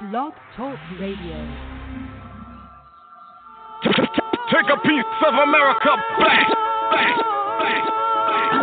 Blog 0.00 0.32
Talk 0.56 0.78
Radio. 0.98 1.36
Take 3.84 4.68
a 4.72 4.80
piece 4.80 5.04
of 5.28 5.34
America 5.34 5.92
back, 6.18 6.48
back, 6.88 7.16
back. 7.60 7.84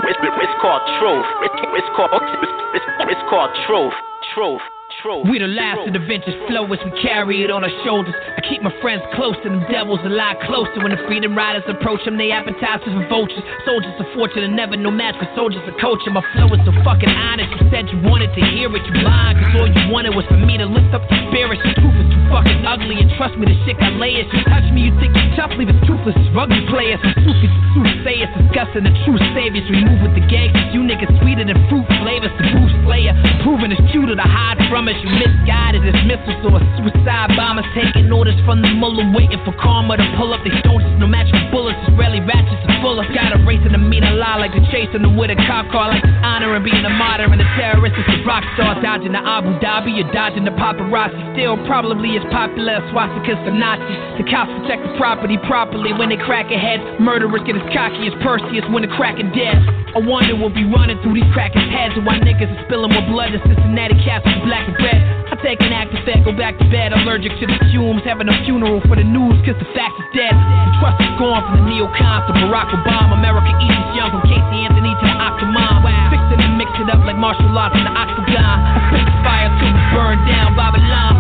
It's, 0.09 0.17
it's 0.17 0.57
called 0.59 0.81
truth. 0.97 1.25
It's, 1.45 1.61
it's 1.77 1.89
called 1.95 2.09
it's, 2.41 2.53
it's, 2.73 2.85
it's 3.11 3.21
called 3.29 3.51
truth. 3.67 3.93
Truth. 4.33 4.61
Truth. 4.97 5.29
We 5.29 5.37
the 5.37 5.45
last 5.45 5.85
of 5.85 5.93
the 5.93 6.01
vintage 6.01 6.33
flow 6.49 6.65
as 6.73 6.81
we 6.81 6.89
carry 7.05 7.45
it 7.45 7.53
on 7.53 7.61
our 7.61 7.69
shoulders. 7.85 8.17
I 8.17 8.41
keep 8.41 8.65
my 8.65 8.73
friends 8.81 9.05
close 9.13 9.37
to 9.45 9.47
them 9.49 9.61
devils 9.69 10.01
a 10.01 10.09
lot 10.09 10.41
closer. 10.41 10.81
When 10.81 10.89
the 10.89 10.97
freedom 11.05 11.37
riders 11.37 11.61
approach 11.69 12.01
them, 12.01 12.17
they 12.17 12.33
appetizers 12.33 12.89
for 12.89 13.05
vultures. 13.05 13.45
Soldiers 13.61 13.93
of 14.01 14.09
fortune 14.17 14.41
and 14.41 14.57
never 14.57 14.73
no 14.73 14.89
match 14.89 15.13
for 15.21 15.29
soldiers 15.37 15.61
of 15.69 15.77
culture. 15.77 16.09
My 16.09 16.25
flow 16.33 16.49
is 16.49 16.65
so 16.65 16.73
fucking 16.81 17.13
honest. 17.13 17.45
You 17.61 17.69
said 17.69 17.93
you 17.93 18.01
wanted 18.09 18.33
to 18.33 18.41
hear 18.41 18.73
it, 18.73 18.81
you 18.89 19.05
lied. 19.05 19.37
Cause 19.37 19.53
all 19.61 19.69
you 19.69 19.85
wanted 19.93 20.17
was 20.17 20.25
for 20.33 20.41
me 20.41 20.57
to 20.57 20.65
lift 20.65 20.89
up 20.97 21.05
the 21.05 21.17
spirits. 21.29 21.61
The 21.61 21.77
truth 21.77 21.93
is 22.01 22.09
too 22.09 22.23
fucking 22.33 22.65
ugly, 22.65 22.97
and 22.97 23.13
trust 23.21 23.37
me, 23.37 23.45
the 23.45 23.57
shit 23.69 23.77
got 23.77 23.93
layers. 24.01 24.25
You 24.33 24.41
touch 24.49 24.65
me, 24.73 24.89
you 24.89 24.93
think 24.97 25.13
you're 25.13 25.29
tough, 25.37 25.53
leave 25.61 25.69
us 25.69 25.77
toothless. 25.85 26.17
Rugby 26.33 26.65
players, 26.73 26.97
some 27.05 27.13
Sufis, 27.21 27.53
soothsayers, 27.77 28.33
discussing 28.33 28.81
the 28.81 28.93
true 29.05 29.21
saviors. 29.37 29.69
We 29.69 29.77
move 29.85 30.09
with 30.09 30.17
the 30.17 30.25
gangsters, 30.25 30.73
you 30.73 30.81
niggas 30.81 31.13
sweeter 31.21 31.45
than 31.45 31.61
fruit 31.69 31.85
flavors. 32.01 32.33
The 32.41 32.49
Bruce 32.49 32.73
Slayer, 32.81 33.13
proving 33.45 33.69
it's 33.69 33.85
true 33.93 34.09
to 34.09 34.17
the 34.17 34.25
hide 34.25 34.57
from 34.73 34.89
us. 34.89 34.96
You 35.03 35.09
misguided 35.19 35.83
as 35.85 35.97
missiles 36.07 36.41
or 36.47 36.61
suicide 36.79 37.35
bombers, 37.35 37.67
taking 37.75 38.09
orders 38.11 38.37
from 38.47 38.61
the 38.61 38.71
mullah, 38.73 39.11
waiting 39.13 39.41
for 39.45 39.53
karma 39.59 39.97
to 39.97 40.07
pull 40.17 40.33
up. 40.33 40.41
They 40.41 40.53
soldiers, 40.63 40.89
no 40.97 41.07
match 41.07 41.29
for 41.29 41.43
bullets. 41.51 41.79
Israeli 41.91 42.21
ratchets 42.23 42.63
are 42.65 42.77
full 42.81 42.97
of. 42.97 43.05
Got 43.13 43.35
a 43.35 43.39
racing 43.45 43.75
to 43.75 43.81
mean 43.81 44.03
a 44.03 44.13
lie 44.15 44.37
like 44.37 44.53
the 44.53 44.63
chasing 44.71 45.01
the 45.01 45.09
with 45.09 45.33
a 45.33 45.37
cop 45.49 45.69
car, 45.73 45.89
like 45.89 46.03
it's 46.05 46.19
honoring 46.21 46.63
being 46.63 46.85
a 46.85 46.93
martyr 46.93 47.25
and 47.25 47.41
the 47.41 47.49
terrorist 47.57 47.97
is 47.97 48.05
the 48.05 48.21
rock 48.23 48.45
star, 48.53 48.77
dodging 48.81 49.11
the 49.11 49.21
Abu 49.21 49.57
Dhabi, 49.57 49.97
you're 49.97 50.11
dodging 50.13 50.45
the 50.45 50.53
paparazzi. 50.53 51.17
Still, 51.33 51.57
probably 51.65 52.13
as 52.15 52.25
popular 52.29 52.77
as 52.77 52.85
swastikas 52.93 53.41
for 53.41 53.51
Nazis. 53.51 53.97
The 54.21 54.25
cops 54.29 54.53
protect 54.61 54.85
the 54.85 54.93
property 55.01 55.41
properly 55.49 55.91
when 55.97 56.13
they 56.13 56.21
crack 56.21 56.53
a 56.53 56.59
head. 56.59 56.79
Murderers 57.01 57.41
get 57.49 57.57
as 57.57 57.65
cocky 57.73 58.05
as 58.07 58.15
Perseus 58.21 58.65
when 58.69 58.85
the 58.85 58.91
cracking 58.93 59.33
dead. 59.33 59.57
I 59.97 60.05
wonder 60.05 60.37
we'll 60.37 60.53
be 60.53 60.61
running 60.61 61.01
through 61.01 61.17
these 61.17 61.31
crackers' 61.33 61.65
heads, 61.73 61.97
and 61.97 62.05
why 62.05 62.21
niggas 62.21 62.45
are 62.45 62.61
spilling 62.69 62.93
more 62.93 63.07
blood 63.09 63.33
than 63.33 63.41
Cincinnati 63.49 63.97
cats 64.05 64.29
with 64.29 64.45
black 64.45 64.69
and 64.69 64.76
red. 64.79 65.01
I 65.27 65.35
take 65.43 65.59
an 65.59 65.73
active 65.75 65.87
Actifed, 65.97 66.23
go 66.23 66.31
back 66.31 66.57
to 66.59 66.65
bed, 66.71 66.93
allergic 66.93 67.33
to 67.39 67.45
the 67.47 67.57
fumes, 67.71 68.03
having 68.05 68.29
a 68.29 68.35
funeral 68.45 68.79
for 68.87 68.95
the 68.95 69.03
news, 69.03 69.35
cause 69.43 69.57
the 69.59 69.67
fact 69.75 69.95
is 69.99 70.07
dead. 70.15 70.31
The 70.31 70.73
trust 70.79 70.99
is 71.03 71.13
gone 71.19 71.41
from 71.47 71.63
the 71.63 71.65
neocons 71.67 72.23
to 72.29 72.33
Barack 72.37 72.69
Obama. 72.71 73.17
America 73.17 73.51
eats 73.59 73.87
young 73.97 74.13
from 74.13 74.23
Casey 74.23 74.57
Anthony 74.67 74.93
to 74.93 75.05
the 75.07 75.17
Octomom. 75.17 75.83
Fix 76.11 76.21
it 76.31 76.39
and 76.43 76.55
mix 76.55 76.69
it 76.79 76.87
up 76.93 77.01
like 77.03 77.17
martial 77.17 77.49
arts 77.57 77.75
in 77.75 77.83
the 77.83 77.91
octagon. 77.91 78.57
I 78.61 78.79
spit 78.93 79.03
the 79.03 79.15
fire 79.25 79.49
till 79.59 79.71
we 79.73 79.83
burn 79.95 80.17
down 80.27 80.49
Babylon. 80.55 81.13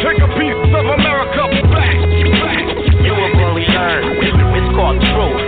Take 0.00 0.20
a 0.22 0.30
piece 0.38 0.62
of 0.72 0.84
America 0.86 1.42
back, 1.68 1.96
back. 2.38 2.64
You 3.02 3.12
will 3.12 3.32
only 3.44 3.66
learn. 3.66 4.02
It's, 4.24 4.40
it's 4.40 4.70
called 4.72 5.00
truth. 5.00 5.40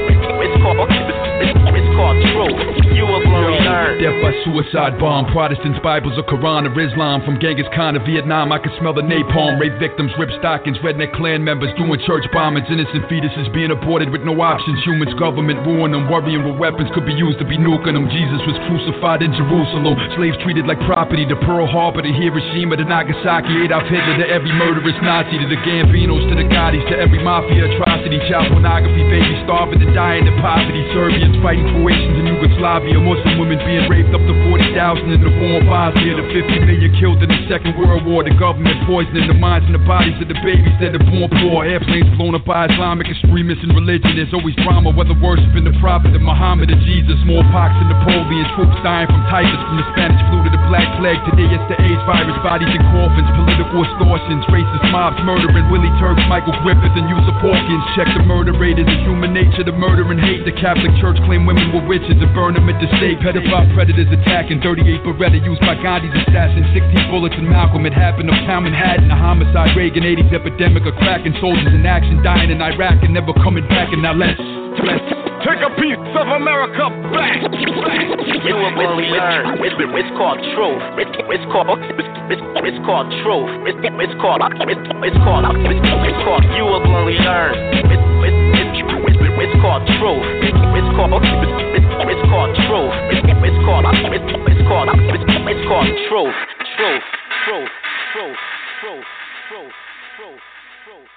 It's 0.42 0.56
called 0.60 0.88
it's, 0.90 1.60
it's 1.80 1.90
You 1.94 3.06
will 3.06 3.22
learn. 3.22 4.02
Death 4.02 4.18
by 4.18 4.34
suicide 4.42 4.98
bomb, 4.98 5.30
Protestants, 5.30 5.78
Bibles, 5.78 6.18
or 6.18 6.26
Quran 6.26 6.66
or 6.66 6.74
Islam. 6.74 7.22
From 7.22 7.38
Genghis 7.38 7.70
Khan 7.70 7.94
to 7.94 8.02
Vietnam, 8.02 8.50
I 8.50 8.58
can 8.58 8.74
smell 8.82 8.90
the 8.90 9.06
napalm. 9.06 9.62
Rape 9.62 9.78
victims, 9.78 10.10
rip 10.18 10.34
stockings, 10.42 10.74
redneck 10.82 11.14
clan 11.14 11.46
members 11.46 11.70
doing 11.78 12.02
church 12.02 12.26
bombings. 12.34 12.66
Innocent 12.66 13.06
fetuses 13.06 13.46
being 13.54 13.70
aborted 13.70 14.10
with 14.10 14.26
no 14.26 14.34
options. 14.42 14.82
Humans, 14.82 15.14
government 15.22 15.62
ruin 15.62 15.94
them, 15.94 16.10
worrying 16.10 16.42
what 16.42 16.58
weapons 16.58 16.90
could 16.94 17.06
be 17.06 17.14
used 17.14 17.38
to 17.38 17.46
be 17.46 17.54
nuking 17.54 17.94
them. 17.94 18.10
Jesus 18.10 18.42
was 18.42 18.58
crucified 18.66 19.22
in 19.22 19.30
Jerusalem. 19.38 19.94
Slaves 20.18 20.38
treated 20.42 20.66
like 20.66 20.82
property. 20.90 21.22
To 21.30 21.38
Pearl 21.46 21.70
Harbor, 21.70 22.02
to 22.02 22.10
Hiroshima, 22.10 22.74
to 22.74 22.84
Nagasaki. 22.84 23.70
Adolf 23.70 23.86
Hitler, 23.86 24.18
to 24.18 24.26
every 24.26 24.50
murderous 24.58 24.98
Nazi. 24.98 25.38
To 25.38 25.46
the 25.46 25.60
Gambinos, 25.62 26.26
to 26.26 26.34
the 26.34 26.46
Gottis, 26.50 26.82
to 26.90 26.98
every 26.98 27.22
mafia 27.22 27.70
atrocity. 27.70 28.18
Child 28.26 28.50
pornography, 28.50 29.06
babies 29.06 29.38
starving 29.46 29.78
and 29.78 29.94
dying 29.94 30.26
in 30.26 30.34
poverty. 30.42 30.82
Serbians 30.90 31.38
fighting 31.38 31.70
Croatians 31.84 32.16
in 32.16 32.24
Yugoslavia. 32.32 32.96
Muslim 32.96 33.36
women 33.36 33.60
being 33.60 33.84
raped 33.92 34.08
up 34.16 34.24
to 34.24 34.32
40,000 34.48 35.04
in 35.04 35.20
the 35.20 35.28
in 35.28 35.68
Bosnia. 35.68 36.16
The 36.16 36.24
50 36.32 36.64
million 36.64 36.96
killed 36.96 37.20
in 37.20 37.28
the 37.28 37.44
Second 37.44 37.76
World 37.76 38.08
War. 38.08 38.24
The 38.24 38.32
government 38.40 38.88
poisoning 38.88 39.28
the 39.28 39.36
minds 39.36 39.68
and 39.68 39.76
the 39.76 39.84
bodies 39.84 40.16
of 40.16 40.32
the 40.32 40.38
babies 40.40 40.72
that 40.80 40.96
are 40.96 41.04
born 41.12 41.28
poor. 41.44 41.68
Airplanes 41.68 42.08
blown 42.16 42.32
up 42.32 42.48
by 42.48 42.72
Islamic 42.72 43.12
extremists 43.12 43.60
and 43.68 43.76
religion. 43.76 44.16
There's 44.16 44.32
always 44.32 44.56
drama, 44.64 44.96
whether 44.96 45.12
worshiping 45.12 45.68
the 45.68 45.76
prophet 45.84 46.16
of 46.16 46.24
Muhammad 46.24 46.72
or 46.72 46.80
Jesus. 46.88 47.20
Smallpox 47.28 47.76
and 47.76 47.92
Napoleon. 47.92 48.48
Troops 48.56 48.80
dying 48.80 49.04
from 49.12 49.20
typhus, 49.28 49.60
from 49.68 49.76
the 49.76 49.84
Spanish 49.92 50.24
flu 50.32 50.40
to 50.40 50.50
the 50.56 50.62
Black 50.72 50.88
Plague. 50.96 51.20
Today 51.28 51.52
it's 51.52 51.68
the 51.68 51.76
AIDS 51.84 52.00
virus. 52.08 52.32
Bodies 52.40 52.72
in 52.72 52.80
coffins. 52.96 53.28
Political 53.28 53.84
extortions. 53.84 54.40
Racist 54.48 54.88
mobs 54.88 55.20
murdering 55.20 55.68
Willie 55.68 55.92
Turks, 56.00 56.24
Michael 56.32 56.56
Griffith, 56.64 56.96
and 56.96 57.12
Yusuf 57.12 57.36
Hawkins. 57.44 57.84
Check 57.92 58.08
the 58.16 58.24
murder 58.24 58.56
rate. 58.56 58.80
Is 58.80 58.88
human 59.04 59.36
nature 59.36 59.68
to 59.68 59.74
murder 59.76 60.08
and 60.08 60.16
hate? 60.16 60.48
The 60.48 60.56
Catholic 60.56 60.96
Church 60.96 61.20
claim 61.28 61.44
women 61.44 61.73
were 61.74 61.82
witches 61.90 62.14
and 62.14 62.30
burn 62.30 62.54
them 62.54 62.70
at 62.70 62.78
the 62.78 62.86
stake. 63.02 63.18
Pedophile 63.18 63.66
predators 63.74 64.06
attacking 64.14 64.62
38 64.62 65.02
Beretta 65.02 65.42
used 65.42 65.60
by 65.66 65.74
Gandhi's 65.74 66.14
assassin. 66.22 66.62
16 66.70 67.10
bullets 67.10 67.34
in 67.34 67.50
Malcolm. 67.50 67.82
It 67.84 67.92
happened 67.92 68.30
uptown 68.30 68.62
Manhattan. 68.62 69.10
A 69.10 69.18
homicide, 69.18 69.74
Reagan 69.74 70.06
80s 70.06 70.30
epidemic 70.30 70.86
of 70.86 70.94
cracking 71.02 71.34
soldiers 71.42 71.74
in 71.74 71.82
action, 71.82 72.22
dying 72.22 72.54
in 72.54 72.62
Iraq 72.62 73.02
and 73.02 73.12
never 73.12 73.34
coming 73.42 73.66
back. 73.66 73.90
And 73.90 74.00
now 74.00 74.14
let's, 74.14 74.38
let's 74.86 75.24
Take 75.44 75.60
a 75.60 75.68
piece 75.76 76.00
of 76.16 76.24
America 76.40 76.88
back, 77.12 77.36
back. 77.44 78.06
You 78.48 78.56
will 78.56 78.80
only 78.80 79.04
learn. 79.12 79.60
It's, 79.60 79.76
it's 79.76 80.12
called 80.16 80.40
truth. 80.56 80.80
It's, 80.96 81.12
it's 81.20 81.46
called 81.52 81.68
it's, 81.84 82.12
it's, 82.32 82.44
it's 82.64 82.80
called 82.88 83.12
truth. 83.20 83.52
It's, 83.68 83.76
it's 83.76 84.16
called 84.24 84.40
it's, 84.40 84.84
it's 85.04 85.20
called 85.20 85.44
it's, 85.68 85.84
it's 85.84 86.20
called 86.24 86.48
you 86.56 86.64
will 86.64 86.80
only 86.88 87.20
learn. 87.20 87.60
It's, 87.76 87.92
it's, 87.92 88.08
it's, 88.24 88.80
it's, 89.04 89.36
it's 89.36 89.56
called 89.60 89.84
truth. 90.00 90.24
It's, 90.48 90.56
it's 90.80 90.83
called 90.96 91.12
it's, 91.18 91.26
it's, 91.26 92.24
called 92.30 92.54
truth. 92.70 92.94
It's, 93.10 93.26
it's 93.26 93.60
called 93.66 93.84
it's, 93.90 94.30
it's 94.46 94.62
called 94.68 94.88
it's, 94.94 95.24
it's 95.26 95.64
called 95.66 95.90
truth. 96.08 96.38
Truth. 96.78 97.02
Truth. 97.44 97.70
Truth. 98.14 98.38
Truth. 98.80 99.04
Truth. 99.50 99.72
Truth. 100.18 100.40
Truth. 100.86 101.10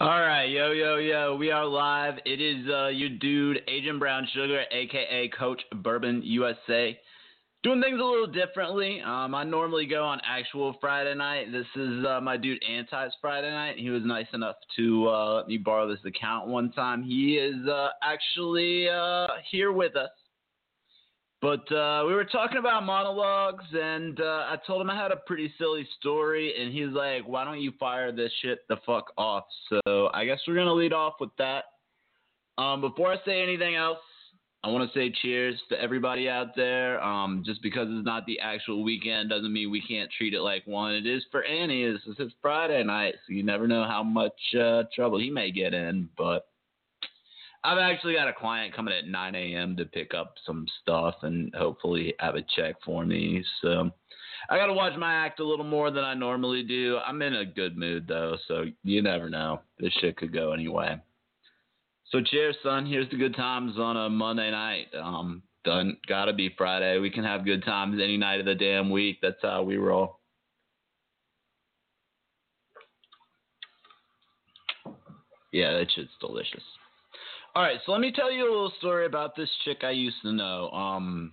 All 0.00 0.20
right, 0.20 0.44
yo, 0.44 0.70
yo, 0.70 0.96
yo, 0.98 1.34
we 1.34 1.50
are 1.50 1.66
live. 1.66 2.14
It 2.24 2.40
is 2.40 2.68
uh, 2.70 2.86
your 2.86 3.08
dude, 3.08 3.62
Agent 3.66 3.98
Brown 3.98 4.28
Sugar, 4.32 4.62
aka 4.70 5.28
Coach 5.36 5.60
Bourbon 5.82 6.22
USA. 6.22 6.96
Doing 7.68 7.82
things 7.82 8.00
a 8.00 8.02
little 8.02 8.26
differently. 8.26 9.02
Um, 9.02 9.34
I 9.34 9.44
normally 9.44 9.84
go 9.84 10.02
on 10.02 10.22
actual 10.26 10.74
Friday 10.80 11.14
night. 11.14 11.52
This 11.52 11.66
is 11.76 12.02
uh, 12.02 12.18
my 12.18 12.38
dude 12.38 12.62
Anti's 12.66 13.12
Friday 13.20 13.50
night. 13.50 13.76
He 13.76 13.90
was 13.90 14.02
nice 14.06 14.26
enough 14.32 14.56
to 14.76 15.06
uh, 15.06 15.34
let 15.34 15.48
me 15.48 15.58
borrow 15.58 15.86
this 15.86 16.02
account 16.06 16.48
one 16.48 16.72
time. 16.72 17.02
He 17.02 17.34
is 17.34 17.68
uh, 17.68 17.88
actually 18.02 18.88
uh, 18.88 19.26
here 19.50 19.72
with 19.72 19.96
us. 19.96 20.08
But 21.42 21.70
uh, 21.70 22.04
we 22.06 22.14
were 22.14 22.24
talking 22.24 22.56
about 22.56 22.84
monologues, 22.84 23.66
and 23.74 24.18
uh, 24.18 24.46
I 24.48 24.56
told 24.66 24.80
him 24.80 24.88
I 24.88 24.96
had 24.96 25.12
a 25.12 25.16
pretty 25.26 25.52
silly 25.58 25.86
story, 26.00 26.54
and 26.58 26.72
he's 26.72 26.94
like, 26.94 27.28
"Why 27.28 27.44
don't 27.44 27.60
you 27.60 27.72
fire 27.78 28.12
this 28.12 28.32
shit 28.40 28.60
the 28.70 28.78
fuck 28.86 29.12
off?" 29.18 29.44
So 29.68 30.08
I 30.14 30.24
guess 30.24 30.40
we're 30.48 30.54
gonna 30.54 30.72
lead 30.72 30.94
off 30.94 31.16
with 31.20 31.36
that. 31.36 31.64
Um, 32.56 32.80
before 32.80 33.12
I 33.12 33.18
say 33.26 33.42
anything 33.42 33.74
else, 33.74 33.98
I 34.64 34.68
want 34.68 34.90
to 34.90 34.98
say 34.98 35.14
cheers 35.22 35.60
to 35.68 35.80
everybody 35.80 36.28
out 36.28 36.56
there. 36.56 37.02
Um, 37.02 37.42
just 37.46 37.62
because 37.62 37.86
it's 37.90 38.04
not 38.04 38.26
the 38.26 38.40
actual 38.40 38.82
weekend 38.82 39.30
doesn't 39.30 39.52
mean 39.52 39.70
we 39.70 39.80
can't 39.80 40.10
treat 40.10 40.34
it 40.34 40.40
like 40.40 40.66
one. 40.66 40.94
It 40.94 41.06
is 41.06 41.24
for 41.30 41.44
Annie. 41.44 41.90
This 41.90 42.02
is 42.06 42.18
his 42.18 42.32
Friday 42.42 42.82
night, 42.82 43.14
so 43.26 43.32
you 43.32 43.44
never 43.44 43.68
know 43.68 43.84
how 43.84 44.02
much 44.02 44.38
uh, 44.60 44.82
trouble 44.94 45.18
he 45.18 45.30
may 45.30 45.50
get 45.50 45.74
in, 45.74 46.08
but. 46.16 46.46
I've 47.64 47.78
actually 47.78 48.14
got 48.14 48.28
a 48.28 48.32
client 48.32 48.74
coming 48.74 48.94
at 48.94 49.08
9 49.08 49.34
a.m. 49.34 49.76
to 49.76 49.84
pick 49.84 50.14
up 50.14 50.34
some 50.46 50.64
stuff 50.80 51.16
and 51.22 51.52
hopefully 51.56 52.14
have 52.20 52.36
a 52.36 52.44
check 52.56 52.76
for 52.84 53.04
me. 53.04 53.44
So 53.60 53.90
I 54.48 54.56
got 54.56 54.66
to 54.66 54.72
watch 54.72 54.96
my 54.96 55.12
act 55.26 55.40
a 55.40 55.44
little 55.44 55.64
more 55.64 55.90
than 55.90 56.04
I 56.04 56.14
normally 56.14 56.62
do. 56.62 56.98
I'm 57.04 57.20
in 57.20 57.34
a 57.34 57.44
good 57.44 57.76
mood 57.76 58.06
though, 58.06 58.36
so 58.46 58.64
you 58.84 59.02
never 59.02 59.28
know. 59.28 59.60
This 59.78 59.92
shit 60.00 60.16
could 60.16 60.32
go 60.32 60.52
anyway. 60.52 61.00
So 62.10 62.20
cheers, 62.22 62.56
son. 62.62 62.86
Here's 62.86 63.08
the 63.10 63.16
good 63.16 63.36
times 63.36 63.78
on 63.78 63.96
a 63.96 64.08
Monday 64.08 64.50
night. 64.50 64.86
Um, 64.98 65.42
done. 65.64 65.98
Gotta 66.08 66.32
be 66.32 66.54
Friday. 66.56 66.98
We 66.98 67.10
can 67.10 67.24
have 67.24 67.44
good 67.44 67.64
times 67.64 68.00
any 68.02 68.16
night 68.16 68.40
of 68.40 68.46
the 68.46 68.54
damn 68.54 68.90
week. 68.90 69.18
That's 69.20 69.36
how 69.42 69.62
we 69.62 69.76
roll. 69.76 70.18
Yeah, 75.52 75.72
that 75.72 75.86
shit's 75.94 76.10
delicious. 76.20 76.62
All 77.54 77.62
right, 77.62 77.78
so 77.84 77.92
let 77.92 78.00
me 78.00 78.12
tell 78.12 78.30
you 78.30 78.42
a 78.42 78.50
little 78.50 78.72
story 78.78 79.06
about 79.06 79.34
this 79.34 79.48
chick 79.64 79.78
I 79.82 79.90
used 79.90 80.16
to 80.22 80.32
know. 80.32 80.70
Um, 80.70 81.32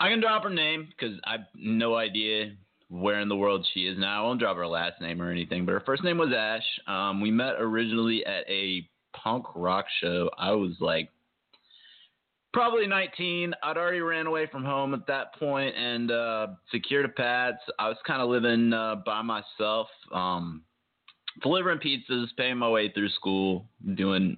I 0.00 0.08
can 0.08 0.20
drop 0.20 0.42
her 0.42 0.50
name 0.50 0.88
because 0.88 1.16
I 1.24 1.32
have 1.32 1.46
no 1.54 1.94
idea 1.94 2.52
where 2.88 3.20
in 3.20 3.28
the 3.28 3.36
world 3.36 3.66
she 3.72 3.80
is 3.80 3.98
now. 3.98 4.22
I 4.22 4.26
won't 4.26 4.40
drop 4.40 4.56
her 4.56 4.66
last 4.66 5.00
name 5.00 5.20
or 5.22 5.30
anything, 5.30 5.64
but 5.64 5.72
her 5.72 5.82
first 5.84 6.02
name 6.02 6.18
was 6.18 6.32
Ash. 6.36 6.64
Um, 6.86 7.20
we 7.20 7.30
met 7.30 7.54
originally 7.58 8.24
at 8.24 8.48
a 8.48 8.88
punk 9.26 9.46
rock 9.56 9.86
show. 10.00 10.30
I 10.38 10.52
was 10.52 10.74
like 10.78 11.10
probably 12.52 12.86
19. 12.86 13.54
I'd 13.60 13.76
already 13.76 14.00
ran 14.00 14.28
away 14.28 14.46
from 14.46 14.64
home 14.64 14.94
at 14.94 15.04
that 15.08 15.34
point 15.34 15.74
and 15.76 16.12
uh, 16.12 16.46
secured 16.70 17.06
a 17.06 17.08
pad. 17.08 17.56
I 17.80 17.88
was 17.88 17.98
kind 18.06 18.22
of 18.22 18.28
living 18.28 18.72
uh, 18.72 18.96
by 19.04 19.22
myself, 19.22 19.88
um, 20.12 20.62
delivering 21.42 21.80
pizzas, 21.80 22.28
paying 22.36 22.56
my 22.56 22.68
way 22.68 22.88
through 22.92 23.08
school, 23.08 23.66
doing 23.96 24.36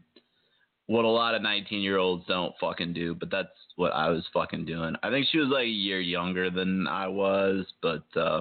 what 0.87 1.05
a 1.05 1.09
lot 1.09 1.35
of 1.35 1.43
19 1.43 1.83
year 1.83 1.99
olds 1.99 2.25
don't 2.27 2.55
fucking 2.59 2.95
do, 2.95 3.15
but 3.15 3.31
that's 3.31 3.49
what 3.77 3.93
I 3.93 4.09
was 4.09 4.25
fucking 4.33 4.65
doing. 4.65 4.95
I 5.03 5.11
think 5.11 5.27
she 5.31 5.37
was 5.37 5.49
like 5.49 5.65
a 5.65 5.69
year 5.69 6.01
younger 6.01 6.49
than 6.49 6.87
I 6.87 7.09
was, 7.09 7.67
but 7.83 8.05
uh, 8.17 8.41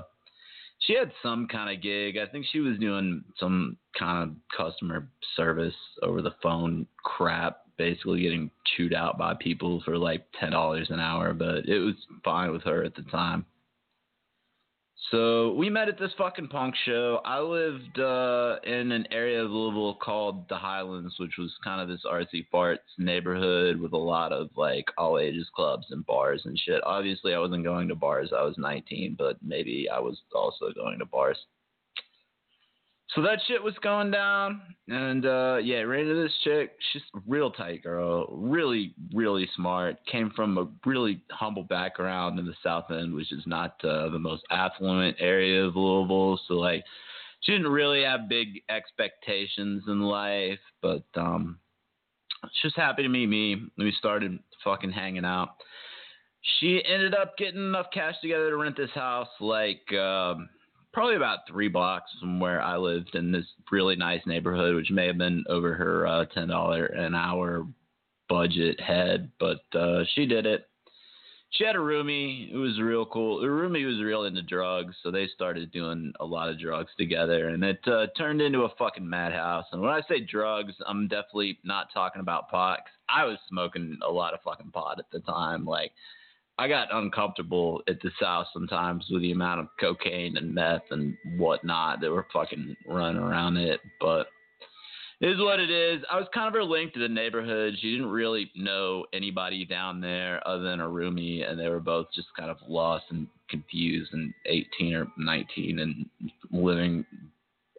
she 0.80 0.94
had 0.94 1.12
some 1.24 1.48
kind 1.48 1.76
of 1.76 1.82
gig. 1.82 2.18
I 2.18 2.30
think 2.30 2.46
she 2.52 2.60
was 2.60 2.78
doing 2.78 3.24
some 3.40 3.78
kind 3.98 4.24
of 4.30 4.36
customer 4.56 5.10
service 5.36 5.74
over 6.04 6.22
the 6.22 6.36
phone 6.42 6.86
crap, 7.04 7.62
basically 7.78 8.22
getting 8.22 8.52
chewed 8.76 8.94
out 8.94 9.18
by 9.18 9.34
people 9.40 9.82
for 9.84 9.98
like 9.98 10.26
ten 10.40 10.52
dollars 10.52 10.88
an 10.90 11.00
hour, 11.00 11.34
but 11.34 11.68
it 11.68 11.80
was 11.80 11.96
fine 12.24 12.52
with 12.52 12.64
her 12.64 12.84
at 12.84 12.96
the 12.96 13.04
time. 13.04 13.46
So 15.12 15.54
we 15.54 15.70
met 15.70 15.88
at 15.88 15.98
this 15.98 16.12
fucking 16.18 16.50
punk 16.50 16.76
show. 16.86 17.22
I 17.24 17.40
lived 17.40 18.00
uh, 18.00 18.58
in 18.64 18.92
an 18.92 19.08
area 19.12 19.44
of 19.44 19.52
Louisville 19.52 19.96
called 19.96 20.50
the 20.50 20.58
Highlands, 20.58 21.16
which 21.18 21.38
was 21.38 21.54
kind 21.64 21.80
of 21.80 21.88
this 21.88 22.04
artsy 22.06 22.46
farts 22.54 22.78
neighborhood 22.98 23.80
with 23.80 23.94
a 23.94 23.98
lot 23.98 24.34
of 24.34 24.50
like 24.58 24.86
all 24.98 25.18
ages 25.20 25.48
clubs 25.56 25.88
and 25.92 26.06
bars 26.06 26.42
and 26.46 26.60
shit. 26.60 26.82
Obviously, 26.84 27.34
I 27.34 27.40
wasn't 27.40 27.64
going 27.64 27.88
to 27.88 27.96
bars. 27.96 28.32
I 28.38 28.44
was 28.44 28.56
19, 28.58 29.16
but 29.18 29.38
maybe 29.42 29.88
I 29.90 30.00
was 30.00 30.20
also 30.36 30.74
going 30.74 31.00
to 31.00 31.06
bars. 31.06 31.38
So 33.18 33.24
that 33.24 33.40
shit 33.48 33.64
was 33.64 33.74
going 33.82 34.12
down, 34.12 34.62
and 34.88 35.26
uh, 35.26 35.58
yeah, 35.64 35.78
ran 35.78 36.02
into 36.02 36.22
this 36.22 36.38
chick. 36.44 36.74
She's 36.94 37.02
real 37.26 37.50
tight 37.50 37.82
girl, 37.82 38.28
really, 38.32 38.94
really 39.12 39.50
smart. 39.56 39.98
Came 40.06 40.32
from 40.36 40.56
a 40.60 40.68
really 40.88 41.24
humble 41.32 41.64
background 41.64 42.38
in 42.38 42.46
the 42.46 42.54
South 42.62 42.92
End, 42.92 43.16
which 43.16 43.32
is 43.32 43.42
not 43.48 43.84
uh, 43.84 44.10
the 44.10 44.20
most 44.20 44.44
affluent 44.52 45.18
area 45.20 45.66
of 45.66 45.76
Louisville. 45.76 46.40
So 46.48 46.54
like, 46.54 46.84
she 47.40 47.54
didn't 47.54 47.72
really 47.72 48.04
have 48.04 48.30
big 48.30 48.62
expectations 48.70 49.86
in 49.88 50.02
life, 50.02 50.60
but 50.84 51.06
um, 51.16 51.58
she 52.62 52.68
was 52.68 52.76
happy 52.76 53.02
to 53.02 53.10
meet 53.10 53.26
me. 53.26 53.64
We 53.80 53.96
started 53.98 54.38
fucking 54.64 54.92
hanging 54.92 55.26
out. 55.26 55.56
She 56.60 56.84
ended 56.86 57.16
up 57.16 57.36
getting 57.36 57.62
enough 57.62 57.88
cash 57.92 58.14
together 58.22 58.52
to 58.52 58.58
rent 58.58 58.78
this 58.78 58.92
house, 58.94 59.30
like. 59.40 59.92
Um, 59.92 60.50
probably 60.98 61.16
about 61.16 61.48
three 61.48 61.68
blocks 61.68 62.10
from 62.20 62.40
where 62.40 62.60
I 62.60 62.76
lived 62.76 63.14
in 63.14 63.32
this 63.32 63.46
really 63.72 63.96
nice 63.96 64.22
neighborhood, 64.26 64.74
which 64.74 64.90
may 64.90 65.06
have 65.06 65.20
been 65.20 65.44
over 65.48 65.76
her 65.76 66.08
uh, 66.08 66.26
ten 66.26 66.48
dollar 66.48 66.88
an 66.88 67.14
hour 67.14 67.68
budget 68.28 68.80
head, 68.80 69.30
but 69.40 69.60
uh, 69.78 70.06
she 70.16 70.26
did 70.26 70.48
it. 70.48 70.68
She 71.52 71.64
had 71.64 71.76
a 71.76 71.80
roomie 71.80 72.52
who 72.52 72.62
was 72.62 72.82
real 72.82 73.06
cool. 73.06 73.40
The 73.40 73.46
roomie 73.46 73.86
was 73.86 74.04
real 74.04 74.24
into 74.24 74.42
drugs, 74.42 74.96
so 75.04 75.12
they 75.12 75.28
started 75.28 75.72
doing 75.72 76.14
a 76.20 76.26
lot 76.26 76.50
of 76.50 76.60
drugs 76.60 76.90
together, 76.98 77.50
and 77.50 77.64
it 77.64 77.88
uh, 77.88 78.08
turned 78.18 78.42
into 78.42 78.64
a 78.64 78.76
fucking 78.80 79.08
madhouse. 79.08 79.66
And 79.72 79.84
when 79.84 79.92
I 79.92 80.02
say 80.10 80.22
drugs, 80.22 80.74
I'm 80.88 81.08
definitely 81.08 81.60
not 81.64 81.94
talking 81.94 82.22
about 82.22 82.50
pot. 82.50 82.80
I 83.08 83.24
was 83.24 83.38
smoking 83.48 84.00
a 84.04 84.12
lot 84.12 84.34
of 84.34 84.42
fucking 84.42 84.72
pot 84.72 84.98
at 84.98 85.12
the 85.12 85.20
time, 85.20 85.64
like 85.64 85.92
I 86.60 86.68
got 86.68 86.88
uncomfortable 86.92 87.82
at 87.88 88.02
the 88.02 88.12
South 88.20 88.48
sometimes 88.52 89.06
with 89.12 89.22
the 89.22 89.32
amount 89.32 89.60
of 89.62 89.68
cocaine 89.80 90.38
and 90.38 90.54
meth 90.54 90.84
and 90.90 91.16
whatnot 91.38 92.02
that 92.02 92.12
were 92.12 92.26
fucking 92.34 92.76
running 92.88 93.22
around 93.22 93.58
it. 93.58 93.80
But 94.02 94.28
it 95.20 95.30
is 95.30 95.40
what 95.40 95.60
it 95.60 95.70
is. 95.70 96.04
I 96.12 96.18
was 96.18 96.28
kind 96.34 96.48
of 96.48 96.54
her 96.54 96.64
link 96.64 96.94
to 96.94 97.00
the 97.00 97.08
neighborhood. 97.08 97.76
She 97.80 97.92
didn't 97.92 98.10
really 98.10 98.52
know 98.56 99.06
anybody 99.14 99.66
down 99.66 100.02
there 100.02 100.46
other 100.48 100.64
than 100.64 100.80
a 100.80 100.88
roomie, 100.88 101.48
and 101.48 101.60
they 101.60 101.70
were 101.70 101.80
both 101.80 102.08
just 102.14 102.28
kind 102.38 102.50
of 102.50 102.58
lost 102.68 103.06
and 103.10 103.28
confused 103.50 104.14
and 104.14 104.34
18 104.46 104.94
or 104.94 105.08
19 105.18 105.80
and 105.80 106.06
living 106.52 107.06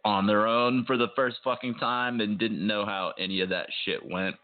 on 0.05 0.25
their 0.25 0.47
own 0.47 0.85
for 0.85 0.97
the 0.97 1.07
first 1.15 1.37
fucking 1.43 1.75
time 1.75 2.21
and 2.21 2.39
didn't 2.39 2.65
know 2.65 2.85
how 2.85 3.13
any 3.17 3.41
of 3.41 3.49
that 3.49 3.67
shit 3.85 4.05
went. 4.05 4.35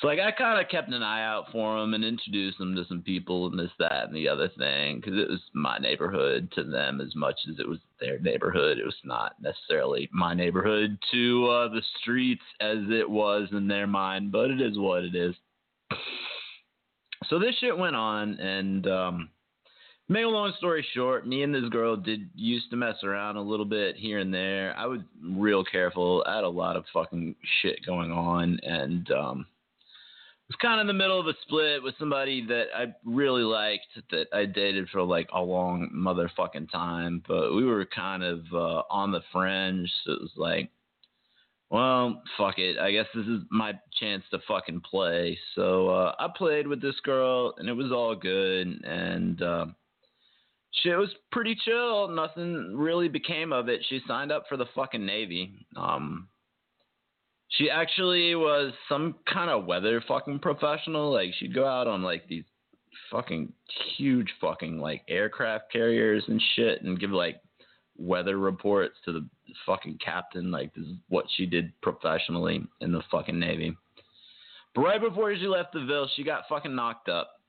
So 0.00 0.06
like 0.06 0.18
I 0.18 0.30
kind 0.30 0.58
of 0.58 0.70
kept 0.70 0.88
an 0.88 1.02
eye 1.02 1.24
out 1.26 1.52
for 1.52 1.78
them 1.78 1.92
and 1.92 2.02
introduced 2.02 2.56
them 2.56 2.74
to 2.74 2.86
some 2.88 3.02
people 3.02 3.48
and 3.48 3.58
this, 3.58 3.70
that, 3.78 4.04
and 4.04 4.16
the 4.16 4.28
other 4.28 4.48
thing 4.56 4.96
because 4.96 5.18
it 5.18 5.28
was 5.28 5.40
my 5.52 5.76
neighborhood 5.78 6.50
to 6.54 6.64
them 6.64 7.02
as 7.02 7.14
much 7.14 7.38
as 7.50 7.58
it 7.58 7.68
was 7.68 7.78
their 8.00 8.18
neighborhood. 8.18 8.78
It 8.78 8.86
was 8.86 8.94
not 9.04 9.34
necessarily 9.42 10.08
my 10.10 10.32
neighborhood 10.32 10.96
to 11.12 11.48
uh, 11.48 11.68
the 11.68 11.82
streets 12.00 12.42
as 12.60 12.78
it 12.88 13.08
was 13.08 13.48
in 13.52 13.68
their 13.68 13.86
mind, 13.86 14.32
but 14.32 14.50
it 14.50 14.62
is 14.62 14.78
what 14.78 15.04
it 15.04 15.14
is. 15.14 15.34
So 17.28 17.38
this 17.38 17.54
shit 17.60 17.76
went 17.76 17.94
on, 17.94 18.40
and 18.40 18.86
um, 18.86 19.28
make 20.08 20.24
a 20.24 20.28
long 20.28 20.54
story 20.56 20.84
short, 20.94 21.26
me 21.26 21.42
and 21.42 21.54
this 21.54 21.68
girl 21.68 21.96
did 21.96 22.30
used 22.34 22.70
to 22.70 22.76
mess 22.76 22.96
around 23.04 23.36
a 23.36 23.42
little 23.42 23.66
bit 23.66 23.96
here 23.96 24.18
and 24.18 24.32
there. 24.32 24.74
I 24.78 24.86
was 24.86 25.00
real 25.22 25.62
careful. 25.62 26.24
I 26.26 26.36
had 26.36 26.44
a 26.44 26.48
lot 26.48 26.76
of 26.76 26.84
fucking 26.94 27.34
shit 27.60 27.84
going 27.84 28.10
on, 28.10 28.58
and 28.62 29.10
um, 29.12 29.46
was 30.50 30.56
kind 30.60 30.80
of 30.80 30.82
in 30.82 30.88
the 30.88 30.92
middle 30.92 31.20
of 31.20 31.28
a 31.28 31.34
split 31.42 31.80
with 31.80 31.94
somebody 31.96 32.44
that 32.46 32.66
I 32.76 32.86
really 33.04 33.44
liked 33.44 33.86
that 34.10 34.26
I 34.32 34.46
dated 34.46 34.88
for 34.88 35.00
like 35.00 35.28
a 35.32 35.40
long 35.40 35.88
motherfucking 35.94 36.72
time, 36.72 37.22
but 37.28 37.54
we 37.54 37.64
were 37.64 37.86
kind 37.86 38.24
of 38.24 38.40
uh, 38.52 38.82
on 38.90 39.12
the 39.12 39.20
fringe. 39.32 39.88
So 40.04 40.12
it 40.14 40.20
was 40.20 40.32
like, 40.36 40.70
well, 41.70 42.20
fuck 42.36 42.58
it. 42.58 42.80
I 42.80 42.90
guess 42.90 43.06
this 43.14 43.26
is 43.26 43.42
my 43.52 43.74
chance 44.00 44.24
to 44.32 44.40
fucking 44.48 44.80
play. 44.90 45.38
So 45.54 45.88
uh, 45.88 46.16
I 46.18 46.26
played 46.36 46.66
with 46.66 46.82
this 46.82 46.98
girl, 47.04 47.54
and 47.58 47.68
it 47.68 47.74
was 47.74 47.92
all 47.92 48.16
good, 48.16 48.66
and 48.84 49.40
uh, 49.40 49.66
shit 50.82 50.98
was 50.98 51.14
pretty 51.30 51.56
chill. 51.64 52.08
Nothing 52.08 52.76
really 52.76 53.06
became 53.06 53.52
of 53.52 53.68
it. 53.68 53.86
She 53.88 54.00
signed 54.08 54.32
up 54.32 54.46
for 54.48 54.56
the 54.56 54.66
fucking 54.74 55.06
Navy. 55.06 55.64
Um, 55.76 56.26
she 57.50 57.68
actually 57.68 58.34
was 58.34 58.72
some 58.88 59.16
kind 59.32 59.50
of 59.50 59.66
weather 59.66 60.02
fucking 60.06 60.38
professional. 60.38 61.12
Like 61.12 61.30
she'd 61.38 61.54
go 61.54 61.66
out 61.66 61.88
on 61.88 62.02
like 62.02 62.26
these 62.28 62.44
fucking 63.10 63.52
huge 63.96 64.28
fucking 64.40 64.78
like 64.78 65.02
aircraft 65.08 65.72
carriers 65.72 66.22
and 66.28 66.40
shit 66.54 66.82
and 66.82 67.00
give 67.00 67.10
like 67.10 67.40
weather 67.98 68.38
reports 68.38 68.94
to 69.04 69.12
the 69.12 69.28
fucking 69.66 69.98
captain. 70.04 70.50
Like 70.50 70.72
this 70.74 70.86
is 70.86 70.94
what 71.08 71.26
she 71.36 71.44
did 71.44 71.72
professionally 71.82 72.62
in 72.80 72.92
the 72.92 73.02
fucking 73.10 73.38
Navy. 73.38 73.76
But 74.74 74.82
right 74.82 75.00
before 75.00 75.34
she 75.34 75.48
left 75.48 75.72
the 75.72 75.84
Ville, 75.84 76.08
she 76.14 76.22
got 76.22 76.48
fucking 76.48 76.74
knocked 76.74 77.08
up. 77.08 77.40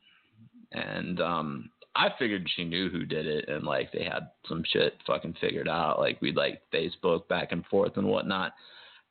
And 0.72 1.22
um 1.22 1.70
I 1.94 2.08
figured 2.18 2.50
she 2.56 2.64
knew 2.64 2.90
who 2.90 3.06
did 3.06 3.28
it 3.28 3.50
and 3.50 3.66
like 3.66 3.92
they 3.92 4.04
had 4.04 4.30
some 4.48 4.64
shit 4.66 4.98
fucking 5.06 5.36
figured 5.40 5.70
out. 5.70 6.00
Like 6.00 6.20
we'd 6.22 6.38
like 6.38 6.64
Facebook 6.74 7.28
back 7.28 7.52
and 7.52 7.64
forth 7.68 7.98
and 7.98 8.08
whatnot 8.08 8.54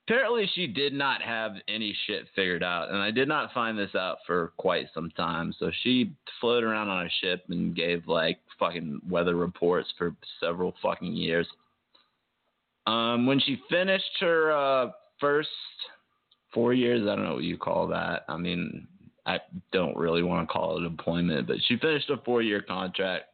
apparently 0.07 0.51
she 0.55 0.67
did 0.67 0.93
not 0.93 1.23
have 1.23 1.53
any 1.69 1.97
shit 2.07 2.27
figured 2.35 2.63
out 2.63 2.89
and 2.89 2.99
i 2.99 3.11
did 3.11 3.29
not 3.29 3.53
find 3.53 3.79
this 3.79 3.95
out 3.95 4.19
for 4.27 4.53
quite 4.57 4.87
some 4.95 5.11
time. 5.11 5.55
So 5.59 5.71
she 5.83 6.13
floated 6.41 6.65
around 6.67 6.89
on 6.89 7.07
a 7.07 7.11
ship 7.21 7.45
and 7.49 7.75
gave 7.77 8.07
like 8.07 8.39
fucking 8.59 9.01
weather 9.09 9.37
reports 9.37 9.89
for 9.97 10.15
several 10.41 10.75
fucking 10.83 11.13
years. 11.13 11.47
Um 12.87 13.27
when 13.27 13.41
she 13.41 13.61
finished 13.71 14.17
her 14.21 14.53
uh 14.53 14.91
first 15.21 15.49
four 16.53 16.73
years 16.73 17.03
i 17.03 17.15
don't 17.15 17.25
know 17.25 17.35
what 17.35 17.45
you 17.45 17.57
call 17.59 17.87
that. 17.89 18.25
I 18.29 18.37
mean 18.37 18.89
i 19.27 19.39
don't 19.73 19.97
really 19.97 20.23
want 20.23 20.49
to 20.49 20.53
call 20.53 20.79
it 20.79 20.87
employment 20.87 21.47
but 21.47 21.57
she 21.69 21.77
finished 21.77 22.11
a 22.11 22.17
four 22.25 22.43
year 22.43 22.63
contract 22.63 23.27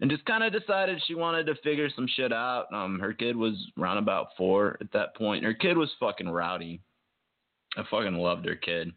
and 0.00 0.10
just 0.10 0.24
kind 0.24 0.44
of 0.44 0.52
decided 0.52 1.02
she 1.06 1.14
wanted 1.14 1.46
to 1.46 1.54
figure 1.56 1.88
some 1.94 2.06
shit 2.06 2.32
out. 2.32 2.72
Um, 2.72 3.00
her 3.00 3.12
kid 3.12 3.36
was 3.36 3.54
around 3.78 3.98
about 3.98 4.28
four 4.36 4.76
at 4.80 4.92
that 4.92 5.16
point. 5.16 5.44
Her 5.44 5.54
kid 5.54 5.76
was 5.76 5.90
fucking 5.98 6.28
rowdy. 6.28 6.80
I 7.76 7.82
fucking 7.90 8.14
loved 8.14 8.46
her 8.46 8.56
kid. 8.56 8.92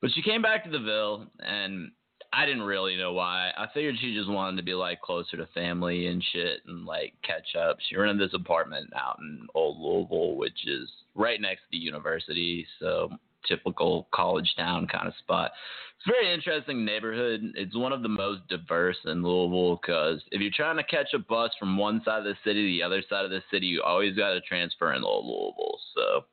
But 0.00 0.10
she 0.12 0.22
came 0.22 0.42
back 0.42 0.64
to 0.64 0.70
the 0.70 0.78
Ville, 0.78 1.26
and 1.40 1.90
I 2.32 2.46
didn't 2.46 2.62
really 2.62 2.96
know 2.96 3.12
why. 3.12 3.50
I 3.56 3.66
figured 3.72 3.96
she 4.00 4.14
just 4.14 4.30
wanted 4.30 4.56
to 4.58 4.62
be 4.62 4.74
like 4.74 5.00
closer 5.00 5.36
to 5.36 5.46
family 5.54 6.06
and 6.06 6.22
shit, 6.32 6.60
and 6.66 6.84
like 6.84 7.14
catch 7.24 7.56
up. 7.58 7.78
She 7.88 7.96
rented 7.96 8.20
this 8.20 8.34
apartment 8.34 8.90
out 8.94 9.18
in 9.20 9.46
Old 9.54 9.78
Louisville, 9.80 10.36
which 10.36 10.66
is 10.66 10.88
right 11.14 11.40
next 11.40 11.62
to 11.62 11.66
the 11.72 11.78
university, 11.78 12.66
so 12.78 13.10
typical 13.48 14.08
college 14.12 14.52
town 14.56 14.86
kind 14.86 15.08
of 15.08 15.14
spot. 15.18 15.52
It's 15.98 16.06
a 16.06 16.12
very 16.12 16.32
interesting 16.32 16.84
neighborhood. 16.84 17.40
It's 17.54 17.76
one 17.76 17.92
of 17.92 18.02
the 18.02 18.08
most 18.08 18.46
diverse 18.48 18.98
in 19.06 19.22
Louisville 19.22 19.80
because 19.80 20.22
if 20.30 20.40
you're 20.40 20.50
trying 20.54 20.76
to 20.76 20.84
catch 20.84 21.14
a 21.14 21.18
bus 21.18 21.50
from 21.58 21.78
one 21.78 22.02
side 22.04 22.18
of 22.18 22.24
the 22.24 22.36
city 22.44 22.62
to 22.62 22.78
the 22.78 22.82
other 22.82 23.02
side 23.08 23.24
of 23.24 23.30
the 23.30 23.42
city, 23.50 23.66
you 23.66 23.82
always 23.82 24.16
got 24.16 24.34
to 24.34 24.40
transfer 24.42 24.92
in 24.92 25.02
Louisville. 25.02 25.78
So 25.94 26.24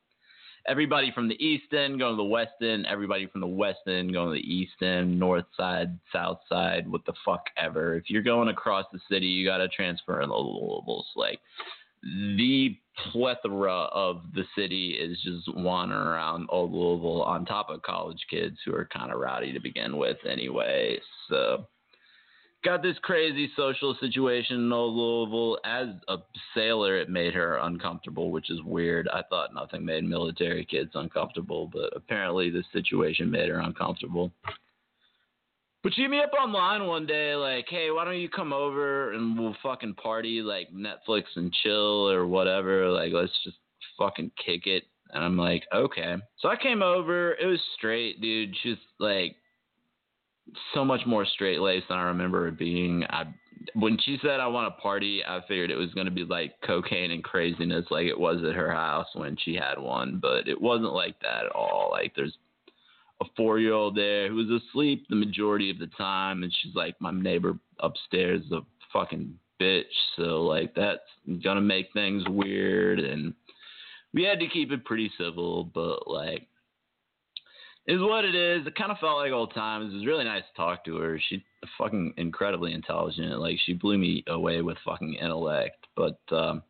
everybody 0.67 1.12
from 1.12 1.27
the 1.27 1.41
east 1.43 1.74
end 1.74 2.00
going 2.00 2.13
to 2.13 2.17
the 2.17 2.24
west 2.24 2.62
end, 2.62 2.86
everybody 2.88 3.27
from 3.27 3.41
the 3.41 3.48
west 3.48 3.79
end 3.88 4.13
going 4.13 4.29
to 4.29 4.41
the 4.41 4.53
east 4.53 4.82
end, 4.82 5.20
north 5.20 5.46
side, 5.58 5.98
south 6.12 6.39
side, 6.50 6.88
what 6.89 7.05
the 7.05 7.13
fuck 7.25 7.46
ever. 7.58 7.96
If 7.96 8.10
you're 8.10 8.22
going 8.22 8.50
across 8.50 8.86
the 8.91 9.00
city, 9.10 9.27
you 9.27 9.48
got 9.48 9.58
to 9.58 9.67
transfer 9.70 10.22
in 10.22 10.29
Louisville. 10.29 11.05
Like 11.15 11.39
the 12.03 12.77
plethora 13.12 13.88
of 13.91 14.22
the 14.33 14.43
city 14.57 14.91
is 14.91 15.17
just 15.24 15.55
wandering 15.57 16.07
around 16.07 16.48
old 16.50 16.72
Louisville 16.72 17.24
on 17.24 17.45
top 17.45 17.69
of 17.69 17.81
college 17.81 18.19
kids 18.29 18.57
who 18.65 18.75
are 18.75 18.88
kind 18.93 19.12
of 19.12 19.19
rowdy 19.19 19.53
to 19.53 19.60
begin 19.60 19.98
with 19.98 20.17
anyway. 20.29 21.00
So 21.29 21.67
got 22.63 22.81
this 22.83 22.98
crazy 23.01 23.51
social 23.55 23.95
situation 24.00 24.57
in 24.57 24.72
old 24.72 24.95
Louisville. 24.95 25.60
As 25.65 25.88
a 26.07 26.17
sailor, 26.53 26.98
it 26.98 27.10
made 27.10 27.33
her 27.33 27.57
uncomfortable, 27.57 28.31
which 28.31 28.50
is 28.51 28.62
weird. 28.63 29.07
I 29.07 29.22
thought 29.29 29.53
nothing 29.53 29.86
made 29.86 30.03
military 30.03 30.65
kids 30.65 30.91
uncomfortable, 30.93 31.69
but 31.72 31.95
apparently 31.95 32.50
this 32.50 32.65
situation 32.74 33.31
made 33.31 33.50
her 33.50 33.60
uncomfortable. 33.60 34.31
But 35.83 35.93
she 35.93 36.01
hit 36.03 36.11
me 36.11 36.21
up 36.21 36.31
online 36.41 36.87
one 36.87 37.05
day, 37.05 37.35
like, 37.35 37.65
hey, 37.67 37.91
why 37.91 38.05
don't 38.05 38.19
you 38.19 38.29
come 38.29 38.53
over 38.53 39.11
and 39.11 39.37
we'll 39.37 39.55
fucking 39.61 39.95
party, 39.95 40.41
like 40.41 40.69
Netflix 40.73 41.23
and 41.35 41.51
chill 41.61 42.09
or 42.09 42.25
whatever. 42.25 42.89
Like, 42.89 43.11
let's 43.11 43.33
just 43.43 43.57
fucking 43.99 44.31
kick 44.43 44.65
it. 44.65 44.85
And 45.11 45.23
I'm 45.23 45.37
like, 45.37 45.63
okay. 45.73 46.15
So 46.39 46.47
I 46.47 46.55
came 46.55 46.81
over. 46.81 47.33
It 47.33 47.45
was 47.45 47.59
straight, 47.77 48.21
dude. 48.21 48.55
She's 48.63 48.77
like 48.99 49.35
so 50.73 50.83
much 50.85 51.01
more 51.05 51.25
straight 51.25 51.59
laced 51.59 51.89
than 51.89 51.97
I 51.97 52.03
remember 52.03 52.47
it 52.47 52.57
being. 52.57 53.03
I 53.09 53.25
when 53.75 53.97
she 54.03 54.17
said 54.21 54.39
I 54.39 54.47
want 54.47 54.73
to 54.73 54.81
party, 54.81 55.23
I 55.25 55.39
figured 55.47 55.71
it 55.71 55.75
was 55.75 55.93
gonna 55.93 56.11
be 56.11 56.25
like 56.25 56.55
cocaine 56.65 57.11
and 57.11 57.23
craziness, 57.23 57.85
like 57.91 58.07
it 58.07 58.19
was 58.19 58.43
at 58.43 58.55
her 58.55 58.71
house 58.71 59.07
when 59.13 59.37
she 59.37 59.55
had 59.55 59.77
one. 59.77 60.19
But 60.21 60.47
it 60.47 60.59
wasn't 60.59 60.93
like 60.93 61.19
that 61.21 61.45
at 61.45 61.51
all. 61.51 61.89
Like 61.91 62.13
there's 62.15 62.37
a 63.25 63.30
four 63.36 63.60
year 63.60 63.74
old 63.74 63.96
there 63.96 64.30
who 64.30 64.36
was 64.36 64.62
asleep 64.62 65.06
the 65.10 65.15
majority 65.15 65.70
of 65.70 65.80
the 65.80 65.89
time, 65.98 66.44
and 66.44 66.53
she's 66.62 66.75
like, 66.75 66.96
my 67.00 67.12
neighbor 67.12 67.58
upstairs 67.80 68.44
is 68.46 68.51
a 68.51 68.62
fucking 68.92 69.34
bitch, 69.62 69.84
so 70.15 70.44
like 70.44 70.74
that's 70.75 71.01
gonna 71.44 71.62
make 71.62 71.88
things 71.94 72.24
weird, 72.27 73.00
and 73.00 73.34
we 74.13 74.24
had 74.24 74.39
to 74.39 74.48
keep 74.48 74.72
it 74.72 74.86
pretty 74.86 75.12
civil, 75.18 75.63
but 75.63 76.08
like. 76.08 76.48
Is 77.86 78.00
what 78.00 78.24
it 78.24 78.34
is. 78.34 78.65
It 78.65 78.75
kind 78.75 78.94
of 78.94 78.98
felt 79.00 79.18
like 79.18 79.34
old 79.34 79.53
times. 79.53 79.92
It 79.92 79.98
was 79.98 80.06
really 80.06 80.24
nice 80.24 80.44
to 80.50 80.56
talk 80.56 80.86
to 80.86 80.96
her. 81.00 81.20
She's 81.27 81.42
fucking 81.77 82.13
incredibly 82.15 82.72
intelligent. 82.72 83.42
Like 83.42 83.58
she 83.65 83.74
blew 83.74 83.98
me 83.98 84.24
away 84.27 84.62
with 84.62 84.77
fucking 84.86 85.15
intellect. 85.15 85.86
But 85.94 86.18
um, 86.32 86.63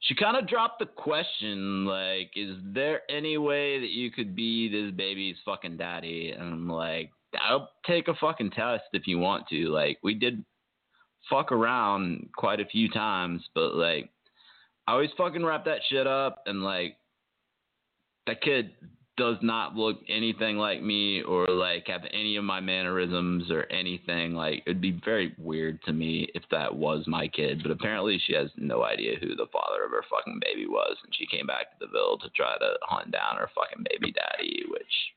she 0.00 0.14
kind 0.14 0.36
of 0.36 0.48
dropped 0.48 0.78
the 0.78 0.86
question 0.86 1.84
like 1.84 2.30
is 2.34 2.56
there 2.62 3.02
any 3.10 3.36
way 3.38 3.78
that 3.80 3.90
you 3.90 4.10
could 4.10 4.34
be 4.34 4.68
this 4.68 4.94
baby's 4.96 5.36
fucking 5.44 5.76
daddy? 5.76 6.34
And 6.36 6.42
i'm 6.42 6.68
like 6.68 7.10
i'll 7.40 7.70
take 7.86 8.08
a 8.08 8.14
fucking 8.14 8.50
test 8.50 8.84
if 8.92 9.06
you 9.06 9.18
want 9.18 9.46
to. 9.48 9.68
Like 9.68 9.98
we 10.02 10.14
did 10.14 10.44
fuck 11.28 11.52
around 11.52 12.28
quite 12.36 12.60
a 12.60 12.64
few 12.64 12.88
times 12.88 13.42
but 13.54 13.74
like 13.74 14.10
i 14.88 14.92
always 14.92 15.10
fucking 15.18 15.44
wrap 15.44 15.66
that 15.66 15.80
shit 15.88 16.06
up 16.06 16.42
and 16.46 16.62
like 16.62 16.96
that 18.26 18.40
kid 18.40 18.70
does 19.20 19.36
not 19.42 19.76
look 19.76 19.98
anything 20.08 20.56
like 20.56 20.82
me 20.82 21.20
or 21.20 21.46
like 21.46 21.86
have 21.88 22.04
any 22.10 22.36
of 22.36 22.44
my 22.44 22.58
mannerisms 22.58 23.50
or 23.50 23.64
anything. 23.70 24.32
Like 24.32 24.62
it'd 24.64 24.80
be 24.80 24.98
very 25.04 25.34
weird 25.36 25.78
to 25.84 25.92
me 25.92 26.30
if 26.34 26.42
that 26.50 26.74
was 26.74 27.04
my 27.06 27.28
kid, 27.28 27.60
but 27.62 27.70
apparently 27.70 28.18
she 28.26 28.32
has 28.32 28.48
no 28.56 28.82
idea 28.82 29.18
who 29.20 29.36
the 29.36 29.46
father 29.52 29.84
of 29.84 29.90
her 29.90 30.04
fucking 30.08 30.40
baby 30.42 30.66
was, 30.66 30.96
and 31.04 31.14
she 31.14 31.26
came 31.26 31.46
back 31.46 31.70
to 31.70 31.76
the 31.80 31.92
Ville 31.92 32.16
to 32.16 32.30
try 32.30 32.56
to 32.58 32.72
hunt 32.80 33.12
down 33.12 33.36
her 33.36 33.50
fucking 33.54 33.84
baby 33.90 34.10
daddy, 34.10 34.64
which 34.70 35.12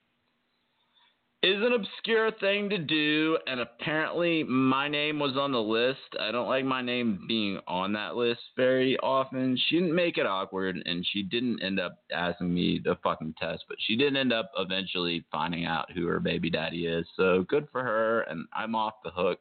is 1.43 1.61
an 1.61 1.73
obscure 1.73 2.31
thing 2.39 2.69
to 2.69 2.77
do, 2.77 3.37
and 3.47 3.59
apparently 3.59 4.43
my 4.43 4.87
name 4.87 5.19
was 5.19 5.35
on 5.35 5.51
the 5.51 5.61
list. 5.61 5.99
I 6.17 6.31
don't 6.31 6.47
like 6.47 6.63
my 6.63 6.81
name 6.81 7.25
being 7.27 7.59
on 7.67 7.91
that 7.93 8.15
list 8.15 8.39
very 8.55 8.97
often. 8.99 9.59
She 9.67 9.75
didn't 9.75 9.93
make 9.93 10.17
it 10.17 10.25
awkward, 10.25 10.81
and 10.85 11.05
she 11.11 11.21
didn't 11.21 11.61
end 11.61 11.81
up 11.81 11.97
asking 12.15 12.53
me 12.53 12.79
the 12.81 12.97
fucking 13.03 13.35
test, 13.37 13.65
but 13.67 13.77
she 13.81 13.97
did 13.97 14.15
end 14.15 14.31
up 14.31 14.51
eventually 14.57 15.25
finding 15.33 15.65
out 15.65 15.91
who 15.91 16.05
her 16.05 16.21
baby 16.21 16.49
daddy 16.49 16.85
is. 16.85 17.05
So 17.17 17.43
good 17.49 17.67
for 17.73 17.83
her, 17.83 18.21
and 18.21 18.45
I'm 18.53 18.73
off 18.73 18.93
the 19.03 19.11
hook. 19.11 19.39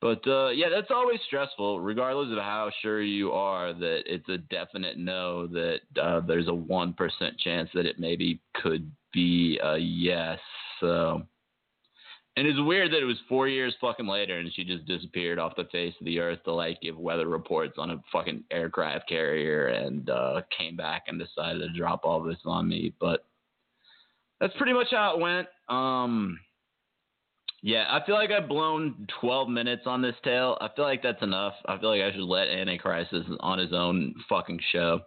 But 0.00 0.26
uh, 0.26 0.48
yeah, 0.48 0.68
that's 0.68 0.90
always 0.90 1.20
stressful, 1.28 1.78
regardless 1.78 2.32
of 2.32 2.38
how 2.38 2.72
sure 2.82 3.02
you 3.02 3.30
are 3.30 3.72
that 3.72 4.00
it's 4.04 4.28
a 4.28 4.38
definite 4.38 4.98
no. 4.98 5.46
That 5.46 5.78
uh, 6.02 6.22
there's 6.26 6.48
a 6.48 6.54
one 6.54 6.92
percent 6.92 7.38
chance 7.38 7.70
that 7.72 7.86
it 7.86 8.00
maybe 8.00 8.40
could 8.60 8.90
be 9.12 9.60
a 9.62 9.78
yes. 9.78 10.40
So, 10.82 11.22
and 12.36 12.46
it's 12.46 12.58
weird 12.60 12.92
that 12.92 13.00
it 13.00 13.06
was 13.06 13.16
four 13.28 13.48
years 13.48 13.74
fucking 13.80 14.06
later, 14.06 14.38
and 14.38 14.52
she 14.52 14.64
just 14.64 14.84
disappeared 14.84 15.38
off 15.38 15.56
the 15.56 15.68
face 15.72 15.94
of 15.98 16.04
the 16.04 16.18
earth 16.18 16.40
to 16.44 16.52
like 16.52 16.82
give 16.82 16.98
weather 16.98 17.28
reports 17.28 17.74
on 17.78 17.90
a 17.90 18.02
fucking 18.12 18.44
aircraft 18.50 19.08
carrier, 19.08 19.68
and 19.68 20.10
uh, 20.10 20.42
came 20.56 20.76
back 20.76 21.04
and 21.06 21.18
decided 21.18 21.60
to 21.60 21.78
drop 21.78 22.04
all 22.04 22.22
this 22.22 22.38
on 22.44 22.68
me. 22.68 22.92
But 23.00 23.24
that's 24.40 24.56
pretty 24.56 24.74
much 24.74 24.88
how 24.90 25.14
it 25.14 25.20
went. 25.20 25.48
Um, 25.68 26.38
yeah, 27.62 27.84
I 27.88 28.04
feel 28.04 28.16
like 28.16 28.32
I've 28.32 28.48
blown 28.48 29.06
12 29.20 29.48
minutes 29.48 29.82
on 29.86 30.02
this 30.02 30.16
tale. 30.24 30.58
I 30.60 30.68
feel 30.74 30.84
like 30.84 31.00
that's 31.00 31.22
enough. 31.22 31.54
I 31.64 31.78
feel 31.78 31.90
like 31.90 32.02
I 32.02 32.10
should 32.10 32.22
let 32.22 32.48
Anticrisis 32.48 33.24
on 33.38 33.60
his 33.60 33.72
own 33.72 34.14
fucking 34.28 34.58
show. 34.72 35.02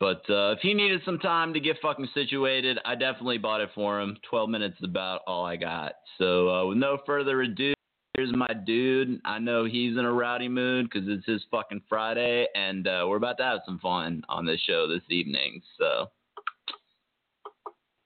But 0.00 0.22
uh, 0.30 0.52
if 0.52 0.60
he 0.60 0.74
needed 0.74 1.00
some 1.04 1.18
time 1.18 1.52
to 1.54 1.60
get 1.60 1.76
fucking 1.82 2.08
situated, 2.14 2.78
I 2.84 2.94
definitely 2.94 3.38
bought 3.38 3.60
it 3.60 3.70
for 3.74 4.00
him. 4.00 4.16
12 4.30 4.48
minutes 4.48 4.76
is 4.78 4.84
about 4.84 5.22
all 5.26 5.44
I 5.44 5.56
got. 5.56 5.94
So 6.18 6.48
uh, 6.48 6.66
with 6.66 6.78
no 6.78 6.98
further 7.04 7.42
ado, 7.42 7.74
here's 8.14 8.32
my 8.32 8.48
dude. 8.64 9.20
I 9.24 9.40
know 9.40 9.64
he's 9.64 9.98
in 9.98 10.04
a 10.04 10.12
rowdy 10.12 10.48
mood 10.48 10.88
because 10.88 11.08
it's 11.08 11.26
his 11.26 11.42
fucking 11.50 11.82
Friday, 11.88 12.46
and 12.54 12.86
uh, 12.86 13.06
we're 13.08 13.16
about 13.16 13.38
to 13.38 13.44
have 13.44 13.60
some 13.66 13.80
fun 13.80 14.22
on 14.28 14.46
this 14.46 14.60
show 14.60 14.86
this 14.86 15.02
evening. 15.10 15.60
So. 15.78 16.10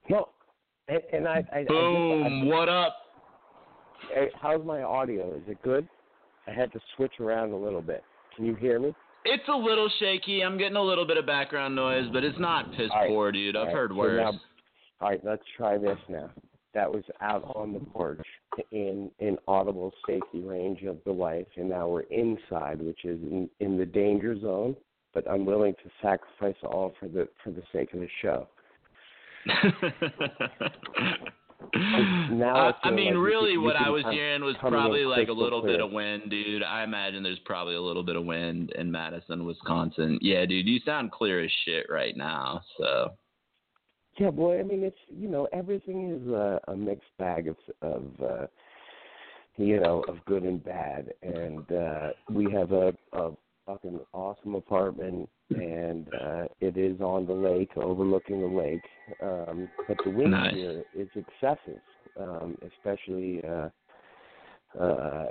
No, 0.08 0.28
and, 0.88 1.00
and 1.12 1.28
I, 1.28 1.44
I 1.52 1.64
boom. 1.64 2.42
I, 2.42 2.46
what 2.46 2.68
up? 2.70 2.96
How's 4.40 4.64
my 4.64 4.82
audio? 4.82 5.34
Is 5.36 5.42
it 5.46 5.62
good? 5.62 5.88
I 6.46 6.52
had 6.52 6.72
to 6.72 6.80
switch 6.96 7.12
around 7.20 7.52
a 7.52 7.56
little 7.56 7.82
bit. 7.82 8.02
Can 8.34 8.46
you 8.46 8.54
hear 8.54 8.80
me? 8.80 8.94
It's 9.24 9.48
a 9.48 9.56
little 9.56 9.88
shaky. 9.98 10.42
I'm 10.42 10.58
getting 10.58 10.76
a 10.76 10.82
little 10.82 11.06
bit 11.06 11.16
of 11.16 11.26
background 11.26 11.74
noise, 11.76 12.08
but 12.12 12.24
it's 12.24 12.38
not 12.38 12.70
piss 12.72 12.90
right. 12.90 13.08
poor, 13.08 13.32
dude. 13.32 13.56
I've 13.56 13.66
right. 13.68 13.74
heard 13.74 13.90
so 13.90 13.96
worse. 13.96 14.20
Now, 14.20 14.40
all 15.00 15.10
right, 15.10 15.20
let's 15.24 15.42
try 15.56 15.78
this 15.78 15.98
now. 16.08 16.30
That 16.74 16.90
was 16.90 17.04
out 17.20 17.52
on 17.54 17.72
the 17.74 17.80
porch 17.80 18.26
in 18.70 19.10
in 19.18 19.36
audible 19.46 19.92
safety 20.06 20.40
range 20.40 20.82
of 20.84 20.96
the 21.04 21.12
wife, 21.12 21.46
and 21.56 21.68
now 21.68 21.88
we're 21.88 22.00
inside, 22.02 22.80
which 22.80 23.04
is 23.04 23.20
in, 23.22 23.50
in 23.60 23.76
the 23.76 23.84
danger 23.84 24.38
zone. 24.40 24.74
But 25.12 25.30
I'm 25.30 25.44
willing 25.44 25.74
to 25.74 25.90
sacrifice 26.00 26.56
all 26.62 26.94
for 26.98 27.08
the 27.08 27.28
for 27.44 27.50
the 27.50 27.62
sake 27.72 27.92
of 27.92 28.00
the 28.00 28.08
show. 28.22 28.48
now 32.30 32.72
I, 32.82 32.88
I, 32.88 32.90
mean, 32.90 33.14
like 33.14 33.24
really, 33.24 33.52
can, 33.52 33.62
what 33.62 33.76
I 33.76 33.88
was 33.88 34.04
hearing 34.10 34.42
was 34.42 34.56
probably 34.60 35.04
like 35.04 35.28
a 35.28 35.32
little 35.32 35.60
clear. 35.60 35.74
bit 35.74 35.80
of 35.80 35.90
wind, 35.90 36.30
dude. 36.30 36.62
I 36.62 36.82
imagine 36.82 37.22
there's 37.22 37.38
probably 37.44 37.74
a 37.74 37.80
little 37.80 38.02
bit 38.02 38.16
of 38.16 38.24
wind 38.24 38.72
in 38.72 38.90
Madison, 38.90 39.44
Wisconsin. 39.44 40.18
Yeah, 40.20 40.44
dude, 40.46 40.66
you 40.66 40.80
sound 40.84 41.12
clear 41.12 41.42
as 41.42 41.50
shit 41.64 41.86
right 41.88 42.16
now. 42.16 42.62
So. 42.78 43.12
Yeah, 44.18 44.30
boy. 44.30 44.60
I 44.60 44.62
mean, 44.62 44.82
it's 44.82 44.98
you 45.08 45.28
know 45.28 45.48
everything 45.52 46.10
is 46.10 46.28
a, 46.28 46.60
a 46.68 46.76
mixed 46.76 47.16
bag 47.18 47.48
of 47.48 47.56
of 47.80 48.04
uh, 48.22 48.46
you 49.56 49.80
know 49.80 50.04
of 50.08 50.24
good 50.26 50.42
and 50.42 50.62
bad, 50.62 51.12
and 51.22 51.72
uh, 51.72 52.08
we 52.30 52.50
have 52.52 52.72
a, 52.72 52.94
a 53.12 53.30
fucking 53.72 54.00
awesome 54.12 54.54
apartment, 54.54 55.28
and 55.50 56.08
uh, 56.08 56.44
it 56.60 56.76
is 56.76 57.00
on 57.00 57.26
the 57.26 57.32
lake, 57.32 57.70
overlooking 57.76 58.40
the 58.40 58.46
lake. 58.46 58.82
Um, 59.22 59.68
but 59.88 59.96
the 60.04 60.10
wind 60.10 60.32
nice. 60.32 60.54
here 60.54 60.84
is 60.94 61.08
excessive, 61.14 61.80
um, 62.20 62.56
especially 62.66 63.42
uh, 63.44 63.68
uh, 64.80 65.26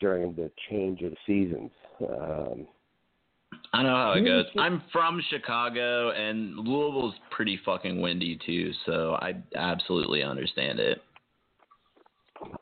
during 0.00 0.34
the 0.34 0.50
change 0.70 1.02
of 1.02 1.12
seasons. 1.26 1.70
Um, 2.00 2.66
I 3.72 3.82
know 3.82 3.94
how 3.94 4.12
it 4.12 4.24
goes. 4.24 4.46
I'm 4.58 4.82
from 4.92 5.22
Chicago, 5.30 6.10
and 6.10 6.56
Louisville's 6.56 7.14
pretty 7.30 7.58
fucking 7.64 8.00
windy 8.00 8.38
too, 8.44 8.72
so 8.84 9.16
I 9.20 9.34
absolutely 9.56 10.22
understand 10.22 10.80
it. 10.80 11.00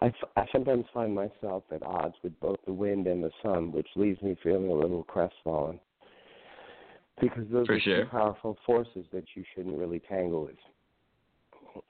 I, 0.01 0.07
f- 0.07 0.31
I 0.37 0.45
sometimes 0.53 0.85
find 0.93 1.15
myself 1.15 1.65
at 1.73 1.83
odds 1.83 2.15
with 2.23 2.39
both 2.41 2.59
the 2.67 2.73
wind 2.73 3.07
and 3.07 3.23
the 3.23 3.31
sun, 3.43 3.73
which 3.73 3.89
leaves 3.97 4.21
me 4.23 4.37
feeling 4.43 4.71
a 4.71 4.75
little 4.75 5.05
crestfallen. 5.05 5.79
Because 7.21 7.45
those 7.53 7.67
For 7.67 7.75
are 7.75 7.81
sure. 7.81 8.05
two 8.05 8.11
powerful 8.11 8.59
forces 8.67 9.05
that 9.13 9.25
you 9.35 9.45
shouldn't 9.55 9.77
really 9.77 10.01
tangle 10.01 10.45
with. 10.45 10.57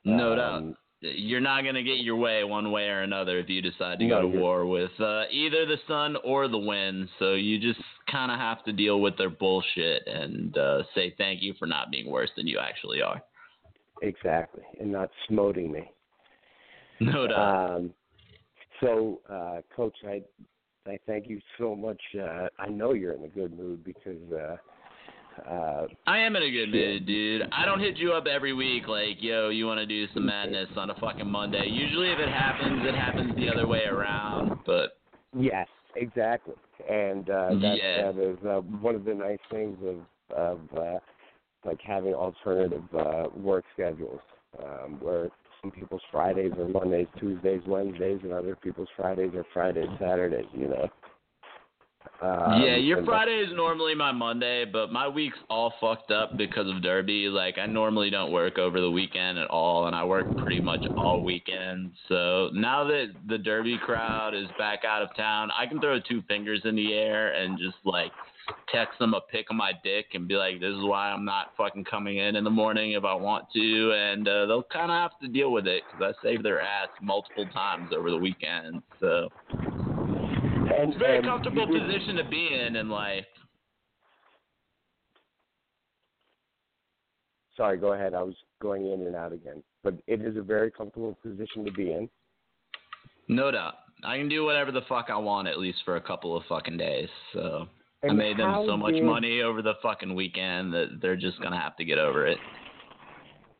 No 0.04 0.32
Um, 0.32 0.36
doubt. 0.36 0.76
You're 1.00 1.40
not 1.40 1.62
going 1.62 1.74
to 1.74 1.82
get 1.82 1.98
your 1.98 2.14
way 2.14 2.44
one 2.44 2.70
way 2.70 2.84
or 2.88 3.00
another 3.00 3.38
if 3.38 3.48
you 3.48 3.60
decide 3.60 3.98
to 3.98 4.06
No, 4.06 4.22
go 4.22 4.32
to 4.32 4.38
war 4.38 4.66
with 4.66 4.92
uh, 5.00 5.24
either 5.32 5.66
the 5.66 5.78
sun 5.88 6.16
or 6.24 6.46
the 6.46 6.58
wind. 6.58 7.08
So 7.18 7.34
you 7.34 7.58
just 7.58 7.80
kind 8.08 8.30
of 8.30 8.38
have 8.38 8.62
to 8.64 8.72
deal 8.72 9.00
with 9.00 9.18
their 9.18 9.30
bullshit 9.30 10.06
and 10.06 10.56
uh, 10.56 10.82
say 10.94 11.12
thank 11.18 11.42
you 11.42 11.54
for 11.58 11.66
not 11.66 11.90
being 11.90 12.08
worse 12.08 12.30
than 12.36 12.46
you 12.46 12.60
actually 12.60 13.02
are. 13.02 13.20
Exactly, 14.00 14.62
and 14.80 14.92
not 14.92 15.10
smoting 15.28 15.72
me. 15.72 15.90
No 17.04 17.26
doubt. 17.26 17.76
Um, 17.76 17.94
so, 18.80 19.20
uh, 19.30 19.60
Coach, 19.74 19.96
I 20.06 20.22
I 20.86 20.98
thank 21.06 21.28
you 21.28 21.40
so 21.58 21.76
much. 21.76 22.00
Uh, 22.20 22.48
I 22.58 22.68
know 22.68 22.92
you're 22.92 23.12
in 23.12 23.24
a 23.24 23.28
good 23.28 23.56
mood 23.56 23.84
because 23.84 24.20
uh, 24.32 24.56
uh, 25.48 25.86
I 26.06 26.18
am 26.18 26.34
in 26.36 26.42
a 26.42 26.50
good 26.50 26.70
mood, 26.70 27.06
dude. 27.06 27.42
I 27.52 27.64
don't 27.64 27.80
hit 27.80 27.96
you 27.96 28.12
up 28.12 28.26
every 28.26 28.52
week 28.52 28.88
like, 28.88 29.18
yo, 29.20 29.50
you 29.50 29.66
want 29.66 29.78
to 29.78 29.86
do 29.86 30.06
some 30.12 30.26
madness 30.26 30.68
on 30.76 30.90
a 30.90 30.94
fucking 30.96 31.30
Monday. 31.30 31.66
Usually, 31.68 32.10
if 32.10 32.18
it 32.18 32.28
happens, 32.28 32.82
it 32.84 32.94
happens 32.94 33.34
the 33.36 33.48
other 33.48 33.66
way 33.66 33.84
around. 33.84 34.58
But 34.66 34.98
yes, 35.38 35.68
exactly, 35.96 36.54
and 36.90 37.28
uh, 37.30 37.54
that, 37.60 37.78
Yeah. 37.78 38.12
that 38.12 38.22
is 38.22 38.38
uh, 38.44 38.60
one 38.80 38.94
of 38.94 39.04
the 39.04 39.14
nice 39.14 39.38
things 39.50 39.78
of 39.86 39.96
of 40.36 40.60
uh, 40.76 40.98
like 41.64 41.80
having 41.80 42.14
alternative 42.14 42.82
uh, 42.98 43.28
work 43.36 43.64
schedules, 43.74 44.20
um, 44.62 44.98
where 45.00 45.30
some 45.62 45.70
people's 45.70 46.02
Fridays 46.10 46.52
are 46.58 46.68
Mondays, 46.68 47.06
Tuesdays, 47.18 47.62
Wednesdays, 47.66 48.20
and 48.24 48.32
other 48.32 48.56
people's 48.56 48.88
Fridays 48.96 49.32
are 49.34 49.46
Fridays, 49.52 49.88
Saturdays. 49.98 50.46
You 50.52 50.68
know. 50.68 50.88
Um, 52.20 52.62
yeah, 52.62 52.76
your 52.76 53.04
Friday 53.04 53.44
is 53.44 53.52
normally 53.54 53.94
my 53.94 54.10
Monday, 54.10 54.64
but 54.64 54.92
my 54.92 55.06
week's 55.06 55.38
all 55.48 55.72
fucked 55.80 56.10
up 56.10 56.36
because 56.36 56.68
of 56.68 56.82
Derby. 56.82 57.28
Like 57.28 57.58
I 57.58 57.66
normally 57.66 58.10
don't 58.10 58.32
work 58.32 58.58
over 58.58 58.80
the 58.80 58.90
weekend 58.90 59.38
at 59.38 59.48
all, 59.48 59.86
and 59.86 59.94
I 59.94 60.04
work 60.04 60.36
pretty 60.38 60.60
much 60.60 60.80
all 60.96 61.22
weekend. 61.22 61.92
So 62.08 62.50
now 62.52 62.84
that 62.84 63.12
the 63.28 63.38
Derby 63.38 63.78
crowd 63.84 64.34
is 64.34 64.46
back 64.58 64.80
out 64.84 65.02
of 65.02 65.14
town, 65.16 65.50
I 65.56 65.66
can 65.66 65.80
throw 65.80 66.00
two 66.00 66.22
fingers 66.22 66.60
in 66.64 66.74
the 66.74 66.92
air 66.92 67.34
and 67.34 67.56
just 67.58 67.76
like 67.84 68.10
text 68.72 68.98
them 68.98 69.14
a 69.14 69.20
pic 69.20 69.46
of 69.50 69.56
my 69.56 69.72
dick 69.84 70.06
and 70.14 70.26
be 70.26 70.34
like, 70.34 70.60
"This 70.60 70.74
is 70.74 70.82
why 70.82 71.10
I'm 71.10 71.24
not 71.24 71.52
fucking 71.56 71.84
coming 71.84 72.18
in 72.18 72.36
in 72.36 72.44
the 72.44 72.50
morning 72.50 72.92
if 72.92 73.04
I 73.04 73.14
want 73.14 73.46
to," 73.54 73.92
and 73.92 74.26
uh, 74.26 74.46
they'll 74.46 74.62
kind 74.64 74.90
of 74.90 74.96
have 74.96 75.18
to 75.20 75.28
deal 75.28 75.52
with 75.52 75.66
it 75.66 75.82
because 75.90 76.14
I 76.16 76.22
saved 76.22 76.44
their 76.44 76.60
ass 76.60 76.88
multiple 77.00 77.46
times 77.52 77.90
over 77.96 78.10
the 78.10 78.16
weekend. 78.16 78.82
So 79.00 79.28
and, 79.50 80.88
it's 80.88 80.96
a 80.96 80.98
very 80.98 81.22
comfortable 81.22 81.68
you- 81.68 81.80
position 81.80 82.16
to 82.16 82.24
be 82.24 82.54
in 82.54 82.76
in 82.76 82.88
life. 82.88 83.26
Sorry, 87.56 87.76
go 87.76 87.92
ahead. 87.92 88.14
I 88.14 88.22
was 88.22 88.34
going 88.62 88.86
in 88.86 89.02
and 89.02 89.14
out 89.14 89.32
again, 89.32 89.62
but 89.84 89.94
it 90.06 90.22
is 90.22 90.36
a 90.36 90.42
very 90.42 90.70
comfortable 90.70 91.16
position 91.22 91.64
to 91.66 91.70
be 91.72 91.92
in. 91.92 92.08
No 93.28 93.50
doubt. 93.50 93.74
I 94.04 94.16
can 94.16 94.28
do 94.28 94.44
whatever 94.44 94.72
the 94.72 94.80
fuck 94.88 95.10
I 95.10 95.16
want 95.16 95.46
at 95.48 95.58
least 95.58 95.78
for 95.84 95.96
a 95.96 96.00
couple 96.00 96.36
of 96.36 96.44
fucking 96.48 96.76
days. 96.76 97.08
So 97.32 97.68
I 98.04 98.12
made 98.12 98.36
them 98.36 98.64
so 98.66 98.76
much 98.76 98.94
did- 98.94 99.04
money 99.04 99.42
over 99.42 99.62
the 99.62 99.74
fucking 99.82 100.14
weekend 100.14 100.72
that 100.72 101.00
they're 101.00 101.16
just 101.16 101.40
gonna 101.40 101.60
have 101.60 101.76
to 101.76 101.84
get 101.84 101.98
over 101.98 102.26
it. 102.26 102.38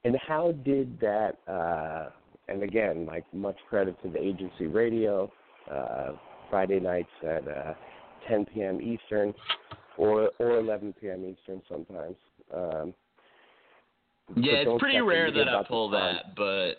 And 0.04 0.16
how 0.26 0.52
did 0.64 0.98
that? 1.00 1.36
Uh, 1.46 2.10
and 2.48 2.62
again, 2.62 3.06
like 3.06 3.24
much 3.32 3.56
credit 3.68 4.00
to 4.02 4.08
the 4.08 4.18
agency 4.20 4.66
radio, 4.66 5.30
uh, 5.70 6.12
Friday 6.50 6.80
nights 6.80 7.10
at 7.22 7.46
uh, 7.46 7.74
10 8.28 8.46
p.m. 8.46 8.80
Eastern, 8.80 9.32
or 9.96 10.30
or 10.38 10.58
11 10.58 10.94
p.m. 11.00 11.24
Eastern 11.24 11.62
sometimes. 11.68 12.16
Um, 12.52 12.94
Yeah, 14.36 14.54
it's 14.54 14.80
pretty 14.80 15.00
rare 15.00 15.30
that 15.30 15.48
I 15.48 15.62
pull 15.62 15.88
that, 15.90 16.34
but 16.36 16.78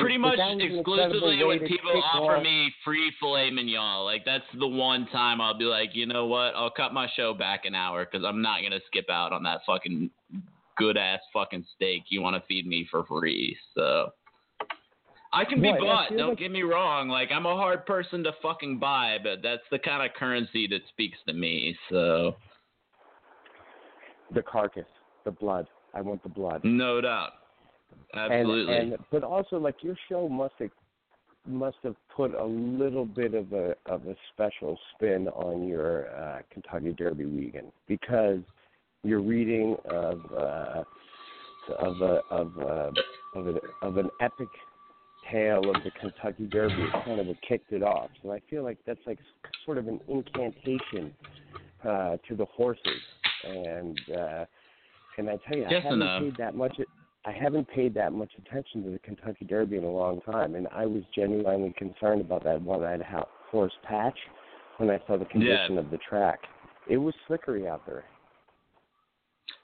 pretty 0.00 0.18
much 0.18 0.36
that 0.38 0.54
was 0.54 0.62
an 0.62 0.76
exclusively 0.78 1.44
when 1.44 1.58
people 1.60 2.02
offer 2.12 2.36
off- 2.36 2.42
me 2.42 2.72
free 2.84 3.12
filet 3.20 3.50
mignon. 3.50 4.04
Like 4.04 4.24
that's 4.24 4.44
the 4.58 4.66
one 4.68 5.06
time 5.12 5.40
I'll 5.40 5.56
be 5.58 5.64
like, 5.64 5.90
you 5.94 6.06
know 6.06 6.26
what? 6.26 6.54
I'll 6.54 6.70
cut 6.70 6.92
my 6.92 7.08
show 7.16 7.34
back 7.34 7.64
an 7.64 7.74
hour 7.74 8.04
because 8.04 8.24
I'm 8.26 8.40
not 8.42 8.62
gonna 8.62 8.80
skip 8.86 9.10
out 9.10 9.32
on 9.32 9.42
that 9.44 9.60
fucking 9.66 10.10
good 10.76 10.96
ass 10.96 11.20
fucking 11.32 11.64
steak 11.74 12.04
you 12.08 12.22
want 12.22 12.36
to 12.36 12.42
feed 12.46 12.66
me 12.66 12.86
for 12.90 13.04
free. 13.04 13.56
So. 13.74 14.12
I 15.30 15.44
can 15.44 15.60
be 15.60 15.68
I 15.68 15.78
bought. 15.78 16.08
Don't 16.16 16.30
like- 16.30 16.38
get 16.38 16.50
me 16.50 16.62
wrong. 16.62 17.08
Like 17.10 17.30
I'm 17.30 17.44
a 17.44 17.54
hard 17.54 17.84
person 17.84 18.24
to 18.24 18.32
fucking 18.40 18.78
buy, 18.78 19.18
but 19.22 19.42
that's 19.42 19.62
the 19.70 19.78
kind 19.78 20.02
of 20.08 20.16
currency 20.16 20.66
that 20.68 20.80
speaks 20.88 21.18
to 21.26 21.34
me. 21.34 21.76
So 21.90 22.36
The 24.32 24.42
carcass, 24.42 24.86
the 25.24 25.30
blood. 25.30 25.66
I 25.94 26.00
want 26.00 26.22
the 26.22 26.28
blood. 26.28 26.62
no 26.64 27.00
doubt, 27.00 27.30
absolutely. 28.14 28.76
And, 28.76 28.92
and 28.92 29.04
but 29.10 29.22
also 29.22 29.58
like 29.58 29.76
your 29.82 29.96
show 30.08 30.28
must 30.28 30.54
have 30.58 30.70
must 31.46 31.78
have 31.82 31.96
put 32.14 32.34
a 32.34 32.44
little 32.44 33.04
bit 33.04 33.34
of 33.34 33.52
a 33.52 33.74
of 33.86 34.06
a 34.06 34.14
special 34.32 34.78
spin 34.94 35.28
on 35.28 35.66
your 35.66 36.14
uh, 36.16 36.38
Kentucky 36.52 36.92
Derby 36.92 37.24
weekend 37.24 37.72
because 37.86 38.40
your 39.02 39.20
reading 39.20 39.76
of 39.90 40.20
uh, 40.36 40.82
of 41.78 42.00
a 42.00 42.20
of 42.30 42.56
a, 42.58 42.92
of, 43.34 43.46
a, 43.46 43.54
of 43.82 43.96
an 43.96 44.08
epic 44.20 44.48
tale 45.30 45.62
of 45.74 45.82
the 45.84 45.90
Kentucky 46.00 46.46
Derby 46.46 46.86
kind 47.04 47.20
of 47.20 47.26
what 47.26 47.36
kicked 47.46 47.72
it 47.72 47.82
off. 47.82 48.10
So 48.22 48.32
I 48.32 48.40
feel 48.48 48.64
like 48.64 48.78
that's 48.86 49.00
like 49.06 49.18
sort 49.64 49.78
of 49.78 49.88
an 49.88 50.00
incantation 50.08 51.14
uh, 51.84 52.16
to 52.28 52.36
the 52.36 52.46
horses, 52.46 53.00
and 53.44 54.00
uh, 54.16 54.44
and 55.18 55.30
I 55.30 55.38
tell 55.48 55.58
you, 55.58 55.66
I 55.66 55.80
haven't 55.80 55.98
no. 55.98 56.20
paid 56.20 56.36
that 56.38 56.54
much. 56.54 56.76
I 57.24 57.32
haven't 57.32 57.68
paid 57.68 57.94
that 57.94 58.12
much 58.12 58.30
attention 58.38 58.84
to 58.84 58.90
the 58.90 58.98
Kentucky 59.00 59.44
Derby 59.44 59.76
in 59.76 59.84
a 59.84 59.90
long 59.90 60.20
time, 60.22 60.54
and 60.54 60.68
I 60.72 60.86
was 60.86 61.02
genuinely 61.14 61.74
concerned 61.76 62.20
about 62.20 62.44
that 62.44 62.62
one-eyed 62.62 63.04
horse 63.50 63.72
patch 63.82 64.16
when 64.78 64.90
I 64.90 65.00
saw 65.06 65.18
the 65.18 65.24
condition 65.24 65.78
of 65.78 65.90
the 65.90 65.98
track. 65.98 66.40
It 66.88 66.96
was 66.96 67.14
slickery 67.26 67.68
out 67.68 67.84
there. 67.86 68.04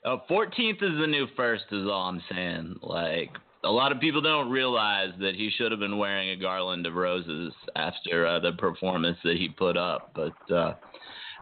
Uh, 0.05 0.19
14th 0.29 0.83
is 0.83 0.99
the 0.99 1.07
new 1.07 1.27
first, 1.37 1.65
is 1.73 1.87
all 1.87 2.09
I'm 2.09 2.23
saying. 2.31 2.77
Like, 2.83 3.31
a 3.65 3.71
lot 3.71 3.93
of 3.93 4.01
people 4.01 4.21
don't 4.21 4.51
realize 4.51 5.13
that 5.21 5.35
he 5.35 5.51
should 5.57 5.71
have 5.71 5.81
been 5.81 5.97
wearing 5.97 6.31
a 6.31 6.37
garland 6.37 6.87
of 6.87 6.95
roses 6.95 7.53
after 7.77 8.27
uh, 8.27 8.41
the 8.41 8.53
performance 8.53 9.17
that 9.25 9.37
he 9.37 9.49
put 9.49 9.77
up. 9.77 10.15
But 10.15 10.55
uh, 10.55 10.75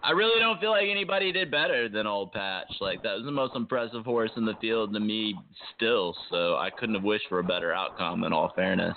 I 0.05 0.11
really 0.11 0.41
don't 0.41 0.61
feel 0.61 0.71
like 0.71 0.89
anybody 0.91 1.31
did 1.33 1.51
better 1.51 1.89
than 1.89 2.07
Old 2.07 2.33
Patch. 2.33 2.67
Like, 2.81 3.03
that 3.05 3.15
was 3.17 3.25
the 3.25 3.31
most 3.31 3.55
impressive 3.55 4.05
horse 4.05 4.31
in 4.37 4.45
the 4.45 4.55
field 4.61 4.93
to 4.95 5.01
me 5.01 5.35
still. 5.77 6.15
So 6.31 6.57
I 6.57 6.71
couldn't 6.71 6.97
have 6.97 7.05
wished 7.05 7.27
for 7.29 7.39
a 7.39 7.45
better 7.45 7.73
outcome, 7.73 8.25
in 8.25 8.33
all 8.33 8.53
fairness. 8.57 8.97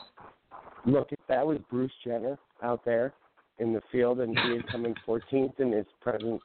Look, 0.85 1.09
if 1.11 1.19
that 1.29 1.45
was 1.45 1.59
Bruce 1.69 1.91
Jenner 2.03 2.37
out 2.63 2.83
there 2.85 3.13
in 3.59 3.71
the 3.73 3.81
field 3.91 4.19
and 4.19 4.37
he 4.37 4.55
had 4.55 4.67
coming 4.71 4.95
14th 5.07 5.59
in 5.59 5.71
his 5.71 5.85
present 6.01 6.41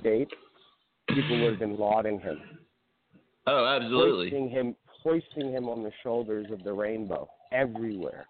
state, 0.00 0.28
people 1.08 1.40
would 1.42 1.50
have 1.50 1.58
been 1.58 1.76
lauding 1.76 2.20
him, 2.20 2.40
Oh, 3.46 3.66
absolutely. 3.66 4.30
hoisting 4.30 4.48
him, 4.48 4.76
hoisting 5.02 5.52
him 5.52 5.68
on 5.68 5.82
the 5.82 5.90
shoulders 6.02 6.46
of 6.52 6.62
the 6.62 6.72
rainbow 6.72 7.28
everywhere. 7.50 8.26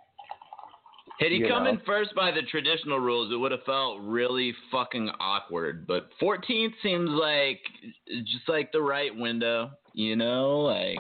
Had 1.19 1.31
he 1.31 1.47
come 1.49 1.65
know. 1.65 1.71
in 1.71 1.81
first 1.87 2.15
by 2.15 2.31
the 2.31 2.43
traditional 2.51 2.99
rules, 2.99 3.33
it 3.33 3.37
would 3.37 3.53
have 3.53 3.63
felt 3.65 4.01
really 4.01 4.55
fucking 4.71 5.11
awkward. 5.21 5.87
But 5.87 6.09
14th 6.21 6.73
seems 6.83 7.11
like 7.11 7.61
just 8.25 8.49
like 8.49 8.73
the 8.73 8.83
right 8.83 9.15
window, 9.15 9.71
you 9.93 10.17
know? 10.17 10.61
Like, 10.61 10.99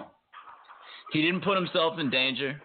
he 1.12 1.22
didn't 1.22 1.42
put 1.42 1.56
himself 1.56 1.98
in 1.98 2.10
danger. 2.10 2.60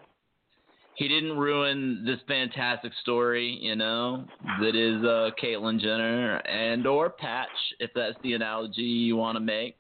He 0.96 1.08
didn't 1.08 1.38
ruin 1.38 2.04
this 2.06 2.20
fantastic 2.28 2.92
story, 3.02 3.60
you 3.62 3.76
know, 3.76 4.26
that 4.60 4.76
is 4.76 5.04
uh, 5.04 5.30
Caitlyn 5.42 5.80
Jenner 5.80 6.38
and 6.38 6.88
or 6.88 7.12
Patch, 7.12 7.50
if 7.80 7.92
that's 7.94 8.16
the 8.24 8.34
analogy 8.34 8.82
you 8.82 9.16
want 9.16 9.36
to 9.36 9.40
make. 9.40 9.78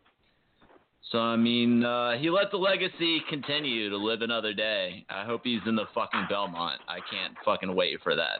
So 1.11 1.19
I 1.19 1.35
mean, 1.37 1.83
uh, 1.85 2.17
he 2.17 2.29
let 2.29 2.51
the 2.51 2.57
legacy 2.57 3.21
continue 3.29 3.89
to 3.89 3.97
live 3.97 4.21
another 4.21 4.53
day. 4.53 5.05
I 5.09 5.23
hope 5.23 5.41
he's 5.43 5.61
in 5.65 5.75
the 5.75 5.85
fucking 5.95 6.25
Belmont. 6.29 6.81
I 6.87 6.99
can't 7.09 7.33
fucking 7.45 7.73
wait 7.73 7.99
for 8.03 8.15
that. 8.15 8.39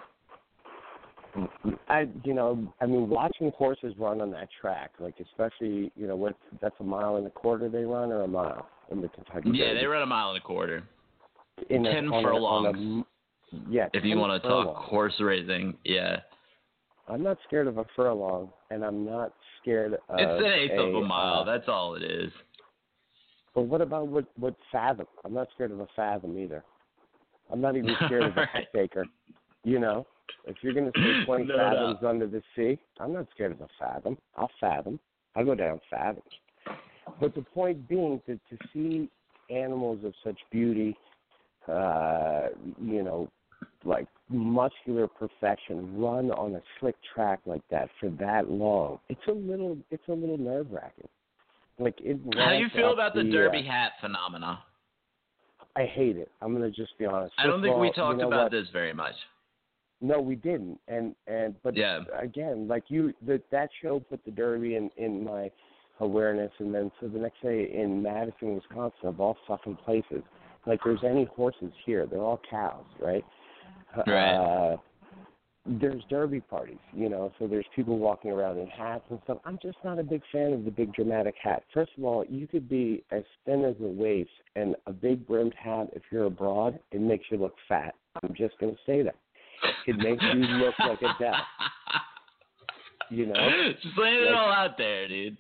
I, 1.87 2.07
you 2.23 2.33
know, 2.33 2.73
I 2.81 2.87
mean, 2.87 3.09
watching 3.09 3.51
horses 3.55 3.93
run 3.97 4.21
on 4.21 4.31
that 4.31 4.49
track, 4.59 4.91
like 4.99 5.15
especially, 5.21 5.91
you 5.95 6.07
know, 6.07 6.15
what 6.15 6.35
that's 6.61 6.75
a 6.79 6.83
mile 6.83 7.17
and 7.17 7.27
a 7.27 7.29
quarter 7.29 7.69
they 7.69 7.83
run 7.83 8.11
or 8.11 8.23
a 8.23 8.27
mile 8.27 8.67
in 8.91 9.01
the 9.01 9.07
Kentucky. 9.09 9.51
Yeah, 9.53 9.67
Derby. 9.67 9.79
they 9.81 9.85
run 9.85 10.01
a 10.01 10.05
mile 10.07 10.29
and 10.29 10.37
a 10.39 10.41
quarter. 10.41 10.83
in 11.69 11.83
10 11.83 12.07
a- 12.07 12.15
on 12.15 12.25
a 12.25 12.27
furlongs. 12.27 13.05
yeah, 13.69 13.87
If 13.93 14.03
you 14.03 14.17
want 14.17 14.41
to 14.41 14.47
talk 14.47 14.65
furlongs. 14.67 14.89
horse 14.89 15.13
racing, 15.19 15.77
yeah, 15.85 16.17
I'm 17.07 17.21
not 17.23 17.37
scared 17.47 17.67
of 17.67 17.77
a 17.77 17.85
furlong, 17.95 18.49
and 18.71 18.83
I'm 18.83 19.05
not 19.05 19.33
scared 19.61 19.93
of. 19.93 19.99
it's 20.19 20.43
an 20.45 20.51
eighth 20.51 20.79
of 20.79 20.95
a 20.95 21.01
mile. 21.01 21.41
uh, 21.41 21.43
That's 21.45 21.67
all 21.69 21.95
it 21.95 22.03
is. 22.03 22.31
But 23.57 23.63
what 23.63 23.81
about 23.81 24.07
what 24.07 24.25
what 24.37 24.55
fathom? 24.71 25.07
I'm 25.25 25.33
not 25.33 25.47
scared 25.55 25.71
of 25.71 25.79
a 25.79 25.87
fathom 25.95 26.37
either. 26.37 26.63
I'm 27.51 27.59
not 27.59 27.75
even 27.75 27.97
scared 28.05 28.27
of 28.27 28.33
a 28.37 28.41
Right. 28.41 28.49
hectacre. 28.53 29.07
You 29.63 29.79
know, 29.79 30.05
if 30.45 30.57
you're 30.61 30.73
going 30.73 30.91
to 30.91 30.99
say 30.99 31.25
20 31.25 31.45
No 31.45 31.57
fathoms 31.57 32.03
under 32.05 32.27
the 32.27 32.43
sea, 32.55 32.77
I'm 32.99 33.13
not 33.13 33.25
scared 33.33 33.53
of 33.53 33.61
a 33.61 33.67
fathom. 33.79 34.15
I'll 34.35 34.51
fathom. 34.61 34.99
I'll 35.35 35.43
go 35.43 35.55
down 35.55 35.81
fathoms. 35.89 36.21
But 37.19 37.33
the 37.33 37.41
point 37.41 37.89
being 37.89 38.21
that 38.27 38.39
to 38.51 38.57
see 38.71 39.09
animals 39.49 40.03
of 40.05 40.13
such 40.23 40.37
beauty, 40.51 40.95
uh, 41.67 42.49
you 42.79 43.01
know, 43.01 43.27
like 43.83 44.07
muscular 44.29 45.07
perfection, 45.07 45.99
run 45.99 46.29
on 46.29 46.53
a 46.53 46.61
slick 46.79 46.95
track 47.15 47.39
like 47.47 47.63
that 47.71 47.89
for 47.99 48.11
that 48.19 48.51
long, 48.51 48.99
it's 49.09 49.27
a 49.27 49.31
little, 49.31 49.79
it's 49.89 50.07
a 50.09 50.13
little 50.13 50.37
nerve 50.37 50.67
wracking. 50.69 51.09
Like 51.79 51.95
it. 51.99 52.19
How 52.35 52.49
do 52.49 52.57
you 52.57 52.69
feel 52.69 52.93
about 52.93 53.13
the 53.13 53.21
uh, 53.21 53.31
derby 53.31 53.61
hat 53.61 53.93
phenomena? 54.01 54.59
I 55.75 55.85
hate 55.85 56.17
it. 56.17 56.31
I'm 56.41 56.53
gonna 56.53 56.71
just 56.71 56.97
be 56.97 57.05
honest. 57.05 57.33
I 57.37 57.43
don't 57.43 57.61
First 57.61 57.63
think 57.65 57.75
of 57.75 57.81
we 57.81 57.91
talked 57.91 58.17
you 58.17 58.23
know 58.23 58.27
about 58.27 58.43
what? 58.45 58.51
this 58.51 58.67
very 58.73 58.93
much. 58.93 59.13
No, 60.01 60.19
we 60.19 60.35
didn't. 60.35 60.79
And 60.87 61.15
and 61.27 61.55
but 61.63 61.75
Yeah. 61.75 62.03
again, 62.17 62.67
like 62.67 62.85
you, 62.89 63.13
that 63.27 63.49
that 63.51 63.69
show 63.81 63.99
put 63.99 64.23
the 64.25 64.31
Derby 64.31 64.75
in 64.75 64.89
in 64.97 65.23
my 65.23 65.51
awareness, 65.99 66.51
and 66.59 66.73
then 66.73 66.91
so 66.99 67.07
the 67.07 67.19
next 67.19 67.41
day 67.41 67.71
in 67.73 68.01
Madison, 68.01 68.55
Wisconsin, 68.55 69.07
of 69.07 69.19
all 69.19 69.37
fucking 69.47 69.75
places, 69.77 70.23
like 70.65 70.79
there's 70.83 71.03
any 71.03 71.25
horses 71.25 71.71
here, 71.85 72.05
they're 72.05 72.19
all 72.21 72.41
cows, 72.49 72.85
right? 72.99 73.25
Right. 74.05 74.35
Uh, 74.35 74.77
there's 75.67 76.01
derby 76.09 76.39
parties, 76.39 76.77
you 76.93 77.09
know, 77.09 77.31
so 77.37 77.47
there's 77.47 77.65
people 77.75 77.97
walking 77.97 78.31
around 78.31 78.57
in 78.57 78.67
hats 78.67 79.03
and 79.09 79.19
stuff. 79.25 79.39
I'm 79.45 79.59
just 79.61 79.77
not 79.83 79.99
a 79.99 80.03
big 80.03 80.21
fan 80.31 80.53
of 80.53 80.63
the 80.65 80.71
big 80.71 80.93
dramatic 80.93 81.35
hat. 81.41 81.63
First 81.73 81.91
of 81.97 82.03
all, 82.05 82.25
you 82.29 82.47
could 82.47 82.69
be 82.69 83.03
as 83.11 83.23
thin 83.45 83.65
as 83.65 83.75
a 83.81 83.87
waist, 83.87 84.29
and 84.55 84.75
a 84.85 84.93
big 84.93 85.27
brimmed 85.27 85.53
hat, 85.61 85.89
if 85.93 86.03
you're 86.11 86.25
abroad, 86.25 86.79
it 86.91 87.01
makes 87.01 87.25
you 87.29 87.37
look 87.37 87.55
fat. 87.67 87.95
I'm 88.23 88.33
just 88.35 88.57
going 88.59 88.73
to 88.73 88.79
say 88.85 89.01
that. 89.03 89.15
It 89.87 89.97
makes 89.97 90.23
you 90.23 90.39
look 90.39 90.75
like 90.79 91.01
a 91.01 91.13
death, 91.21 91.35
you 93.09 93.25
know? 93.25 93.49
Just 93.81 93.97
laying 93.97 94.23
it 94.23 94.33
all 94.33 94.51
out 94.51 94.77
there, 94.77 95.07
dude. 95.07 95.37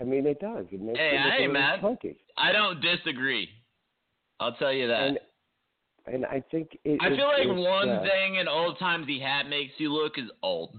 I 0.00 0.04
mean, 0.04 0.26
it 0.26 0.40
does. 0.40 0.66
It 0.72 0.80
makes 0.80 0.98
Hey, 0.98 1.12
you 1.12 1.18
look 1.18 1.32
I 1.32 1.36
a 1.36 1.40
ain't 1.40 1.52
little 1.52 1.52
mad. 1.52 1.80
chunky. 1.80 2.16
I 2.36 2.52
don't 2.52 2.80
disagree. 2.80 3.48
I'll 4.40 4.54
tell 4.54 4.72
you 4.72 4.88
that. 4.88 5.02
And 5.02 5.18
and 6.06 6.26
I 6.26 6.42
think 6.50 6.78
it, 6.84 6.98
I 7.00 7.08
it- 7.08 7.16
feel 7.16 7.26
like 7.26 7.46
one 7.48 7.88
uh, 7.88 8.02
thing 8.02 8.38
an 8.38 8.48
old 8.48 8.78
timey 8.78 9.20
hat 9.20 9.48
makes 9.48 9.72
you 9.78 9.92
look 9.92 10.18
is 10.18 10.30
old. 10.42 10.76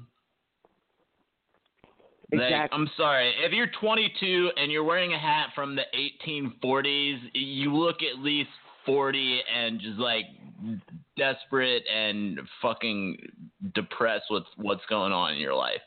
Like, 2.31 2.41
Exactly. 2.41 2.79
I'm 2.79 2.89
sorry. 2.97 3.31
If 3.43 3.51
you're 3.51 3.69
22 3.79 4.51
and 4.57 4.71
you're 4.71 4.83
wearing 4.83 5.13
a 5.13 5.19
hat 5.19 5.49
from 5.53 5.75
the 5.75 5.83
1840s, 6.25 7.17
you 7.33 7.75
look 7.75 7.97
at 8.01 8.23
least 8.23 8.49
40 8.88 9.41
and 9.55 9.79
just 9.79 9.99
like 9.99 10.25
desperate 11.15 11.83
and 11.93 12.39
fucking 12.62 13.17
depressed 13.75 14.25
with 14.31 14.43
what's 14.57 14.81
going 14.89 15.13
on 15.13 15.33
in 15.33 15.39
your 15.39 15.53
life. 15.53 15.81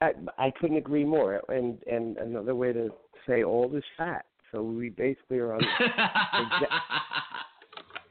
I, 0.00 0.12
I 0.38 0.50
couldn't 0.58 0.78
agree 0.78 1.04
more. 1.04 1.42
And 1.48 1.78
and 1.86 2.16
another 2.16 2.54
way 2.54 2.72
to 2.72 2.88
say 3.28 3.42
old 3.42 3.74
is 3.76 3.84
fat. 3.98 4.24
So 4.52 4.62
we 4.62 4.88
basically 4.90 5.38
are 5.38 5.54
on. 5.54 5.60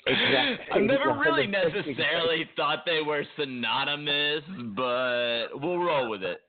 exactly. 0.07 0.65
I've 0.73 0.81
never 0.83 1.17
really 1.19 1.47
100% 1.47 1.75
necessarily 1.75 2.49
thought 2.55 2.85
they 2.85 3.01
were 3.05 3.23
synonymous, 3.37 4.43
but 4.75 5.47
we'll 5.55 5.79
roll 5.79 6.09
with 6.09 6.23
it. 6.23 6.41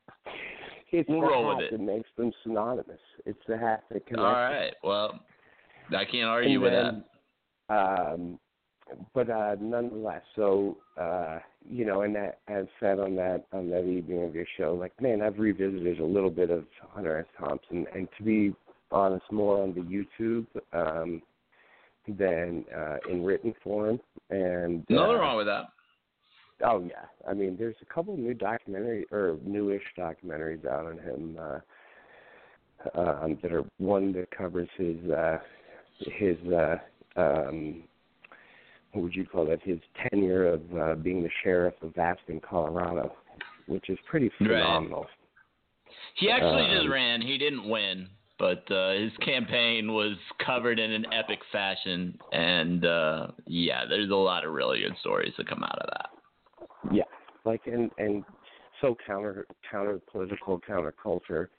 It's 0.92 1.08
We'll 1.08 1.22
roll 1.22 1.56
with 1.56 1.64
it. 1.66 1.70
that 1.72 1.80
makes 1.80 2.08
them 2.16 2.32
synonymous. 2.42 2.98
It's 3.24 3.38
the 3.46 3.56
hat 3.56 3.84
that 3.92 4.06
connects. 4.06 4.24
All 4.24 4.32
right. 4.32 4.74
Well, 4.82 5.20
I 5.96 6.04
can't 6.04 6.26
argue 6.26 6.60
with 6.60 6.72
that. 6.72 7.04
Um, 7.72 8.38
but 9.14 9.30
uh, 9.30 9.54
nonetheless, 9.60 10.22
so 10.34 10.78
uh, 11.00 11.38
you 11.68 11.84
know, 11.84 12.02
and 12.02 12.14
that 12.16 12.40
as 12.48 12.66
said 12.80 12.98
on 12.98 13.14
that 13.16 13.44
on 13.52 13.70
that 13.70 13.84
evening 13.84 14.24
of 14.24 14.34
your 14.34 14.46
show, 14.56 14.74
like 14.74 14.92
man, 15.00 15.22
I've 15.22 15.38
revisited 15.38 16.00
a 16.00 16.04
little 16.04 16.30
bit 16.30 16.50
of 16.50 16.64
Hunter 16.88 17.18
S. 17.18 17.26
Thompson, 17.38 17.86
and 17.94 18.08
to 18.18 18.24
be 18.24 18.52
honest, 18.92 19.24
more 19.30 19.62
on 19.62 19.74
the 19.74 19.80
YouTube 19.80 20.46
um, 20.72 21.22
than 22.08 22.64
uh, 22.76 22.96
in 23.10 23.24
written 23.24 23.54
form. 23.62 24.00
And 24.30 24.84
Nothing 24.88 25.16
uh, 25.16 25.18
wrong 25.18 25.36
with 25.36 25.46
that. 25.46 25.66
Oh 26.62 26.82
yeah, 26.84 27.06
I 27.28 27.32
mean, 27.32 27.56
there's 27.58 27.76
a 27.80 27.92
couple 27.94 28.16
new 28.16 28.34
documentary 28.34 29.06
or 29.10 29.38
newish 29.44 29.82
documentaries 29.98 30.66
out 30.66 30.86
on 30.86 30.98
him 30.98 31.38
uh, 31.40 33.00
um, 33.00 33.38
that 33.42 33.52
are 33.52 33.64
one 33.78 34.12
that 34.12 34.30
covers 34.30 34.68
his 34.76 34.96
uh, 35.10 35.38
his 36.18 36.36
uh, 36.52 36.76
um, 37.16 37.84
what 38.92 39.04
would 39.04 39.14
you 39.14 39.24
call 39.24 39.46
that? 39.46 39.62
His 39.62 39.78
tenure 40.10 40.46
of 40.48 40.60
uh, 40.78 40.94
being 40.96 41.22
the 41.22 41.30
sheriff 41.42 41.74
of 41.82 41.96
Aspen, 41.96 42.40
Colorado, 42.40 43.12
which 43.66 43.88
is 43.88 43.98
pretty 44.08 44.26
Right. 44.40 44.48
phenomenal. 44.48 45.06
He 46.16 46.30
actually 46.30 46.66
just 46.70 46.86
um, 46.86 46.92
ran. 46.92 47.20
He 47.22 47.38
didn't 47.38 47.68
win, 47.68 48.08
but 48.40 48.68
uh, 48.74 48.92
his 48.94 49.12
campaign 49.22 49.92
was 49.92 50.16
covered 50.44 50.78
in 50.78 50.90
an 50.90 51.04
epic 51.12 51.38
fashion. 51.52 52.18
And 52.32 52.84
uh, 52.84 53.26
yeah, 53.46 53.84
there's 53.88 54.10
a 54.10 54.14
lot 54.14 54.44
of 54.44 54.52
really 54.52 54.80
good 54.80 54.96
stories 55.00 55.34
that 55.36 55.48
come 55.48 55.62
out 55.62 55.78
of 55.78 55.90
that. 55.90 56.92
Yeah, 56.92 57.02
like 57.44 57.60
and 57.66 57.90
and 57.98 58.24
so 58.80 58.96
counter 59.06 59.46
counter 59.70 60.00
political 60.10 60.58
counter 60.58 60.94
culture, 61.00 61.50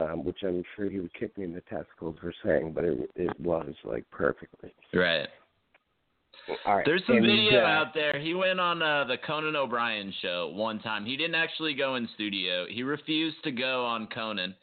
um, 0.00 0.24
which 0.24 0.38
I'm 0.42 0.64
sure 0.74 0.88
he 0.88 0.98
would 1.00 1.12
kick 1.14 1.36
me 1.36 1.44
in 1.44 1.52
the 1.52 1.60
testicles 1.60 2.16
for 2.20 2.32
saying, 2.44 2.72
but 2.74 2.84
it 2.84 3.10
it 3.14 3.38
was 3.38 3.74
like 3.84 4.10
perfectly. 4.10 4.72
Right. 4.94 5.28
All 6.64 6.76
right. 6.76 6.84
There's 6.86 7.02
some 7.06 7.16
and, 7.16 7.26
video 7.26 7.60
uh, 7.60 7.66
out 7.66 7.92
there. 7.92 8.18
He 8.18 8.32
went 8.32 8.58
on 8.58 8.80
uh, 8.80 9.04
the 9.04 9.18
Conan 9.26 9.54
O'Brien 9.54 10.14
show 10.22 10.50
one 10.54 10.78
time. 10.78 11.04
He 11.04 11.14
didn't 11.14 11.34
actually 11.34 11.74
go 11.74 11.96
in 11.96 12.08
studio. 12.14 12.64
He 12.70 12.82
refused 12.82 13.36
to 13.44 13.50
go 13.50 13.84
on 13.84 14.06
Conan 14.06 14.54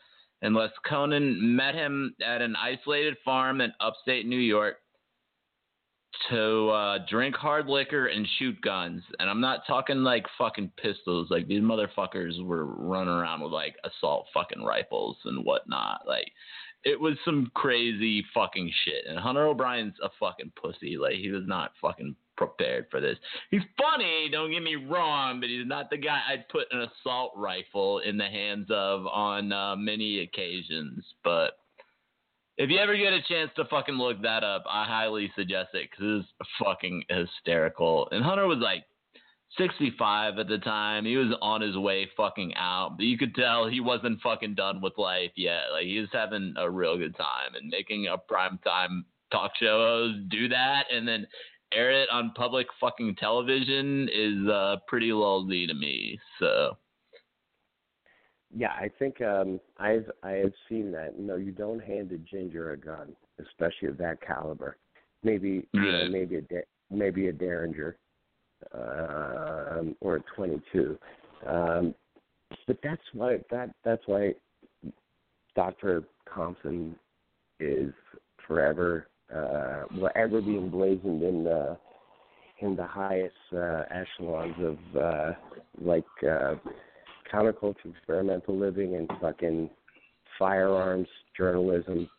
unless 0.45 0.71
Conan 0.87 1.55
met 1.55 1.75
him 1.75 2.15
at 2.25 2.41
an 2.41 2.55
isolated 2.55 3.17
farm 3.23 3.61
in 3.61 3.71
upstate 3.79 4.25
New 4.25 4.39
York 4.39 4.77
to 6.29 6.69
uh, 6.69 6.99
drink 7.09 7.35
hard 7.35 7.67
liquor 7.67 8.07
and 8.07 8.27
shoot 8.37 8.59
guns. 8.61 9.03
And 9.19 9.29
I'm 9.29 9.41
not 9.41 9.67
talking 9.67 9.97
like 9.97 10.25
fucking 10.37 10.71
pistols. 10.81 11.27
Like 11.29 11.47
these 11.47 11.61
motherfuckers 11.61 12.43
were 12.43 12.65
running 12.65 13.13
around 13.13 13.41
with 13.41 13.51
like 13.51 13.75
assault 13.83 14.27
fucking 14.33 14.63
rifles 14.63 15.17
and 15.25 15.45
whatnot. 15.45 16.01
Like 16.07 16.31
it 16.83 16.99
was 16.99 17.17
some 17.25 17.51
crazy 17.53 18.23
fucking 18.33 18.71
shit. 18.85 19.05
And 19.07 19.19
Hunter 19.19 19.45
O'Brien's 19.47 19.95
a 20.03 20.09
fucking 20.19 20.53
pussy. 20.61 20.97
Like 20.97 21.15
he 21.15 21.31
was 21.31 21.43
not 21.45 21.71
fucking 21.81 22.15
prepared 22.37 22.87
for 22.89 22.99
this. 22.99 23.17
He's 23.51 23.61
funny, 23.77 24.29
don't 24.31 24.51
get 24.51 24.63
me 24.63 24.75
wrong, 24.75 25.39
but 25.39 25.49
he's 25.49 25.67
not 25.67 25.89
the 25.89 25.97
guy 25.97 26.21
I'd 26.29 26.47
put 26.49 26.67
an 26.71 26.81
assault 26.81 27.33
rifle 27.35 27.99
in 27.99 28.17
the 28.17 28.25
hands 28.25 28.67
of 28.69 29.05
on 29.07 29.51
uh, 29.51 29.75
many 29.75 30.19
occasions. 30.19 31.05
But 31.23 31.57
if 32.57 32.69
you 32.69 32.79
ever 32.79 32.95
get 32.95 33.13
a 33.13 33.21
chance 33.27 33.51
to 33.55 33.65
fucking 33.65 33.95
look 33.95 34.21
that 34.21 34.43
up, 34.43 34.63
I 34.69 34.85
highly 34.85 35.31
suggest 35.35 35.69
it 35.73 35.89
because 35.91 36.23
it's 36.39 36.49
fucking 36.63 37.03
hysterical. 37.09 38.07
And 38.11 38.23
Hunter 38.23 38.47
was 38.47 38.59
like 38.59 38.85
65 39.57 40.39
at 40.39 40.47
the 40.47 40.57
time. 40.59 41.05
He 41.05 41.17
was 41.17 41.35
on 41.41 41.61
his 41.61 41.77
way 41.77 42.09
fucking 42.15 42.53
out, 42.55 42.95
but 42.97 43.05
you 43.05 43.17
could 43.17 43.35
tell 43.35 43.67
he 43.67 43.79
wasn't 43.79 44.21
fucking 44.21 44.55
done 44.55 44.81
with 44.81 44.97
life 44.97 45.31
yet. 45.35 45.71
Like 45.71 45.85
he 45.85 45.99
was 45.99 46.09
having 46.11 46.53
a 46.57 46.69
real 46.69 46.97
good 46.97 47.15
time 47.15 47.55
and 47.55 47.69
making 47.69 48.07
a 48.07 48.17
prime 48.17 48.59
time 48.63 49.05
talk 49.31 49.51
show 49.59 50.13
do 50.29 50.47
that 50.47 50.83
and 50.91 51.07
then 51.07 51.25
air 51.75 51.91
it 51.91 52.09
on 52.11 52.31
public 52.35 52.67
fucking 52.79 53.15
television 53.15 54.09
is 54.13 54.47
uh 54.49 54.77
pretty 54.87 55.11
lowly 55.11 55.67
to 55.67 55.73
me. 55.73 56.19
So 56.39 56.77
Yeah, 58.55 58.71
I 58.71 58.89
think 58.99 59.21
um 59.21 59.59
I've 59.77 60.09
I 60.23 60.31
have 60.31 60.53
seen 60.69 60.91
that. 60.91 61.19
No, 61.19 61.35
you 61.35 61.51
don't 61.51 61.83
hand 61.83 62.11
a 62.11 62.17
ginger 62.17 62.71
a 62.71 62.77
gun, 62.77 63.15
especially 63.39 63.89
of 63.89 63.97
that 63.97 64.19
caliber. 64.21 64.77
Maybe 65.23 65.67
you 65.73 65.81
know, 65.81 66.07
maybe 66.09 66.35
a 66.37 66.41
Da- 66.41 66.69
maybe 66.89 67.27
a 67.27 67.33
Derringer, 67.33 67.97
um, 68.73 69.95
or 70.01 70.17
a 70.17 70.23
22. 70.35 70.97
Um, 71.47 71.95
but 72.67 72.77
that's 72.83 73.01
why 73.13 73.39
that 73.51 73.71
that's 73.83 74.03
why 74.05 74.33
Dr. 75.55 76.03
Thompson 76.33 76.95
is 77.59 77.93
forever 78.47 79.07
uh, 79.33 79.83
will 79.91 80.09
ever 80.15 80.41
be 80.41 80.57
emblazoned 80.57 81.23
in 81.23 81.43
the 81.43 81.77
in 82.59 82.75
the 82.75 82.85
highest 82.85 83.33
uh, 83.53 83.83
echelons 83.91 84.55
of 84.59 85.01
uh, 85.01 85.31
like 85.81 86.05
uh, 86.23 86.55
counterculture, 87.31 87.93
experimental 87.97 88.57
living, 88.57 88.95
and 88.95 89.09
fucking 89.19 89.69
firearms 90.39 91.07
journalism 91.35 92.09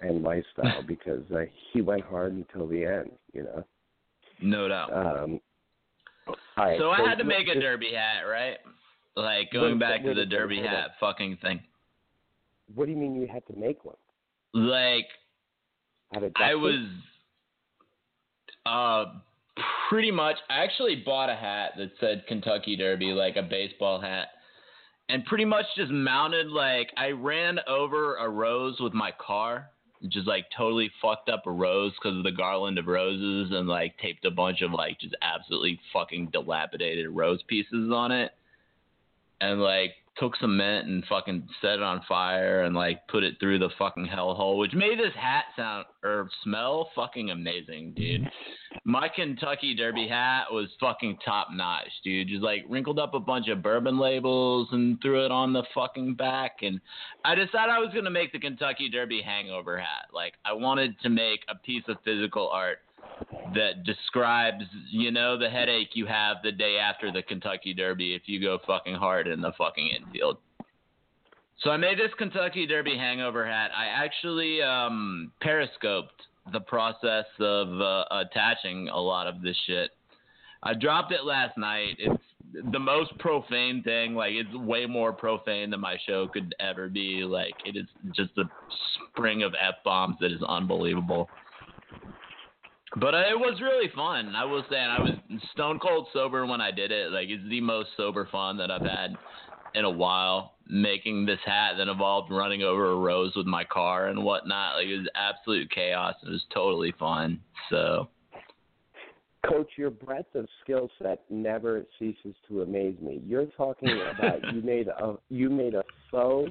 and 0.00 0.22
lifestyle 0.22 0.82
because 0.86 1.22
uh, 1.34 1.42
he 1.72 1.80
went 1.80 2.02
hard 2.02 2.32
until 2.32 2.66
the 2.66 2.84
end, 2.84 3.10
you 3.32 3.44
know. 3.44 3.64
no 4.42 4.68
doubt. 4.68 4.92
Um, 4.92 5.40
right, 6.56 6.78
so 6.78 6.90
I 6.90 7.08
had 7.08 7.18
to 7.18 7.24
make 7.24 7.48
a 7.48 7.58
derby 7.58 7.92
hat, 7.94 8.22
right? 8.28 8.58
Like 9.16 9.50
going 9.52 9.78
back 9.78 10.02
to 10.04 10.14
the 10.14 10.26
derby 10.26 10.60
hat 10.60 10.90
fucking 11.00 11.38
thing. 11.40 11.60
What 12.74 12.86
do 12.86 12.92
you 12.92 12.98
mean 12.98 13.14
you 13.14 13.28
had 13.32 13.46
to 13.46 13.54
make 13.54 13.84
one? 13.84 13.96
Like 14.52 15.06
I 16.14 16.54
was 16.54 16.86
uh 18.64 19.04
pretty 19.88 20.10
much 20.10 20.36
I 20.50 20.62
actually 20.64 21.02
bought 21.04 21.30
a 21.30 21.34
hat 21.34 21.72
that 21.78 21.92
said 22.00 22.24
Kentucky 22.28 22.76
Derby, 22.76 23.06
like 23.06 23.36
a 23.36 23.42
baseball 23.42 24.00
hat. 24.00 24.28
And 25.08 25.24
pretty 25.24 25.44
much 25.44 25.66
just 25.76 25.92
mounted 25.92 26.48
like 26.48 26.88
I 26.96 27.10
ran 27.10 27.60
over 27.68 28.16
a 28.16 28.28
rose 28.28 28.76
with 28.80 28.92
my 28.92 29.12
car, 29.24 29.70
just 30.08 30.26
like 30.26 30.46
totally 30.56 30.90
fucked 31.00 31.28
up 31.28 31.46
a 31.46 31.50
rose 31.50 31.92
because 31.92 32.18
of 32.18 32.24
the 32.24 32.32
garland 32.32 32.76
of 32.76 32.86
roses 32.86 33.52
and 33.52 33.68
like 33.68 33.96
taped 33.98 34.24
a 34.24 34.32
bunch 34.32 34.62
of 34.62 34.72
like 34.72 34.98
just 34.98 35.14
absolutely 35.22 35.78
fucking 35.92 36.30
dilapidated 36.32 37.08
rose 37.10 37.40
pieces 37.46 37.90
on 37.92 38.10
it. 38.10 38.32
And 39.40 39.60
like 39.60 39.92
took 40.18 40.36
cement 40.36 40.86
and 40.86 41.04
fucking 41.06 41.46
set 41.60 41.74
it 41.74 41.82
on 41.82 42.00
fire 42.08 42.62
and 42.62 42.74
like 42.74 43.06
put 43.08 43.22
it 43.22 43.34
through 43.38 43.58
the 43.58 43.68
fucking 43.78 44.06
hellhole, 44.06 44.58
which 44.58 44.72
made 44.72 44.98
this 44.98 45.14
hat 45.14 45.44
sound 45.56 45.84
or 46.02 46.28
smell 46.42 46.90
fucking 46.94 47.30
amazing, 47.30 47.92
dude. 47.96 48.28
My 48.84 49.08
Kentucky 49.08 49.74
Derby 49.74 50.08
hat 50.08 50.44
was 50.50 50.68
fucking 50.80 51.18
top 51.24 51.48
notch, 51.52 51.88
dude. 52.04 52.28
Just 52.28 52.42
like 52.42 52.64
wrinkled 52.68 52.98
up 52.98 53.14
a 53.14 53.20
bunch 53.20 53.48
of 53.48 53.62
bourbon 53.62 53.98
labels 53.98 54.68
and 54.72 55.00
threw 55.02 55.24
it 55.24 55.30
on 55.30 55.52
the 55.52 55.64
fucking 55.74 56.14
back. 56.14 56.58
And 56.62 56.80
I 57.24 57.34
decided 57.34 57.70
I 57.70 57.78
was 57.78 57.92
gonna 57.94 58.10
make 58.10 58.32
the 58.32 58.38
Kentucky 58.38 58.88
Derby 58.88 59.22
hangover 59.22 59.78
hat. 59.78 60.08
Like 60.12 60.34
I 60.44 60.52
wanted 60.52 60.98
to 61.00 61.10
make 61.10 61.40
a 61.48 61.54
piece 61.54 61.84
of 61.88 61.96
physical 62.04 62.48
art 62.48 62.78
that 63.54 63.84
describes, 63.84 64.64
you 64.90 65.10
know, 65.10 65.38
the 65.38 65.48
headache 65.48 65.90
you 65.94 66.06
have 66.06 66.38
the 66.42 66.52
day 66.52 66.76
after 66.78 67.10
the 67.10 67.22
Kentucky 67.22 67.72
Derby 67.72 68.14
if 68.14 68.22
you 68.26 68.40
go 68.40 68.58
fucking 68.66 68.94
hard 68.94 69.26
in 69.26 69.40
the 69.40 69.52
fucking 69.56 69.88
infield. 69.88 70.38
So 71.62 71.70
I 71.70 71.76
made 71.76 71.98
this 71.98 72.10
Kentucky 72.18 72.66
Derby 72.66 72.96
hangover 72.96 73.46
hat. 73.46 73.70
I 73.74 73.86
actually 73.86 74.60
um, 74.60 75.32
periscoped 75.40 76.22
the 76.52 76.60
process 76.60 77.24
of 77.40 77.80
uh, 77.80 78.04
attaching 78.10 78.88
a 78.88 79.00
lot 79.00 79.26
of 79.26 79.40
this 79.42 79.56
shit. 79.66 79.90
I 80.62 80.74
dropped 80.74 81.12
it 81.12 81.24
last 81.24 81.56
night. 81.56 81.96
It's 81.98 82.22
the 82.72 82.78
most 82.78 83.16
profane 83.18 83.82
thing. 83.82 84.14
Like 84.14 84.32
it's 84.32 84.54
way 84.54 84.86
more 84.86 85.12
profane 85.12 85.70
than 85.70 85.80
my 85.80 85.96
show 86.06 86.28
could 86.28 86.54
ever 86.60 86.88
be. 86.88 87.24
Like 87.24 87.54
it 87.64 87.76
is 87.76 87.86
just 88.14 88.36
a 88.38 88.44
spring 89.10 89.42
of 89.42 89.54
f 89.54 89.76
bombs 89.84 90.16
that 90.20 90.32
is 90.32 90.42
unbelievable. 90.46 91.28
But 92.94 93.14
uh, 93.14 93.24
it 93.28 93.38
was 93.38 93.60
really 93.60 93.90
fun. 93.94 94.34
I 94.36 94.44
was 94.44 94.64
saying 94.70 94.86
I 94.88 95.00
was 95.00 95.10
stone 95.52 95.78
cold 95.80 96.06
sober 96.12 96.46
when 96.46 96.60
I 96.60 96.70
did 96.70 96.92
it. 96.92 97.10
Like 97.10 97.28
it's 97.28 97.42
the 97.48 97.60
most 97.60 97.88
sober 97.96 98.28
fun 98.30 98.56
that 98.58 98.70
I've 98.70 98.86
had 98.86 99.16
in 99.74 99.84
a 99.84 99.90
while. 99.90 100.54
Making 100.68 101.26
this 101.26 101.38
hat 101.44 101.74
that 101.78 101.88
involved 101.88 102.30
running 102.30 102.62
over 102.62 102.90
a 102.90 102.96
rose 102.96 103.32
with 103.36 103.46
my 103.46 103.64
car 103.64 104.08
and 104.08 104.22
whatnot. 104.24 104.76
Like 104.76 104.86
it 104.86 104.98
was 104.98 105.08
absolute 105.14 105.70
chaos. 105.70 106.14
It 106.24 106.30
was 106.30 106.44
totally 106.52 106.92
fun. 106.98 107.40
So. 107.70 108.08
Coach, 109.48 109.70
your 109.76 109.90
breadth 109.90 110.34
of 110.34 110.48
skill 110.64 110.90
set 111.00 111.20
never 111.30 111.86
ceases 112.00 112.34
to 112.48 112.62
amaze 112.62 112.98
me. 113.00 113.22
You're 113.24 113.46
talking 113.56 113.90
about 113.90 114.40
you 114.52 114.60
made 114.60 114.88
a 114.88 115.14
you 115.28 115.50
made 115.50 115.74
a 115.74 115.84
faux 116.10 116.50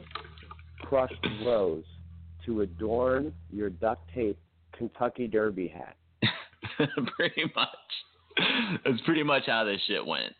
crushed 0.81 1.27
rose 1.45 1.83
to 2.45 2.61
adorn 2.61 3.33
your 3.51 3.69
duct 3.69 4.01
tape 4.13 4.37
Kentucky 4.77 5.27
Derby 5.27 5.67
hat. 5.67 5.95
pretty 7.17 7.43
much. 7.55 7.67
That's 8.85 9.01
pretty 9.01 9.23
much 9.23 9.43
how 9.47 9.63
this 9.63 9.79
shit 9.87 10.05
went. 10.05 10.33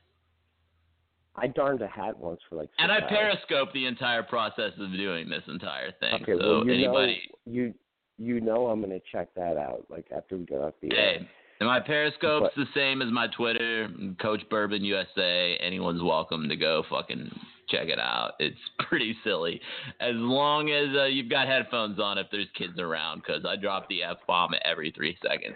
I 1.37 1.47
darned 1.47 1.81
a 1.81 1.87
hat 1.87 2.17
once 2.17 2.39
for 2.49 2.55
like. 2.55 2.69
And 2.77 2.91
I 2.91 2.95
hours. 3.01 3.03
periscoped 3.09 3.73
the 3.73 3.85
entire 3.85 4.23
process 4.23 4.71
of 4.79 4.91
doing 4.93 5.29
this 5.29 5.43
entire 5.47 5.91
thing. 5.99 6.13
Okay, 6.21 6.33
so 6.39 6.57
well, 6.59 6.65
you 6.65 6.73
anybody, 6.73 7.21
know, 7.45 7.51
you 7.53 7.73
you 8.17 8.39
know 8.41 8.67
I'm 8.67 8.81
gonna 8.81 8.99
check 9.11 9.33
that 9.35 9.57
out. 9.57 9.85
Like 9.89 10.05
after 10.15 10.37
we 10.37 10.45
get 10.45 10.59
off 10.59 10.73
the 10.81 10.95
air. 10.95 11.19
hey, 11.19 11.29
and 11.59 11.67
my 11.67 11.79
periscope's 11.81 12.53
But- 12.55 12.61
the 12.63 12.67
same 12.73 13.01
as 13.01 13.11
my 13.11 13.27
Twitter, 13.35 13.89
Coach 14.21 14.41
Bourbon 14.49 14.83
USA. 14.85 15.57
Anyone's 15.57 16.01
welcome 16.01 16.47
to 16.47 16.55
go 16.55 16.83
fucking 16.89 17.29
check 17.67 17.89
it 17.89 17.99
out. 17.99 18.33
It's 18.39 18.55
pretty 18.87 19.17
silly, 19.25 19.59
as 19.99 20.13
long 20.15 20.69
as 20.69 20.95
uh, 20.95 21.05
you've 21.05 21.29
got 21.29 21.47
headphones 21.47 21.99
on 21.99 22.17
if 22.17 22.27
there's 22.31 22.47
kids 22.57 22.79
around, 22.79 23.23
because 23.25 23.43
I 23.45 23.57
drop 23.57 23.89
the 23.89 24.03
f 24.03 24.17
bomb 24.25 24.51
every 24.63 24.91
three 24.95 25.17
seconds. 25.21 25.55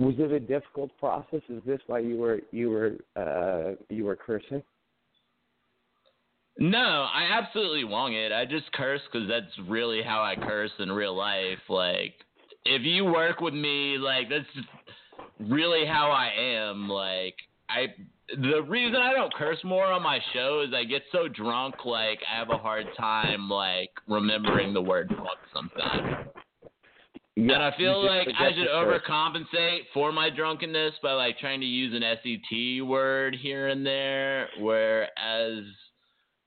Was 0.00 0.14
it 0.18 0.32
a 0.32 0.40
difficult 0.40 0.90
process? 0.98 1.42
Is 1.50 1.62
this 1.66 1.78
why 1.86 1.98
you 1.98 2.16
were 2.16 2.40
you 2.52 2.70
were 2.70 2.96
uh 3.16 3.74
you 3.90 4.06
were 4.06 4.16
cursing? 4.16 4.62
No, 6.58 6.78
I 6.78 7.28
absolutely 7.30 7.84
wrong 7.84 8.14
it. 8.14 8.32
I 8.32 8.46
just 8.46 8.72
curse 8.72 9.02
because 9.12 9.28
that's 9.28 9.68
really 9.68 10.02
how 10.02 10.22
I 10.22 10.36
curse 10.36 10.70
in 10.78 10.90
real 10.90 11.14
life. 11.14 11.58
Like, 11.68 12.14
if 12.64 12.82
you 12.82 13.04
work 13.04 13.40
with 13.40 13.52
me, 13.52 13.98
like 13.98 14.30
that's 14.30 14.66
really 15.38 15.84
how 15.86 16.10
I 16.10 16.30
am. 16.38 16.88
Like, 16.88 17.34
I 17.68 17.88
the 18.40 18.62
reason 18.62 18.96
I 18.96 19.12
don't 19.12 19.32
curse 19.34 19.58
more 19.64 19.84
on 19.84 20.02
my 20.02 20.18
show 20.32 20.64
is 20.66 20.72
I 20.74 20.84
get 20.84 21.02
so 21.12 21.28
drunk, 21.28 21.84
like 21.84 22.20
I 22.30 22.38
have 22.38 22.48
a 22.48 22.56
hard 22.56 22.86
time 22.98 23.50
like 23.50 23.90
remembering 24.08 24.72
the 24.72 24.80
word 24.80 25.08
fuck 25.10 25.38
sometimes. 25.52 26.26
Yeah, 27.46 27.54
and 27.54 27.62
I 27.62 27.76
feel 27.76 28.04
like 28.04 28.28
I 28.38 28.50
should 28.52 28.68
overcompensate 28.68 29.80
for 29.94 30.12
my 30.12 30.28
drunkenness 30.28 30.94
by 31.02 31.12
like 31.12 31.38
trying 31.38 31.60
to 31.60 31.66
use 31.66 31.94
an 31.94 32.02
SET 32.22 32.86
word 32.86 33.34
here 33.40 33.68
and 33.68 33.84
there, 33.84 34.48
whereas 34.58 35.64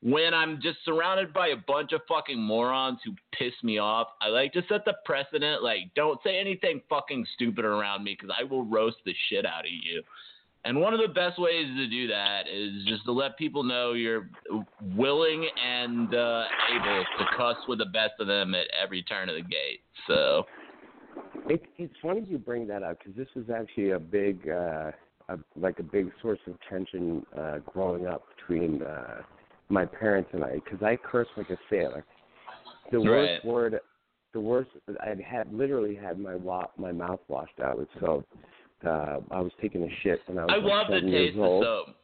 when 0.03 0.33
I'm 0.33 0.61
just 0.61 0.77
surrounded 0.85 1.33
by 1.33 1.47
a 1.47 1.55
bunch 1.55 1.93
of 1.93 2.01
fucking 2.07 2.39
morons 2.39 2.99
who 3.03 3.13
piss 3.37 3.53
me 3.63 3.79
off, 3.79 4.07
I 4.21 4.27
like 4.27 4.53
to 4.53 4.61
set 4.69 4.85
the 4.85 4.95
precedent 5.05 5.63
like 5.63 5.93
don't 5.95 6.19
say 6.23 6.37
anything 6.37 6.81
fucking 6.89 7.25
stupid 7.33 7.65
around 7.65 8.03
me 8.03 8.15
because 8.19 8.35
I 8.37 8.43
will 8.43 8.65
roast 8.65 8.97
the 9.05 9.15
shit 9.29 9.45
out 9.45 9.65
of 9.65 9.71
you. 9.71 10.03
And 10.65 10.79
one 10.79 10.93
of 10.93 11.01
the 11.01 11.07
best 11.09 11.39
ways 11.39 11.67
to 11.75 11.87
do 11.89 12.07
that 12.07 12.43
is 12.47 12.85
just 12.85 13.03
to 13.05 13.11
let 13.11 13.37
people 13.37 13.63
know 13.63 13.93
you're 13.93 14.29
willing 14.95 15.45
and 15.61 16.13
uh, 16.13 16.43
able 16.71 17.03
to 17.19 17.25
cuss 17.35 17.57
with 17.67 17.79
the 17.79 17.85
best 17.85 18.13
of 18.19 18.27
them 18.27 18.53
at 18.53 18.67
every 18.81 19.01
turn 19.03 19.27
of 19.27 19.35
the 19.35 19.41
gate. 19.41 19.81
So. 20.07 20.45
It, 21.47 21.63
it's 21.77 21.93
funny 22.01 22.25
you 22.27 22.37
bring 22.37 22.67
that 22.67 22.83
up 22.83 22.99
because 22.99 23.15
this 23.15 23.27
was 23.35 23.45
actually 23.53 23.91
a 23.91 23.99
big, 23.99 24.49
uh, 24.49 24.91
a, 25.29 25.37
like 25.55 25.79
a 25.79 25.83
big 25.83 26.11
source 26.21 26.39
of 26.47 26.55
tension 26.69 27.25
uh, 27.37 27.59
growing 27.59 28.07
up 28.07 28.23
between 28.37 28.81
uh, 28.83 29.21
my 29.69 29.85
parents 29.85 30.29
and 30.33 30.43
I 30.43 30.55
because 30.55 30.81
I 30.81 30.95
curse 30.95 31.27
like 31.35 31.49
a 31.49 31.57
sailor. 31.69 32.05
The 32.91 33.01
worst 33.01 33.45
word, 33.45 33.79
the 34.33 34.39
worst. 34.39 34.69
I 35.01 35.15
had 35.25 35.53
literally 35.53 35.95
had 35.95 36.19
my 36.19 36.35
wa- 36.35 36.69
my 36.77 36.91
mouth 36.91 37.21
washed 37.27 37.59
out 37.63 37.77
with 37.77 37.87
soap. 37.99 38.27
Uh, 38.85 39.19
I 39.31 39.39
was 39.39 39.51
taking 39.61 39.83
a 39.83 39.89
shit 40.01 40.21
when 40.27 40.37
I 40.37 40.45
was 40.45 40.51
I 40.53 40.57
like 40.57 40.65
love 40.65 40.87
the 40.89 40.95
seven 40.95 41.09
years 41.09 41.29
taste 41.33 41.39
of 41.39 41.63
soap. 41.63 41.95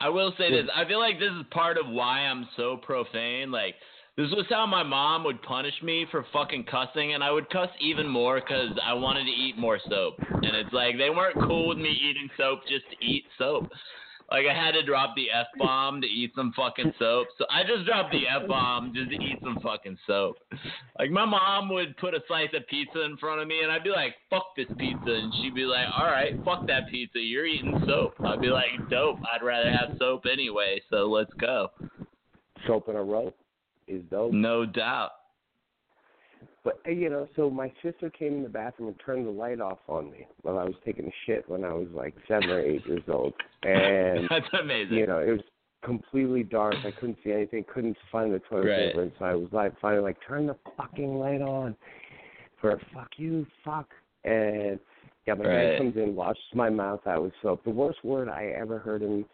I 0.00 0.08
will 0.08 0.32
say 0.38 0.50
this. 0.50 0.66
I 0.74 0.86
feel 0.86 0.98
like 0.98 1.20
this 1.20 1.30
is 1.30 1.44
part 1.50 1.76
of 1.76 1.86
why 1.86 2.20
I'm 2.20 2.48
so 2.56 2.78
profane. 2.78 3.50
Like, 3.50 3.74
this 4.20 4.30
was 4.32 4.46
how 4.50 4.66
my 4.66 4.82
mom 4.82 5.24
would 5.24 5.40
punish 5.42 5.74
me 5.82 6.04
for 6.10 6.26
fucking 6.32 6.64
cussing, 6.64 7.14
and 7.14 7.24
I 7.24 7.30
would 7.30 7.48
cuss 7.48 7.70
even 7.80 8.06
more 8.06 8.40
because 8.40 8.76
I 8.84 8.92
wanted 8.92 9.24
to 9.24 9.30
eat 9.30 9.56
more 9.56 9.78
soap. 9.88 10.14
And 10.18 10.56
it's 10.56 10.72
like, 10.72 10.98
they 10.98 11.10
weren't 11.10 11.36
cool 11.46 11.68
with 11.68 11.78
me 11.78 11.90
eating 11.90 12.28
soap 12.36 12.60
just 12.68 12.84
to 12.90 13.06
eat 13.06 13.24
soap. 13.38 13.70
Like, 14.30 14.46
I 14.46 14.54
had 14.54 14.72
to 14.72 14.84
drop 14.84 15.14
the 15.16 15.30
F 15.30 15.46
bomb 15.58 16.00
to 16.02 16.06
eat 16.06 16.32
some 16.36 16.52
fucking 16.56 16.92
soap. 16.98 17.28
So 17.38 17.46
I 17.50 17.62
just 17.62 17.86
dropped 17.86 18.12
the 18.12 18.28
F 18.28 18.46
bomb 18.46 18.92
just 18.94 19.10
to 19.10 19.16
eat 19.16 19.38
some 19.42 19.58
fucking 19.62 19.96
soap. 20.06 20.36
Like, 20.98 21.10
my 21.10 21.24
mom 21.24 21.68
would 21.70 21.96
put 21.96 22.14
a 22.14 22.20
slice 22.28 22.50
of 22.54 22.66
pizza 22.68 23.02
in 23.02 23.16
front 23.16 23.40
of 23.40 23.48
me, 23.48 23.60
and 23.62 23.72
I'd 23.72 23.84
be 23.84 23.90
like, 23.90 24.14
fuck 24.28 24.54
this 24.56 24.68
pizza. 24.78 25.10
And 25.10 25.32
she'd 25.34 25.54
be 25.54 25.64
like, 25.64 25.86
all 25.96 26.06
right, 26.06 26.34
fuck 26.44 26.66
that 26.66 26.90
pizza. 26.90 27.18
You're 27.18 27.46
eating 27.46 27.82
soap. 27.86 28.14
I'd 28.24 28.40
be 28.40 28.48
like, 28.48 28.68
dope. 28.90 29.18
I'd 29.32 29.44
rather 29.44 29.70
have 29.70 29.96
soap 29.98 30.24
anyway, 30.30 30.80
so 30.90 31.06
let's 31.06 31.32
go. 31.40 31.70
Soap 32.66 32.88
in 32.88 32.96
a 32.96 33.02
row 33.02 33.32
is 33.90 34.02
dope. 34.10 34.32
No 34.32 34.64
doubt. 34.64 35.10
But 36.64 36.80
uh, 36.86 36.90
you 36.90 37.10
know, 37.10 37.28
so 37.36 37.50
my 37.50 37.72
sister 37.82 38.10
came 38.10 38.34
in 38.34 38.42
the 38.42 38.48
bathroom 38.48 38.88
and 38.88 39.00
turned 39.04 39.26
the 39.26 39.30
light 39.30 39.60
off 39.60 39.78
on 39.88 40.10
me 40.10 40.26
while 40.42 40.58
I 40.58 40.64
was 40.64 40.74
taking 40.84 41.06
a 41.06 41.12
shit 41.26 41.48
when 41.48 41.64
I 41.64 41.72
was 41.72 41.88
like 41.92 42.14
seven 42.28 42.50
or 42.50 42.60
eight 42.60 42.86
years 42.86 43.02
old, 43.08 43.34
and 43.62 44.26
That's 44.30 44.46
amazing. 44.60 44.96
you 44.98 45.06
know 45.06 45.18
it 45.18 45.30
was 45.32 45.40
completely 45.82 46.42
dark. 46.42 46.76
I 46.84 46.90
couldn't 46.90 47.18
see 47.24 47.32
anything. 47.32 47.64
Couldn't 47.72 47.96
find 48.12 48.32
the 48.32 48.38
toilet 48.40 48.66
Right. 48.66 48.86
paper, 48.88 49.02
and 49.02 49.12
so 49.18 49.24
I 49.24 49.34
was 49.34 49.48
like 49.52 49.78
finally 49.80 50.02
like 50.02 50.18
turn 50.26 50.46
the 50.46 50.56
fucking 50.76 51.14
light 51.18 51.40
on, 51.42 51.76
for 52.60 52.78
fuck 52.94 53.08
you, 53.16 53.46
fuck. 53.64 53.88
And 54.24 54.78
yeah, 55.26 55.34
my 55.34 55.44
Right. 55.46 55.68
dad 55.70 55.78
comes 55.78 55.96
in, 55.96 56.14
washes 56.14 56.42
my 56.54 56.68
mouth 56.68 57.06
out 57.06 57.22
with 57.22 57.32
soap. 57.42 57.64
The 57.64 57.70
worst 57.70 58.04
word 58.04 58.28
I 58.28 58.54
ever 58.58 58.78
heard 58.78 59.02
him 59.02 59.24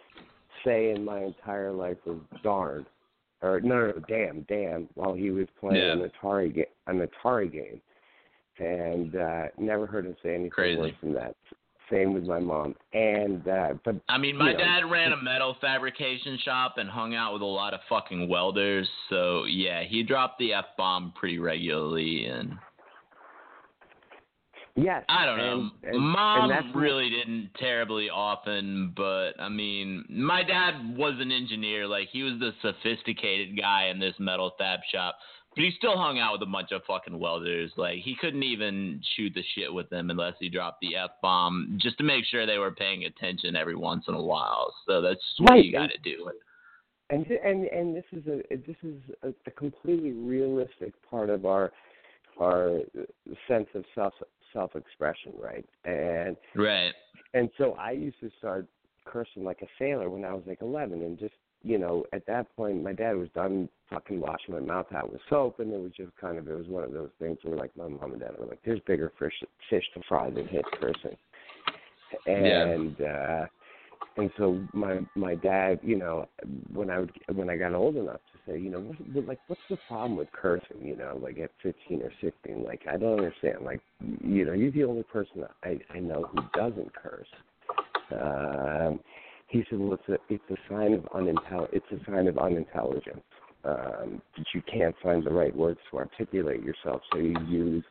say 0.65 0.91
in 0.91 1.05
my 1.05 1.21
entire 1.23 1.73
life 1.73 1.99
was 2.07 2.19
darn. 2.43 2.87
Or 3.43 3.61
no, 3.61 3.89
no, 3.89 3.93
damn, 4.09 4.43
damn, 4.43 4.89
while 4.95 5.13
he 5.15 5.31
was 5.31 5.47
playing 5.61 5.83
Yeah. 5.83 5.93
an 5.93 6.11
Atari 6.11 6.55
game, 6.55 6.65
an 6.87 7.07
Atari 7.07 7.53
game, 7.53 7.81
and 8.59 9.15
uh 9.17 9.49
never 9.59 9.87
heard 9.87 10.07
him 10.07 10.17
say 10.23 10.31
anything 10.31 10.51
Crazy. 10.51 10.79
worse 10.81 10.93
than 11.03 11.13
that. 11.15 11.37
Same 11.91 12.15
with 12.15 12.25
my 12.25 12.41
mom, 12.41 12.75
and 12.95 13.47
uh 13.47 13.75
but 13.85 13.97
I 14.09 14.19
mean, 14.19 14.37
my 14.37 14.51
you 14.51 14.57
know, 14.57 14.65
dad 14.65 14.91
ran 14.91 15.13
a 15.13 15.23
metal 15.23 15.55
fabrication 15.61 16.39
shop 16.45 16.79
and 16.79 16.89
hung 16.89 17.15
out 17.15 17.33
with 17.35 17.43
a 17.43 17.45
lot 17.45 17.75
of 17.75 17.81
fucking 17.89 18.29
welders. 18.29 18.89
So 19.11 19.45
yeah, 19.45 19.85
he 19.85 20.03
dropped 20.03 20.39
the 20.39 20.55
f 20.55 20.65
bomb 20.77 21.13
pretty 21.15 21.39
regularly, 21.39 22.25
and 22.25 22.55
yes, 24.77 25.05
I 25.09 25.27
don't 25.27 25.39
know. 25.39 25.71
and, 25.83 25.95
and, 25.95 26.01
Mom 26.01 26.51
and 26.51 26.75
really 26.75 27.11
didn't 27.11 27.51
terribly 27.59 28.09
often, 28.09 28.93
but 28.97 29.33
I 29.41 29.49
mean, 29.49 30.05
my 30.09 30.43
dad 30.43 30.97
was 30.97 31.15
an 31.19 31.33
engineer. 31.33 31.87
Like 31.87 32.09
he 32.13 32.23
was 32.23 32.35
the 32.39 32.53
sophisticated 32.63 33.59
guy 33.59 33.87
in 33.89 33.99
this 33.99 34.15
metal 34.19 34.53
fab 34.59 34.81
shop. 34.93 35.17
But 35.55 35.65
he 35.65 35.73
still 35.79 35.97
hung 35.97 36.19
out 36.19 36.35
with 36.35 36.43
a 36.47 36.51
bunch 36.53 36.71
of 36.73 36.83
fucking 36.87 37.19
welders. 37.19 37.73
Like 37.79 38.01
he 38.01 38.15
couldn't 38.21 38.43
even 38.43 39.01
shoot 39.17 39.33
the 39.35 39.43
shit 39.55 39.73
with 39.73 39.89
them 39.89 40.11
unless 40.11 40.35
he 40.39 40.51
dropped 40.51 40.83
the 40.83 40.97
f 40.97 41.11
bomb, 41.23 41.79
just 41.81 41.97
to 41.97 42.05
make 42.05 42.27
sure 42.27 42.45
they 42.45 42.59
were 42.59 42.73
paying 42.73 43.05
attention 43.05 43.57
every 43.57 43.75
once 43.75 44.05
in 44.07 44.15
a 44.15 44.23
while. 44.23 44.75
So 44.87 45.01
that's 45.01 45.19
what 45.39 45.53
Right, 45.53 45.65
you 45.65 45.73
got 45.73 45.91
to 45.91 45.99
do. 45.99 46.31
and 47.09 47.25
and 47.27 47.65
and 47.69 47.97
this 47.97 48.05
is 48.13 48.27
a 48.27 48.43
this 48.55 48.77
is 48.83 48.97
a, 49.23 49.29
a 49.47 49.51
completely 49.53 50.13
realistic 50.13 50.93
part 51.11 51.31
of 51.31 51.47
our 51.47 51.73
our 52.39 52.81
sense 53.49 53.69
of 53.75 53.83
self 53.95 54.13
self 54.53 54.77
expression, 54.77 55.33
right? 55.39 55.65
And 55.85 56.37
Right. 56.55 56.93
and 57.35 57.51
so 57.59 57.73
I 57.73 57.93
used 57.93 58.21
to 58.21 58.31
start 58.39 58.67
cursing 59.05 59.45
like 59.45 59.63
a 59.63 59.67
sailor 59.79 60.11
when 60.11 60.25
I 60.25 60.33
was 60.33 60.43
like 60.47 60.63
11, 60.63 61.03
and 61.03 61.19
just 61.19 61.35
you 61.63 61.79
know, 61.79 62.05
at 62.13 62.25
that 62.27 62.55
point, 62.55 62.83
my 62.83 62.93
dad 62.93 63.17
was 63.17 63.29
done 63.35 63.69
fucking 63.91 64.21
washing 64.21 64.55
my 64.55 64.61
mouth 64.61 64.87
out 64.95 65.11
with 65.11 65.21
soap, 65.29 65.59
and 65.59 65.73
it 65.73 65.81
was 65.81 65.91
just 65.97 66.15
kind 66.17 66.39
of 66.39 66.47
it 66.49 66.57
was 66.57 66.69
one 66.69 66.85
of 66.85 66.93
those 66.93 67.11
things 67.19 67.39
where 67.43 67.57
like 67.57 67.77
my 67.77 67.89
mom 67.89 68.13
and 68.13 68.21
dad 68.21 68.39
were 68.39 68.47
like, 68.47 68.61
"There's 68.65 68.81
bigger 68.87 69.13
fish 69.19 69.33
fish 69.69 69.85
to 69.95 70.03
fry 70.09 70.31
than 70.31 70.47
his 70.47 70.63
cursing," 70.79 71.17
and 72.27 73.01
uh, 73.01 73.47
and 74.17 74.31
so 74.39 74.61
my 74.73 75.01
my 75.15 75.35
dad, 75.35 75.81
you 75.83 75.97
know, 75.97 76.29
when 76.73 76.91
I 76.91 77.01
would 77.01 77.13
when 77.35 77.51
I 77.51 77.57
got 77.57 77.75
old 77.75 77.97
enough 77.97 78.21
to 78.33 78.36
say, 78.47 78.59
you 78.59 78.71
know, 78.71 78.81
what, 78.81 79.27
like 79.27 79.41
what's 79.47 79.61
the 79.69 79.79
problem 79.89 80.17
with 80.17 80.31
cursing? 80.33 80.83
You 80.83 80.97
know, 80.97 81.19
like 81.23 81.39
at 81.39 81.51
15 81.63 82.03
or 82.03 82.13
16, 82.21 82.65
like 82.65 82.83
I 82.91 82.97
don't 82.97 83.19
understand. 83.19 83.59
Like, 83.65 83.81
you 84.25 84.45
know, 84.45 84.53
you're 84.53 84.73
the 84.73 84.85
only 84.85 85.03
person 85.05 85.45
I 85.65 85.79
I 85.95 85.99
know 85.99 86.29
who 86.33 86.43
doesn't 86.55 86.93
curse. 86.95 87.29
Um, 88.13 89.01
he 89.49 89.65
said, 89.69 89.79
well, 89.79 89.95
it's 89.95 90.09
a 90.09 90.33
it's 90.33 90.45
a 90.51 90.73
sign 90.73 90.93
of 90.93 91.03
unintel 91.15 91.69
it's 91.73 91.87
a 91.93 92.11
sign 92.11 92.27
of 92.27 92.39
unintelligence. 92.39 93.23
Um, 93.65 94.23
that 94.37 94.47
you 94.55 94.63
can't 94.73 94.95
find 95.03 95.25
the 95.25 95.31
right 95.31 95.55
words 95.55 95.81
to 95.91 95.97
articulate 95.97 96.63
yourself, 96.63 97.01
so 97.13 97.19
you 97.19 97.35
use 97.49 97.85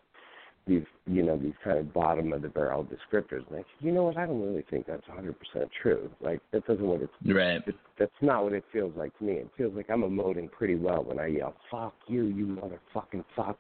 these 0.68 0.84
you 1.06 1.22
know 1.24 1.38
these 1.38 1.54
kind 1.64 1.78
of 1.78 1.94
bottom 1.94 2.34
of 2.34 2.42
the 2.42 2.50
barrel 2.50 2.86
descriptors. 2.86 3.48
And 3.50 3.58
I 3.58 3.60
said, 3.60 3.66
you 3.82 3.92
know 3.92 4.04
what? 4.04 4.18
I 4.18 4.26
don't 4.26 4.42
really 4.42 4.66
think 4.70 4.88
that's 4.88 5.06
100% 5.06 5.36
true. 5.82 6.10
Like 6.22 6.42
that 6.52 6.66
doesn't 6.66 6.86
what 6.86 7.02
it's 7.02 7.14
Right. 7.26 7.62
it, 7.68 7.76
that's 8.00 8.12
not 8.22 8.44
what 8.44 8.54
it 8.54 8.64
feels 8.74 8.94
like 8.96 9.18
to 9.20 9.24
me. 9.24 9.34
It 9.34 9.50
feels 9.58 9.76
like 9.76 9.90
I'm 9.90 10.02
emoting 10.02 10.52
pretty 10.52 10.76
well 10.76 11.04
when 11.04 11.20
I 11.20 11.28
yell 11.28 11.56
"fuck 11.70 11.94
you, 12.08 12.26
you 12.26 12.46
motherfucking 12.48 13.24
fuck," 13.36 13.58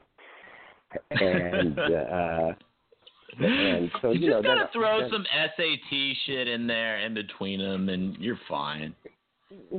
and 1.11 1.79
uh, 1.79 2.53
and 3.39 3.91
so 4.01 4.11
you, 4.11 4.21
you, 4.21 4.29
know 4.29 4.37
just 4.41 4.45
gotta 4.45 4.61
that, 4.61 4.73
throw 4.73 5.09
some 5.09 5.25
SAT 5.57 6.15
shit 6.25 6.47
in 6.47 6.67
there 6.67 6.99
in 6.99 7.13
between 7.13 7.59
them, 7.59 7.89
and 7.89 8.17
you're 8.17 8.39
fine. 8.47 8.95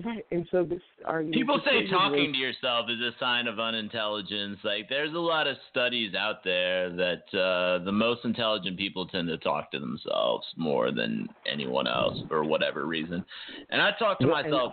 Right. 0.04 0.24
And 0.30 0.46
so 0.50 0.64
this 0.64 0.80
argument. 1.04 1.34
People 1.34 1.60
say 1.64 1.88
talking 1.90 2.32
to 2.32 2.38
yourself 2.38 2.86
is 2.88 3.00
a 3.00 3.10
sign 3.18 3.46
of 3.46 3.58
unintelligence. 3.58 4.58
Like, 4.62 4.88
there's 4.88 5.14
a 5.14 5.18
lot 5.18 5.46
of 5.46 5.56
studies 5.70 6.14
out 6.14 6.44
there 6.44 6.90
that 6.90 7.22
uh, 7.38 7.84
the 7.84 7.92
most 7.92 8.24
intelligent 8.24 8.76
people 8.78 9.06
tend 9.06 9.28
to 9.28 9.38
talk 9.38 9.70
to 9.72 9.78
themselves 9.78 10.46
more 10.56 10.92
than 10.92 11.28
anyone 11.50 11.86
else 11.86 12.18
for 12.28 12.44
whatever 12.44 12.86
reason. 12.86 13.24
And 13.70 13.82
I 13.82 13.90
talk 13.98 14.18
to 14.20 14.26
myself 14.26 14.72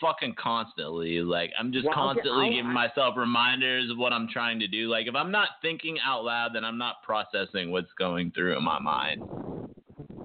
fucking 0.00 0.34
constantly. 0.38 1.20
Like, 1.22 1.50
I'm 1.58 1.72
just 1.72 1.86
Well, 1.86 1.94
constantly 1.94 2.46
I'll- 2.46 2.52
giving 2.52 2.72
myself 2.72 3.14
reminders 3.16 3.90
of 3.90 3.98
what 3.98 4.12
I'm 4.12 4.28
trying 4.28 4.60
to 4.60 4.68
do. 4.68 4.88
Like, 4.88 5.06
if 5.06 5.14
I'm 5.14 5.30
not 5.30 5.48
thinking 5.62 5.98
out 6.04 6.24
loud, 6.24 6.54
then 6.54 6.64
I'm 6.64 6.78
not 6.78 7.02
processing 7.02 7.70
what's 7.70 7.92
going 7.98 8.32
through 8.32 8.56
in 8.56 8.64
my 8.64 8.78
mind. 8.78 9.22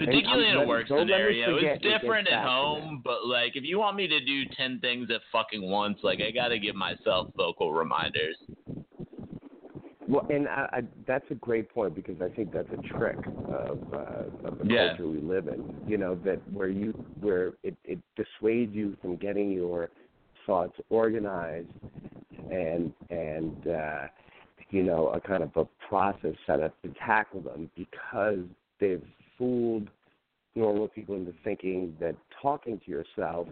Particularly 0.06 0.50
in 0.50 0.56
a 0.56 0.66
work 0.66 0.88
don't 0.88 1.00
let 1.00 1.08
me 1.08 1.14
scenario. 1.14 1.56
It's 1.58 1.86
it 1.86 2.00
different 2.00 2.28
at 2.28 2.48
home, 2.48 3.02
but 3.04 3.26
like 3.26 3.56
if 3.56 3.64
you 3.64 3.80
want 3.80 3.96
me 3.98 4.08
to 4.08 4.20
do 4.20 4.44
ten 4.58 4.80
things 4.80 5.10
at 5.10 5.22
fucking 5.32 5.62
once, 5.70 6.00
like 6.04 6.20
I 6.22 6.32
gotta 6.32 6.60
give 6.60 6.76
myself 6.76 7.28
vocal 7.36 7.74
reminders. 7.74 8.38
Well, 10.08 10.26
and 10.30 10.48
I, 10.48 10.70
I, 10.74 10.82
that's 11.08 11.24
a 11.30 11.36
great 11.36 11.74
point 11.74 11.96
because 11.96 12.22
I 12.22 12.28
think 12.28 12.52
that's 12.52 12.68
a 12.74 12.98
trick 12.98 13.18
of, 13.48 13.80
uh, 13.94 14.48
of 14.48 14.58
the 14.60 14.66
Yeah. 14.68 14.90
culture 14.90 15.08
we 15.08 15.20
live 15.20 15.48
in. 15.48 15.64
You 15.88 15.98
know 15.98 16.16
that 16.26 16.40
where 16.52 16.68
you 16.68 16.92
where 17.22 17.54
it, 17.64 17.76
it 17.86 18.00
dissuades 18.18 18.74
you 18.74 18.98
from 19.02 19.16
getting 19.16 19.52
your 19.52 19.90
thoughts 20.46 20.78
organized 20.90 21.70
and 22.50 22.92
and 23.10 23.68
uh, 23.68 24.08
you 24.70 24.84
know 24.84 25.08
a 25.10 25.22
kind 25.22 25.44
of 25.44 25.56
a 25.56 25.66
process 25.88 26.36
set 26.46 26.60
up 26.60 26.74
to 26.82 26.90
tackle 27.06 27.42
them 27.42 27.70
because 27.78 28.40
they've 28.80 29.06
fooled 29.42 29.90
normal 30.54 30.88
people 30.88 31.16
into 31.16 31.34
thinking 31.44 31.96
that 32.00 32.16
talking 32.42 32.80
to 32.86 32.92
yourself 32.92 33.48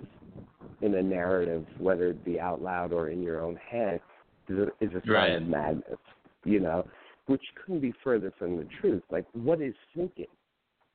in 0.81 0.93
a 0.95 1.01
narrative, 1.01 1.65
whether 1.79 2.09
it 2.09 2.23
be 2.23 2.39
out 2.39 2.61
loud 2.61 2.93
or 2.93 3.09
in 3.09 3.23
your 3.23 3.41
own 3.41 3.55
head, 3.55 4.01
is 4.49 4.57
a, 4.59 4.63
is 4.83 4.91
a 4.91 5.01
sign 5.07 5.11
Right. 5.11 5.31
of 5.33 5.43
madness. 5.43 5.97
You 6.45 6.59
know, 6.59 6.85
which 7.25 7.41
couldn't 7.55 7.81
be 7.81 7.93
further 8.03 8.31
from 8.37 8.57
the 8.57 8.67
truth. 8.79 9.03
Like, 9.09 9.25
what 9.33 9.61
is 9.61 9.73
thinking? 9.95 10.27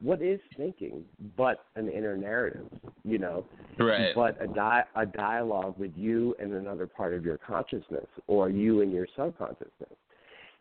What 0.00 0.20
is 0.22 0.40
thinking 0.56 1.04
but 1.36 1.64
an 1.76 1.88
inner 1.88 2.16
narrative? 2.16 2.66
You 3.04 3.18
know, 3.18 3.44
Right. 3.78 4.14
but 4.14 4.40
a 4.42 4.46
di- 4.46 4.84
a 4.96 5.06
dialogue 5.06 5.76
with 5.78 5.92
you 5.96 6.34
and 6.38 6.52
another 6.52 6.86
part 6.86 7.14
of 7.14 7.24
your 7.24 7.38
consciousness, 7.38 8.06
or 8.26 8.48
you 8.48 8.80
and 8.82 8.92
your 8.92 9.06
subconsciousness. 9.16 9.96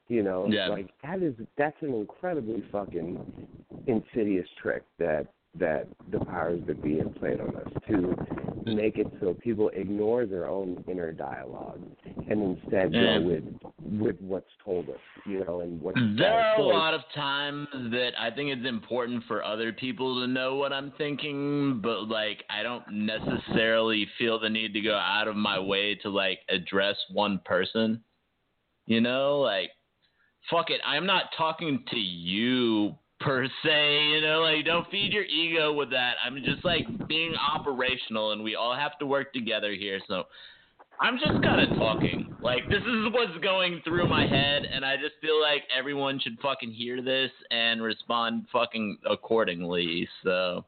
You 0.07 0.21
know, 0.23 0.47
Yeah. 0.47 0.67
like 0.67 0.89
that 1.03 1.21
is 1.21 1.35
that's 1.57 1.81
an 1.81 1.93
incredibly 1.93 2.61
fucking 2.71 3.47
insidious 3.87 4.47
trick 4.61 4.83
that 4.99 5.27
that 5.55 5.87
the 6.11 6.19
powers 6.25 6.59
that 6.65 6.81
be 6.81 6.97
have 6.97 7.13
played 7.15 7.39
on 7.39 7.55
us 7.55 7.71
to 7.87 7.93
mm. 7.93 8.75
make 8.75 8.97
it 8.97 9.05
so 9.21 9.35
people 9.35 9.69
ignore 9.69 10.25
their 10.25 10.47
own 10.47 10.83
inner 10.87 11.11
dialogue 11.11 11.79
and 12.27 12.57
instead 12.57 12.91
Yeah. 12.91 13.19
go 13.19 13.25
with 13.27 13.43
with 13.79 14.19
what's 14.21 14.49
told 14.65 14.89
us, 14.89 14.99
you 15.25 15.45
know, 15.45 15.61
and 15.61 15.79
what. 15.79 15.93
There 15.95 16.33
are 16.33 16.59
a 16.59 16.63
lot 16.63 16.93
of 16.93 17.01
times 17.13 17.67
that 17.91 18.11
I 18.17 18.31
think 18.31 18.49
it's 18.49 18.67
important 18.67 19.23
for 19.25 19.43
other 19.43 19.71
people 19.71 20.21
to 20.21 20.27
know 20.27 20.55
what 20.55 20.73
I'm 20.73 20.91
thinking, 20.97 21.79
but 21.81 22.09
like 22.09 22.43
I 22.49 22.63
don't 22.63 22.83
necessarily 22.91 24.07
feel 24.17 24.39
the 24.39 24.49
need 24.49 24.73
to 24.73 24.81
go 24.81 24.95
out 24.95 25.27
of 25.27 25.35
my 25.35 25.59
way 25.59 25.95
to 25.95 26.09
like 26.09 26.39
address 26.49 26.97
one 27.11 27.39
person. 27.45 28.03
You 28.85 29.01
know, 29.01 29.39
like 29.39 29.69
fuck 30.49 30.69
it, 30.69 30.81
I'm 30.85 31.05
not 31.05 31.25
talking 31.37 31.83
to 31.91 31.97
you 31.97 32.95
per 33.19 33.47
se, 33.63 34.05
you 34.09 34.21
know, 34.21 34.41
like 34.41 34.65
don't 34.65 34.89
feed 34.91 35.13
your 35.13 35.23
ego 35.23 35.73
with 35.73 35.89
that. 35.91 36.15
I'm 36.25 36.35
just 36.43 36.63
like 36.65 36.85
being 37.07 37.33
operational 37.35 38.31
and 38.31 38.43
we 38.43 38.55
all 38.55 38.75
have 38.75 38.97
to 38.99 39.05
work 39.05 39.33
together 39.33 39.73
here. 39.73 39.99
So 40.07 40.23
I'm 40.99 41.17
just 41.17 41.41
kind 41.43 41.61
of 41.61 41.77
talking. 41.77 42.35
Like 42.41 42.67
this 42.69 42.81
is 42.81 43.13
what's 43.13 43.37
going 43.41 43.81
through 43.83 44.07
my 44.07 44.27
head, 44.27 44.63
and 44.71 44.85
I 44.85 44.95
just 44.95 45.13
feel 45.21 45.41
like 45.41 45.63
everyone 45.75 46.19
should 46.19 46.37
fucking 46.41 46.71
hear 46.71 47.01
this 47.01 47.31
and 47.51 47.81
respond 47.81 48.45
fucking 48.51 48.99
accordingly. 49.09 50.07
So 50.23 50.65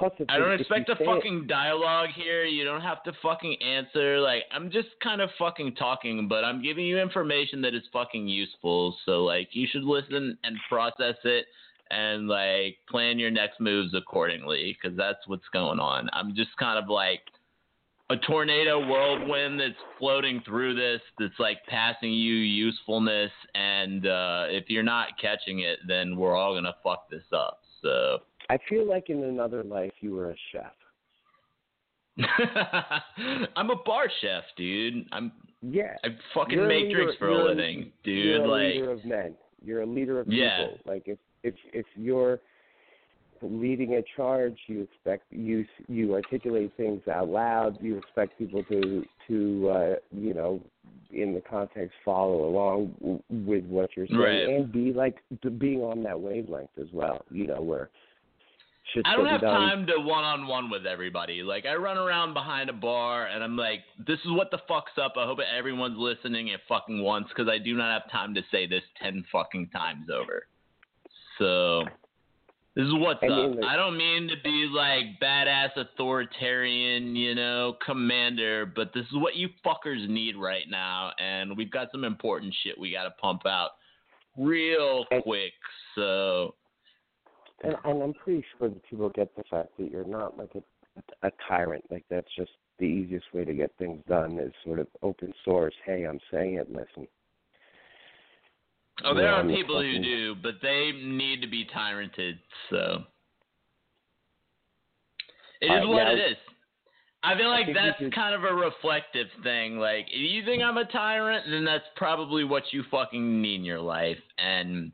Plus, 0.00 0.12
I 0.28 0.38
don't 0.38 0.58
expect 0.58 0.88
a 0.88 0.96
say 0.96 1.04
it- 1.04 1.06
fucking 1.06 1.46
dialogue 1.46 2.08
here. 2.16 2.44
You 2.44 2.64
don't 2.64 2.80
have 2.80 3.02
to 3.04 3.12
fucking 3.22 3.56
answer. 3.62 4.18
Like 4.18 4.44
I'm 4.50 4.70
just 4.70 4.88
kind 5.02 5.20
of 5.20 5.30
fucking 5.38 5.76
talking, 5.76 6.26
but 6.26 6.42
I'm 6.42 6.62
giving 6.62 6.86
you 6.86 6.98
information 6.98 7.60
that 7.62 7.74
is 7.74 7.82
fucking 7.92 8.26
useful. 8.26 8.96
So 9.04 9.24
like 9.24 9.50
you 9.52 9.68
should 9.70 9.84
listen 9.84 10.36
and 10.42 10.56
process 10.68 11.16
it. 11.24 11.46
And 11.92 12.28
like 12.28 12.76
plan 12.88 13.18
your 13.18 13.32
next 13.32 13.60
moves 13.60 13.94
accordingly, 13.94 14.76
because 14.80 14.96
that's 14.96 15.18
what's 15.26 15.48
going 15.52 15.80
on. 15.80 16.08
I'm 16.12 16.34
just 16.36 16.56
kind 16.56 16.78
of 16.78 16.88
like 16.88 17.22
a 18.10 18.16
tornado 18.16 18.78
whirlwind 18.86 19.58
that's 19.60 19.74
floating 19.98 20.40
through 20.44 20.74
this 20.76 21.00
that's 21.18 21.38
like 21.38 21.58
passing 21.68 22.12
you 22.12 22.34
usefulness 22.34 23.30
and 23.54 24.04
uh 24.06 24.46
if 24.48 24.64
you're 24.68 24.82
not 24.82 25.10
catching 25.20 25.60
it 25.60 25.78
then 25.86 26.16
we're 26.16 26.34
all 26.34 26.52
gonna 26.52 26.74
fuck 26.82 27.08
this 27.08 27.22
up 27.32 27.60
so 27.80 28.18
I 28.50 28.58
feel 28.68 28.86
like 28.88 29.10
in 29.10 29.22
another 29.24 29.62
life 29.62 29.92
you 30.00 30.14
were 30.14 30.30
a 30.30 30.36
chef. 30.52 30.72
i'm 33.56 33.70
a 33.70 33.76
bar 33.86 34.10
chef 34.20 34.44
dude 34.56 35.06
i'm 35.12 35.32
Yeah. 35.62 35.96
i 36.04 36.08
fucking 36.34 36.58
You're 36.58 36.68
make 36.68 36.84
leader- 36.84 37.04
drinks 37.04 37.16
for 37.18 37.28
a 37.28 37.44
living 37.44 37.92
You're 38.04 38.44
a 38.44 38.48
like 38.48 38.74
leader 38.74 38.90
of 38.90 39.04
men. 39.04 39.34
You're 39.64 39.82
a 39.82 39.86
leader 39.86 40.20
of 40.20 40.26
Yeah. 40.28 40.66
people. 40.66 40.78
Like 40.92 41.04
if 41.06 41.18
if 41.42 41.54
if 41.72 41.86
you're 41.96 42.40
leading 43.42 43.94
a 43.94 44.02
charge, 44.16 44.58
you 44.66 44.82
expect 44.82 45.24
you 45.30 45.64
you 45.88 46.14
articulate 46.14 46.72
things 46.76 47.00
out 47.08 47.28
loud. 47.28 47.78
You 47.80 47.96
expect 47.96 48.36
people 48.38 48.62
to 48.64 49.04
to 49.28 49.68
uh, 49.70 49.94
you 50.12 50.34
know 50.34 50.60
in 51.12 51.32
the 51.34 51.40
context 51.40 51.94
follow 52.04 52.44
along 52.48 52.94
w- 53.00 53.22
with 53.30 53.64
what 53.66 53.90
you're 53.96 54.06
saying 54.08 54.18
Right. 54.20 54.48
and 54.48 54.70
be 54.72 54.92
like 54.92 55.16
being 55.58 55.80
on 55.82 56.02
that 56.04 56.18
wavelength 56.20 56.70
as 56.78 56.88
well. 56.92 57.24
You 57.30 57.46
know 57.46 57.60
where. 57.62 57.88
Shit's 58.92 59.04
I 59.08 59.16
don't 59.16 59.26
have 59.26 59.40
done. 59.40 59.54
time 59.54 59.86
to 59.86 59.98
one 60.00 60.24
on 60.24 60.46
one 60.46 60.70
with 60.70 60.86
everybody. 60.86 61.42
Like 61.42 61.66
I 61.66 61.74
run 61.74 61.96
around 61.98 62.34
behind 62.34 62.70
a 62.70 62.72
bar 62.72 63.26
and 63.26 63.42
I'm 63.44 63.56
like, 63.56 63.80
this 64.06 64.18
is 64.24 64.30
what 64.32 64.50
the 64.50 64.58
fuck's 64.68 64.92
up. 65.02 65.14
I 65.16 65.24
hope 65.26 65.38
everyone's 65.40 65.98
listening 65.98 66.50
at 66.50 66.60
fucking 66.68 67.02
once 67.02 67.26
because 67.28 67.48
I 67.48 67.58
do 67.58 67.74
not 67.76 68.00
have 68.00 68.10
time 68.10 68.34
to 68.34 68.42
say 68.50 68.66
this 68.66 68.82
ten 69.02 69.24
fucking 69.32 69.68
times 69.70 70.08
over. 70.10 70.46
So 71.38 71.82
this 72.76 72.84
is 72.84 72.92
what's 72.94 73.20
I 73.22 73.26
up. 73.26 73.50
mean, 73.50 73.60
like- 73.60 73.70
I 73.70 73.76
don't 73.76 73.96
mean 73.96 74.28
to 74.28 74.34
be 74.44 74.68
like 74.72 75.18
badass 75.22 75.76
authoritarian, 75.76 77.16
you 77.16 77.34
know, 77.34 77.76
commander, 77.84 78.66
but 78.66 78.92
this 78.94 79.04
is 79.06 79.14
what 79.14 79.34
you 79.36 79.48
fuckers 79.64 80.08
need 80.08 80.36
right 80.36 80.68
now, 80.68 81.12
and 81.18 81.56
we've 81.56 81.70
got 81.70 81.88
some 81.92 82.04
important 82.04 82.54
shit 82.62 82.78
we 82.78 82.92
got 82.92 83.04
to 83.04 83.10
pump 83.12 83.46
out 83.46 83.70
real 84.36 85.04
quick. 85.22 85.52
So 85.94 86.54
And, 87.62 87.76
and 87.84 88.02
I'm 88.02 88.14
pretty 88.14 88.44
sure 88.58 88.68
that 88.68 88.82
people 88.88 89.08
get 89.10 89.34
the 89.36 89.42
fact 89.50 89.68
that 89.78 89.90
you're 89.90 90.04
not 90.04 90.38
like 90.38 90.50
a, 90.54 91.26
a 91.26 91.30
tyrant. 91.48 91.84
Like 91.90 92.04
that's 92.10 92.28
just 92.36 92.50
the 92.78 92.86
easiest 92.86 93.26
way 93.34 93.44
to 93.44 93.52
get 93.52 93.70
things 93.78 94.02
done 94.08 94.38
is 94.38 94.52
sort 94.64 94.78
of 94.78 94.86
open 95.02 95.32
source. 95.44 95.74
Hey, 95.84 96.04
I'm 96.06 96.20
saying 96.32 96.54
it. 96.54 96.70
Listen. 96.70 97.06
Oh, 99.04 99.14
there 99.14 99.24
Yeah, 99.24 99.30
are 99.32 99.40
I'm 99.40 99.48
people 99.48 99.80
who 99.82 99.98
do, 100.02 100.34
but 100.42 100.54
they 100.62 100.92
need 101.02 101.40
to 101.42 101.48
be 101.48 101.66
tyranted. 101.72 102.38
So 102.70 103.04
it 105.60 105.66
is 105.66 105.70
Alright, 105.70 105.88
what 105.88 106.04
now- 106.04 106.12
it 106.12 106.18
is. 106.18 106.36
I 107.22 107.36
feel 107.36 107.50
like 107.50 107.66
we 107.66 107.74
that's 107.74 107.98
should- 107.98 108.14
kind 108.14 108.34
of 108.34 108.44
a 108.44 108.54
reflective 108.54 109.26
thing. 109.42 109.78
Like, 109.78 110.06
if 110.08 110.16
you 110.32 110.42
think 110.46 110.62
I'm 110.62 110.78
a 110.78 110.86
tyrant, 110.86 111.44
then 111.50 111.64
that's 111.66 111.84
probably 111.94 112.44
what 112.44 112.62
you 112.72 112.82
fucking 112.90 113.42
need 113.42 113.56
in 113.56 113.64
your 113.64 113.78
life. 113.80 114.16
And 114.38 114.90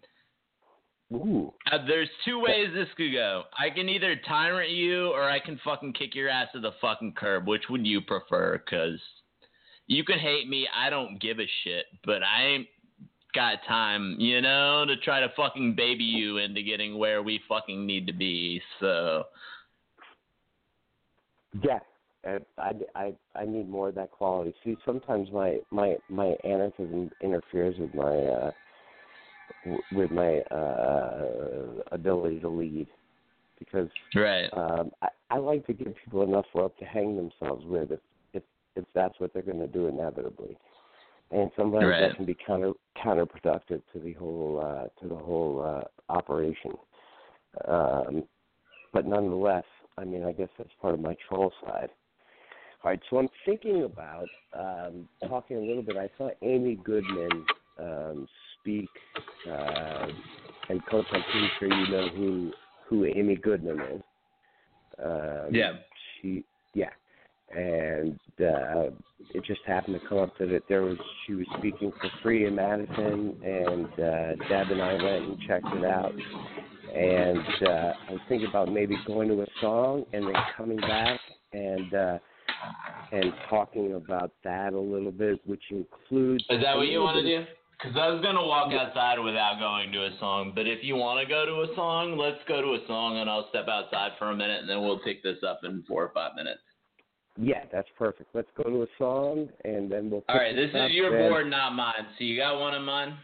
Ooh. 1.13 1.53
uh, 1.71 1.79
there's 1.87 2.09
two 2.25 2.41
ways 2.41 2.69
this 2.75 2.89
could 2.97 3.13
go. 3.13 3.45
I 3.57 3.71
can 3.71 3.89
either 3.89 4.17
tyrant 4.27 4.71
you, 4.71 5.09
or 5.09 5.23
I 5.23 5.39
can 5.39 5.61
fucking 5.65 5.93
kick 5.93 6.15
your 6.15 6.29
ass 6.29 6.49
to 6.53 6.61
the 6.61 6.73
fucking 6.81 7.15
curb. 7.17 7.47
Which 7.47 7.63
would 7.71 7.87
you 7.87 8.01
prefer? 8.01 8.59
Because 8.59 8.99
you 9.87 10.03
can 10.05 10.19
hate 10.19 10.49
me. 10.49 10.67
I 10.75 10.91
don't 10.91 11.21
give 11.21 11.39
a 11.39 11.47
shit. 11.63 11.87
But 12.05 12.23
I 12.23 12.45
ain't 12.45 12.67
got 13.37 13.59
time, 13.69 14.17
you 14.19 14.41
know, 14.41 14.85
to 14.87 14.97
try 14.97 15.21
to 15.21 15.29
fucking 15.37 15.77
baby 15.77 16.03
you 16.03 16.39
into 16.39 16.63
getting 16.63 16.99
where 16.99 17.23
we 17.23 17.41
fucking 17.49 17.87
need 17.87 18.07
to 18.09 18.13
be. 18.13 18.61
So 18.81 19.25
Yeah, 21.63 21.79
I, 22.25 22.73
I 22.95 23.15
I 23.35 23.45
need 23.45 23.69
more 23.69 23.91
of 23.91 23.95
that 23.95 24.11
quality. 24.11 24.55
See, 24.65 24.77
sometimes 24.85 25.29
my 25.33 25.59
my 25.71 25.97
my 26.09 26.35
anarchism 26.45 27.11
interferes 27.23 27.79
with 27.79 27.95
my 27.95 28.17
uh 28.17 28.51
w- 29.67 29.85
with 29.91 30.11
my 30.11 30.39
uh 30.51 31.83
ability 31.93 32.41
to 32.41 32.49
lead 32.49 32.87
because 33.59 33.89
right. 34.15 34.49
um 34.53 34.91
I, 35.03 35.09
I 35.31 35.39
like 35.39 35.67
to 35.67 35.73
give 35.73 35.95
people 36.03 36.23
enough 36.23 36.47
rope 36.55 36.79
to 36.79 36.85
hang 36.85 37.17
themselves 37.17 37.65
with 37.67 37.91
if 37.91 38.01
if 38.33 38.43
if 38.77 38.85
that's 38.95 39.19
what 39.21 39.33
they're 39.33 39.43
going 39.43 39.59
to 39.59 39.67
do 39.67 39.89
inevitably. 39.89 40.57
And 41.33 41.51
sometimes 41.57 41.85
Right. 41.85 42.01
that 42.01 42.17
can 42.17 42.25
be 42.25 42.37
counter 42.47 42.73
counterproductive 43.05 43.83
to 43.93 43.99
the 44.03 44.13
whole 44.15 44.63
uh 44.65 44.85
to 45.03 45.09
the 45.09 45.21
whole 45.21 45.63
uh 45.63 46.13
operation. 46.13 46.73
Um 47.69 48.25
but 48.93 49.05
nonetheless, 49.07 49.65
I 49.99 50.05
mean, 50.05 50.25
I 50.25 50.33
guess 50.33 50.49
that's 50.57 50.71
part 50.81 50.95
of 50.95 51.01
my 51.01 51.15
troll 51.29 51.53
side. 51.63 51.91
All 52.83 52.91
right, 52.91 53.01
so 53.11 53.19
I'm 53.19 53.29
thinking 53.45 53.83
about 53.83 54.29
um, 54.59 55.09
talking 55.29 55.57
a 55.57 55.61
little 55.61 55.83
bit. 55.83 55.97
I 55.97 56.09
saw 56.17 56.31
Amy 56.43 56.79
Goodman 56.85 57.45
um, 57.79 58.29
speak, 58.67 58.89
uh, 59.51 60.07
and 60.69 60.85
Coach, 60.87 61.07
I'm 61.13 61.23
pretty 61.31 61.49
sure 61.59 61.73
you 61.73 61.93
know 61.93 62.09
who 62.09 62.53
who 62.89 63.05
Amy 63.07 63.37
Goodman 63.37 63.81
is. 63.81 64.03
Um, 65.03 65.49
Yeah. 65.53 65.73
She, 66.21 66.45
yeah, 66.75 66.91
and 67.55 68.19
uh, 68.41 68.91
it 69.35 69.45
just 69.45 69.61
happened 69.67 70.01
to 70.01 70.09
come 70.09 70.19
up 70.19 70.37
that 70.39 70.63
there 70.69 70.83
was 70.83 70.97
she 71.27 71.35
was 71.35 71.47
speaking 71.59 71.93
for 72.01 72.11
free 72.23 72.47
in 72.47 72.57
Madison, 72.57 73.37
and 73.45 73.87
uh, 73.87 74.49
Deb 74.49 74.71
and 74.71 74.83
I 74.83 74.95
went 74.95 75.25
and 75.25 75.39
checked 75.47 75.67
it 75.73 75.85
out 75.85 76.13
and 76.95 77.39
uh, 77.67 77.93
I 78.09 78.13
was 78.13 78.21
thinking 78.29 78.49
about 78.49 78.73
maybe 78.73 78.97
going 79.07 79.29
to 79.29 79.43
a 79.43 79.47
song 79.61 80.05
and 80.13 80.27
then 80.27 80.35
coming 80.57 80.79
back 80.79 81.21
and 81.53 81.93
uh, 81.93 82.19
and 83.13 83.33
talking 83.51 83.95
about 83.95 84.33
that 84.45 84.73
a 84.73 84.79
little 84.81 85.13
bit, 85.13 85.41
which 85.47 85.63
includes. 85.71 86.45
Is 86.49 86.63
that 86.63 86.77
what 86.77 86.89
you 86.89 87.01
want 87.01 87.17
to 87.17 87.23
do? 87.23 87.45
Because 87.79 87.97
I 87.97 88.09
was 88.09 88.23
gonna 88.23 88.45
walk 88.45 88.73
outside 88.73 89.19
without 89.19 89.59
going 89.59 89.93
to 89.93 90.07
a 90.07 90.19
song, 90.19 90.53
but 90.55 90.67
if 90.67 90.83
you 90.83 90.97
want 90.97 91.21
to 91.21 91.27
go 91.29 91.45
to 91.45 91.71
a 91.71 91.75
song, 91.77 92.17
let's 92.17 92.41
go 92.49 92.63
to 92.63 92.69
a 92.83 92.87
song, 92.87 93.19
and 93.19 93.29
I'll 93.29 93.49
step 93.51 93.69
outside 93.69 94.13
for 94.19 94.31
a 94.31 94.37
minute, 94.37 94.61
and 94.61 94.69
then 94.69 94.81
we'll 94.83 94.99
pick 95.01 95.23
this 95.23 95.37
up 95.47 95.61
in 95.63 95.85
four 95.87 96.03
or 96.03 96.11
five 96.15 96.35
minutes. 96.37 96.61
Yeah, 97.39 97.65
that's 97.71 97.89
perfect. 97.99 98.31
Let's 98.35 98.49
go 98.57 98.63
to 98.65 98.83
a 98.85 98.87
song 98.97 99.51
and 99.65 99.93
then 99.93 100.11
we'll. 100.11 100.25
All 100.29 100.37
right, 100.37 100.57
this 100.57 100.71
is 100.71 100.93
your 100.93 101.15
and- 101.15 101.29
board, 101.31 101.51
not 101.51 101.75
mine. 101.75 102.07
So 102.19 102.25
you 102.25 102.39
got 102.39 102.59
one 102.59 102.75
of 102.75 102.83
mine. 102.83 103.19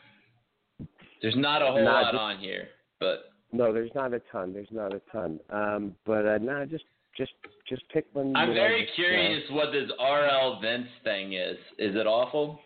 There's 1.23 1.37
not 1.37 1.63
a 1.63 1.67
whole 1.67 1.83
Nah, 1.83 1.93
lot 2.03 2.13
just- 2.13 2.21
on 2.21 2.39
here, 2.39 2.69
but 3.01 3.31
No, 3.53 3.73
there's 3.73 3.95
not 3.95 4.13
a 4.13 4.21
ton. 4.31 4.53
There's 4.53 4.71
not 4.71 4.95
a 4.95 5.01
ton. 5.13 5.39
Um, 5.51 5.97
but 6.05 6.27
uh, 6.27 6.39
no, 6.39 6.67
just 6.67 6.85
just 7.17 7.33
just 7.67 7.89
pick 7.91 8.07
one. 8.13 8.35
I'm 8.37 8.49
you 8.49 8.55
know, 8.55 8.61
very 8.61 8.87
uh, 8.87 8.95
curious 8.95 9.51
what 9.51 9.73
this 9.73 9.91
RL 9.99 10.59
Vince 10.61 10.89
thing 11.05 11.33
is. 11.35 11.57
Is 11.79 11.95
it 11.95 12.07
awful? 12.07 12.61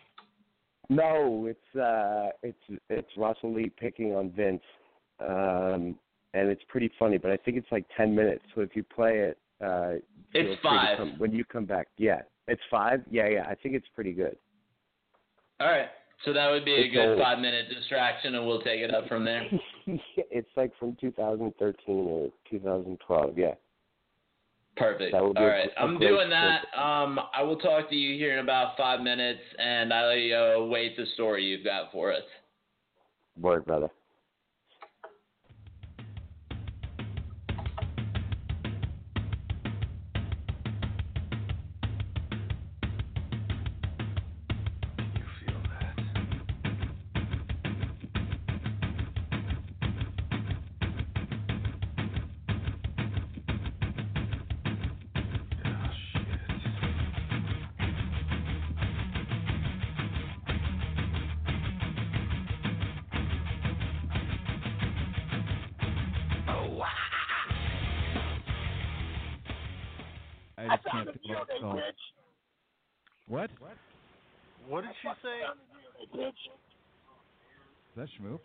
No, 0.89 1.47
it's 1.49 1.75
uh 1.79 2.29
it's 2.43 2.79
it's 2.89 3.09
Russell 3.17 3.53
Lee 3.53 3.69
picking 3.77 4.15
on 4.15 4.31
Vince. 4.31 4.61
Um 5.19 5.97
and 6.33 6.49
it's 6.49 6.61
pretty 6.67 6.91
funny, 6.99 7.17
but 7.17 7.31
I 7.31 7.37
think 7.37 7.57
it's 7.57 7.71
like 7.71 7.85
ten 7.95 8.15
minutes. 8.15 8.43
So 8.55 8.61
if 8.61 8.75
you 8.75 8.83
play 8.83 9.19
it 9.19 9.37
uh 9.61 9.93
It's 10.33 10.61
five. 10.61 10.97
come- 10.97 11.15
when 11.17 11.31
you 11.33 11.43
come 11.45 11.65
back. 11.65 11.87
Yeah. 11.97 12.21
It's 12.47 12.61
five? 12.71 13.01
Yeah, 13.11 13.27
yeah. 13.27 13.45
I 13.49 13.55
think 13.55 13.75
it's 13.75 13.87
pretty 13.93 14.13
good. 14.13 14.37
All 15.59 15.67
right, 15.67 15.89
so 16.23 16.31
that 16.33 16.49
would 16.51 16.63
be 16.63 16.73
a 16.73 16.79
It's 16.85 16.93
good 16.93 17.09
old. 17.13 17.19
five 17.19 17.39
minute 17.39 17.65
distraction, 17.67 18.35
and 18.35 18.45
we'll 18.45 18.61
take 18.61 18.79
it 18.79 18.93
up 18.93 19.07
from 19.07 19.25
there. 19.25 19.43
it's 19.87 20.49
like 20.55 20.71
from 20.77 20.95
two 21.01 21.11
thousand 21.11 21.51
thirteen 21.57 22.05
or 22.07 22.29
two 22.49 22.59
thousand 22.59 22.99
twelve, 23.05 23.37
yeah. 23.37 23.55
Perfect. 24.77 25.11
That 25.11 25.23
would 25.23 25.35
be 25.35 25.41
All 25.41 25.47
right, 25.47 25.69
I'm 25.77 25.99
doing 25.99 26.29
that. 26.29 26.65
Um, 26.77 27.19
I 27.33 27.41
will 27.41 27.57
talk 27.57 27.89
to 27.89 27.95
you 27.95 28.17
here 28.17 28.33
in 28.33 28.39
about 28.39 28.77
five 28.77 29.01
minutes, 29.01 29.41
and 29.57 29.93
I 29.93 30.31
uh, 30.31 30.65
wait 30.65 30.95
the 30.95 31.05
story 31.13 31.45
you've 31.45 31.63
got 31.63 31.91
for 31.91 32.13
us. 32.13 32.23
Word, 33.39 33.65
brother. 33.65 33.89
That 78.17 78.23
Schmoop? 78.23 78.39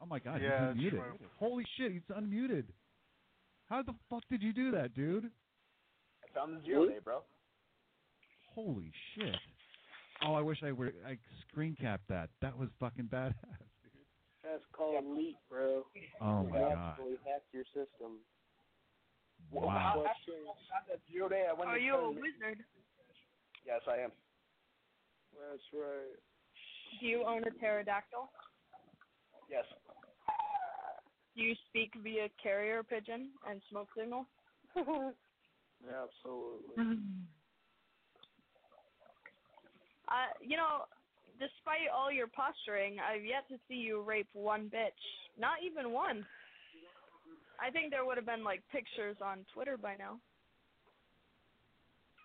Oh 0.00 0.06
my 0.06 0.18
god, 0.18 0.40
Yeah, 0.42 0.72
he's 0.74 0.92
unmuted. 0.92 0.98
Schmoop. 0.98 1.18
Holy 1.38 1.64
shit, 1.76 1.92
he's 1.92 2.02
unmuted. 2.10 2.64
How 3.68 3.82
the 3.82 3.94
fuck 4.08 4.22
did 4.30 4.42
you 4.42 4.52
do 4.52 4.70
that, 4.72 4.94
dude? 4.94 5.24
I 5.24 6.38
Found 6.38 6.56
the 6.56 6.64
zero 6.64 6.86
day, 6.86 6.98
bro. 7.02 7.22
Holy 8.54 8.92
shit. 9.14 9.36
Oh, 10.24 10.34
I 10.34 10.40
wish 10.40 10.62
I 10.64 10.72
were 10.72 10.92
I 11.06 11.18
screen 11.50 11.76
capped 11.80 12.08
that. 12.08 12.30
That 12.42 12.56
was 12.56 12.68
fucking 12.80 13.04
badass. 13.12 13.34
That's 14.42 14.64
called 14.72 15.04
leak, 15.16 15.36
bro. 15.50 15.84
Oh 16.20 16.44
my 16.44 16.58
god. 16.58 16.96
hacked 17.24 17.52
your 17.52 17.64
system. 17.66 18.18
Wow. 19.50 20.04
That 20.04 21.00
zero 21.12 21.28
day, 21.28 21.44
I 21.48 21.52
went 21.52 21.70
Are 21.70 21.78
you 21.78 21.94
a 21.94 22.10
wizard? 22.10 22.64
Yes, 23.66 23.80
I 23.86 24.02
am. 24.02 24.10
That's 25.32 25.62
right. 25.72 26.18
Do 27.00 27.06
you 27.06 27.24
own 27.26 27.44
a 27.44 27.50
pterodactyl? 27.50 28.30
Yes. 29.50 29.64
Do 31.36 31.42
you 31.42 31.54
speak 31.68 31.92
via 32.02 32.28
carrier 32.42 32.82
pigeon 32.82 33.30
and 33.48 33.62
smoke 33.70 33.88
signal? 33.96 34.26
Absolutely. 34.76 36.74
Uh, 40.08 40.32
you 40.42 40.56
know, 40.56 40.84
despite 41.38 41.88
all 41.94 42.10
your 42.10 42.26
posturing, 42.26 42.96
I've 42.98 43.24
yet 43.24 43.46
to 43.48 43.56
see 43.68 43.76
you 43.76 44.02
rape 44.02 44.28
one 44.32 44.70
bitch. 44.74 44.98
Not 45.38 45.62
even 45.64 45.92
one. 45.92 46.26
I 47.60 47.70
think 47.70 47.90
there 47.90 48.04
would 48.04 48.16
have 48.16 48.26
been 48.26 48.44
like 48.44 48.62
pictures 48.72 49.16
on 49.22 49.44
Twitter 49.54 49.76
by 49.76 49.94
now. 49.98 50.18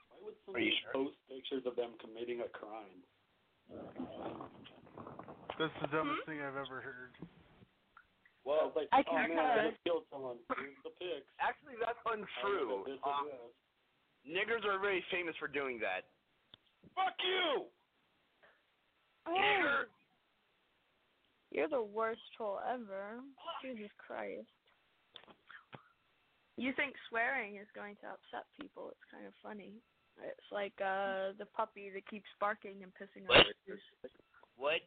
Why 0.09 0.17
would 0.24 0.34
Are 0.55 0.59
you 0.59 0.71
somebody 0.71 0.74
sure? 0.82 0.93
post 0.93 1.17
pictures 1.30 1.63
of 1.65 1.76
them 1.76 1.91
committing 2.01 2.41
a 2.41 2.49
crime? 2.49 3.01
That's 5.64 5.80
the 5.80 5.95
dumbest 5.95 6.28
thing 6.28 6.43
I've 6.43 6.59
ever 6.59 6.84
heard. 6.84 7.16
Well, 8.43 8.76
like, 8.76 8.91
I 8.91 8.99
oh 8.99 9.16
can 9.16 9.32
man, 9.32 9.39
I 9.39 9.55
kinda- 9.55 9.72
just 9.72 9.84
killed 9.88 10.03
someone. 10.11 10.36
Here's 10.59 10.76
the 10.84 10.91
pics. 10.99 11.24
Actually, 11.39 11.80
that's 11.80 12.03
untrue. 12.03 12.84
This 12.84 12.99
is 12.99 12.99
this. 12.99 13.55
niggers 14.28 14.68
are 14.68 14.76
very 14.76 14.99
famous 15.07 15.32
for 15.39 15.47
doing 15.47 15.80
that. 15.80 16.03
Fuck 16.91 17.16
you! 17.24 17.64
Oh, 19.26 19.88
you're 21.55 21.70
the 21.70 21.82
worst 21.82 22.20
troll 22.36 22.59
ever. 22.68 23.24
Jesus 23.64 23.88
Christ. 23.95 24.51
You 26.57 26.74
think 26.76 26.93
swearing 27.07 27.55
is 27.55 27.72
going 27.74 27.95
to 28.03 28.07
upset 28.11 28.51
people? 28.59 28.91
It's 28.91 29.07
kind 29.07 29.26
of 29.26 29.32
funny. 29.41 29.80
It's 30.20 30.51
like 30.51 30.76
uh 30.84 31.32
the 31.39 31.47
puppy 31.55 31.89
that 31.95 32.05
keeps 32.11 32.28
barking 32.41 32.84
and 32.84 32.91
pissing 32.99 33.24
on 33.32 33.47
the 33.47 34.09
What? 34.57 34.84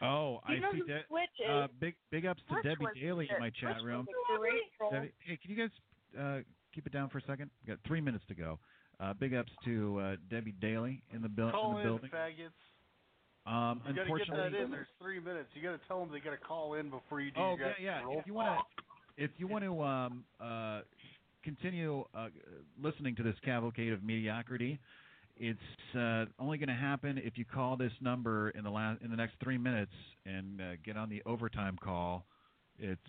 Oh, 0.00 0.40
He 0.46 0.54
I 0.54 0.56
see. 0.56 0.60
doesn't 0.62 0.86
De- 0.86 1.50
uh, 1.50 1.68
big 1.80 1.96
big 2.10 2.24
ups 2.24 2.40
to 2.48 2.54
Switch 2.54 2.62
Debbie 2.64 2.84
was 2.84 2.94
Daly 3.00 3.28
in 3.32 3.40
my 3.40 3.50
chat 3.50 3.76
Switch 3.76 3.84
room. 3.84 4.06
was 4.06 4.14
the 4.30 4.38
great 4.38 4.62
troll. 4.76 4.90
Debbie, 4.92 5.12
hey, 5.26 5.36
can 5.42 5.50
you 5.50 5.56
guys 5.56 5.70
uh, 6.18 6.38
keep 6.72 6.86
it 6.86 6.92
down 6.92 7.08
for 7.10 7.18
a 7.18 7.22
second? 7.22 7.50
We 7.62 7.66
got 7.74 7.78
three 7.86 8.00
minutes 8.00 8.24
to 8.28 8.34
go. 8.34 8.60
Uh, 9.00 9.12
big 9.14 9.34
ups 9.34 9.50
to 9.64 9.98
uh, 9.98 10.16
Debbie 10.30 10.52
Daly 10.60 11.02
in 11.12 11.20
the, 11.22 11.28
buil- 11.28 11.50
Call 11.50 11.70
in 11.70 11.74
the 11.76 11.80
in, 11.80 11.86
building. 11.86 12.10
faggots. 12.10 12.52
Um, 13.46 13.78
You 13.86 13.94
gotta 13.94 13.94
get 13.94 14.00
unfortunately, 14.02 14.50
that 14.52 14.64
in. 14.64 14.70
There's 14.70 14.86
three 15.00 15.18
minutes. 15.20 15.48
You 15.54 15.62
gotta 15.62 15.80
tell 15.88 16.00
them 16.00 16.10
they 16.12 16.20
gotta 16.20 16.36
call 16.36 16.74
in 16.74 16.90
before 16.90 17.20
you 17.20 17.30
do 17.32 17.40
Oh 17.40 17.56
your 17.56 17.68
yeah, 17.80 18.00
yeah. 18.08 18.18
If 18.20 18.26
you 18.26 18.34
wanna, 18.34 18.58
if 19.16 19.30
you 19.38 19.48
want 19.48 19.64
to 19.64 19.82
um, 19.82 20.24
uh, 20.38 20.82
continue 21.42 22.04
uh, 22.14 22.28
listening 22.80 23.16
to 23.16 23.22
this 23.22 23.36
cavalcade 23.44 23.92
of 23.92 24.02
mediocrity, 24.02 24.78
it's 25.38 25.96
uh, 25.96 26.24
only 26.38 26.58
going 26.58 26.68
to 26.68 26.74
happen 26.74 27.18
if 27.18 27.38
you 27.38 27.44
call 27.44 27.76
this 27.76 27.92
number 28.00 28.50
in 28.50 28.64
the 28.64 28.70
last 28.70 29.02
in 29.02 29.10
the 29.10 29.16
next 29.16 29.34
three 29.42 29.58
minutes 29.58 29.92
and 30.26 30.60
uh, 30.60 30.64
get 30.84 30.96
on 30.96 31.08
the 31.08 31.22
overtime 31.26 31.78
call. 31.82 32.26
It's 32.78 33.00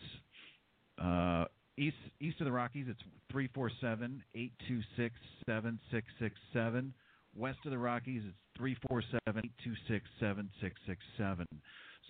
uh, 1.02 1.46
east 1.78 1.98
east 2.20 2.40
of 2.40 2.46
the 2.46 2.52
Rockies. 2.52 2.86
It's 2.90 3.02
three 3.32 3.50
four 3.54 3.72
seven 3.82 4.24
eight 4.36 4.54
two 4.68 4.82
six 4.98 5.16
seven 5.46 5.80
six 5.92 6.08
six 6.20 6.36
seven. 6.54 6.94
West 7.36 7.60
of 7.66 7.72
the 7.72 7.78
Rockies, 7.78 8.24
it's 8.26 8.38
three 8.58 8.76
four 8.88 9.04
seven 9.26 9.42
eight 9.46 9.54
two 9.64 9.74
six 9.88 10.06
seven 10.20 10.50
six 10.62 10.76
six 10.88 11.00
seven. 11.18 11.46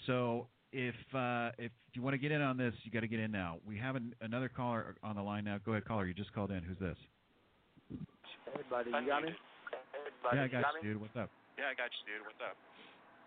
So 0.07 0.47
if 0.72 0.95
uh, 1.13 1.51
if 1.57 1.72
you 1.93 2.01
want 2.01 2.13
to 2.13 2.17
get 2.17 2.32
in 2.32 2.41
on 2.41 2.57
this, 2.57 2.74
you 2.84 2.91
got 2.91 3.01
to 3.01 3.07
get 3.07 3.20
in 3.20 3.32
now. 3.32 3.57
We 3.65 3.78
have 3.78 3.95
an, 3.95 4.15
another 4.22 4.49
caller 4.49 4.95
on 5.03 5.15
the 5.15 5.22
line 5.22 5.43
now. 5.43 5.57
Go 5.65 5.72
ahead, 5.72 5.86
caller. 5.86 6.05
You 6.05 6.13
just 6.13 6.34
called 6.34 6.51
in. 6.51 6.63
Who's 6.63 6.80
this? 6.80 6.97
Hey, 7.89 8.61
buddy, 8.70 8.89
you 8.89 9.07
got 9.07 9.24
me? 9.24 9.30
Yeah, 10.34 10.43
I 10.43 10.47
got 10.47 10.65
you, 10.82 10.93
dude. 10.93 11.01
What's 11.01 11.15
up? 11.15 11.30
Yeah, 11.57 11.72
I 11.72 11.76
got 11.76 11.89
you, 11.91 12.03
dude. 12.07 12.24
What's 12.26 12.41
up? 12.43 12.55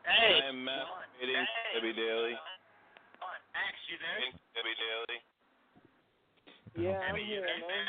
Hey. 0.05 0.41
I 0.43 0.49
am 0.51 0.65
masturbating 0.67 1.47
Debbie 1.75 1.95
Daly. 1.95 2.35
Debbie 4.55 4.77
Daly. 4.81 5.19
Yeah, 6.75 6.99
I'm 7.05 7.17
here, 7.21 7.45
man. 7.45 7.87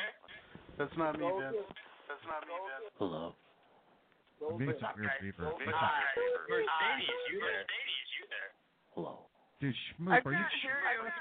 That's 0.78 0.94
not 0.98 1.16
me, 1.18 1.26
Vince. 1.26 1.64
That's 2.12 2.26
not 2.28 2.44
me, 2.46 2.54
Vince. 2.54 2.92
Hello. 3.00 3.34
I'm 4.44 4.60
getting 4.60 4.76
some 4.76 4.92
weird 5.00 5.16
reverb. 5.24 5.56
What's 5.56 5.72
up? 5.72 5.96
Mercedes, 6.52 7.24
you 7.32 7.40
there? 7.40 7.64
Hello. 8.92 9.26
Dude, 9.64 9.72
I 9.72 10.20
Schmoop, 10.20 10.28
are 10.28 10.36
can't 10.36 10.52
you? 10.52 10.60
hear 10.68 10.76
you. 10.76 11.08
What's 11.08 11.16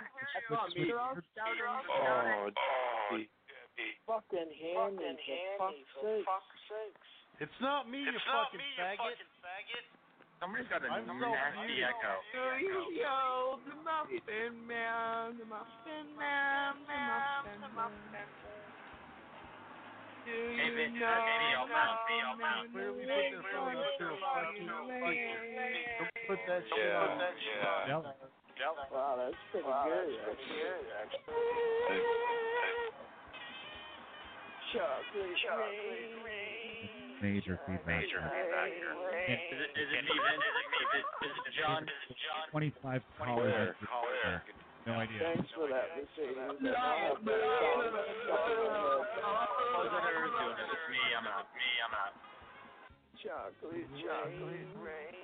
What's 0.51 0.75
with 0.75 0.91
They're 0.91 0.99
all 0.99 1.15
your- 1.15 1.23
shouting. 1.87 2.51
Oh, 2.51 2.51
Debbie. 2.51 3.31
Fucking 4.11 4.51
hand 4.59 4.99
me, 4.99 5.15
for 5.95 6.19
fuck's 6.27 6.61
sakes. 6.67 7.13
It's 7.43 7.59
not 7.59 7.91
me, 7.91 8.07
you 8.07 8.15
fucking 8.23 8.63
faggot. 8.79 9.19
Somebody's 10.39 10.71
got 10.71 10.87
a 10.87 10.95
I'm 10.95 11.03
so 11.11 11.27
nasty 11.27 11.75
mute. 11.75 11.91
echo. 11.91 12.15
Yo, 12.95 13.59
the 13.67 13.75
muffin 13.83 14.55
man, 14.63 15.43
the 15.43 15.47
muffin 15.51 16.07
man, 16.15 16.79
the 16.87 17.67
muffin 17.75 18.15
man. 18.15 18.31
Do 20.23 20.31
Hey, 20.31 20.71
you 20.71 20.79
Vince, 20.79 21.03
know 21.03 21.11
that's 21.11 21.27
me, 21.35 21.51
I'll 21.59 21.67
bounce, 21.67 21.99
me, 22.07 22.15
I'll 22.23 22.39
the 22.39 22.47
bounce. 22.47 22.71
Clearly 22.71 23.11
put 23.11 23.27
this 23.35 23.43
on 23.59 23.75
up 23.75 23.91
to 23.99 24.07
a 24.07 24.23
fucking 24.23 24.71
Don't 24.71 26.23
put 26.31 26.39
that 26.47 26.63
shit 26.63 26.79
Yeah, 26.79 27.11
on 27.11 27.19
that 27.19 27.35
yeah. 27.43 27.91
Yep. 27.91 28.07
Wow, 28.95 29.19
that's 29.19 29.35
pretty 29.51 29.67
good. 29.67 30.15
Chocolate 34.71 36.23
rain. 36.23 36.62
Major 37.23 37.55
feedback. 37.71 38.03
Is 38.03 38.11
it, 38.11 38.19
is 39.79 39.89
it 39.95 40.03
me, 40.03 40.11
Is 40.11 40.27
it 40.27 40.67
me, 40.75 40.83
Is 41.23 41.31
it 41.39 41.55
John? 41.55 41.87
Is 41.87 42.11
it 42.11 42.19
John? 42.19 42.51
Twenty-five 42.51 42.99
callers. 43.17 43.79
Caller. 43.87 44.43
No 44.91 44.99
idea. 44.99 45.23
Thanks 45.23 45.47
for 45.55 45.71
that, 45.71 45.95
Mercedes. 45.95 46.35
Close 46.35 46.59
it 49.87 50.03
or 50.03 50.27
it's 50.27 50.35
doing 50.35 50.59
it. 50.59 50.67
It's 50.67 50.87
me, 50.91 50.99
I'm 51.15 51.31
out. 51.31 51.47
Me, 51.55 51.63
I'm 51.87 51.95
out. 51.95 52.19
Chocolate, 53.23 53.87
chocolate 54.03 54.75
rain. 54.83 55.15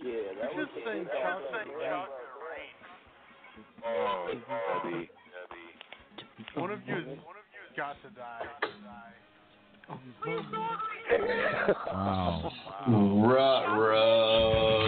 Yeah, 0.00 0.32
that 0.40 0.48
was 0.56 0.64
Just 0.64 0.80
a 0.80 0.88
saying 0.88 1.04
chocolate 1.12 1.68
album, 1.84 2.24
rain. 2.48 2.72
man. 3.84 3.84
Oh, 3.84 4.32
Debbie. 4.32 4.48
Oh. 4.48 5.20
Debbie. 5.28 5.76
One 6.56 6.72
of 6.72 6.80
you, 6.88 7.20
one 7.20 7.36
of 7.36 7.44
you 7.52 7.60
got 7.76 8.00
to 8.00 8.08
die. 8.16 8.48
Wow. 11.92 12.50
Ruh-roh. 12.88 14.86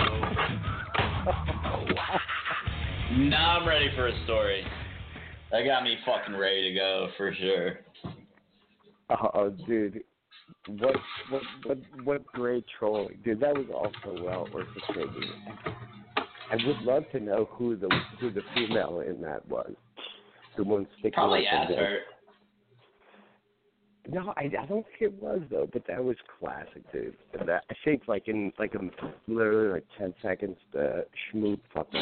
now 3.13 3.61
I'm 3.61 3.69
ready 3.69 3.91
for 3.95 4.09
a 4.09 4.25
story. 4.25 4.65
That 5.53 5.65
got 5.65 5.85
me 5.85 5.97
fucking 6.05 6.37
ready 6.37 6.69
to 6.71 6.75
go 6.75 7.09
for 7.17 7.33
sure. 7.35 7.81
Oh, 9.11 9.55
dude, 9.67 10.03
what 10.67 10.97
what 11.31 11.43
what 11.65 11.79
what 12.05 12.27
great 12.27 12.65
trolling, 12.79 13.19
dude! 13.25 13.41
That 13.41 13.55
was 13.55 13.67
also 13.73 14.23
well 14.25 14.49
orchestrated. 14.53 15.25
I 16.51 16.57
would 16.67 16.83
love 16.83 17.05
to 17.13 17.21
know 17.21 17.49
who 17.53 17.77
the 17.77 17.91
who 18.21 18.31
the 18.31 18.43
female 18.55 19.01
in 19.07 19.21
that 19.21 19.47
was, 19.49 19.73
the 20.57 20.65
one 20.65 20.87
sticking 20.95 21.13
Probably 21.13 21.47
up 21.47 21.53
and 21.53 21.63
ass 21.63 21.69
down. 21.69 21.79
hurt. 21.79 22.03
No, 24.11 24.35
I, 24.37 24.51
I 24.61 24.67
don't 24.67 24.85
think 24.85 25.01
it 25.01 25.23
was 25.23 25.41
though, 25.51 25.69
but 25.73 25.83
that 25.89 26.03
was 26.03 26.17
classic, 26.39 26.91
dude. 26.93 27.17
And 27.39 27.49
that, 27.49 27.65
I 27.71 27.75
think 27.85 28.03
like 28.07 28.29
in 28.29 28.53
like 28.59 28.75
in 28.75 28.91
literally 29.29 29.73
like 29.73 29.85
ten 29.99 30.15
seconds, 30.21 30.57
the 30.73 31.07
schmoop 31.33 31.59
fucking 31.73 32.01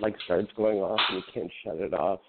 like 0.00 0.14
starts 0.24 0.50
going 0.56 0.78
off 0.78 1.00
and 1.10 1.18
you 1.18 1.22
can't 1.32 1.52
shut 1.64 1.76
it 1.76 1.94
off. 1.94 2.20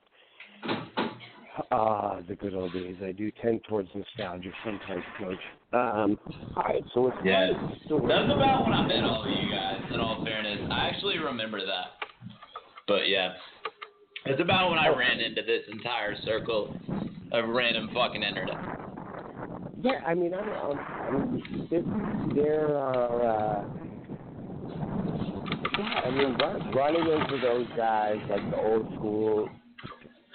Ah, 1.72 2.20
the 2.28 2.36
good 2.36 2.54
old 2.54 2.74
days. 2.74 2.96
I 3.04 3.12
do 3.12 3.32
tend 3.41 3.62
towards 3.68 3.89
nostalgia 3.94 4.50
sometimes, 4.64 5.04
Coach. 5.20 5.38
Um, 5.74 6.20
all 6.56 6.64
right, 6.64 6.84
so 6.94 7.08
it's 7.08 7.18
Yeah. 7.24 7.52
story. 7.86 8.08
That's 8.08 8.26
about 8.32 8.66
when 8.66 8.74
I 8.74 8.88
met 8.88 9.04
all 9.04 9.24
of 9.24 9.30
you 9.30 9.52
guys, 9.52 9.82
in 9.91 10.00
all 10.00 10.24
fairness. 10.24 10.60
I 10.72 10.89
actually 10.89 11.20
remember 11.20 11.64
that. 11.66 11.94
But 12.88 13.08
yeah. 13.08 13.34
It's 14.26 14.40
about 14.40 14.70
when 14.70 14.80
I 14.80 14.88
ran 14.88 15.20
into 15.20 15.42
this 15.42 15.64
entire 15.70 16.16
circle 16.24 16.74
of 17.34 17.50
random 17.50 17.90
fucking 17.94 18.24
internet. 18.24 18.58
Yeah, 19.82 20.00
I 20.08 20.14
mean, 20.14 20.34
I'm, 20.34 20.50
I'm, 20.50 20.80
I'm 20.80 21.68
there, 21.70 21.84
there 22.34 22.78
are, 22.78 23.22
uh, 23.22 23.66
yeah, 25.78 26.02
I 26.06 26.10
mean, 26.10 26.36
run, 26.36 26.72
running 26.72 27.02
into 27.02 27.38
those 27.42 27.68
guys, 27.76 28.16
like 28.30 28.50
the 28.50 28.58
old 28.58 28.94
school 28.96 29.50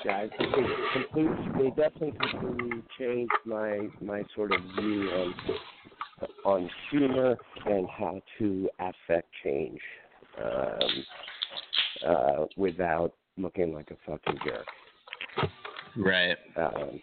guys, 0.05 0.29
think 0.37 0.55
completely, 0.93 1.37
they 1.57 1.71
definitely 1.71 2.13
completely 2.31 2.83
changed 2.99 3.33
my, 3.47 3.89
my 4.03 4.23
sort 4.35 4.53
of 4.53 4.61
view 4.79 5.11
on, 5.11 5.35
on 6.45 6.71
humor 6.91 7.39
and 7.65 7.89
how 7.89 8.21
to 8.39 8.69
affect 8.81 9.29
change, 9.43 9.81
um, 10.45 11.05
uh, 12.07 12.45
without 12.59 13.15
looking 13.39 13.73
like 13.73 13.91
a 13.91 13.97
fucking 14.07 14.39
jerk. 14.45 14.67
Right. 15.97 16.37
um, 16.57 17.01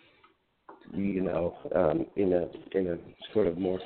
you 0.93 1.21
know, 1.21 1.55
um, 1.75 2.05
in 2.15 2.33
a 2.33 2.77
in 2.77 2.87
a 2.87 3.33
sort 3.33 3.47
of 3.47 3.57
more 3.57 3.79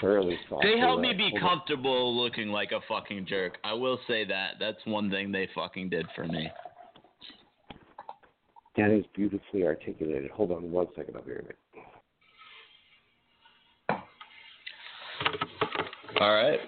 thoroughly. 0.00 0.38
They 0.62 0.78
helped 0.78 1.02
me 1.02 1.12
be 1.12 1.32
comfortable 1.38 2.16
looking 2.16 2.48
like 2.48 2.72
a 2.72 2.80
fucking 2.88 3.26
jerk. 3.26 3.58
I 3.64 3.72
will 3.74 3.98
say 4.06 4.24
that. 4.24 4.54
That's 4.58 4.78
one 4.84 5.10
thing 5.10 5.32
they 5.32 5.48
fucking 5.54 5.90
did 5.90 6.06
for 6.14 6.24
me. 6.24 6.48
That 8.76 8.90
is 8.90 9.04
beautifully 9.14 9.64
articulated. 9.64 10.30
Hold 10.30 10.52
on 10.52 10.70
one 10.70 10.86
second, 10.96 11.16
I'll 11.16 11.22
be 11.22 11.32
right 11.32 11.44
back. 11.48 11.56
All 16.20 16.34
right. 16.34 16.60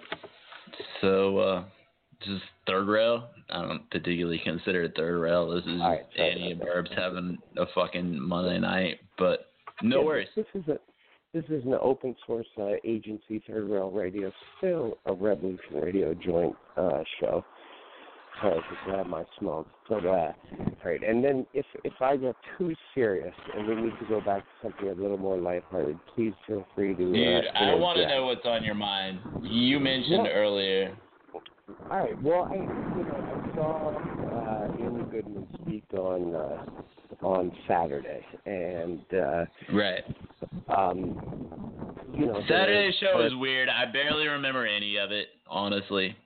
So, 1.00 1.38
uh, 1.38 1.64
this 2.20 2.36
is 2.36 2.42
third 2.66 2.86
rail. 2.86 3.28
I 3.50 3.62
don't 3.62 3.90
particularly 3.90 4.40
consider 4.44 4.84
it 4.84 4.92
third 4.96 5.18
rail. 5.20 5.50
This 5.50 5.64
is 5.64 5.80
right, 5.80 6.00
Annie 6.18 6.52
and 6.52 6.60
Burbs 6.60 6.94
having 6.96 7.38
a 7.56 7.64
fucking 7.74 8.20
Monday 8.20 8.58
night, 8.58 9.00
but 9.18 9.50
no 9.82 10.00
Yeah, 10.00 10.06
worries. 10.06 10.28
This 10.36 10.46
is 10.54 10.66
a 10.68 10.78
this 11.32 11.44
is 11.48 11.64
an 11.64 11.76
open 11.80 12.16
source 12.26 12.46
uh, 12.58 12.70
agency, 12.84 13.40
Third 13.46 13.70
Rail 13.70 13.90
Radio, 13.92 14.32
still 14.58 14.98
a 15.06 15.12
Revolution 15.12 15.76
Radio 15.80 16.12
joint 16.12 16.56
uh, 16.76 17.04
show. 17.20 17.44
Sorry 18.40 18.56
to 18.58 18.62
grab 18.84 19.06
my 19.06 19.22
smoke, 19.38 19.68
but 19.88 20.04
uh, 20.04 20.32
right. 20.84 21.02
And 21.02 21.22
then 21.22 21.46
if 21.54 21.66
if 21.84 21.92
I 22.00 22.16
get 22.16 22.34
too 22.58 22.74
serious 22.94 23.34
and 23.56 23.68
we 23.68 23.74
need 23.76 23.92
to 24.00 24.06
go 24.08 24.20
back 24.20 24.42
to 24.42 24.48
something 24.68 24.88
a 24.88 25.00
little 25.00 25.18
more 25.18 25.36
lighthearted, 25.38 25.98
please 26.14 26.32
feel 26.46 26.66
free 26.74 26.94
to. 26.94 27.12
Dude, 27.12 27.44
uh, 27.46 27.58
I 27.58 27.74
want 27.74 27.98
to 27.98 28.08
know 28.08 28.26
what's 28.26 28.44
on 28.44 28.64
your 28.64 28.74
mind. 28.74 29.20
You 29.42 29.78
mentioned 29.78 30.26
Yeah. 30.26 30.32
earlier 30.32 30.96
All 31.90 31.98
right. 31.98 32.22
Well, 32.22 32.44
I 32.50 32.54
you 32.56 33.04
know 33.04 33.42
I 33.50 33.54
saw 33.54 33.90
uh, 34.36 34.72
Amy 34.78 35.04
Goodman 35.10 35.46
speak 35.62 35.84
on 35.94 36.34
uh, 36.34 36.64
on 37.22 37.52
Saturday, 37.68 38.24
and 38.46 39.00
uh, 39.14 39.44
Right. 39.72 40.04
um, 40.68 41.20
you 42.12 42.26
know 42.26 42.40
Saturday 42.48 42.90
there- 42.90 43.12
show 43.12 43.18
was 43.22 43.32
weird. 43.36 43.68
I 43.68 43.86
barely 43.86 44.26
remember 44.26 44.66
any 44.66 44.96
of 44.96 45.10
it, 45.12 45.28
honestly. 45.48 46.16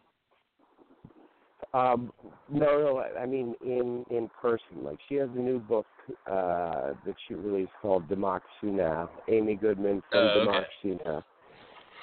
Um, 1.73 2.13
no, 2.49 2.79
no. 2.79 2.99
I- 2.99 3.23
I 3.23 3.27
mean, 3.27 3.55
in 3.65 4.05
in 4.11 4.31
person. 4.41 4.83
Like 4.83 4.99
she 5.09 5.17
has 5.17 5.29
a 5.35 5.39
new 5.39 5.59
book 5.59 5.87
uh, 6.31 6.93
that 7.05 7.17
she 7.27 7.35
released 7.35 7.73
called 7.83 8.09
Democracy 8.09 8.67
Now. 8.71 9.11
Amy 9.29 9.57
Goodman 9.57 10.03
from 10.11 10.21
Oh, 10.21 10.29
okay. 10.29 10.39
Democracy 10.41 10.99
Now. 11.05 11.25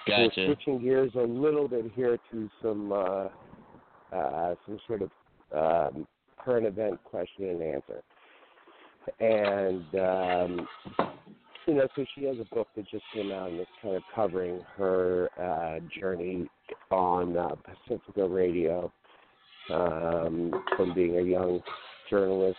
Gotcha. 0.08 0.32
We're 0.38 0.46
switching 0.48 0.82
gears 0.82 1.12
a 1.16 1.22
little 1.22 1.68
bit 1.68 1.92
here 1.96 2.18
to 2.32 2.50
some 2.62 2.92
uh, 2.92 3.28
uh, 4.12 4.56
some 4.66 4.80
sort 4.88 5.02
of 5.04 5.12
um, 5.56 6.08
current 6.38 6.66
event 6.66 7.00
question 7.04 7.50
and 7.50 7.62
answer. 7.62 8.04
And 9.20 9.86
um, 9.96 10.68
you 11.68 11.76
know, 11.76 11.88
so 11.96 12.06
she 12.16 12.26
has 12.26 12.38
a 12.40 12.56
book 12.56 12.68
that 12.76 12.90
just 12.90 13.04
came 13.14 13.32
out 13.32 13.50
and 13.50 13.60
it's 13.60 13.70
kind 13.82 13.96
of 13.96 14.04
covering 14.16 14.62
her 14.76 15.30
uh, 15.40 15.80
journey 16.00 16.48
on 16.90 17.38
uh, 17.38 17.50
Pacifica 17.88 18.28
Radio 18.28 18.92
um, 19.72 20.64
from 20.76 20.94
being 20.94 21.20
a 21.20 21.22
young 21.22 21.62
journalist 22.10 22.58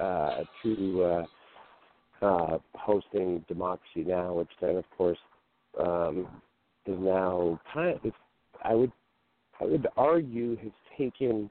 uh, 0.00 0.42
to 0.62 1.02
uh, 1.02 2.24
uh, 2.24 2.58
hosting 2.74 3.44
Democracy 3.48 4.04
Now, 4.06 4.34
which 4.34 4.50
then, 4.60 4.76
of 4.76 4.84
course, 4.96 5.18
um, 5.80 6.26
is 6.86 6.98
now 6.98 7.60
kind 7.72 7.98
of, 8.04 8.12
I 8.62 8.74
would, 8.74 8.92
I 9.60 9.64
would 9.64 9.86
argue, 9.96 10.56
has 10.56 10.72
taken 10.98 11.50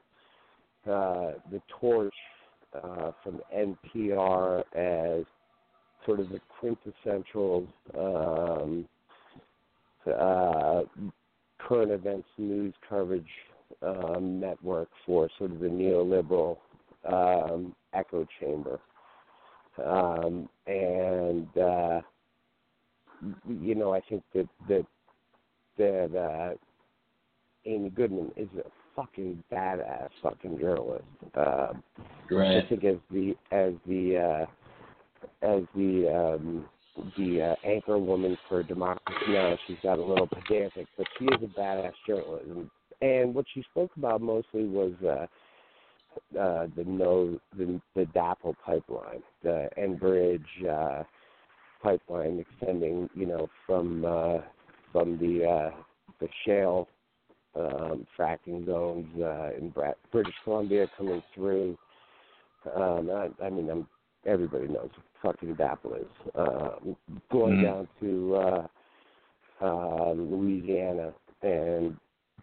uh, 0.86 1.32
the 1.50 1.60
torch 1.80 2.14
uh, 2.74 3.12
from 3.22 3.40
NPR 3.54 4.60
as 4.74 5.24
sort 6.04 6.20
of 6.20 6.28
the 6.28 6.40
quintessential 6.60 7.66
um, 7.98 8.86
uh, 10.06 10.82
current 11.58 11.90
events 11.90 12.28
news 12.36 12.74
coverage 12.88 13.24
um, 13.82 14.38
network 14.40 14.88
for 15.06 15.28
sort 15.38 15.50
of 15.50 15.60
the 15.60 15.66
neoliberal 15.66 16.58
um, 17.10 17.74
echo 17.92 18.26
chamber. 18.40 18.78
Um, 19.84 20.48
and 20.66 21.48
uh, 21.58 22.00
you 23.48 23.74
know, 23.74 23.94
I 23.94 24.00
think 24.08 24.22
that 24.34 24.48
that 24.68 24.86
that 25.78 26.16
uh, 26.16 26.54
Amy 27.66 27.90
Goodman 27.90 28.32
is 28.36 28.48
a 28.58 28.68
fucking 28.94 29.42
badass 29.52 30.08
fucking 30.22 30.58
journalist. 30.58 31.04
Um, 31.36 31.82
Right. 32.30 32.64
I 32.64 32.68
think 32.68 32.84
as 32.84 32.96
the 33.10 33.36
as 33.52 33.74
the 33.86 34.16
uh, 34.16 34.46
as 35.46 35.62
the 35.74 36.08
um, 36.08 36.64
the 37.16 37.42
uh, 37.42 37.54
anchor 37.68 37.98
woman 37.98 38.38
for 38.48 38.62
Democracy 38.62 39.32
Now, 39.32 39.56
she's 39.66 39.76
got 39.82 39.98
a 39.98 40.02
little 40.04 40.26
pedantic, 40.26 40.86
but 40.96 41.06
she 41.18 41.26
is 41.26 41.42
a 41.42 41.60
badass 41.60 41.92
journalist. 42.06 42.46
And, 42.48 42.70
and 43.02 43.34
what 43.34 43.44
she 43.52 43.62
spoke 43.70 43.90
about 43.96 44.22
mostly 44.22 44.64
was 44.64 44.92
uh, 45.02 45.26
uh, 46.38 46.66
the 46.76 46.84
no 46.86 47.38
the 47.56 47.80
the 47.94 48.04
DAPL 48.06 48.56
pipeline, 48.64 49.22
the 49.42 49.68
Enbridge 49.78 50.40
uh, 50.68 51.02
pipeline 51.82 52.38
extending, 52.38 53.10
you 53.14 53.26
know, 53.26 53.48
from 53.66 54.04
uh, 54.04 54.38
from 54.94 55.18
the 55.18 55.44
uh, 55.44 55.70
the 56.20 56.28
shale 56.46 56.88
um, 57.56 58.06
fracking 58.16 58.64
zones 58.64 59.08
uh, 59.20 59.50
in 59.58 59.74
British 60.12 60.34
Columbia 60.44 60.86
coming 60.96 61.20
through. 61.34 61.76
Um, 62.76 63.10
I, 63.10 63.28
I 63.44 63.50
mean, 63.50 63.68
I'm, 63.68 63.88
everybody 64.24 64.68
knows 64.68 64.90
what 65.20 65.36
fucking 65.36 65.56
DAPL 65.56 66.00
is. 66.00 66.30
Um, 66.36 66.96
going 67.30 67.56
Mhm. 67.56 67.62
down 67.62 67.88
to 68.00 68.36
uh, 68.36 68.66
uh, 69.60 70.12
Louisiana 70.12 71.12
and 71.42 71.96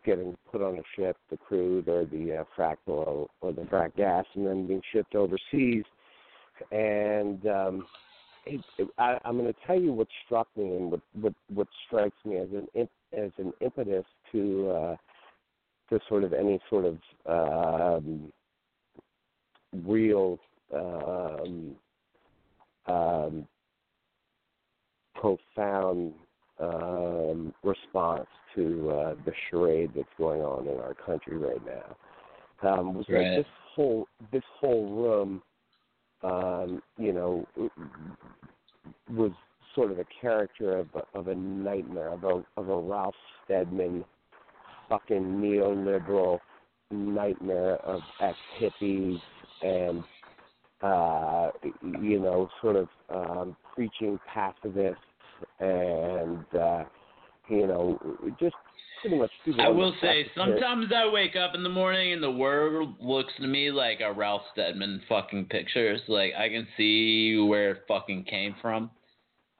getting 0.04 0.36
put 0.52 0.62
on 0.62 0.78
a 0.78 0.84
ship, 0.96 1.16
the 1.30 1.38
crude 1.38 1.88
or 1.88 2.06
the 2.06 2.38
uh, 2.38 2.44
frack 2.58 2.78
oil 2.90 3.30
or 3.40 3.54
the 3.54 3.62
frack 3.64 3.96
gas, 3.96 4.26
and 4.36 4.46
then 4.46 4.68
being 4.68 4.82
shipped 4.92 5.16
overseas. 5.16 5.86
And 6.72 7.48
um, 7.48 7.88
it, 8.46 8.62
it, 8.78 8.88
I, 8.98 9.18
I'm 9.24 9.38
going 9.38 9.52
to 9.52 9.60
tell 9.66 9.80
you 9.80 9.94
what 9.94 10.08
struck 10.26 10.48
me 10.56 10.66
and 10.76 10.92
what 10.92 11.02
what, 11.20 11.34
what 11.54 11.68
strikes 11.88 12.18
me 12.26 12.38
as 12.38 12.50
an 12.52 12.68
imp, 12.74 12.90
as 13.18 13.32
an 13.38 13.54
impetus 13.62 14.06
to 14.32 14.70
uh, 14.70 14.96
to 15.90 16.00
sort 16.08 16.24
of 16.24 16.34
any 16.34 16.60
sort 16.70 16.86
of 16.86 18.00
um, 18.00 18.32
real 19.86 20.40
um, 20.74 21.76
um, 22.88 23.48
profound 25.16 26.14
um, 26.60 27.54
response 27.64 28.28
to 28.56 28.90
uh, 28.90 29.16
the 29.26 29.34
charade 29.50 29.92
that's 29.96 30.08
going 30.18 30.42
on 30.42 30.68
in 30.68 30.80
our 30.80 30.94
country 30.94 31.38
right 31.38 31.62
now. 31.66 31.96
Um, 32.64 32.94
was 32.94 33.06
Right. 33.10 33.22
like 33.22 33.36
this 33.36 33.54
whole 33.76 34.08
this 34.32 34.44
whole 34.60 34.88
room, 34.90 35.42
um, 36.24 36.82
you 36.98 37.14
know, 37.14 37.48
was 39.10 39.32
sort 39.76 39.92
of 39.92 40.00
a 40.00 40.06
character 40.20 40.78
of 40.78 40.88
a, 40.96 41.18
of 41.18 41.28
a 41.28 41.36
nightmare 41.36 42.10
of 42.10 42.24
a 42.24 42.44
of 42.58 42.70
a 42.70 42.78
Ralph 42.78 43.16
Steadman 43.46 44.04
fucking 44.90 45.24
neoliberal 45.24 46.40
nightmare 46.92 47.76
of 47.78 48.02
ex 48.20 48.38
hippies 48.60 49.20
and 49.62 50.04
uh 50.82 51.52
you 52.02 52.20
know 52.20 52.50
sort 52.62 52.76
of 52.76 52.90
um 53.10 53.56
preaching 53.74 54.20
pacifists 54.34 55.00
and 55.60 56.44
uh 56.60 56.84
you 57.50 57.68
know 57.68 57.98
just 58.40 58.56
pretty 59.02 59.18
much 59.18 59.32
I 59.60 59.70
will 59.70 59.94
say, 60.02 60.26
sometimes 60.36 60.88
I 60.96 61.10
wake 61.12 61.36
up 61.36 61.56
in 61.56 61.64
the 61.64 61.70
morning 61.70 62.14
and 62.14 62.24
the 62.24 62.32
world 62.32 62.96
looks 63.02 63.34
to 63.40 63.48
me 63.48 63.72
like 63.72 64.00
a 64.02 64.14
Ralph 64.14 64.44
Steadman 64.54 65.02
fucking 65.10 65.46
picture. 65.46 65.98
So, 66.06 66.14
like, 66.14 66.34
I 66.38 66.50
can 66.50 66.68
see 66.78 67.38
where 67.38 67.72
it 67.72 67.84
fucking 67.88 68.26
came 68.26 68.56
from. 68.62 68.92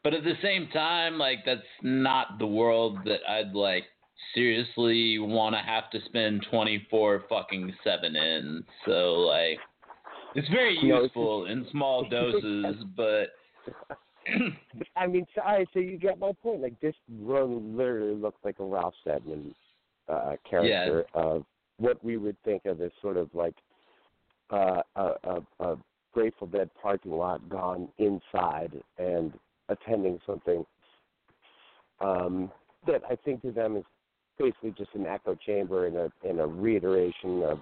But 0.04 0.14
at 0.14 0.24
the 0.24 0.36
same 0.42 0.68
time, 0.74 1.18
like, 1.18 1.40
that's 1.46 1.62
not 1.84 2.40
the 2.40 2.48
world 2.48 3.00
that 3.06 3.20
I'd, 3.28 3.54
like, 3.54 3.84
seriously 4.34 5.20
want 5.20 5.56
to 5.56 5.62
have 5.62 5.90
to 5.92 6.00
spend 6.06 6.46
24 6.50 7.24
fucking 7.30 7.74
7 7.84 8.16
in. 8.16 8.64
So, 8.86 9.14
like, 9.14 9.60
it's 10.36 10.48
very 10.50 10.76
No, 10.84 10.98
it's 10.98 11.04
useful 11.04 11.46
in 11.48 11.68
small 11.72 12.06
doses, 12.10 12.76
but. 12.96 13.30
I 14.96 15.08
mean, 15.08 15.26
so, 15.36 15.42
all 15.42 15.58
right, 15.58 15.68
so 15.74 15.80
you 15.80 15.98
get 15.98 16.20
my 16.20 16.32
point. 16.42 16.62
Like 16.62 16.80
this 16.80 16.96
room 17.20 17.76
literally 17.78 18.16
looked 18.16 18.44
like 18.44 18.60
a 18.60 18.64
Ralph 18.64 18.94
Steadman 19.02 19.54
uh, 20.08 20.36
character 20.50 21.06
of 21.14 21.46
what 21.78 22.04
we 22.04 22.18
would 22.18 22.38
think 22.44 22.66
of 22.66 22.82
as 22.82 22.92
sort 23.02 23.18
of 23.18 23.30
like 23.34 23.56
uh, 24.52 24.82
a, 24.96 25.12
a, 25.24 25.42
a 25.60 25.78
Grateful 26.14 26.48
Dead 26.48 26.70
parking 26.82 27.14
lot 27.14 27.48
gone 27.50 27.88
inside 27.98 28.72
and 28.98 29.34
attending 29.70 30.20
something 30.26 30.66
um, 32.02 32.52
that 32.86 33.02
I 33.10 33.16
think 33.16 33.42
to 33.44 33.52
them 33.52 33.78
is 33.78 33.84
basically 34.38 34.74
just 34.78 34.90
an 34.94 35.06
echo 35.06 35.36
chamber 35.36 35.86
and 35.86 35.96
a 35.96 36.12
and 36.28 36.40
a 36.40 36.46
reiteration 36.46 37.44
of 37.44 37.60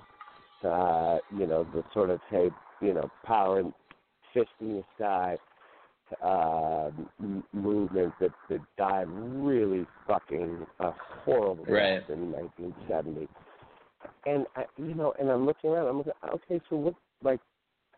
uh, 0.64 1.18
you 1.38 1.46
know 1.46 1.68
the 1.74 1.84
sort 1.94 2.10
of 2.10 2.20
hey 2.30 2.50
you 2.82 2.94
know 2.94 3.10
power 3.24 3.60
and 3.60 3.74
fist 4.34 4.50
in 4.62 4.76
the 4.78 4.84
sky 4.96 5.38
uh, 6.24 6.92
movement 7.54 8.14
that, 8.20 8.32
that 8.50 8.60
died 8.78 9.08
really 9.10 9.86
fucking 10.08 10.66
a 10.80 10.92
horrible 11.24 11.66
Right. 11.66 12.00
death 12.00 12.10
in 12.10 12.32
1970. 12.32 13.28
And 14.26 14.46
I, 14.56 14.66
you 14.78 14.94
know, 14.94 15.14
and 15.20 15.30
I'm 15.30 15.46
looking 15.46 15.70
around. 15.70 15.88
I'm 15.88 15.98
looking. 15.98 16.14
Okay, 16.34 16.62
so 16.70 16.76
what? 16.78 16.94
Like, 17.22 17.40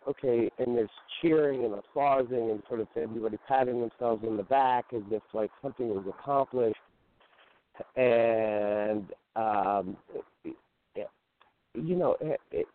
okay, 0.08 0.50
and 0.58 0.76
there's 0.76 0.90
cheering 1.22 1.64
and 1.64 1.76
applauding 1.76 2.50
and 2.50 2.64
sort 2.68 2.80
of 2.80 2.88
everybody 2.96 3.38
patting 3.48 3.80
themselves 3.82 4.24
on 4.28 4.38
the 4.38 4.44
back 4.44 4.86
as 4.96 5.02
if 5.12 5.22
like 5.34 5.52
something 5.62 5.90
was 5.90 6.06
accomplished. 6.08 6.80
And 7.96 9.06
um, 9.36 9.98
it, 10.44 10.56
it, 10.96 11.10
you 11.76 11.96
know, 11.96 12.18
it, 12.20 12.40
it 12.52 12.68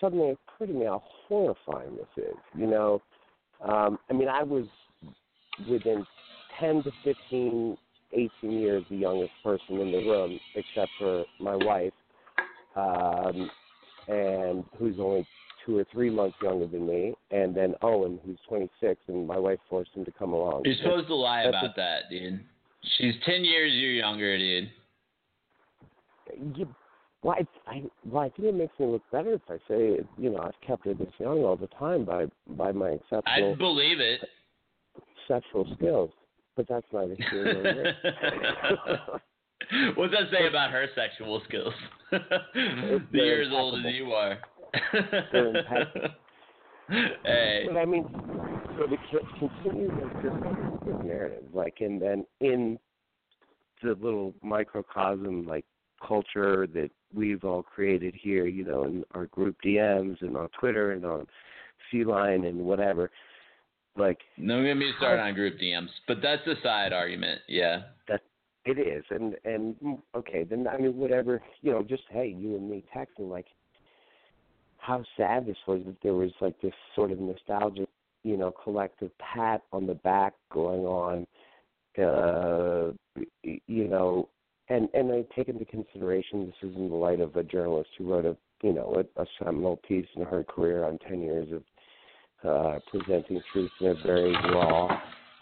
suddenly 0.00 0.30
occurred 0.30 0.68
to 0.68 0.72
me 0.72 0.86
how 0.86 1.02
horrifying 1.28 1.96
this 1.96 2.24
is. 2.24 2.36
You 2.56 2.66
know, 2.66 3.02
um, 3.62 3.98
I 4.08 4.12
mean, 4.12 4.28
I 4.28 4.42
was 4.42 4.66
within 5.68 6.06
10 6.58 6.82
to 6.84 6.90
15, 7.04 7.76
18 8.12 8.50
years 8.50 8.84
the 8.90 8.96
youngest 8.96 9.32
person 9.42 9.80
in 9.80 9.92
the 9.92 9.98
room, 9.98 10.38
except 10.54 10.90
for 10.98 11.24
my 11.38 11.56
wife, 11.56 11.92
um, 12.76 13.50
and 14.08 14.64
who's 14.78 14.96
only 14.98 15.26
two 15.64 15.78
or 15.78 15.84
three 15.92 16.10
months 16.10 16.36
younger 16.42 16.66
than 16.66 16.86
me, 16.86 17.14
and 17.30 17.54
then 17.54 17.74
Owen, 17.82 18.18
who's 18.24 18.38
26, 18.48 19.00
and 19.08 19.26
my 19.26 19.38
wife 19.38 19.58
forced 19.68 19.90
him 19.94 20.04
to 20.04 20.12
come 20.12 20.32
along. 20.32 20.62
You're 20.64 20.74
supposed 20.76 21.08
to 21.08 21.14
lie 21.14 21.44
That's 21.44 21.56
about 21.56 21.76
that, 21.76 22.10
dude. 22.10 22.40
She's 22.96 23.14
10 23.26 23.44
years 23.44 23.72
you're 23.74 23.92
younger, 23.92 24.38
dude. 24.38 24.70
Yeah, 26.56 26.64
Well, 27.22 27.36
I, 27.38 27.70
I, 27.70 27.82
well, 28.06 28.22
I 28.24 28.30
think 28.30 28.48
it 28.48 28.54
makes 28.54 28.78
me 28.78 28.86
look 28.86 29.02
better 29.12 29.34
if 29.34 29.42
I 29.48 29.58
say, 29.68 29.98
you 30.16 30.30
know, 30.30 30.38
I've 30.38 30.58
kept 30.66 30.86
it 30.86 30.98
this 30.98 31.12
young 31.18 31.40
all 31.40 31.56
the 31.56 31.66
time 31.68 32.04
by 32.04 32.26
by 32.48 32.72
my 32.72 32.90
exceptional 32.90 33.52
I 33.52 33.56
believe 33.56 34.00
it. 34.00 34.20
sexual 35.28 35.66
skills. 35.76 36.10
But 36.56 36.66
that's 36.68 36.86
neither 36.92 37.16
here 37.30 37.54
nor 37.54 37.62
there. 37.62 37.96
What's 39.94 40.12
that 40.12 40.30
say 40.32 40.48
about 40.48 40.70
her 40.70 40.86
sexual 40.94 41.40
skills? 41.46 41.74
the 42.10 43.00
year 43.12 43.42
as 43.42 43.52
old 43.52 43.84
as 43.84 43.94
you 43.94 44.12
are. 44.12 44.38
Hey. 47.24 47.66
But 47.68 47.76
I 47.76 47.84
mean, 47.84 48.04
so 48.76 48.86
to 48.86 48.96
co- 49.12 49.48
continue 49.62 49.88
like 49.88 50.22
this 50.22 50.94
narrative, 51.04 51.44
like, 51.52 51.76
and 51.80 52.02
then 52.02 52.26
in 52.40 52.78
the 53.82 53.90
little 53.90 54.34
microcosm, 54.42 55.46
like 55.46 55.64
culture 56.06 56.66
that 56.68 56.90
we've 57.14 57.44
all 57.44 57.62
created 57.62 58.14
here, 58.14 58.46
you 58.46 58.64
know, 58.64 58.84
in 58.84 59.04
our 59.12 59.26
group 59.26 59.56
DMs 59.64 60.20
and 60.22 60.36
on 60.36 60.48
Twitter 60.58 60.92
and 60.92 61.04
on 61.04 61.26
Feline 61.90 62.44
and 62.44 62.58
whatever, 62.58 63.10
like 63.96 64.18
No 64.36 64.62
get 64.62 64.76
me 64.76 64.92
started 64.98 65.22
on 65.22 65.34
group 65.34 65.58
DMs, 65.58 65.88
but 66.06 66.18
that's 66.22 66.46
a 66.46 66.54
side 66.62 66.92
argument. 66.92 67.40
Yeah. 67.48 67.82
that 68.08 68.20
it 68.64 68.78
is, 68.78 69.04
and 69.10 69.36
and 69.44 69.98
okay, 70.14 70.44
then 70.44 70.66
I 70.68 70.76
mean, 70.76 70.96
whatever, 70.96 71.42
you 71.62 71.72
know, 71.72 71.82
just 71.82 72.02
hey, 72.10 72.34
you 72.36 72.56
and 72.56 72.70
me 72.70 72.84
texting, 72.94 73.30
like, 73.30 73.46
how 74.76 75.02
sad 75.16 75.46
this 75.46 75.56
was 75.66 75.82
that 75.86 75.96
there 76.02 76.14
was 76.14 76.30
like 76.40 76.60
this 76.60 76.74
sort 76.94 77.10
of 77.10 77.18
nostalgic, 77.18 77.88
you 78.22 78.36
know, 78.36 78.50
collective 78.50 79.10
pat 79.18 79.62
on 79.72 79.86
the 79.86 79.94
back 79.94 80.34
going 80.52 80.82
on, 80.82 81.26
uh, 81.98 82.92
you 83.42 83.88
know, 83.88 84.28
and 84.70 84.88
and 84.94 85.12
I 85.12 85.24
take 85.34 85.48
into 85.48 85.64
consideration 85.64 86.46
this 86.46 86.70
is 86.70 86.76
in 86.76 86.88
the 86.88 86.94
light 86.94 87.20
of 87.20 87.36
a 87.36 87.42
journalist 87.42 87.90
who 87.98 88.10
wrote 88.10 88.24
a, 88.24 88.36
you 88.62 88.72
know, 88.72 89.04
a, 89.16 89.22
a 89.22 89.26
seminal 89.42 89.76
piece 89.86 90.06
in 90.16 90.22
her 90.22 90.44
career 90.44 90.84
on 90.84 90.98
ten 90.98 91.20
years 91.20 91.48
of 91.52 91.62
uh, 92.48 92.78
presenting 92.90 93.42
truth 93.52 93.70
in 93.80 93.88
a 93.88 93.94
very 94.06 94.32
raw 94.32 94.86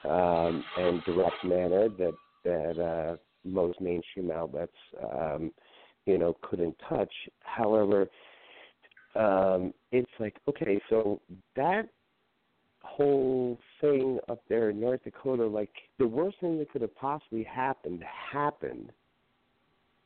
um, 0.04 0.64
and 0.78 1.02
direct 1.04 1.44
manner 1.44 1.88
that 1.90 2.14
that 2.44 2.82
uh, 2.82 3.16
most 3.44 3.80
mainstream 3.80 4.30
outlets, 4.30 4.72
um, 5.12 5.52
you 6.06 6.18
know, 6.18 6.34
couldn't 6.42 6.76
touch. 6.88 7.12
However, 7.40 8.08
um, 9.14 9.74
it's 9.92 10.10
like 10.18 10.36
okay, 10.48 10.80
so 10.88 11.20
that 11.54 11.88
whole 12.82 13.58
thing 13.80 14.18
up 14.30 14.40
there 14.48 14.70
in 14.70 14.80
North 14.80 15.04
Dakota, 15.04 15.46
like 15.46 15.70
the 15.98 16.06
worst 16.06 16.38
thing 16.40 16.58
that 16.58 16.70
could 16.70 16.80
have 16.80 16.94
possibly 16.96 17.42
happened 17.42 18.02
happened. 18.32 18.90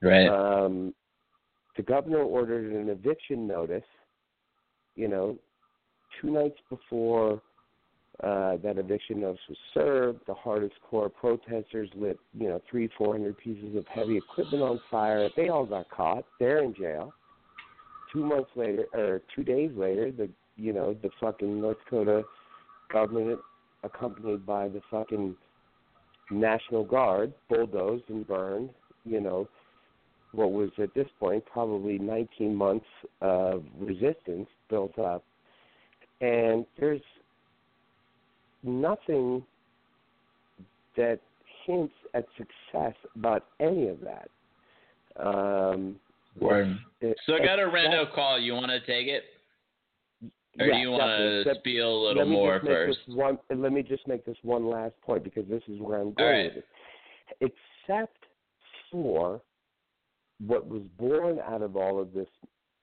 Right. 0.02 0.26
Um, 0.26 0.92
the 1.76 1.82
governor 1.82 2.18
ordered 2.18 2.72
an 2.72 2.88
eviction 2.88 3.46
notice, 3.46 3.84
you 4.96 5.08
know, 5.08 5.38
two 6.20 6.30
nights 6.30 6.58
before 6.68 7.40
uh, 8.22 8.56
that 8.62 8.78
eviction 8.78 9.20
notice 9.20 9.40
was 9.48 9.58
served. 9.72 10.20
The 10.26 10.34
hardest 10.34 10.74
core 10.88 11.08
protesters 11.08 11.88
lit, 11.94 12.18
you 12.38 12.48
know, 12.48 12.60
three, 12.70 12.90
four 12.98 13.14
hundred 13.16 13.38
pieces 13.38 13.76
of 13.76 13.86
heavy 13.86 14.18
equipment 14.18 14.62
on 14.62 14.80
fire. 14.90 15.30
They 15.36 15.48
all 15.48 15.64
got 15.64 15.88
caught. 15.90 16.24
They're 16.38 16.62
in 16.62 16.74
jail. 16.74 17.14
Two 18.12 18.26
months 18.26 18.50
later, 18.54 18.84
or 18.92 19.22
two 19.34 19.42
days 19.42 19.70
later, 19.74 20.12
the 20.12 20.28
you 20.56 20.72
know 20.72 20.94
the 21.02 21.10
fucking 21.20 21.60
North 21.60 21.78
Dakota 21.84 22.22
government, 22.92 23.38
accompanied 23.82 24.44
by 24.44 24.68
the 24.68 24.82
fucking 24.90 25.34
National 26.30 26.84
Guard, 26.84 27.32
bulldozed 27.48 28.04
and 28.08 28.26
burned. 28.26 28.70
You 29.04 29.20
know, 29.20 29.48
what 30.32 30.52
was 30.52 30.70
at 30.78 30.92
this 30.94 31.06
point 31.20 31.44
probably 31.46 31.98
19 31.98 32.54
months 32.54 32.86
of 33.20 33.64
resistance 33.78 34.48
built 34.70 34.98
up. 34.98 35.22
And 36.20 36.64
there's 36.78 37.00
nothing 38.62 39.42
that 40.96 41.18
hints 41.66 41.94
at 42.14 42.26
success 42.36 42.94
about 43.16 43.44
any 43.60 43.88
of 43.88 43.98
that. 44.00 44.28
Um, 45.16 45.98
Word. 46.38 46.78
it- 47.00 47.18
So 47.26 47.34
I 47.34 47.38
got 47.40 47.58
a 47.58 47.66
except- 47.66 47.74
rando 47.74 48.12
call. 48.12 48.38
You 48.38 48.54
want 48.54 48.70
to 48.70 48.80
take 48.80 49.06
it? 49.08 49.24
Or 50.58 50.66
yeah, 50.66 50.74
do 50.74 50.78
you 50.80 50.90
want 50.90 51.02
to 51.02 51.40
Except- 51.40 51.58
spiel 51.60 51.88
a 51.88 52.00
little 52.08 52.22
let 52.24 52.28
me 52.28 52.34
more 52.36 52.54
just 52.56 52.64
make 52.64 52.72
first? 52.74 53.06
This 53.06 53.16
one, 53.16 53.38
let 53.50 53.72
me 53.72 53.82
just 53.82 54.06
make 54.06 54.24
this 54.24 54.36
one 54.42 54.66
last 54.66 54.98
point 55.02 55.24
because 55.24 55.46
this 55.48 55.62
is 55.68 55.78
where 55.80 55.98
I'm 55.98 56.12
going 56.12 56.30
right. 56.30 56.54
with 56.54 56.64
it. 57.40 57.52
Except 57.86 58.16
for 58.90 59.40
what 60.46 60.66
was 60.66 60.82
born 60.98 61.38
out 61.40 61.62
of 61.62 61.76
all 61.76 62.00
of 62.00 62.12
this, 62.12 62.28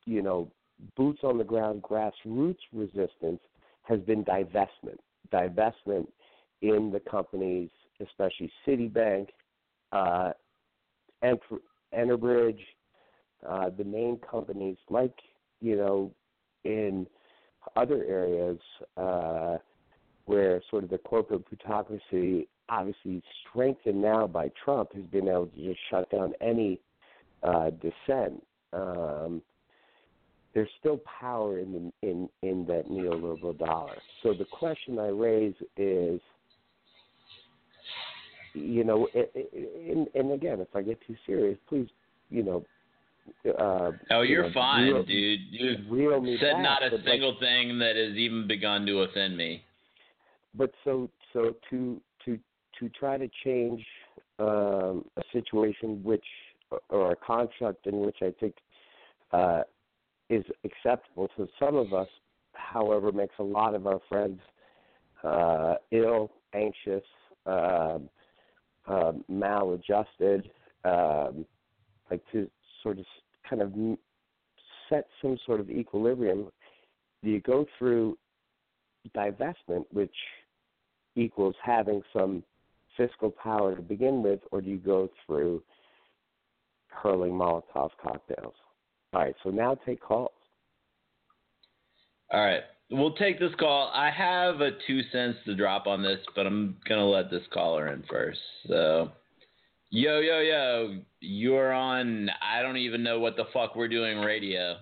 you 0.05 0.21
know, 0.21 0.51
boots 0.95 1.19
on 1.23 1.37
the 1.37 1.43
ground 1.43 1.83
grassroots 1.83 2.57
resistance 2.73 3.41
has 3.83 3.99
been 4.01 4.23
divestment. 4.23 4.97
Divestment 5.33 6.07
in 6.61 6.91
the 6.91 7.01
companies, 7.09 7.69
especially 8.01 8.51
Citibank, 8.65 9.27
uh, 9.91 10.31
Ent- 11.21 11.41
Enterbridge, 11.93 12.59
uh, 13.47 13.69
the 13.77 13.83
main 13.83 14.19
companies 14.19 14.77
like, 14.89 15.13
you 15.61 15.75
know, 15.75 16.11
in 16.63 17.07
other 17.75 18.03
areas 18.05 18.59
uh, 18.97 19.57
where 20.25 20.61
sort 20.69 20.83
of 20.83 20.89
the 20.89 20.97
corporate 20.99 21.45
plutocracy, 21.47 22.47
obviously 22.69 23.21
strengthened 23.49 24.01
now 24.01 24.27
by 24.27 24.49
Trump, 24.63 24.93
has 24.93 25.05
been 25.05 25.27
able 25.27 25.47
to 25.47 25.65
just 25.65 25.79
shut 25.89 26.09
down 26.11 26.33
any 26.41 26.79
uh, 27.43 27.69
dissent. 27.71 28.43
Um, 28.73 29.41
there's 30.53 30.69
still 30.79 30.99
power 31.19 31.59
in 31.59 31.71
the 32.01 32.07
in 32.07 32.29
in 32.41 32.65
that 32.65 32.89
neoliberal 32.89 33.57
dollar. 33.57 33.97
So 34.23 34.33
the 34.33 34.45
question 34.45 34.97
I 34.99 35.07
raise 35.07 35.53
is, 35.77 36.19
you 38.53 38.83
know, 38.83 39.07
and, 39.13 40.07
and 40.15 40.31
again, 40.31 40.59
if 40.59 40.75
I 40.75 40.81
get 40.81 40.99
too 41.05 41.15
serious, 41.25 41.57
please, 41.67 41.87
you 42.29 42.43
know. 42.43 42.65
Uh, 43.47 43.91
Oh, 44.11 44.21
you 44.21 44.33
you're 44.33 44.43
know, 44.43 44.51
fine, 44.53 44.85
reel- 44.91 45.03
dude. 45.03 45.39
You 45.51 45.75
reel 45.89 46.19
me 46.19 46.37
said 46.41 46.53
back, 46.53 46.63
not 46.63 46.83
a 46.83 46.89
but, 46.89 46.99
like, 47.01 47.09
single 47.09 47.35
thing 47.39 47.77
that 47.77 47.95
has 47.95 48.17
even 48.17 48.47
begun 48.47 48.85
to 48.87 49.01
offend 49.01 49.37
me. 49.37 49.63
but 50.55 50.71
so 50.83 51.09
so 51.31 51.53
to 51.69 52.01
to 52.25 52.39
to 52.79 52.89
try 52.89 53.17
to 53.17 53.29
change 53.43 53.85
um, 54.39 55.05
a 55.17 55.21
situation 55.31 56.01
which 56.03 56.25
or 56.89 57.11
a 57.11 57.15
construct 57.15 57.87
in 57.87 57.99
which 57.99 58.17
I 58.21 58.33
think 58.39 58.55
uh, 59.31 59.61
is 60.29 60.43
acceptable 60.63 61.29
to 61.37 61.47
some 61.59 61.75
of 61.75 61.93
us, 61.93 62.07
however, 62.53 63.11
makes 63.11 63.35
a 63.39 63.43
lot 63.43 63.75
of 63.75 63.87
our 63.87 63.99
friends 64.07 64.39
uh, 65.23 65.75
ill, 65.91 66.31
anxious, 66.53 67.03
um, 67.45 68.09
um, 68.87 69.23
maladjusted, 69.27 70.49
um, 70.83 71.45
like 72.09 72.21
to 72.31 72.49
sort 72.83 72.99
of 72.99 73.05
kind 73.47 73.61
of 73.61 73.73
set 74.89 75.05
some 75.21 75.37
sort 75.45 75.59
of 75.59 75.69
equilibrium. 75.69 76.49
Do 77.23 77.29
you 77.29 77.41
go 77.41 77.65
through 77.77 78.17
divestment, 79.15 79.85
which 79.91 80.15
equals 81.15 81.55
having 81.63 82.01
some 82.13 82.43
fiscal 82.97 83.31
power 83.31 83.75
to 83.75 83.81
begin 83.81 84.21
with, 84.23 84.39
or 84.51 84.61
do 84.61 84.69
you 84.69 84.77
go 84.77 85.09
through 85.25 85.61
hurling 87.01 87.31
Molotov 87.31 87.91
cocktails? 88.01 88.55
All 89.13 89.21
right, 89.21 89.35
so 89.43 89.49
now 89.49 89.75
take 89.85 90.01
calls. 90.01 90.31
All 92.31 92.39
right. 92.45 92.61
We'll 92.91 93.13
take 93.13 93.39
this 93.39 93.53
call. 93.59 93.91
I 93.93 94.09
have 94.09 94.61
a 94.61 94.71
two 94.87 95.01
cents 95.11 95.37
to 95.45 95.55
drop 95.55 95.85
on 95.87 96.01
this, 96.01 96.19
but 96.35 96.47
I'm 96.47 96.77
gonna 96.87 97.05
let 97.05 97.29
this 97.29 97.43
caller 97.53 97.87
in 97.87 98.03
first. 98.09 98.39
So, 98.67 99.11
yo, 99.91 100.19
yo, 100.19 100.39
yo, 100.39 100.97
you're 101.19 101.71
on. 101.71 102.29
I 102.41 102.61
don't 102.61 102.77
even 102.77 103.03
know 103.03 103.19
what 103.19 103.35
the 103.35 103.45
fuck 103.53 103.75
we're 103.75 103.87
doing 103.87 104.19
radio, 104.19 104.77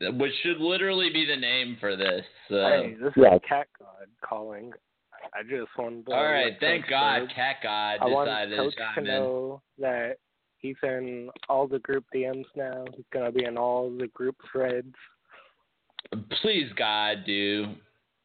which 0.00 0.32
should 0.42 0.60
literally 0.60 1.10
be 1.10 1.26
the 1.26 1.36
name 1.36 1.76
for 1.78 1.94
this. 1.94 2.24
So. 2.48 2.62
Hey, 2.64 2.94
this 2.94 3.12
Yeah. 3.16 3.34
is 3.34 3.42
Cat 3.46 3.68
God 3.78 4.08
calling. 4.22 4.72
I 5.34 5.42
just 5.42 5.76
wanted 5.78 6.06
to. 6.06 6.12
All 6.12 6.24
right. 6.24 6.58
Thank 6.58 6.88
God, 6.88 7.30
Cat 7.34 7.56
God 7.62 7.98
I 8.00 8.08
decided 8.08 8.58
Coach 8.58 8.74
to 8.74 8.78
chime 8.80 8.94
to 8.94 9.00
in. 9.00 9.06
know 9.06 9.62
that 9.78 10.18
he's 10.62 10.76
in 10.82 11.28
all 11.48 11.66
the 11.66 11.80
group 11.80 12.04
DMs 12.14 12.46
now. 12.56 12.84
He's 12.96 13.04
gonna 13.12 13.32
be 13.32 13.44
in 13.44 13.58
all 13.58 13.90
the 13.90 14.06
group 14.08 14.36
threads. 14.50 14.94
Please, 16.40 16.70
God, 16.76 17.18
do. 17.26 17.74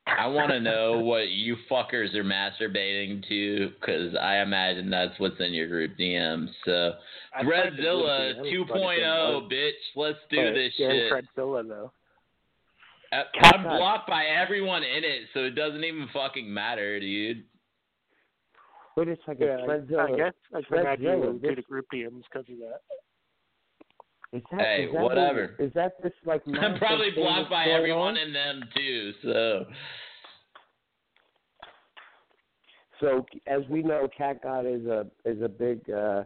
I 0.05 0.27
want 0.27 0.51
to 0.51 0.59
know 0.59 0.99
what 1.03 1.29
you 1.29 1.57
fuckers 1.69 2.13
are 2.15 2.23
masturbating 2.23 3.27
to, 3.27 3.71
because 3.79 4.15
I 4.15 4.38
imagine 4.38 4.89
that's 4.89 5.19
what's 5.19 5.39
in 5.39 5.53
your 5.53 5.67
group 5.67 5.97
DMs. 5.97 6.47
So, 6.63 6.93
I 7.35 7.43
tried 7.43 7.73
the 7.73 7.75
group 7.75 7.88
Threadzilla 7.88 8.35
DMs, 8.35 8.67
but 8.67 8.77
it 8.77 8.99
2.0, 8.99 9.49
didn't 9.49 9.51
bitch. 9.51 9.71
Let's 9.95 10.19
do 10.29 10.38
But 10.38 10.53
this 10.53 10.73
shit. 10.77 11.11
Threadzilla 11.11 11.67
though. 11.67 11.91
Uh, 13.11 13.23
I'm 13.43 13.63
blocked 13.63 14.09
by 14.09 14.25
everyone 14.25 14.83
in 14.83 15.03
it, 15.03 15.27
so 15.33 15.41
it 15.41 15.55
doesn't 15.55 15.83
even 15.83 16.09
fucking 16.13 16.53
matter, 16.53 16.99
dude. 16.99 17.43
Wait 18.97 19.07
a 19.09 19.15
second, 19.27 19.45
Yeah, 19.47 19.57
Threadzilla. 19.59 20.13
I 20.13 20.17
guess 20.17 20.33
I 20.53 20.61
can 20.63 20.79
imagine 20.79 21.03
you 21.05 21.09
Threadzilla, 21.11 21.27
would 21.33 21.41
do 21.41 21.47
this- 21.49 21.55
the 21.57 21.61
group 21.61 21.85
DMs 21.93 22.23
because 22.31 22.49
of 22.49 22.57
that. 22.59 22.81
Is 24.33 24.41
that, 24.51 24.59
Hey, 24.61 24.83
is 24.85 24.91
that 24.93 25.01
whatever. 25.03 25.55
Is 25.59 25.71
that 25.73 26.01
this 26.03 26.11
like? 26.25 26.41
I'm 26.59 26.77
probably 26.79 27.11
blocked 27.11 27.49
by 27.49 27.65
everyone 27.65 28.15
on? 28.15 28.17
in 28.17 28.33
them 28.33 28.61
too. 28.75 29.13
So 29.21 29.65
So 32.99 33.25
as 33.45 33.61
we 33.69 33.83
know, 33.83 34.09
Cat 34.17 34.41
God 34.41 34.65
is 34.65 34.85
a 34.87 35.05
is 35.25 35.41
a 35.41 35.47
big. 35.47 35.87
uh 35.89 36.23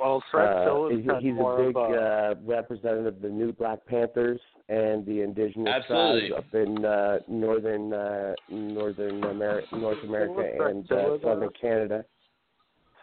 Well, 0.00 0.22
Fred 0.30 0.48
uh, 0.48 0.64
Phillips 0.64 0.96
he's, 0.96 1.04
he's 1.20 1.32
a 1.40 1.56
big 1.56 1.76
of 1.76 1.90
a 1.90 1.96
uh, 1.96 2.34
representative 2.44 3.06
of 3.16 3.22
the 3.22 3.28
new 3.28 3.52
Black 3.52 3.84
Panthers 3.86 4.40
and 4.68 5.06
the 5.06 5.22
indigenous 5.22 5.72
Absolutely. 5.74 6.28
tribes 6.28 6.44
up 6.46 6.54
in 6.54 6.84
uh, 6.84 7.18
northern 7.28 7.92
uh, 7.92 8.34
northern 8.50 9.20
Ameri- 9.22 9.72
North 9.72 10.02
America 10.04 10.66
and 10.68 10.90
uh, 10.90 10.94
uh, 10.96 11.18
southern 11.22 11.48
Canada. 11.58 12.04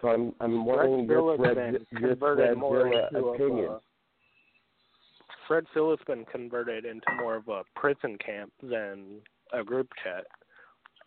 So 0.01 0.09
I'm 0.09 0.33
I'm 0.39 0.65
wondering 0.65 1.05
your 1.05 1.37
Fred, 1.37 1.55
been 1.55 1.99
your 1.99 2.09
converted 2.11 2.45
Fred 2.47 2.57
more 2.57 2.83
Villa 2.89 3.07
into 3.07 3.25
a- 3.27 3.33
opinion. 3.33 3.79
Fred 5.47 5.65
Phillips 5.73 6.03
been 6.07 6.25
converted 6.25 6.85
into 6.85 7.05
more 7.17 7.35
of 7.35 7.47
a 7.47 7.63
prison 7.75 8.17
camp 8.23 8.51
than 8.61 9.19
a 9.51 9.63
group 9.63 9.89
chat. 10.03 10.25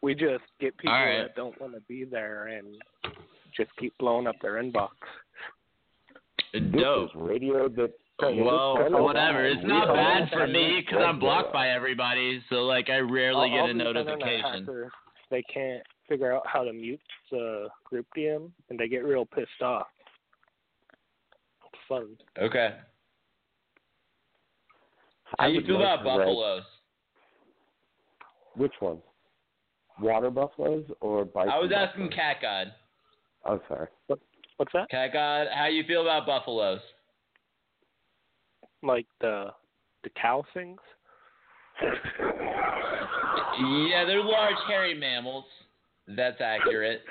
We 0.03 0.14
just 0.14 0.45
get 0.61 0.76
people 0.76 0.95
All 0.95 1.05
right. 1.05 1.22
that 1.22 1.37
don't 1.37 1.59
want 1.61 1.74
to 1.74 1.80
be 1.89 2.05
there 2.05 2.49
and 2.49 2.76
just 3.57 3.70
keep 3.78 3.97
blowing 3.99 4.26
up 4.26 4.37
their 4.43 4.62
inbox. 4.62 4.91
Dope. 6.53 7.11
radio 7.14 7.68
that 7.68 7.92
Well, 8.20 8.78
This 8.78 8.86
is 8.86 8.92
whatever. 8.92 9.44
It's 9.44 9.61
not 9.64 9.94
bad 9.94 10.30
for 10.30 10.47
me 10.47 10.82
because 10.84 11.05
I'm 11.05 11.18
blocked 11.18 11.53
by 11.53 11.70
everybody. 11.70 12.42
So 12.49 12.64
like 12.64 12.88
I 12.88 12.99
rarely 12.99 13.51
get 13.51 13.68
a 13.68 13.74
notification. 13.74 14.90
They 15.30 15.42
can't 15.53 15.82
figure 16.09 16.32
out 16.32 16.47
how 16.47 16.62
to 16.62 16.72
mute 16.72 17.01
the 17.30 17.68
group 17.84 18.07
DM, 18.16 18.51
and 18.70 18.78
they 18.78 18.88
get 18.88 19.05
real 19.05 19.26
pissed 19.26 19.61
off. 19.61 19.88
It's 21.64 21.82
fun. 21.88 22.16
Okay. 22.40 22.76
How 25.24 25.44
I 25.44 25.49
you 25.49 25.57
would 25.57 25.66
feel 25.66 25.80
like 25.80 26.01
about 26.01 26.18
buffaloes? 26.18 26.62
Which 28.55 28.72
one? 28.78 28.99
Water 30.01 30.30
buffaloes 30.30 30.84
or 31.01 31.24
bison? 31.24 31.51
I 31.51 31.59
was 31.59 31.72
asking? 31.74 32.11
Cat 32.11 32.36
God. 32.40 32.72
Oh, 33.44 33.61
sorry. 33.68 33.88
What's 34.57 34.73
that? 34.73 34.89
Cat 34.91 35.13
God, 35.13 35.49
how 35.55 35.67
you 35.67 35.85
feel 35.85 36.03
about 36.03 36.27
buffaloes? 36.27 36.81
Like 38.83 39.07
the 39.21 39.49
the 40.05 40.11
cow 40.21 40.45
things? 40.55 40.79
Yeah, 43.59 44.05
they're 44.05 44.23
large 44.23 44.57
hairy 44.69 44.95
mammals. 44.95 45.45
That's 46.09 46.41
accurate. 46.41 47.03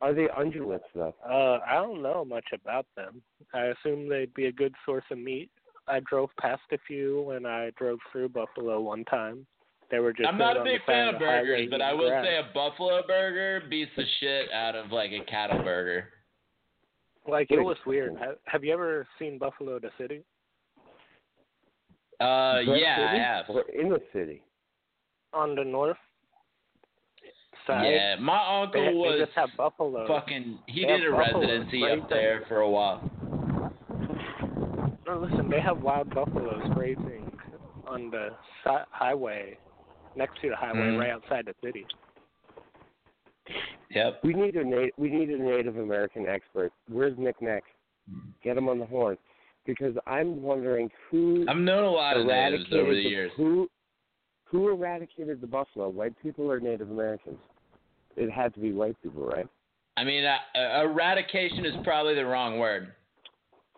Are 0.00 0.14
they 0.14 0.28
ungulates 0.38 0.80
though? 0.94 1.14
Uh, 1.28 1.58
I 1.68 1.74
don't 1.74 2.02
know 2.02 2.24
much 2.24 2.46
about 2.54 2.86
them. 2.96 3.22
I 3.52 3.66
assume 3.66 4.08
they'd 4.08 4.32
be 4.34 4.46
a 4.46 4.52
good 4.52 4.74
source 4.86 5.04
of 5.10 5.18
meat. 5.18 5.50
I 5.88 6.00
drove 6.00 6.30
past 6.40 6.62
a 6.72 6.78
few 6.86 7.22
when 7.22 7.44
I 7.44 7.70
drove 7.76 7.98
through 8.10 8.28
Buffalo 8.30 8.80
one 8.80 9.04
time. 9.06 9.46
They 9.90 9.98
were 9.98 10.12
just. 10.12 10.28
I'm 10.28 10.38
not 10.38 10.56
a 10.56 10.64
big 10.64 10.84
fan 10.86 11.14
of 11.14 11.20
burgers, 11.20 11.68
but 11.70 11.82
I 11.82 11.92
will 11.92 12.08
grass. 12.08 12.24
say 12.24 12.36
a 12.38 12.54
buffalo 12.54 13.02
burger 13.06 13.62
beats 13.68 13.90
the 13.96 14.04
shit 14.20 14.50
out 14.52 14.74
of 14.74 14.90
like 14.90 15.10
a 15.10 15.24
cattle 15.30 15.62
burger. 15.62 16.08
Like 17.28 17.50
it 17.50 17.60
was 17.60 17.76
weird. 17.86 18.16
Have, 18.18 18.36
have 18.46 18.64
you 18.64 18.72
ever 18.72 19.06
seen 19.18 19.38
Buffalo 19.38 19.78
the 19.78 19.90
city? 19.98 20.22
Uh, 22.20 22.56
The 22.64 22.76
yeah, 22.78 23.08
I 23.12 23.16
have. 23.16 23.44
Or 23.48 23.62
in 23.70 23.88
the 23.88 24.00
city? 24.12 24.42
On 25.32 25.54
the 25.54 25.64
north 25.64 25.96
side. 27.66 27.92
Yeah, 27.92 28.16
my 28.16 28.62
uncle 28.62 28.82
they 28.82 28.92
was 28.92 29.20
just 29.20 29.32
have 29.36 29.50
buffalo. 29.56 30.06
fucking. 30.06 30.58
He 30.66 30.82
They 30.82 30.88
did 30.88 31.08
a 31.08 31.10
buffaloes 31.12 31.48
residency 31.48 31.84
up 31.84 32.08
there 32.08 32.42
for 32.48 32.56
a 32.58 32.68
while. 32.70 33.08
No, 35.06 35.18
listen, 35.20 35.48
they 35.48 35.60
have 35.60 35.80
wild 35.82 36.12
buffaloes 36.14 36.62
grazing 36.74 37.30
on 37.86 38.10
the 38.10 38.30
si- 38.64 38.84
highway, 38.90 39.58
next 40.16 40.40
to 40.40 40.48
the 40.50 40.56
highway, 40.56 40.78
Mhm. 40.80 40.98
right 40.98 41.10
outside 41.10 41.46
the 41.46 41.54
city. 41.64 41.86
Yep. 43.90 44.20
We 44.22 44.34
need 44.34 44.56
a 44.56 44.64
na- 44.64 44.90
we 44.96 45.10
need 45.10 45.30
a 45.30 45.38
Native 45.38 45.76
American 45.76 46.26
expert. 46.26 46.72
Where's 46.88 47.16
Nick 47.18 47.40
Neck? 47.42 47.64
Get 48.42 48.56
him 48.56 48.68
on 48.68 48.78
the 48.78 48.86
horn, 48.86 49.16
because 49.66 49.94
I'm 50.06 50.42
wondering 50.42 50.90
who 51.10 51.44
I've 51.48 51.56
known 51.56 51.84
a 51.84 51.90
lot 51.90 52.16
of 52.16 52.26
natives 52.26 52.64
over 52.72 52.94
the 52.94 53.02
the- 53.02 53.08
years. 53.08 53.32
Who 53.36 53.68
who 54.44 54.68
eradicated 54.68 55.40
the 55.40 55.46
buffalo? 55.46 55.88
White 55.88 56.14
people 56.22 56.50
or 56.50 56.60
Native 56.60 56.90
Americans? 56.90 57.38
It 58.16 58.30
had 58.30 58.52
to 58.54 58.60
be 58.60 58.72
white 58.72 58.96
people, 59.02 59.24
right? 59.24 59.46
I 59.96 60.04
mean, 60.04 60.24
uh, 60.24 60.36
uh, 60.54 60.82
eradication 60.84 61.64
is 61.64 61.74
probably 61.84 62.14
the 62.14 62.24
wrong 62.26 62.58
word 62.58 62.92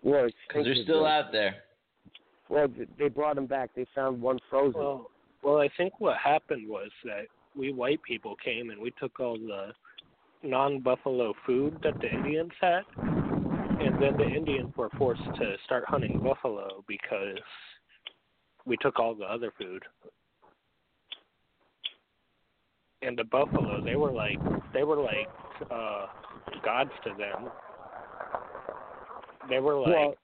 Well, 0.02 0.28
because 0.48 0.64
they're 0.64 0.82
still 0.82 1.06
out 1.06 1.32
there. 1.32 1.56
Well, 2.48 2.68
they 2.98 3.08
brought 3.08 3.36
them 3.36 3.46
back. 3.46 3.70
They 3.74 3.86
found 3.94 4.20
one 4.20 4.38
frozen. 4.50 4.80
Well, 4.80 5.10
well, 5.42 5.58
I 5.60 5.68
think 5.76 5.94
what 6.00 6.16
happened 6.18 6.68
was 6.68 6.90
that 7.04 7.26
we 7.56 7.72
white 7.72 8.02
people 8.02 8.36
came 8.44 8.70
and 8.70 8.80
we 8.80 8.92
took 9.00 9.20
all 9.20 9.38
the 9.38 9.72
non-buffalo 10.42 11.34
food 11.46 11.78
that 11.82 11.98
the 12.00 12.12
Indians 12.12 12.52
had, 12.60 12.82
and 12.98 14.00
then 14.00 14.16
the 14.16 14.28
Indians 14.28 14.72
were 14.76 14.90
forced 14.98 15.24
to 15.36 15.56
start 15.64 15.84
hunting 15.86 16.20
buffalo 16.22 16.84
because 16.86 17.38
we 18.66 18.76
took 18.78 18.98
all 18.98 19.14
the 19.14 19.24
other 19.24 19.52
food. 19.58 19.82
And 23.02 23.18
the 23.18 23.24
buffalo, 23.24 23.82
they 23.84 23.96
were 23.96 24.12
like 24.12 24.38
they 24.72 24.82
were 24.82 24.96
like 24.96 25.28
uh 25.70 26.06
gods 26.64 26.90
to 27.04 27.10
them. 27.10 27.50
They 29.48 29.60
were 29.60 29.78
like 29.78 29.88
Well- 29.88 30.14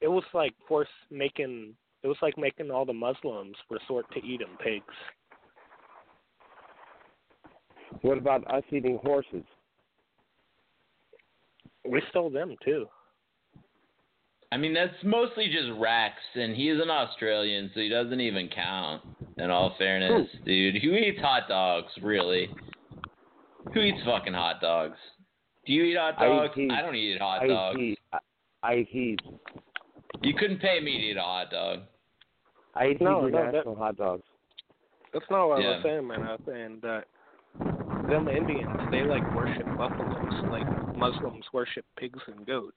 it 0.00 0.08
was 0.08 0.24
like 0.34 0.52
force 0.66 0.88
making 1.10 1.74
it 2.02 2.08
was 2.08 2.16
like 2.22 2.36
making 2.36 2.72
all 2.72 2.84
the 2.84 2.92
Muslims 2.92 3.56
resort 3.70 4.04
to 4.12 4.18
eating 4.18 4.56
pigs. 4.62 4.94
What 8.00 8.18
about 8.18 8.46
us 8.52 8.62
eating 8.70 8.98
horses? 9.02 9.44
We 11.88 12.02
stole 12.10 12.30
them 12.30 12.56
too. 12.64 12.86
I 14.52 14.58
mean, 14.58 14.74
that's 14.74 14.92
mostly 15.02 15.46
just 15.46 15.78
Rex, 15.80 16.14
and 16.34 16.54
he's 16.54 16.74
an 16.80 16.90
Australian, 16.90 17.70
so 17.74 17.80
he 17.80 17.88
doesn't 17.88 18.20
even 18.20 18.48
count. 18.54 19.02
In 19.38 19.50
all 19.50 19.74
fairness, 19.78 20.28
hmm. 20.38 20.44
dude, 20.44 20.82
who 20.82 20.90
eats 20.92 21.18
hot 21.20 21.48
dogs? 21.48 21.90
Really? 22.02 22.50
Who 23.72 23.80
eats 23.80 23.98
fucking 24.04 24.34
hot 24.34 24.60
dogs? 24.60 24.98
Do 25.64 25.72
you 25.72 25.84
eat 25.84 25.96
hot 25.96 26.14
I 26.18 26.26
eat 26.26 26.28
dogs? 26.28 26.54
heat. 26.54 26.70
I 26.70 26.82
don't 26.82 26.94
eat 26.94 27.18
hot 27.18 27.42
I 27.42 27.46
dogs. 27.46 27.78
eat. 27.78 27.98
I, 28.12 28.18
I 28.62 28.74
eat. 28.92 29.20
You 30.20 30.34
couldn't 30.34 30.58
pay 30.60 30.80
me 30.80 30.98
to 30.98 31.04
eat 31.04 31.16
a 31.16 31.22
hot 31.22 31.50
dog. 31.50 31.80
I 32.74 32.88
eat 32.88 33.00
No, 33.00 33.26
no, 33.26 33.52
that- 33.52 33.64
hot 33.64 33.96
dogs. 33.96 34.22
That's 35.14 35.24
not 35.30 35.48
what 35.48 35.58
I 35.58 35.62
Yeah. 35.62 35.68
was 35.76 35.82
saying, 35.82 36.06
man. 36.06 36.22
I 36.22 36.32
was 36.32 36.40
saying 36.46 36.78
that 36.82 37.04
them 38.12 38.28
Indians, 38.28 38.80
they 38.90 39.02
like 39.02 39.24
worship 39.32 39.68
buffaloes, 39.76 40.32
like 40.48 40.68
Muslims 40.94 41.44
worship 41.52 41.84
pigs 41.96 42.20
and 42.26 42.46
goats. 42.46 42.76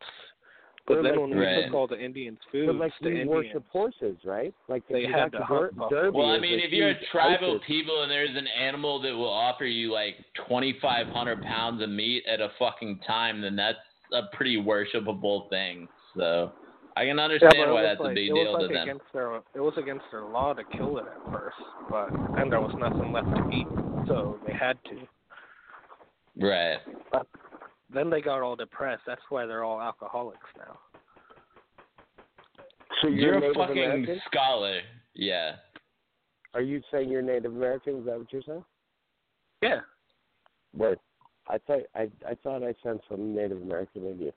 But 0.87 0.95
They're 0.95 1.03
then 1.03 1.11
like- 1.13 1.21
when 1.21 1.29
we 1.39 1.45
Right. 1.45 1.65
took 1.65 1.73
all 1.73 1.87
the 1.87 1.99
Indians' 1.99 2.37
But 2.45 2.51
food, 2.51 2.75
like 2.75 2.93
the 2.99 3.05
we 3.09 3.21
Indians, 3.21 3.29
worship 3.29 3.63
horses, 3.71 4.17
right? 4.23 4.53
Like 4.67 4.87
They 4.87 5.01
you 5.01 5.11
had 5.11 5.31
got 5.31 5.39
to 5.39 5.43
hunt 5.45 5.77
Der- 5.79 5.89
Derby 5.89 6.17
Well, 6.17 6.27
I 6.29 6.37
mean, 6.39 6.59
if 6.59 6.71
you're 6.71 6.89
a 6.89 7.05
tribal 7.05 7.55
ISIS. 7.55 7.63
people 7.65 8.03
and 8.03 8.11
there's 8.11 8.35
an 8.35 8.47
animal 8.47 8.99
that 8.99 9.13
will 9.15 9.27
offer 9.29 9.65
you 9.65 9.91
like 9.91 10.15
2,500 10.35 11.41
pounds 11.41 11.81
of 11.81 11.89
meat 11.89 12.23
at 12.27 12.39
a 12.39 12.49
fucking 12.59 12.99
time, 12.99 13.41
then 13.41 13.55
that's 13.55 13.79
a 14.11 14.23
pretty 14.33 14.57
worshipable 14.57 15.49
thing. 15.49 15.87
So 16.15 16.51
I 16.95 17.05
can 17.05 17.19
understand 17.19 17.53
but 17.57 17.67
it 17.67 17.71
why 17.73 17.81
that's 17.81 17.99
like, 17.99 18.11
a 18.11 18.15
big 18.15 18.27
deal 18.33 18.53
was 18.53 18.59
to 18.61 18.65
like 18.67 18.73
them. 18.73 18.83
against 18.83 19.11
their 19.11 19.35
it 19.55 19.59
was 19.59 19.73
against 19.77 20.05
their 20.11 20.21
law 20.25 20.53
to 20.53 20.63
kill 20.65 20.99
it 20.99 21.05
at 21.07 21.31
first, 21.31 21.57
but 21.89 22.13
then 22.35 22.47
there 22.49 22.61
was 22.61 22.71
nothing 22.77 23.11
left 23.11 23.35
to 23.37 23.43
eat, 23.51 23.67
so 24.07 24.39
they 24.45 24.53
had 24.53 24.77
to. 24.85 25.07
Right. 26.39 26.77
But 27.11 27.27
then 27.93 28.09
they 28.09 28.21
got 28.21 28.41
all 28.41 28.55
depressed. 28.55 29.03
That's 29.07 29.21
why 29.29 29.45
they're 29.45 29.63
all 29.63 29.81
alcoholics 29.81 30.39
now. 30.57 30.79
So 33.01 33.07
You're, 33.07 33.19
you're, 33.19 33.33
a 33.35 33.39
Native 33.41 33.55
fucking 33.55 33.77
American? 33.77 34.21
scholar. 34.31 34.79
Yeah. 35.13 35.55
Are 36.53 36.61
you 36.61 36.81
saying 36.91 37.09
you're 37.09 37.21
Native 37.21 37.53
American? 37.53 37.99
Is 37.99 38.05
that 38.05 38.17
what 38.17 38.31
you're 38.31 38.41
saying? 38.45 38.63
Yeah. 39.61 39.79
Wait, 40.75 40.97
I 41.49 41.57
thought 41.59 41.81
I 41.95 42.09
I 42.27 42.35
thought 42.43 42.63
I 42.63 42.73
sensed 42.83 43.05
some 43.09 43.35
Native 43.35 43.61
American 43.61 44.05
in 44.05 44.19
you 44.19 44.31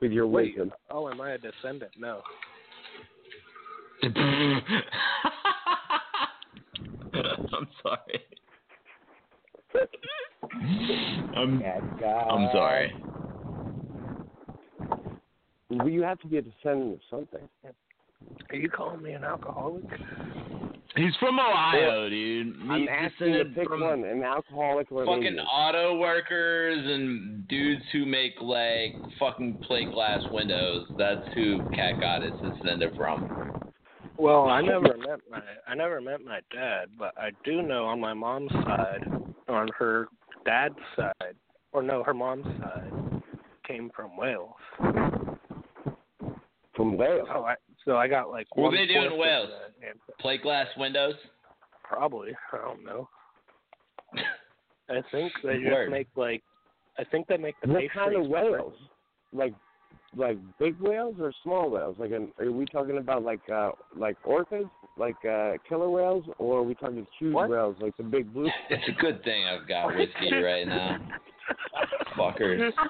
with 0.00 0.12
your 0.12 0.26
Wait. 0.26 0.56
wisdom. 0.56 0.72
Oh, 0.90 1.08
am 1.08 1.20
I 1.20 1.32
a 1.32 1.38
descendant? 1.38 1.92
No. 1.98 2.22
I'm 4.02 4.12
sorry. 7.82 8.22
Um, 10.54 11.32
I'm 11.36 11.58
Bad 11.60 12.00
guy. 12.00 12.06
I'm 12.06 12.48
sorry. 12.52 12.92
Well, 15.70 15.88
you 15.88 16.02
have 16.02 16.18
to 16.20 16.26
be 16.26 16.38
a 16.38 16.42
descendant 16.42 16.94
of 16.94 17.00
something. 17.10 17.48
Are 18.50 18.56
you 18.56 18.70
calling 18.70 19.02
me 19.02 19.12
an 19.12 19.24
alcoholic? 19.24 19.84
He's 20.96 21.14
from 21.20 21.38
Ohio, 21.38 22.08
dude. 22.08 22.56
I'm 22.68 22.80
He's 22.80 22.88
asking 22.90 23.32
to 23.34 23.44
descended 23.44 23.54
pick 23.54 23.68
from 23.68 23.82
one, 23.82 24.04
an 24.04 24.22
alcoholic 24.22 24.90
or 24.90 25.02
an 25.02 25.06
fucking 25.06 25.26
Indian. 25.26 25.46
auto 25.46 25.98
workers 25.98 26.78
and 26.84 27.46
dudes 27.46 27.82
who 27.92 28.06
make 28.06 28.32
like 28.40 28.94
fucking 29.18 29.58
plate 29.66 29.92
glass 29.92 30.22
windows. 30.32 30.86
That's 30.96 31.26
who 31.34 31.60
Cat 31.74 32.00
got 32.00 32.22
his 32.22 32.32
descended 32.40 32.96
from. 32.96 33.60
Well, 34.16 34.48
I 34.48 34.62
never 34.62 34.96
met 34.96 35.20
my 35.30 35.40
I 35.68 35.74
never 35.74 36.00
met 36.00 36.24
my 36.24 36.40
dad, 36.52 36.88
but 36.98 37.16
I 37.16 37.30
do 37.44 37.62
know 37.62 37.84
on 37.84 38.00
my 38.00 38.14
mom's 38.14 38.50
side, 38.50 39.06
on 39.48 39.68
her 39.78 40.08
dad's 40.48 40.74
side, 40.96 41.34
or 41.72 41.82
no, 41.82 42.02
her 42.02 42.14
mom's 42.14 42.46
side, 42.60 42.90
came 43.66 43.90
from 43.94 44.16
Wales. 44.16 44.54
From 46.74 46.96
Wales. 46.96 47.28
So 47.32 47.44
I 47.44 47.54
so 47.84 47.96
I 47.96 48.08
got 48.08 48.30
like 48.30 48.46
What 48.56 48.72
one 48.72 48.74
they 48.76 48.86
do 48.86 49.02
in 49.04 49.18
Wales? 49.18 49.50
the. 49.80 50.12
Plate 50.20 50.42
glass 50.42 50.66
windows. 50.78 51.14
Probably. 51.84 52.30
I 52.52 52.56
don't 52.58 52.84
know. 52.84 53.08
I 54.88 55.02
think 55.10 55.32
they 55.44 55.58
just 55.58 55.90
make 55.90 56.08
like 56.16 56.42
I 56.98 57.04
think 57.04 57.26
they 57.26 57.36
make 57.36 57.54
the 57.62 57.68
What 57.68 57.80
pastries. 57.82 57.90
kind 57.94 58.16
of 58.16 58.22
separate. 58.24 58.52
whales? 58.52 58.74
Like, 59.34 59.54
like 60.18 60.38
big 60.58 60.78
whales 60.80 61.16
or 61.20 61.32
small 61.42 61.70
whales? 61.70 61.96
Like, 61.98 62.10
an, 62.10 62.28
are 62.38 62.50
we 62.52 62.66
talking 62.66 62.98
about 62.98 63.22
like, 63.22 63.40
uh, 63.52 63.70
like 63.96 64.16
orcas, 64.24 64.68
like 64.96 65.16
uh, 65.24 65.52
killer 65.68 65.88
whales, 65.88 66.24
or 66.38 66.58
are 66.58 66.62
we 66.62 66.74
talking 66.74 67.06
huge 67.18 67.34
What? 67.34 67.50
whales, 67.50 67.76
like 67.80 67.96
the 67.96 68.02
big 68.02 68.32
blue? 68.32 68.50
It's 68.70 68.88
a 68.88 69.00
good 69.00 69.22
thing 69.24 69.44
I've 69.44 69.66
got 69.68 69.94
whiskey 69.94 70.34
right 70.34 70.66
now. 70.66 70.98
Fuckers. 72.16 72.72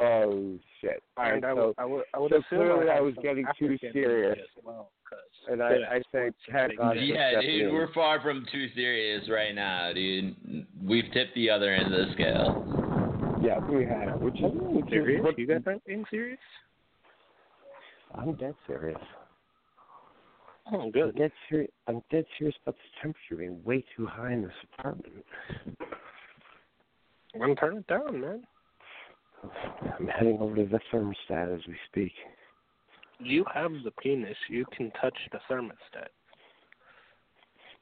oh 0.00 0.58
shit! 0.80 1.02
All 1.16 1.24
right, 1.24 1.34
And 1.34 1.44
I 1.44 1.54
so, 1.54 1.74
I 1.78 1.84
would, 1.84 2.04
I 2.14 2.18
would 2.18 2.32
so 2.32 2.42
clearly 2.48 2.88
I, 2.90 2.98
I 2.98 3.00
was 3.00 3.14
some 3.14 3.22
getting 3.24 3.46
too 3.58 3.76
serious. 3.92 4.38
as 4.40 4.64
well, 4.64 4.90
'cause 5.08 5.18
and 5.50 5.62
I, 5.62 5.68
good 5.70 5.82
I 5.84 5.92
think 6.12 6.34
exports 6.36 6.36
heck 6.50 6.70
on. 6.80 6.98
Yeah, 7.04 7.40
dude, 7.40 7.68
in. 7.68 7.72
we're 7.72 7.92
far 7.92 8.20
from 8.20 8.46
too 8.52 8.68
serious 8.74 9.28
right 9.30 9.54
now, 9.54 9.92
dude. 9.92 10.34
We've 10.82 11.10
tipped 11.12 11.34
the 11.34 11.50
other 11.50 11.72
end 11.74 11.92
of 11.94 12.06
the 12.08 12.12
scale. 12.14 13.38
Yeah, 13.42 13.58
we 13.66 13.84
have. 13.86 14.20
Which 14.20 14.34
is, 14.36 14.42
which 14.52 14.84
is 14.86 14.90
serious? 14.90 15.22
what- 15.24 15.38
You 15.38 15.46
guys 15.46 15.62
aren't 15.66 15.84
being 15.84 16.04
serious? 16.10 16.38
I'm 18.14 18.34
dead 18.34 18.54
serious. 18.66 18.98
Oh, 20.72 20.80
I'm 20.82 20.90
good. 20.90 21.16
dead 21.16 21.32
serious. 21.48 21.70
I'm 21.88 22.02
dead 22.10 22.24
serious 22.38 22.54
about 22.62 22.76
the 22.76 23.00
temperature 23.02 23.36
being 23.36 23.62
way 23.64 23.84
too 23.96 24.06
high 24.06 24.32
in 24.32 24.42
this 24.42 24.52
apartment. 24.78 25.24
Well, 27.34 27.54
turn 27.56 27.78
it 27.78 27.86
down, 27.86 28.20
man. 28.20 28.42
I'm 29.98 30.06
heading 30.06 30.38
over 30.40 30.56
to 30.56 30.66
the 30.66 30.80
thermostat 30.92 31.54
as 31.54 31.60
we 31.66 31.74
speak. 31.90 32.12
You 33.18 33.44
have 33.52 33.72
the 33.84 33.90
penis. 34.02 34.36
You 34.48 34.64
can 34.76 34.90
touch 35.00 35.16
the 35.32 35.38
thermostat. 35.50 36.08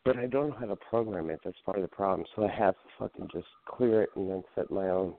But 0.05 0.17
I 0.17 0.27
don't 0.27 0.51
know 0.51 0.57
how 0.59 0.67
to 0.67 0.77
program 0.77 1.31
it. 1.31 1.41
That's 1.45 1.57
part 1.65 1.79
of 1.79 1.83
the 1.83 1.89
problem. 1.89 2.27
So 2.35 2.45
I 2.47 2.51
have 2.51 2.75
to 2.75 2.81
fucking 2.99 3.29
just 3.33 3.47
clear 3.67 4.03
it 4.03 4.11
and 4.17 4.31
then 4.31 4.43
set 4.55 4.71
my 4.71 4.89
own 4.89 5.15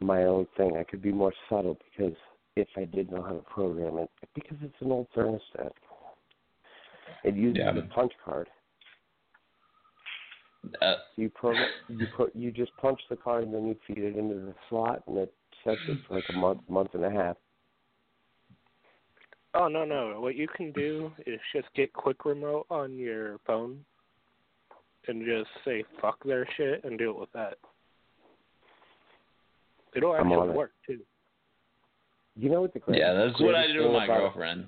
my 0.00 0.24
own 0.24 0.46
thing. 0.56 0.76
I 0.78 0.84
could 0.84 1.00
be 1.00 1.12
more 1.12 1.32
subtle 1.48 1.78
because 1.90 2.14
if 2.56 2.68
I 2.76 2.84
did 2.84 3.10
know 3.10 3.22
how 3.22 3.32
to 3.32 3.42
program 3.50 3.98
it, 3.98 4.10
because 4.34 4.58
it's 4.60 4.74
an 4.80 4.92
old 4.92 5.06
thermostat, 5.16 5.72
it 7.24 7.34
uses 7.34 7.58
Yeah. 7.58 7.76
a 7.76 7.82
punch 7.82 8.12
card. 8.22 8.48
Uh, 10.82 10.94
you 11.16 11.28
program, 11.30 11.68
you 11.88 12.06
put, 12.16 12.34
you 12.34 12.50
just 12.50 12.70
punch 12.76 13.00
the 13.08 13.16
card 13.16 13.44
and 13.44 13.54
then 13.54 13.66
you 13.66 13.76
feed 13.86 13.98
it 13.98 14.16
into 14.16 14.34
the 14.34 14.54
slot, 14.68 15.02
and 15.06 15.18
it 15.18 15.32
sets 15.64 15.78
it 15.88 15.98
for 16.06 16.14
like 16.14 16.24
a 16.30 16.32
month, 16.36 16.60
month 16.68 16.90
and 16.94 17.04
a 17.04 17.10
half. 17.10 17.36
Oh 19.54 19.68
no 19.68 19.84
no! 19.84 20.20
What 20.20 20.34
you 20.36 20.48
can 20.48 20.72
do 20.72 21.10
is 21.26 21.40
just 21.54 21.68
get 21.74 21.92
quick 21.92 22.24
remote 22.24 22.66
on 22.68 22.98
your 22.98 23.38
phone, 23.46 23.84
and 25.08 25.24
just 25.24 25.48
say 25.64 25.84
fuck 26.00 26.22
their 26.24 26.46
shit 26.56 26.84
and 26.84 26.98
deal 26.98 27.18
with 27.18 27.32
that. 27.32 27.54
It'll 29.94 30.14
actually 30.14 30.34
on 30.34 30.50
it. 30.50 30.54
work 30.56 30.72
too. 30.86 31.00
You 32.38 32.50
know 32.50 32.60
what 32.60 32.74
the 32.74 32.80
greatest, 32.80 33.00
yeah, 33.00 33.14
that's 33.14 33.40
what 33.40 33.54
I 33.54 33.62
greatest 33.62 33.78
do 33.78 33.82
with 33.84 33.92
my 33.92 34.04
about- 34.04 34.18
girlfriend. 34.18 34.66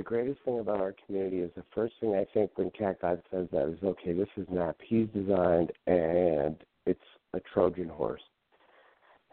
The 0.00 0.04
greatest 0.04 0.40
thing 0.46 0.60
about 0.60 0.80
our 0.80 0.94
community 1.04 1.40
is 1.40 1.50
the 1.54 1.64
first 1.74 1.92
thing 2.00 2.14
I 2.14 2.24
think 2.32 2.52
when 2.54 2.70
Cat 2.70 3.02
God 3.02 3.20
says 3.30 3.48
that 3.52 3.68
is, 3.68 3.76
okay, 3.84 4.14
this 4.14 4.30
is 4.38 4.46
not 4.50 4.74
He's 4.82 5.06
designed 5.08 5.72
and 5.86 6.56
it's 6.86 6.98
a 7.34 7.40
Trojan 7.52 7.90
horse. 7.90 8.22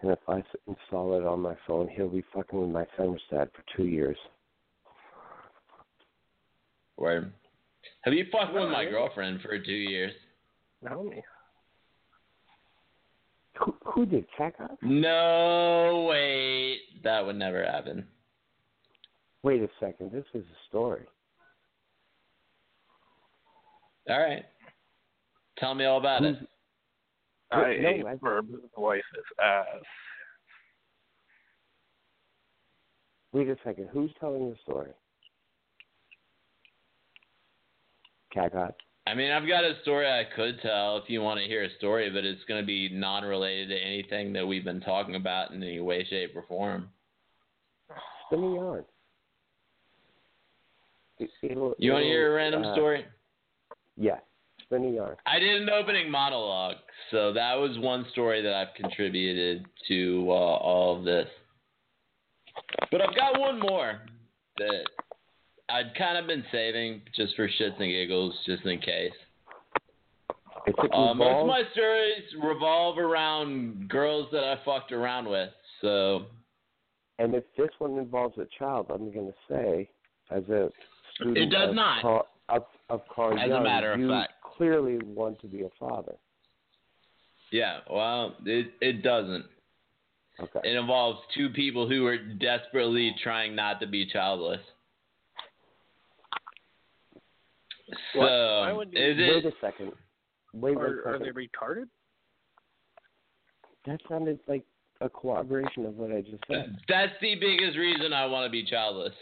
And 0.01 0.11
if 0.11 0.19
I 0.27 0.43
install 0.67 1.17
it 1.17 1.25
on 1.25 1.39
my 1.39 1.55
phone, 1.65 1.87
he'll 1.87 2.09
be 2.09 2.25
fucking 2.33 2.59
with 2.59 2.69
my 2.69 2.85
thermostat 2.99 3.47
for 3.53 3.63
two 3.77 3.85
years. 3.85 4.17
Word. 6.97 7.31
Have 8.01 8.13
you 8.13 8.25
fucked 8.29 8.53
with 8.53 8.69
my 8.69 8.83
girlfriend 8.83 9.39
for 9.39 9.57
two 9.57 9.71
years? 9.71 10.11
Naomi. 10.83 11.23
Who, 13.59 13.73
who 13.85 14.05
did 14.05 14.25
Cat 14.37 14.55
God? 14.59 14.77
No, 14.81 16.07
wait. 16.09 16.79
That 17.05 17.25
would 17.25 17.37
never 17.37 17.63
happen. 17.63 18.05
Wait 19.47 19.61
a 19.61 19.69
second, 19.79 20.11
this 20.11 20.25
is 20.33 20.43
a 20.43 20.67
story. 20.67 21.05
All 24.09 24.19
right. 24.19 24.43
Tell 25.57 25.73
me 25.73 25.85
all 25.85 25.99
about 25.99 26.21
it. 26.25 26.35
I 27.53 27.55
no, 27.55 27.63
hate 27.63 28.05
I- 28.05 28.15
Burb's 28.15 28.51
wife 28.75 28.99
is 29.17 29.23
ass. 29.41 29.65
Wait 33.31 33.47
a 33.47 33.55
second, 33.63 33.87
who's 33.93 34.11
telling 34.19 34.49
the 34.49 34.57
story? 34.63 34.91
Cat 38.33 38.51
God. 38.51 38.73
I 39.07 39.13
mean, 39.13 39.31
I've 39.31 39.47
got 39.47 39.63
a 39.63 39.75
story 39.81 40.07
I 40.07 40.25
could 40.35 40.59
tell 40.61 40.97
if 40.97 41.05
you 41.07 41.21
want 41.21 41.39
to 41.39 41.45
hear 41.45 41.63
a 41.63 41.73
story, 41.77 42.09
but 42.09 42.25
it's 42.25 42.43
going 42.49 42.61
to 42.61 42.67
be 42.67 42.89
non-related 42.89 43.69
to 43.69 43.77
anything 43.77 44.33
that 44.33 44.45
we've 44.45 44.65
been 44.65 44.81
talking 44.81 45.15
about 45.15 45.51
in 45.51 45.63
any 45.63 45.79
way, 45.79 46.05
shape, 46.09 46.35
or 46.35 46.43
form. 46.49 46.89
Spin 48.25 48.43
a 48.43 48.53
yarn. 48.53 48.83
It, 51.19 51.29
it'll, 51.41 51.75
You 51.77 51.93
want 51.93 52.03
to 52.03 52.07
hear 52.07 52.31
a 52.31 52.35
random 52.35 52.63
uh, 52.63 52.73
story? 52.73 53.05
Yeah, 53.95 54.17
a 54.71 54.79
yarn. 54.79 55.15
I 55.25 55.39
did 55.39 55.61
an 55.61 55.69
opening 55.69 56.11
monologue, 56.11 56.75
so 57.11 57.33
that 57.33 57.55
was 57.55 57.77
one 57.79 58.05
story 58.11 58.41
that 58.41 58.53
I've 58.53 58.73
contributed 58.75 59.65
to 59.87 60.25
uh, 60.29 60.33
all 60.33 60.97
of 60.97 61.03
this. 61.03 61.27
But 62.91 63.01
I've 63.01 63.15
got 63.15 63.39
one 63.39 63.59
more 63.59 64.01
that 64.57 64.83
I'd 65.69 65.95
kind 65.97 66.17
of 66.17 66.27
been 66.27 66.43
saving 66.51 67.01
just 67.15 67.35
for 67.35 67.47
shits 67.47 67.79
and 67.79 67.91
giggles, 67.91 68.33
just 68.45 68.65
in 68.65 68.79
case. 68.79 69.11
Uh, 70.67 71.13
most 71.13 71.41
of 71.41 71.47
my 71.47 71.63
stories 71.71 72.23
revolve 72.43 72.97
around 72.97 73.87
girls 73.89 74.27
that 74.33 74.43
I 74.43 74.57
fucked 74.65 74.91
around 74.91 75.29
with, 75.29 75.49
so 75.81 76.25
And 77.19 77.33
if 77.33 77.45
this 77.57 77.69
one 77.79 77.97
involves 77.97 78.37
a 78.37 78.47
child, 78.59 78.87
I'm 78.89 79.11
going 79.13 79.27
to 79.27 79.33
say, 79.49 79.89
as 80.29 80.43
a 80.49 80.69
It 81.19 81.49
does 81.49 81.69
of 81.69 81.75
not. 81.75 82.01
Carl, 82.01 82.27
of, 82.49 82.63
of 82.89 83.01
Carl 83.13 83.37
As 83.39 83.49
a 83.51 83.61
matter 83.61 83.91
of 83.93 83.99
you 83.99 84.09
fact. 84.09 84.33
clearly 84.55 84.99
want 85.05 85.39
to 85.41 85.47
be 85.47 85.61
a 85.63 85.69
father. 85.79 86.15
yeah. 87.51 87.79
Well, 87.89 88.35
it 88.45 88.67
it 88.81 89.01
doesn't. 89.03 89.45
Okay. 90.39 90.59
It 90.69 90.75
involves 90.77 91.19
two 91.35 91.49
people 91.49 91.87
who 91.89 92.05
are 92.05 92.17
desperately 92.17 93.15
trying 93.23 93.55
not 93.55 93.79
to 93.81 93.87
be 93.87 94.05
childless. 94.05 94.61
So, 98.13 98.19
What? 98.19 98.29
Why 98.29 98.71
would 98.73 98.93
you- 98.93 98.99
is 98.99 99.17
Wait 99.17 99.45
it? 99.45 99.53
a 99.53 99.59
second. 99.61 99.93
Wait 100.53 100.75
one 100.75 100.85
Are, 100.85 100.99
are 101.07 101.13
second. 101.19 101.35
they 101.35 101.47
retarded? 101.47 101.89
That 103.85 104.01
sounded 104.09 104.39
like 104.47 104.65
a 105.01 105.09
corroboration 105.09 105.85
of 105.85 105.95
what 105.97 106.11
I 106.11 106.21
just 106.21 106.43
said. 106.51 106.77
That's 106.89 107.13
the 107.21 107.35
biggest 107.35 107.77
reason 107.77 108.11
I 108.13 108.25
want 108.25 108.45
to 108.45 108.49
be 108.51 108.63
childless. 108.63 109.13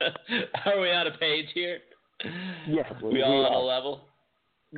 are 0.66 0.80
we 0.80 0.90
on 0.90 1.06
a 1.06 1.16
page 1.18 1.46
here? 1.54 1.78
Yeah, 2.68 2.82
We 3.02 3.14
we 3.14 3.22
all 3.22 3.44
on 3.46 3.52
a 3.52 3.58
level? 3.58 4.00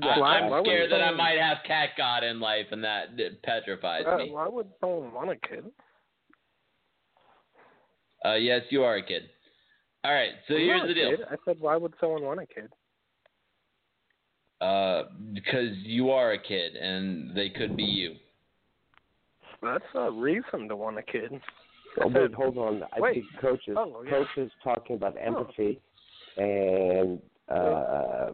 Yeah, 0.02 0.08
I, 0.10 0.38
I'm 0.40 0.50
why 0.50 0.62
scared 0.62 0.90
that 0.92 1.00
I 1.00 1.10
might 1.12 1.38
have 1.38 1.58
cat 1.66 1.90
god 1.96 2.22
in 2.24 2.38
life, 2.40 2.66
and 2.70 2.82
that, 2.84 3.16
that 3.16 3.42
petrifies 3.42 4.04
Uh, 4.06 4.16
me. 4.18 4.30
why 4.30 4.46
would 4.48 4.68
someone 4.80 5.12
want 5.12 5.30
a 5.30 5.36
kid? 5.36 5.64
Uh, 8.24 8.34
yes, 8.34 8.62
you 8.70 8.82
are 8.82 8.96
a 8.96 9.02
kid. 9.02 9.22
All 10.04 10.12
right, 10.12 10.32
so 10.48 10.54
I'm 10.54 10.60
here's 10.60 10.88
the 10.88 10.94
deal. 10.94 11.10
kid. 11.10 11.20
I 11.30 11.36
said, 11.44 11.56
why 11.60 11.76
would 11.76 11.94
someone 12.00 12.22
want 12.22 12.40
a 12.40 12.46
kid? 12.46 12.68
Uh, 14.60 15.04
because 15.34 15.76
you 15.82 16.10
are 16.10 16.32
a 16.32 16.38
kid, 16.42 16.76
and 16.76 17.34
they 17.36 17.48
could 17.50 17.76
be 17.76 17.84
you. 17.84 18.14
That's 19.62 19.84
a 19.94 20.10
reason 20.10 20.68
to 20.68 20.76
want 20.76 20.98
a 20.98 21.02
kid. 21.02 21.32
Oh, 22.02 22.08
wait, 22.08 22.34
hold 22.34 22.58
on. 22.58 22.82
I 22.96 23.00
Wait. 23.00 23.14
think 23.14 23.26
coach 23.40 23.62
is, 23.68 23.76
Oh, 23.78 24.02
yeah. 24.04 24.10
coach 24.10 24.28
is 24.36 24.50
talking 24.62 24.96
about 24.96 25.16
empathy 25.20 25.80
and 26.36 27.20
uh, 27.48 28.32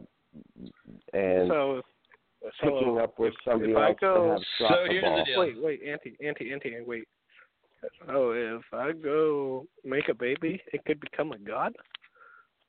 and 1.13 1.47
So 1.47 1.81
if, 2.41 2.53
picking 2.61 2.99
up 3.01 3.13
where 3.17 3.31
somebody 3.45 3.71
if 3.71 3.77
I 3.77 3.89
else 3.89 3.97
go, 4.01 4.31
has 4.31 4.41
dropped 4.59 4.89
the 4.89 5.01
ball. 5.01 5.25
Wait, 5.37 5.61
wait, 5.61 5.81
Auntie, 5.87 6.17
Auntie, 6.25 6.51
Auntie, 6.51 6.75
wait. 6.85 7.07
Oh, 8.09 8.31
if 8.31 8.63
I 8.73 8.91
go 8.93 9.65
make 9.83 10.07
a 10.09 10.13
baby, 10.13 10.61
it 10.71 10.83
could 10.85 10.99
become 11.01 11.31
a 11.33 11.37
god. 11.37 11.73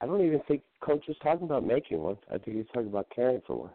I 0.01 0.07
don't 0.07 0.25
even 0.25 0.41
think 0.49 0.63
Coach 0.81 1.05
is 1.09 1.17
talking 1.23 1.45
about 1.45 1.65
making 1.65 1.99
one. 1.99 2.17
I 2.33 2.39
think 2.39 2.57
he's 2.57 2.67
talking 2.75 2.89
about 2.89 3.07
caring 3.15 3.41
for 3.47 3.57
one. 3.57 3.71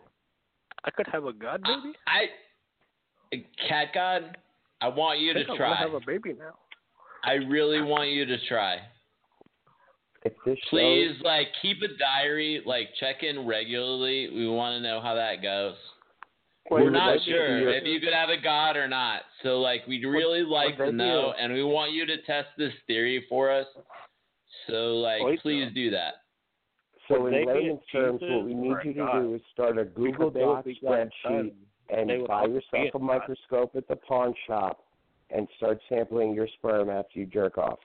I 0.86 0.92
could 0.92 1.08
have 1.12 1.26
a 1.26 1.34
god 1.34 1.64
baby. 1.64 1.94
I, 2.08 3.38
cat 3.68 3.88
god, 3.94 4.38
I 4.82 4.88
want 4.90 5.20
you 5.20 5.32
I 5.32 5.34
to 5.34 5.40
think 5.40 5.50
I 5.52 5.58
try. 5.58 5.68
want 5.70 5.80
to 5.80 5.86
have 5.86 5.94
a 6.02 6.06
baby 6.06 6.34
now. 6.38 6.54
I 7.24 7.34
really 7.34 7.82
want 7.82 8.10
you 8.10 8.26
to 8.26 8.38
try. 8.48 8.80
If 10.24 10.34
this 10.46 10.58
Please, 10.70 11.16
like, 11.24 11.48
keep 11.62 11.78
a 11.82 11.88
diary. 11.98 12.62
Like, 12.66 12.90
check 13.00 13.24
in 13.24 13.46
regularly. 13.48 14.30
We 14.34 14.48
want 14.50 14.76
to 14.76 14.82
know 14.82 15.00
how 15.02 15.16
that 15.16 15.42
goes. 15.42 15.76
Wait, 16.70 16.84
We're 16.84 16.90
not 16.90 17.20
sure 17.22 17.58
your- 17.60 17.70
if 17.72 17.86
you 17.86 18.00
could 18.00 18.14
have 18.14 18.30
a 18.30 18.38
god 18.38 18.76
or 18.78 18.88
not. 18.88 19.24
So, 19.44 19.60
like, 19.60 19.88
we'd 19.88 20.06
really 20.06 20.44
like 20.44 20.78
that 20.78 20.86
to 20.88 20.92
know, 20.92 21.32
a- 21.32 21.36
and 21.36 21.54
we 21.54 21.64
want 21.64 21.94
you 21.94 22.06
to 22.06 22.18
test 22.24 22.50
this 22.58 22.74
theory 22.86 23.22
for 23.22 23.50
us. 23.50 23.68
So, 24.68 24.98
like, 24.98 25.24
Wait, 25.24 25.40
please 25.40 25.72
do 25.74 25.90
that. 25.92 26.16
So 27.08 27.22
Would 27.22 27.34
in 27.34 27.46
layman's 27.48 27.86
terms, 27.88 28.22
what 28.22 28.44
we 28.44 28.54
need 28.54 28.76
you 28.84 28.94
to 28.94 29.00
god? 29.00 29.22
do 29.22 29.34
is 29.34 29.42
start 29.52 29.80
a 29.80 29.86
Google 29.86 30.30
Because 30.30 30.64
Docs 30.66 30.80
spreadsheet 30.80 31.54
and 31.90 32.28
buy 32.28 32.46
yourself 32.46 32.74
a 32.74 32.88
a 32.88 32.92
god. 32.92 33.02
microscope 33.02 33.76
at 33.76 33.88
the 33.88 33.96
pawn 33.96 34.36
shop 34.46 34.84
and 35.32 35.48
start 35.58 35.80
sampling 35.90 36.34
your 36.34 36.48
sperm 36.58 36.90
after 36.90 37.20
you 37.20 37.26
jerk 37.26 37.58
off. 37.58 37.80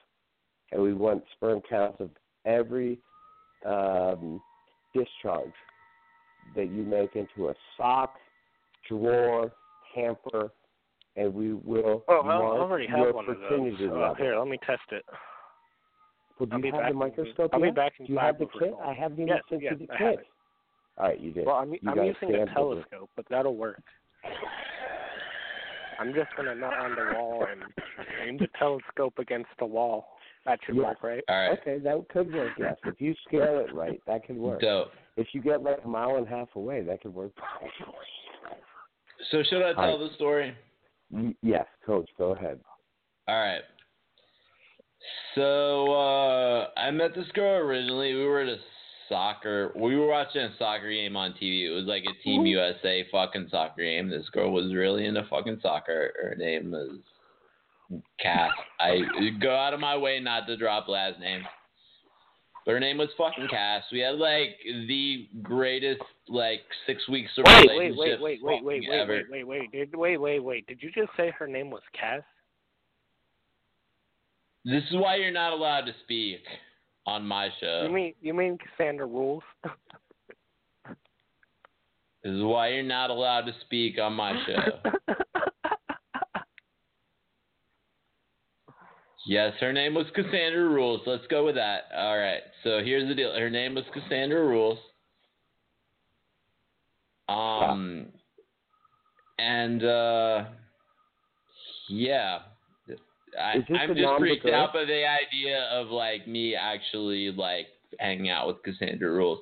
And 0.71 0.81
we 0.81 0.93
want 0.93 1.23
sperm 1.35 1.61
counts 1.69 1.99
of 1.99 2.09
every 2.45 2.99
um, 3.65 4.41
discharge 4.93 5.53
that 6.55 6.69
you 6.71 6.83
make 6.83 7.15
into 7.15 7.49
a 7.49 7.53
sock, 7.77 8.15
drawer, 8.87 9.51
hamper, 9.95 10.51
and 11.15 11.33
we 11.33 11.53
will 11.53 12.03
Oh, 12.07 12.21
I 12.21 12.33
already 12.33 12.87
have 12.87 13.13
one 13.13 13.29
of 13.29 13.39
those. 13.39 13.73
Oh, 13.91 14.13
here, 14.17 14.37
let 14.37 14.47
me 14.47 14.59
test 14.65 14.81
it. 14.91 15.05
Well, 16.39 16.47
do 16.47 16.55
I'll 16.55 16.59
you 16.61 16.71
have 16.73 16.81
the 16.83 16.89
in- 16.89 16.97
microscope 16.97 17.51
I'll 17.53 17.61
be 17.61 17.71
back 17.71 17.93
in 17.99 18.07
Do 18.07 18.13
you 18.13 18.19
have 18.19 18.37
the 18.37 18.47
kit? 18.59 18.73
I 18.85 18.93
haven't 18.93 19.19
even 19.19 19.27
Yes, 19.27 19.41
sent 19.49 19.63
yes, 19.63 19.73
you 19.79 19.87
the 19.87 19.93
kit. 19.97 20.27
All 20.97 21.07
right, 21.07 21.19
you 21.19 21.31
did. 21.31 21.45
Well, 21.45 21.55
I'm, 21.55 21.73
I'm 21.87 22.03
using 22.03 22.35
a 22.35 22.43
it. 22.43 22.49
telescope, 22.53 23.09
but 23.15 23.25
that'll 23.29 23.55
work. 23.55 23.83
I'm 25.99 26.13
just 26.13 26.29
gonna 26.35 26.55
nut 26.55 26.73
on 26.73 26.95
the 26.95 27.13
wall 27.15 27.45
and 27.49 27.63
aim 28.25 28.37
the 28.37 28.47
telescope 28.59 29.17
against 29.19 29.49
the 29.59 29.65
wall. 29.65 30.17
That 30.45 30.59
should 30.65 30.75
Yes. 30.75 30.85
work, 30.85 31.03
right? 31.03 31.23
All 31.27 31.35
right. 31.35 31.59
Okay, 31.59 31.79
that 31.79 32.07
could 32.09 32.31
work. 32.33 32.53
Yes, 32.57 32.77
if 32.85 33.01
you 33.01 33.15
scale 33.27 33.59
it 33.59 33.73
right, 33.73 34.01
that 34.05 34.25
could 34.25 34.37
work. 34.37 34.61
Dope. 34.61 34.91
If 35.17 35.33
you 35.33 35.41
get 35.41 35.63
like 35.63 35.83
a 35.83 35.87
mile 35.87 36.17
and 36.17 36.27
a 36.27 36.29
half 36.29 36.55
away, 36.55 36.81
that 36.81 37.01
could 37.01 37.13
work. 37.13 37.31
So, 39.31 39.41
should 39.43 39.63
I 39.63 39.73
tell 39.73 39.83
All 39.83 39.99
right. 39.99 40.09
the 40.09 40.15
story? 40.15 40.55
Yes, 41.41 41.65
Coach, 41.85 42.09
go 42.17 42.31
ahead. 42.31 42.59
All 43.27 43.35
right. 43.35 43.61
So 45.35 45.91
uh, 45.93 46.69
I 46.77 46.91
met 46.91 47.13
this 47.15 47.27
girl 47.33 47.57
originally. 47.65 48.13
We 48.13 48.25
were 48.25 48.41
at 48.41 48.49
a 48.49 48.57
soccer. 49.09 49.71
We 49.75 49.95
were 49.95 50.07
watching 50.07 50.41
a 50.41 50.53
soccer 50.57 50.89
game 50.89 51.15
on 51.15 51.33
TV. 51.33 51.67
It 51.67 51.73
was 51.73 51.85
like 51.85 52.03
a 52.03 52.23
Team 52.23 52.45
USA 52.45 53.05
fucking 53.11 53.47
soccer 53.51 53.83
game. 53.83 54.09
This 54.09 54.27
girl 54.29 54.51
was 54.51 54.73
really 54.73 55.05
into 55.05 55.23
fucking 55.29 55.59
soccer. 55.61 56.13
Her 56.21 56.35
name 56.35 56.71
was 56.71 56.99
Cass. 58.19 58.51
I 58.79 59.01
go 59.41 59.55
out 59.55 59.73
of 59.73 59.79
my 59.79 59.97
way 59.97 60.19
not 60.19 60.47
to 60.47 60.57
drop 60.57 60.87
last 60.87 61.19
names. 61.19 61.45
But 62.65 62.71
her 62.71 62.79
name 62.79 62.97
was 62.97 63.09
fucking 63.15 63.47
Cass. 63.49 63.83
We 63.91 63.99
had 63.99 64.15
like 64.15 64.57
the 64.65 65.27
greatest 65.43 66.01
like 66.27 66.61
six 66.87 67.07
weeks 67.07 67.29
of 67.37 67.45
Wait, 67.45 67.67
wait, 67.67 67.91
relationship 67.91 68.21
wait, 68.21 68.43
wait, 68.43 68.63
wait, 68.63 68.63
wait, 68.63 68.89
wait, 68.89 68.99
ever. 68.99 69.21
wait, 69.29 69.47
wait, 69.47 69.59
wait. 69.61 69.71
Did 69.71 69.95
wait, 69.95 70.17
wait, 70.17 70.39
wait. 70.39 70.67
Did 70.67 70.81
you 70.81 70.91
just 70.91 71.09
say 71.15 71.31
her 71.37 71.47
name 71.47 71.69
was 71.69 71.83
Cass? 71.99 72.23
This 74.63 74.83
is 74.89 74.95
why 74.95 75.17
you're 75.17 75.31
not 75.31 75.53
allowed 75.53 75.81
to 75.81 75.93
speak 76.03 76.39
on 77.05 77.25
my 77.25 77.49
show. 77.59 77.83
You 77.87 77.93
mean 77.93 78.13
you 78.21 78.33
mean 78.33 78.57
Cassandra 78.57 79.05
rules? 79.05 79.43
This 82.25 82.33
is 82.33 82.41
why 82.43 82.69
you're 82.69 82.81
not 82.81 83.11
allowed 83.11 83.41
to 83.41 83.53
speak 83.61 83.99
on 83.99 84.13
my 84.13 84.33
show. 84.47 84.79
yes, 89.27 89.53
her 89.59 89.71
name 89.71 89.93
was 89.93 90.07
Cassandra 90.15 90.67
Rules. 90.67 91.01
Let's 91.05 91.27
go 91.27 91.45
with 91.45 91.53
that. 91.53 91.83
All 91.95 92.17
right. 92.17 92.41
So 92.63 92.79
here's 92.83 93.07
the 93.07 93.13
deal. 93.13 93.31
Her 93.31 93.51
name 93.51 93.75
was 93.75 93.83
Cassandra 93.93 94.43
Rules. 94.43 94.79
Um, 97.29 98.07
and 99.37 99.83
uh, 99.83 100.45
yeah, 101.89 102.39
I, 103.39 103.53
I'm 103.75 103.95
just 103.95 104.17
freaked 104.19 104.45
out 104.47 104.73
by 104.73 104.85
the 104.85 105.05
idea 105.07 105.63
of 105.71 105.87
like 105.89 106.27
me 106.27 106.55
actually 106.55 107.31
like 107.31 107.67
hanging 107.99 108.29
out 108.29 108.47
with 108.47 108.63
Cassandra 108.63 109.11
Rules. 109.11 109.39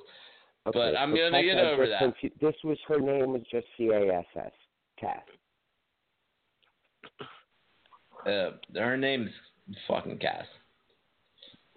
Okay, 0.66 0.78
But 0.78 0.96
I'm 0.96 1.12
so 1.12 1.18
gonna 1.30 1.42
get 1.42 1.58
over 1.58 1.86
that. 1.86 1.98
confu- 1.98 2.30
This 2.40 2.54
was 2.64 2.78
her 2.88 2.98
name 3.00 3.32
was 3.32 3.42
just 3.50 3.66
C 3.76 3.88
A 3.88 4.18
S 4.18 4.24
S. 4.36 4.52
Cass. 4.98 5.20
Uh, 8.26 8.50
her 8.78 8.96
name's 8.96 9.30
fucking 9.86 10.18
Cass. 10.18 10.46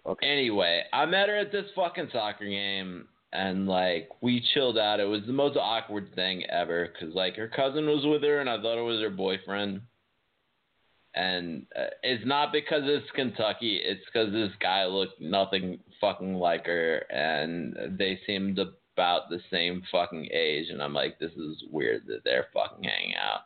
Okay. 0.06 0.26
Anyway, 0.26 0.82
I 0.92 1.04
met 1.04 1.28
her 1.28 1.36
at 1.36 1.52
this 1.52 1.66
fucking 1.76 2.08
soccer 2.12 2.46
game, 2.46 3.06
and 3.32 3.66
like 3.68 4.08
we 4.22 4.42
chilled 4.54 4.78
out. 4.78 5.00
It 5.00 5.04
was 5.04 5.20
the 5.26 5.32
most 5.34 5.58
awkward 5.58 6.14
thing 6.14 6.44
ever, 6.46 6.88
cause 6.98 7.10
like 7.14 7.36
her 7.36 7.48
cousin 7.48 7.86
was 7.86 8.06
with 8.06 8.22
her, 8.22 8.40
and 8.40 8.48
I 8.48 8.56
thought 8.56 8.78
it 8.78 8.82
was 8.82 9.00
her 9.02 9.10
boyfriend. 9.10 9.82
And 11.18 11.66
uh, 11.76 11.90
it's 12.04 12.24
not 12.24 12.52
because 12.52 12.82
it's 12.84 13.10
Kentucky. 13.10 13.80
It's 13.82 14.04
because 14.06 14.32
this 14.32 14.52
guy 14.60 14.84
looked 14.86 15.20
nothing 15.20 15.80
fucking 16.00 16.34
like 16.34 16.66
her, 16.66 16.98
and 17.10 17.76
they 17.98 18.20
seemed 18.24 18.60
about 18.60 19.28
the 19.28 19.40
same 19.50 19.82
fucking 19.90 20.28
age. 20.32 20.66
And 20.70 20.80
I'm 20.80 20.94
like, 20.94 21.18
this 21.18 21.32
is 21.32 21.64
weird 21.72 22.02
that 22.06 22.20
they're 22.24 22.46
fucking 22.54 22.84
hanging 22.84 23.16
out. 23.16 23.40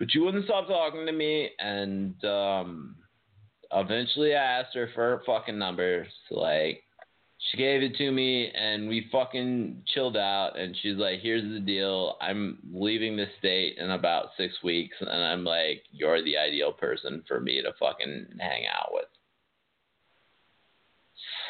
But 0.00 0.10
she 0.10 0.18
wouldn't 0.18 0.46
stop 0.46 0.66
talking 0.66 1.06
to 1.06 1.12
me, 1.12 1.50
and 1.60 2.16
um, 2.24 2.96
eventually 3.72 4.34
I 4.34 4.60
asked 4.60 4.74
her 4.74 4.90
for 4.92 5.02
her 5.02 5.22
fucking 5.24 5.58
number. 5.58 6.04
So 6.28 6.40
like, 6.40 6.82
she 7.38 7.56
gave 7.56 7.82
it 7.82 7.94
to 7.96 8.10
me, 8.10 8.50
and 8.52 8.88
we 8.88 9.08
fucking 9.12 9.82
chilled 9.94 10.16
out. 10.16 10.58
And 10.58 10.76
she's 10.82 10.96
like, 10.96 11.20
"Here's 11.20 11.42
the 11.42 11.60
deal. 11.60 12.16
I'm 12.20 12.58
leaving 12.72 13.16
the 13.16 13.26
state 13.38 13.78
in 13.78 13.90
about 13.90 14.30
six 14.36 14.54
weeks." 14.62 14.96
And 15.00 15.10
I'm 15.10 15.44
like, 15.44 15.84
"You're 15.92 16.22
the 16.22 16.36
ideal 16.36 16.72
person 16.72 17.22
for 17.28 17.40
me 17.40 17.62
to 17.62 17.72
fucking 17.78 18.26
hang 18.40 18.64
out 18.66 18.92
with." 18.92 19.06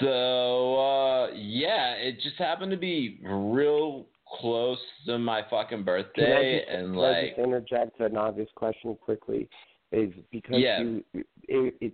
So 0.00 0.78
uh, 0.78 1.30
yeah, 1.34 1.94
it 1.94 2.20
just 2.20 2.36
happened 2.36 2.70
to 2.70 2.76
be 2.76 3.20
real 3.24 4.06
close 4.40 4.78
to 5.06 5.18
my 5.18 5.42
fucking 5.48 5.84
birthday, 5.84 6.60
just, 6.60 6.70
and 6.70 6.96
like. 6.96 7.36
just 7.36 7.38
interject 7.38 8.00
an 8.00 8.16
obvious 8.16 8.48
question 8.54 8.94
quickly? 8.94 9.48
Is 9.90 10.12
because 10.30 10.60
Yeah. 10.60 10.80
you 10.80 11.04
it, 11.48 11.74
it 11.80 11.92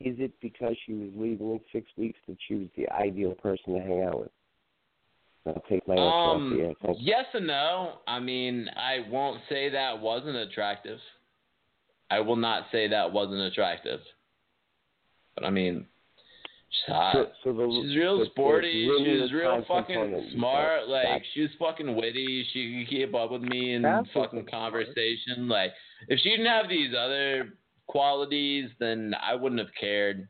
is 0.00 0.16
it 0.18 0.32
because 0.40 0.74
she 0.84 0.92
was 0.92 1.10
leaving 1.16 1.52
in 1.52 1.60
six 1.72 1.90
weeks 1.96 2.18
that 2.28 2.36
she 2.46 2.54
was 2.54 2.68
the 2.76 2.88
ideal 2.90 3.32
person 3.32 3.74
to 3.74 3.80
hang 3.80 4.02
out 4.02 4.20
with? 4.20 4.30
I'll 5.46 5.62
take 5.68 5.86
my 5.86 5.94
answer 5.94 6.02
off 6.02 6.36
Um, 6.36 6.74
the. 6.82 6.94
Yes 6.98 7.24
and 7.32 7.46
no. 7.46 7.98
I 8.08 8.18
mean, 8.18 8.68
I 8.76 9.06
won't 9.08 9.40
say 9.48 9.68
that 9.70 9.98
wasn't 10.00 10.36
attractive. 10.36 10.98
I 12.10 12.20
will 12.20 12.36
not 12.36 12.64
say 12.72 12.88
that 12.88 13.12
wasn't 13.12 13.40
attractive. 13.40 14.00
But 15.34 15.44
I 15.44 15.50
mean, 15.50 15.86
she's 16.70 16.92
hot. 16.94 17.12
So, 17.14 17.26
so 17.44 17.52
the, 17.52 17.82
she's 17.86 17.96
real 17.96 18.18
the- 18.18 18.24
the 18.24 18.30
sporty. 18.30 18.72
She 18.72 18.90
limited 18.90 19.20
was 19.22 19.32
real 19.32 19.64
fucking 19.68 20.30
smart. 20.34 20.88
Like 20.88 21.04
Gotcha. 21.06 21.24
she 21.34 21.40
was 21.42 21.50
fucking 21.58 21.94
witty. 21.96 22.44
She 22.52 22.84
could 22.84 22.90
keep 22.90 23.14
up 23.14 23.30
with 23.30 23.42
me 23.42 23.74
in 23.74 23.82
That's 23.82 24.08
fucking 24.14 24.46
conversation. 24.50 25.48
Like 25.48 25.72
if 26.08 26.18
she 26.20 26.30
didn't 26.30 26.46
have 26.46 26.68
these 26.68 26.90
other 26.98 27.50
qualities, 27.86 28.70
then 28.78 29.14
I 29.22 29.34
wouldn't 29.34 29.60
have 29.60 29.74
cared. 29.78 30.28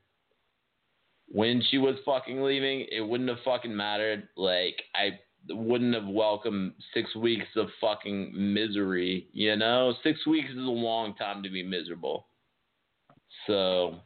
When 1.29 1.63
she 1.71 1.79
was 1.79 1.97
fucking 2.05 2.41
leaving, 2.43 2.87
it 2.91 3.01
wouldn't 3.01 3.29
have 3.29 3.41
fucking 3.45 3.75
mattered. 3.75 4.29
Like 4.37 4.81
I 4.95 5.19
wouldn't 5.49 5.95
have 5.95 6.07
welcomed 6.07 6.75
six 6.95 7.15
weeks 7.17 7.49
of 7.57 7.69
fucking 7.81 8.33
misery. 8.35 9.29
You 9.33 9.57
know, 9.57 9.95
six 10.03 10.27
weeks 10.27 10.51
is 10.51 10.57
a 10.57 10.61
long 10.61 11.15
time 11.15 11.43
to 11.43 11.51
be 11.51 11.63
miserable. 11.63 12.27
So 13.47 13.97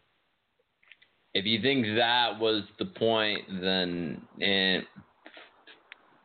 if 1.35 1.44
you 1.44 1.60
think 1.62 1.86
that 1.97 2.39
was 2.39 2.62
the 2.78 2.86
point, 2.86 3.43
then 3.60 4.20
eh, 4.40 4.81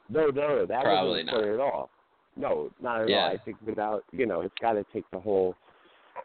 No, 0.09 0.27
no, 0.27 0.65
that 0.65 0.83
Probably 0.83 1.09
wasn't 1.09 1.27
the 1.27 1.35
point 1.35 1.49
at 1.49 1.59
all. 1.59 1.89
No, 2.37 2.71
not 2.81 3.01
at 3.01 3.09
Yeah. 3.09 3.25
all. 3.25 3.29
I 3.29 3.37
think 3.37 3.57
without, 3.65 4.03
you 4.11 4.25
know, 4.25 4.41
it's 4.41 4.55
got 4.61 4.73
to 4.73 4.85
take 4.93 5.09
the 5.11 5.19
whole, 5.19 5.55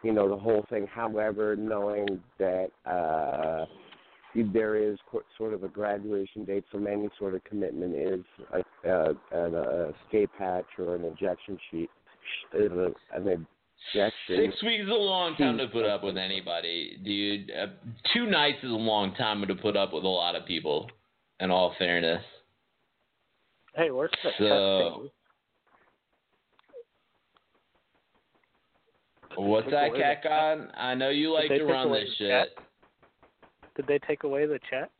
you 0.03 0.13
know, 0.13 0.29
the 0.29 0.37
whole 0.37 0.65
thing. 0.71 0.87
However, 0.87 1.57
knowing 1.57 2.21
that 2.39 2.69
uh, 2.87 3.67
there 4.53 4.77
is 4.77 4.99
qu- 5.11 5.23
sort 5.37 5.55
of 5.55 5.63
a 5.65 5.69
graduation 5.69 6.45
date 6.45 6.65
from 6.71 6.87
any 6.87 7.09
sort 7.19 7.35
of 7.35 7.45
commitment 7.45 7.95
is 7.95 8.25
a, 8.53 8.89
uh, 8.91 9.13
an 9.33 9.55
uh, 9.55 9.93
escape 10.07 10.31
hatch 10.39 10.67
or 10.79 10.95
an 10.95 11.05
ejection 11.05 11.59
sheet. 11.71 11.91
is 12.55 12.71
a, 12.73 12.93
an 13.15 13.47
objection. 13.93 14.13
Six 14.29 14.63
weeks 14.63 14.85
is 14.85 14.89
a 14.91 14.93
long 14.93 15.37
time 15.37 15.59
to 15.59 15.67
put 15.69 15.85
up 15.87 16.05
with 16.05 16.17
anybody, 16.17 16.99
dude. 17.05 17.51
Uh, 17.51 17.67
two 18.15 18.27
nights 18.27 18.59
is 18.63 18.71
a 18.71 18.75
long 18.75 19.15
time 19.15 19.45
to 19.47 19.55
put 19.55 19.77
up 19.77 19.93
with 19.93 20.05
a 20.05 20.09
lot 20.09 20.37
of 20.37 20.47
people. 20.47 20.89
In 21.41 21.51
all 21.51 21.75
fairness, 21.79 22.23
Hey, 23.75 23.91
where's 23.91 24.11
the 24.23 24.31
So- 24.39 25.11
what's 29.37 29.71
that, 29.71 29.91
away 29.91 30.01
cat 30.01 30.23
the- 30.23 30.81
I 30.81 30.95
know 30.95 31.09
you 31.11 31.33
like 31.33 31.49
to 31.49 31.65
run 31.65 31.93
this 31.93 32.09
shit. 32.17 32.29
chat? 32.29 32.49
Did 33.77 33.87
they 33.87 33.99
take 34.07 34.25
away 34.25 34.47
the 34.47 34.59
chat? 34.69 34.91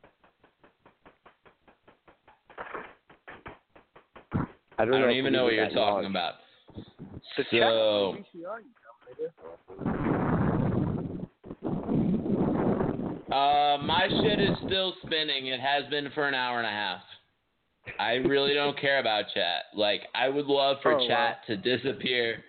I 4.33 4.83
I 4.83 4.85
don't, 4.85 4.91
know 4.95 5.01
don't 5.01 5.09
if 5.11 5.15
even 5.17 5.33
know 5.33 5.43
what 5.43 5.53
you're 5.53 5.67
got 5.69 5.73
talking 5.75 6.03
launched. 6.03 6.09
about. 6.09 6.33
The 7.37 7.43
So- 7.43 7.49
chat 7.51 7.63
on 7.71 8.25
VCR, 8.33 8.59
you 8.61 8.71
Uh, 13.31 13.77
my 13.83 14.07
shit 14.09 14.39
is 14.41 14.57
still 14.65 14.93
spinning. 15.05 15.47
It 15.47 15.59
has 15.61 15.85
been 15.89 16.09
for 16.11 16.27
an 16.27 16.33
hour 16.33 16.57
and 16.57 16.67
a 16.67 16.71
half. 16.71 17.01
I 17.99 18.15
really 18.15 18.53
don't 18.53 18.77
care 18.77 18.99
about 18.99 19.25
chat. 19.33 19.63
Like, 19.73 20.01
I 20.13 20.27
would 20.29 20.47
love 20.47 20.77
for 20.81 20.93
Oh, 20.93 20.97
wow. 20.97 21.07
chat 21.07 21.45
to 21.47 21.55
disappear 21.57 22.43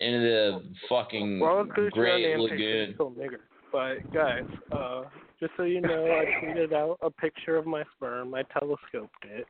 into 0.00 0.20
the 0.20 0.62
fucking 0.88 1.40
Well, 1.40 1.60
it's 1.62 1.72
'cause 1.72 1.90
you're 1.94 2.04
Great 2.04 2.24
an 2.34 2.40
Lagoon. 2.40 2.94
nigger. 2.98 3.40
But 3.72 4.12
guys, 4.12 4.44
uh, 4.72 5.04
just 5.40 5.52
so 5.56 5.64
you 5.64 5.80
know, 5.80 6.06
I 6.06 6.24
tweeted 6.40 6.72
out 6.72 6.98
a 7.02 7.10
picture 7.10 7.56
of 7.56 7.66
my 7.66 7.84
sperm. 7.96 8.34
I 8.34 8.42
telescoped 8.44 9.24
it. 9.24 9.46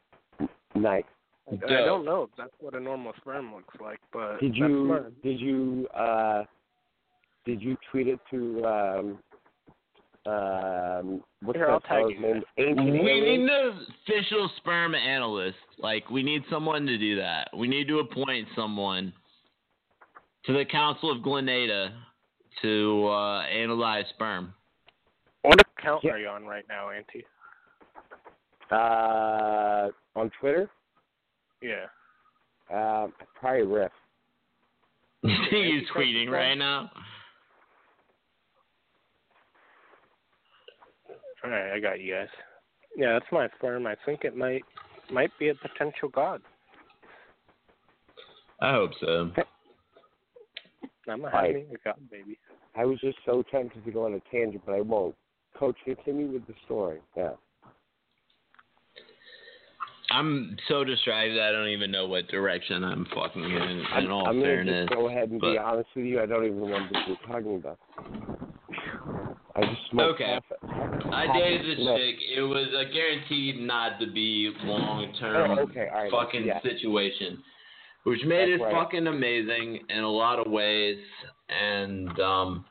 Nice. 0.75 1.05
I, 1.49 1.55
I 1.55 1.85
don't 1.85 2.05
know 2.05 2.25
if 2.25 2.31
that's 2.37 2.51
what 2.59 2.75
a 2.75 2.81
normal 2.81 3.13
sperm 3.19 3.55
looks 3.55 3.75
like, 3.81 4.01
but 4.13 4.41
Did 4.41 4.53
that's 4.53 4.59
you 4.59 4.69
mine. 4.85 5.13
did 5.23 5.41
you 5.41 5.87
uh 5.95 6.45
did 7.45 7.63
you 7.63 7.77
tweet 7.91 8.09
it 8.09 8.19
to 8.33 8.65
um 8.65 9.19
um 10.27 11.23
what's 11.43 11.57
Here, 11.57 11.71
I'll 11.71 11.79
that 11.81 11.87
tag 11.87 12.11
you. 12.11 12.21
name? 12.21 12.43
We 12.57 13.21
need 13.21 13.49
an 13.49 13.87
official 14.09 14.51
sperm 14.57 14.97
analyst. 14.97 15.59
Like, 15.79 16.11
we 16.11 16.25
need 16.25 16.43
someone 16.51 16.85
to 16.87 16.99
do 16.99 17.15
that. 17.17 17.49
We 17.57 17.69
need 17.69 17.87
to 17.89 18.01
appoint 18.01 18.49
someone 18.57 19.13
to 20.47 20.53
the 20.53 20.65
Council 20.65 21.11
of 21.11 21.19
Glenada 21.19 21.91
to 22.63 23.09
uh, 23.09 23.43
analyze 23.43 24.05
sperm. 24.11 24.55
What 25.43 25.61
account 25.79 26.05
are 26.05 26.19
you 26.19 26.29
on 26.29 26.45
right 26.45 26.65
now, 26.69 26.91
Auntie? 26.91 27.25
Uh 28.71 29.91
on 30.17 30.31
Twitter? 30.41 30.69
Yeah. 31.63 31.85
Um 32.69 33.13
probably 33.39 33.63
Riff. 33.63 33.93
you 35.23 35.83
tweeting 35.95 36.31
right 36.31 36.55
now. 36.55 36.91
All 41.45 41.51
right, 41.51 41.73
I 41.75 41.79
got 41.79 42.01
you 42.01 42.13
guys. 42.13 42.29
Yeah, 42.97 43.13
that's 43.13 43.31
my 43.31 43.49
sperm. 43.57 43.87
I 43.87 43.95
think 44.05 44.25
it 44.25 44.37
might 44.37 44.65
might 45.13 45.31
be 45.39 45.51
a 45.51 45.55
potential 45.55 46.09
god. 46.09 46.43
I 48.61 48.73
hope 48.73 48.91
so. 49.01 49.31
I'm 51.09 51.25
a 51.25 51.29
Right. 51.29 51.55
having 51.55 51.67
a 51.75 51.79
god 51.85 52.11
baby. 52.11 52.39
I 52.75 52.85
was 52.85 52.99
just 53.01 53.19
so 53.25 53.43
tempted 53.43 53.85
to 53.85 53.91
go 53.91 54.07
on 54.07 54.15
a 54.15 54.21
tangent, 54.31 54.63
but 54.67 54.75
I 54.75 54.81
won't. 54.81 55.15
Coach, 55.55 55.77
continue 55.85 56.27
with 56.27 56.47
the 56.47 56.55
story. 56.65 57.01
Yeah. 57.17 57.31
I'm 60.11 60.57
so 60.69 60.85
distracted. 60.85 61.41
I 61.41 61.51
don't 61.51 61.69
even 61.69 61.91
know 61.91 62.07
what 62.07 62.29
direction 62.29 62.85
I'm 62.85 63.07
fucking 63.15 63.43
in. 63.43 63.51
In 63.53 63.85
I'm, 63.93 64.13
all 64.13 64.27
I'm 64.27 64.35
gonna 64.35 64.45
fairness, 64.45 64.89
just 64.89 64.99
go 64.99 65.09
ahead 65.09 65.31
and 65.31 65.41
be 65.41 65.59
honest 65.59 65.89
with 65.97 66.05
you. 66.07 66.21
I 66.23 66.27
don't 66.27 66.45
even 66.45 66.61
remember 66.61 66.91
what 66.93 67.09
you're 67.09 67.17
talking 67.27 67.57
about. 67.57 67.79
I 69.57 69.65
just 69.65 69.81
smoked 69.91 70.21
Okay. 70.21 70.25
half 70.25 70.45
a- 70.53 70.67
I 71.15 71.27
half 71.27 71.37
a 71.37 71.39
dated 71.39 71.79
this 71.79 71.87
chick. 71.87 72.17
It 72.37 72.43
was 72.43 72.69
a 72.75 72.85
guaranteed 72.93 73.61
not 73.61 73.99
to 74.01 74.07
be 74.07 74.55
long 74.63 75.13
term 75.15 75.59
Oh, 75.59 75.63
okay, 75.63 75.89
all 75.89 76.03
right, 76.03 76.11
fucking 76.11 76.45
yeah. 76.45 76.61
situation, 76.61 77.43
which 78.07 78.21
made 78.25 78.53
That's 78.53 78.61
it 78.61 78.65
right. 78.65 78.85
fucking 78.85 79.07
amazing 79.09 79.81
in 79.89 79.99
a 79.99 80.09
lot 80.09 80.39
of 80.39 80.51
ways. 80.51 80.99
And 81.49 82.09
um, 82.21 82.65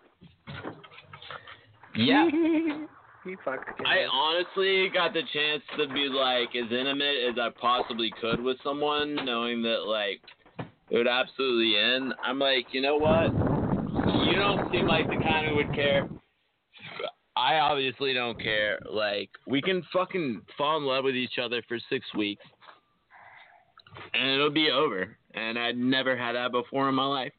yeah. 1.95 2.27
I 3.85 4.05
honestly 4.11 4.87
got 4.93 5.13
the 5.13 5.23
chance 5.33 5.63
to 5.77 5.91
be 5.93 6.07
like 6.07 6.55
as 6.55 6.71
intimate 6.71 7.27
as 7.27 7.35
I 7.39 7.49
possibly 7.59 8.13
could 8.21 8.39
with 8.39 8.57
someone, 8.63 9.15
knowing 9.25 9.61
that 9.63 9.85
like 9.87 10.21
it 10.89 10.97
would 10.97 11.07
absolutely 11.07 11.75
end. 11.77 12.13
I'm 12.23 12.39
like, 12.39 12.67
you 12.71 12.81
know 12.81 12.95
what? 12.95 13.33
You 14.27 14.35
don't 14.35 14.71
seem 14.71 14.87
like 14.87 15.07
the 15.07 15.17
kind 15.21 15.47
who 15.49 15.55
would 15.55 15.73
care. 15.73 16.07
I 17.35 17.55
obviously 17.55 18.13
don't 18.13 18.39
care. 18.41 18.79
Like, 18.89 19.29
we 19.45 19.61
can 19.61 19.83
fucking 19.91 20.41
fall 20.57 20.77
in 20.77 20.85
love 20.85 21.03
with 21.03 21.15
each 21.15 21.37
other 21.41 21.61
for 21.67 21.77
six 21.89 22.05
weeks, 22.13 22.43
and 24.13 24.29
it'll 24.29 24.51
be 24.51 24.69
over. 24.71 25.17
And 25.35 25.59
I'd 25.59 25.77
never 25.77 26.17
had 26.17 26.33
that 26.33 26.51
before 26.51 26.89
in 26.89 26.95
my 26.95 27.05
life 27.05 27.33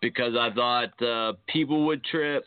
because 0.00 0.34
I 0.38 0.50
thought 0.54 1.02
uh, 1.02 1.32
people 1.48 1.86
would 1.86 2.02
trip, 2.04 2.44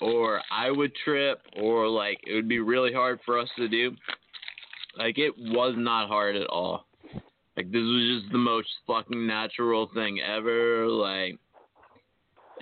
or 0.00 0.40
I 0.52 0.70
would 0.70 0.92
trip, 1.04 1.40
or 1.56 1.88
like 1.88 2.20
it 2.26 2.34
would 2.34 2.48
be 2.48 2.60
really 2.60 2.92
hard 2.92 3.20
for 3.24 3.38
us 3.38 3.48
to 3.56 3.68
do. 3.68 3.96
Like, 4.96 5.18
it 5.18 5.32
was 5.36 5.74
not 5.76 6.08
hard 6.08 6.36
at 6.36 6.46
all. 6.48 6.86
Like, 7.56 7.72
this 7.72 7.80
was 7.80 8.20
just 8.20 8.32
the 8.32 8.38
most 8.38 8.68
fucking 8.86 9.26
natural 9.26 9.90
thing 9.94 10.20
ever. 10.20 10.86
Like, 10.86 11.38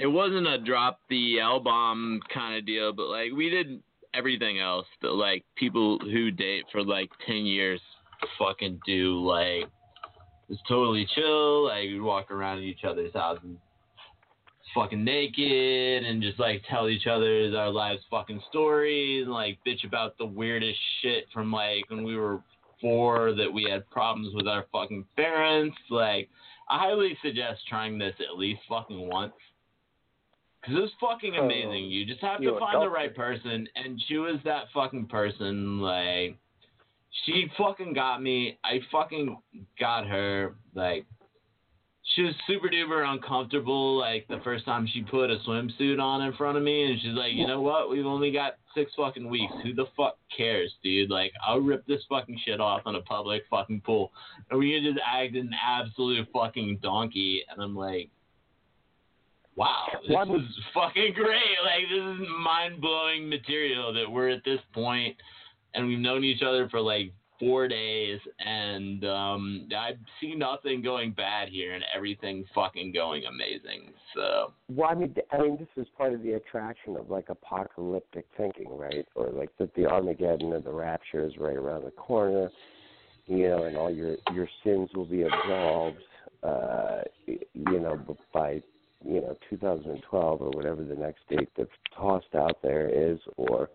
it 0.01 0.07
wasn't 0.07 0.47
a 0.47 0.59
drop 0.59 1.01
the 1.11 1.41
L 1.41 1.61
bomb 1.61 2.21
kind 2.33 2.57
of 2.57 2.65
deal, 2.65 2.93
but 2.93 3.09
like 3.09 3.33
we 3.33 3.51
did 3.51 3.83
everything 4.15 4.59
else 4.59 4.87
that 5.03 5.13
like 5.13 5.45
people 5.57 5.99
who 5.99 6.31
date 6.31 6.65
for 6.73 6.83
like 6.83 7.11
ten 7.27 7.45
years 7.45 7.81
fucking 8.39 8.81
do. 8.87 9.21
Like 9.21 9.69
it's 10.51 10.61
totally 10.69 11.07
chill. 11.15 11.65
Like 11.65 11.85
we'd 11.85 12.01
walk 12.01 12.31
around 12.31 12.63
each 12.63 12.85
other's 12.85 13.15
houses 13.15 13.57
fucking 14.75 15.03
naked 15.03 16.05
and 16.05 16.23
just 16.23 16.39
like 16.39 16.63
tell 16.71 16.89
each 16.89 17.07
other 17.07 17.51
our 17.57 17.71
lives 17.71 18.03
fucking 18.11 18.41
stories 18.49 19.25
and 19.25 19.33
like 19.33 19.59
bitch 19.67 19.85
about 19.85 20.17
the 20.19 20.25
weirdest 20.25 20.79
shit 21.03 21.25
from 21.33 21.51
like 21.51 21.89
when 21.89 22.05
we 22.05 22.17
were 22.17 22.41
four 22.81 23.35
that 23.35 23.53
we 23.53 23.65
had 23.65 23.89
problems 23.91 24.35
with 24.35 24.47
our 24.47 24.67
fucking 24.73 25.05
parents. 25.17 25.77
Like 25.91 26.29
I 26.69 26.79
highly 26.79 27.17
suggest 27.23 27.63
trying 27.69 27.99
this 27.99 28.15
at 28.21 28.39
least 28.39 28.61
fucking 28.69 29.09
once. 29.09 29.33
Cause 30.65 30.75
it 30.77 30.81
was 30.81 30.91
fucking 31.01 31.35
So, 31.37 31.45
amazing. 31.45 31.87
You 31.87 32.05
just 32.05 32.21
have 32.21 32.41
to 32.43 32.59
find 32.59 32.83
the 32.83 32.91
right 32.91 33.17
person, 33.17 33.67
and 33.77 34.01
she 34.07 34.19
was 34.19 34.37
that 34.45 34.65
fucking 34.75 35.07
person. 35.07 35.81
Like, 35.81 36.37
she 37.25 37.47
fucking 37.59 37.95
got 37.95 38.23
me. 38.23 38.59
I 38.65 38.81
fucking 38.93 39.37
got 39.79 40.07
her. 40.07 40.55
Like, 40.75 41.07
she 42.15 42.23
was 42.23 42.35
super 42.47 42.69
duper 42.69 43.07
uncomfortable. 43.07 43.99
Like 43.99 44.27
the 44.29 44.41
first 44.43 44.65
time 44.65 44.89
she 44.93 45.03
put 45.03 45.31
a 45.31 45.39
swimsuit 45.47 46.01
on 46.01 46.23
in 46.23 46.33
front 46.35 46.57
of 46.57 46.65
me, 46.65 46.91
and 46.91 47.01
she's 47.01 47.13
like, 47.13 47.33
"You 47.35 47.47
know 47.47 47.61
what? 47.61 47.91
We've 47.91 48.07
only 48.07 48.33
got 48.33 48.55
six 48.75 48.93
fucking 48.97 49.29
weeks. 49.29 49.53
Who 49.63 49.75
the 49.75 49.87
fuck 49.97 50.17
cares, 50.37 50.73
dude? 50.83 51.11
Like, 51.11 51.33
I'll 51.47 51.61
rip 51.61 51.87
this 51.87 52.03
fucking 52.09 52.41
shit 52.45 52.61
off 52.61 52.83
in 52.87 52.95
a 52.95 53.03
public 53.03 53.43
fucking 53.51 53.83
pool, 53.83 54.13
and 54.51 54.59
we 54.59 54.81
just 54.81 55.01
act 55.05 55.35
an 55.37 55.51
absolute 55.53 56.27
fucking 56.33 56.79
donkey." 56.83 57.43
And 57.51 57.63
I'm 57.63 57.77
like, 57.77 58.11
wow, 59.57 59.87
this 60.09 60.41
is 60.41 60.59
fucking 60.75 61.13
great. 61.15 61.59
Like 61.65 61.89
this 61.91 62.21
is 62.21 62.27
mind 62.43 62.81
blowing 62.81 63.29
material 63.29 63.93
that 63.93 64.11
we're 64.11 64.31
at 64.31 64.45
this 64.45 64.61
point 64.73 65.17
and 65.75 65.87
we've 65.87 65.99
known 65.99 66.25
each 66.25 66.43
other 66.43 66.69
for 66.69 66.81
like 66.81 67.13
four 67.41 67.67
days 67.67 68.21
and 68.39 69.05
um 69.07 69.69
I 69.75 69.93
see 70.21 70.35
nothing 70.35 70.83
going 70.83 71.13
bad 71.13 71.49
here 71.49 71.73
and 71.73 71.83
everything 71.97 72.45
fucking 72.55 72.93
going 72.93 73.25
amazing. 73.25 73.93
So 74.15 74.53
Well, 74.69 74.91
I 74.91 74.95
mean, 74.95 75.15
I 75.33 75.39
mean, 75.39 75.57
this 75.57 75.69
is 75.77 75.89
part 75.97 76.13
of 76.13 76.23
the 76.23 76.35
attraction 76.35 76.97
of 76.97 77.11
like 77.11 77.31
apocalyptic 77.31 78.27
thinking, 78.37 78.77
right? 78.77 79.09
Or 79.15 79.31
like 79.31 79.51
that 79.59 79.75
the 79.75 79.87
Armageddon 79.87 80.53
or 80.53 80.61
the 80.61 80.73
rapture 80.73 81.25
is 81.25 81.33
right 81.39 81.57
around 81.57 81.85
the 81.85 81.91
corner, 81.93 82.51
you 83.27 83.49
know, 83.49 83.65
and 83.65 83.77
all 83.77 83.91
your 83.91 84.17
your 84.35 84.49
sins 84.63 84.91
will 84.95 85.07
be 85.07 85.23
absolved, 85.23 85.99
uh, 86.43 87.01
you 87.27 87.81
know, 87.81 87.99
by 88.35 88.63
you 89.03 89.21
know 89.23 89.37
2012 89.49 90.43
or 90.43 90.51
whatever 90.51 90.85
the 90.85 90.95
next 90.95 91.21
date 91.31 91.49
that's 91.57 91.71
tossed 91.97 92.35
out 92.35 92.59
there 92.63 92.89
is, 92.89 93.19
or 93.37 93.71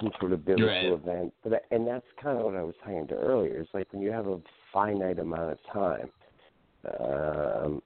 some 0.00 0.10
sort 0.20 0.32
of 0.32 0.44
biblical 0.44 0.68
Right. 0.68 0.92
event. 0.92 1.34
But 1.42 1.50
that- 1.50 1.64
and 1.70 1.86
that's 1.86 2.06
kind 2.20 2.38
of 2.38 2.44
what 2.44 2.56
I 2.56 2.62
was 2.62 2.74
saying 2.84 3.08
to 3.08 3.14
earlier. 3.14 3.60
It's 3.60 3.72
like 3.74 3.92
when 3.92 4.02
you 4.02 4.12
have 4.12 4.26
a 4.26 4.40
finite 4.72 5.18
amount 5.18 5.52
of 5.52 5.62
time. 5.72 6.10
Um, 7.00 7.82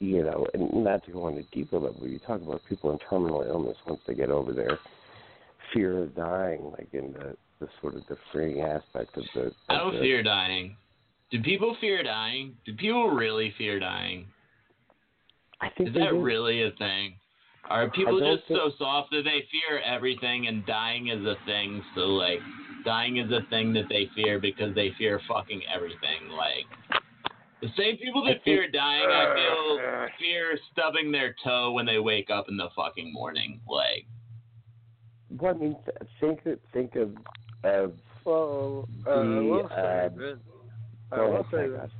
you 0.00 0.24
know, 0.24 0.46
and 0.54 0.84
not 0.84 1.04
to 1.04 1.12
go 1.12 1.24
on 1.24 1.38
a 1.38 1.42
deeper 1.54 1.78
level, 1.78 2.06
you 2.06 2.18
talk 2.20 2.42
about 2.42 2.60
people 2.68 2.90
in 2.92 2.98
terminal 2.98 3.42
illness 3.42 3.76
once 3.86 4.00
they 4.06 4.14
get 4.14 4.30
over 4.30 4.52
their 4.52 4.78
fear 5.72 6.02
of 6.02 6.14
dying, 6.16 6.72
like 6.72 6.88
in 6.92 7.12
the, 7.12 7.36
the 7.60 7.68
sort 7.80 7.94
of 7.94 8.04
the 8.08 8.16
freeing 8.32 8.60
aspect 8.60 9.16
of 9.16 9.24
the. 9.34 9.42
Of 9.46 9.52
I 9.68 9.76
don't 9.78 9.94
the, 9.94 10.00
fear 10.00 10.22
dying. 10.22 10.76
Do 11.30 11.40
people 11.42 11.76
fear 11.80 12.02
dying? 12.02 12.56
Do 12.64 12.74
people 12.74 13.10
really 13.10 13.52
fear 13.56 13.78
dying? 13.78 14.26
I 15.60 15.68
think 15.76 15.90
Is 15.90 15.94
that 15.96 16.10
do. 16.10 16.20
really 16.20 16.62
a 16.62 16.70
thing? 16.72 17.14
Are 17.68 17.90
people 17.90 18.18
don't 18.18 18.36
just 18.36 18.48
think- 18.48 18.58
so 18.58 18.70
soft 18.78 19.10
that 19.10 19.24
they 19.24 19.42
fear 19.50 19.80
everything 19.84 20.46
and 20.46 20.64
dying 20.66 21.08
is 21.08 21.24
a 21.26 21.36
thing? 21.44 21.82
So 21.94 22.00
like, 22.02 22.40
dying 22.84 23.18
is 23.18 23.30
a 23.30 23.42
thing 23.50 23.72
that 23.74 23.88
they 23.88 24.06
fear 24.14 24.38
because 24.38 24.74
they 24.74 24.90
fear 24.98 25.20
fucking 25.28 25.62
everything. 25.72 26.28
Like, 26.30 26.64
the 27.60 27.68
same 27.76 27.96
people 27.98 28.24
that 28.24 28.42
fear 28.44 28.70
dying, 28.70 29.04
I 29.06 29.34
feel 29.34 30.08
fear 30.18 30.58
stubbing 30.72 31.12
their 31.12 31.34
toe 31.44 31.72
when 31.72 31.84
they 31.84 31.98
wake 31.98 32.30
up 32.30 32.48
in 32.48 32.56
the 32.56 32.68
fucking 32.74 33.12
morning. 33.12 33.60
Like, 33.68 34.06
Well, 35.30 35.54
I 35.54 35.58
mean, 35.58 35.76
think 36.20 36.40
think 36.72 36.96
of 36.96 37.16
of 37.64 37.92
Well, 38.24 38.88
uh, 39.06 39.10
I 39.10 39.22
the 39.24 39.42
will 39.42 39.68
say 39.68 39.74
uh, 39.74 40.08
that. 40.08 40.38
I 41.12 41.20
will 41.20 41.32
ahead, 41.32 41.44
say 41.50 41.68
Frank. 41.76 41.92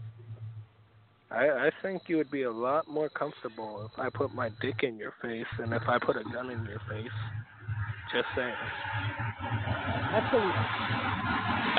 That. 1.31 1.37
I, 1.37 1.67
I 1.67 1.71
think 1.83 2.03
you 2.07 2.17
would 2.17 2.31
be 2.31 2.43
a 2.43 2.53
lot 2.53 2.89
more 2.89 3.09
comfortable 3.09 3.91
if 3.93 3.99
I 3.99 4.11
put 4.11 4.35
my 4.35 4.51
dick 4.61 4.83
in 4.83 4.97
your 4.97 5.15
face 5.23 5.47
than 5.59 5.73
if 5.73 5.83
I 5.89 5.99
put 5.99 6.17
a 6.17 6.25
gun 6.25 6.51
in 6.51 6.65
your 6.65 6.81
face. 6.89 7.11
Just 8.13 8.27
saying. 8.35 8.55
That's 10.13 10.35
a, 10.35 10.39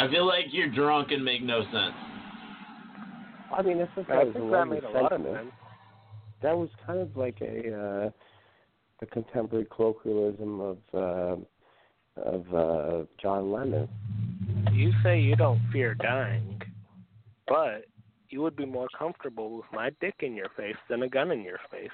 I 0.02 0.08
feel 0.12 0.28
like 0.28 0.46
you're 0.52 0.70
drunk 0.70 1.12
and 1.12 1.26
make 1.26 1.42
no 1.42 1.64
sense. 1.64 1.96
I 3.52 3.62
mean, 3.64 3.80
that's 3.80 3.92
just 3.96 4.10
I 4.10 4.18
that 4.18 4.26
was 4.28 4.36
think 4.36 4.52
that 4.52 4.66
made 4.66 4.84
a 4.84 4.90
lot 4.92 5.12
of 5.12 5.22
sense. 5.22 5.52
That 6.44 6.56
was 6.56 6.70
kind 6.86 7.00
of 7.00 7.18
like 7.18 7.42
a 7.42 7.74
uh, 7.74 8.10
a 9.02 9.06
contemporary 9.08 9.66
colloquialism 9.76 10.62
of 10.62 10.78
uh, 10.94 11.36
of 12.22 12.54
uh, 12.54 13.06
John 13.22 13.52
Lennon. 13.52 13.90
You 14.72 14.92
say 15.04 15.20
you 15.20 15.36
don't 15.36 15.62
fear 15.72 15.96
dying, 15.96 16.62
but 17.48 17.86
you 18.30 18.42
would 18.42 18.56
be 18.56 18.66
more 18.66 18.88
comfortable 18.98 19.56
with 19.58 19.66
my 19.74 19.90
dick 20.02 20.16
in 20.22 20.36
your 20.36 20.50
face 20.56 20.76
than 20.90 21.04
a 21.04 21.10
gun 21.10 21.32
in 21.32 21.42
your 21.42 21.60
face. 21.72 21.90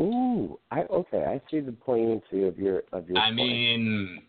Ooh, 0.00 0.58
I 0.70 0.80
okay. 0.82 1.24
I 1.24 1.40
see 1.50 1.60
the 1.60 1.72
poignancy 1.72 2.44
of 2.44 2.58
your 2.58 2.82
of 2.92 3.08
your. 3.08 3.18
I 3.18 3.26
point. 3.26 3.36
mean, 3.36 4.22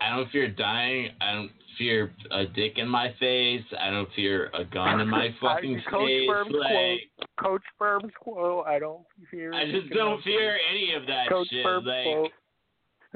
I 0.00 0.14
don't 0.14 0.30
fear 0.30 0.48
dying. 0.48 1.10
I 1.20 1.32
don't 1.34 1.50
fear 1.78 2.12
a 2.30 2.44
dick 2.44 2.74
in 2.76 2.88
my 2.88 3.12
face. 3.18 3.62
I 3.80 3.90
don't 3.90 4.08
fear 4.14 4.50
a 4.54 4.64
gun 4.64 5.00
in 5.00 5.08
my 5.08 5.34
fucking 5.40 5.82
Coach 5.90 6.06
face. 6.06 6.28
Firm's 6.28 6.52
Like, 6.52 6.70
quote. 6.70 7.00
Coach 7.40 7.62
Firm's 7.78 8.12
quote. 8.20 8.66
I 8.66 8.78
don't 8.78 9.02
fear. 9.30 9.52
I 9.54 9.62
a 9.62 9.72
just 9.72 9.92
don't 9.92 10.22
fear 10.22 10.52
face. 10.52 10.60
any 10.70 10.94
of 10.94 11.06
that 11.06 11.28
Coach 11.28 11.48
shit. 11.50 11.64
Firm's 11.64 11.86
Like, 11.86 12.04
quote. 12.04 12.30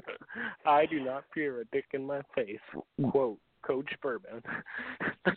I 0.66 0.86
do 0.86 1.04
not 1.04 1.24
fear 1.34 1.60
a 1.60 1.64
dick 1.66 1.84
in 1.92 2.04
my 2.04 2.22
face. 2.34 2.58
Quote. 3.10 3.38
Coach 3.62 3.90
Bourbon. 4.02 4.42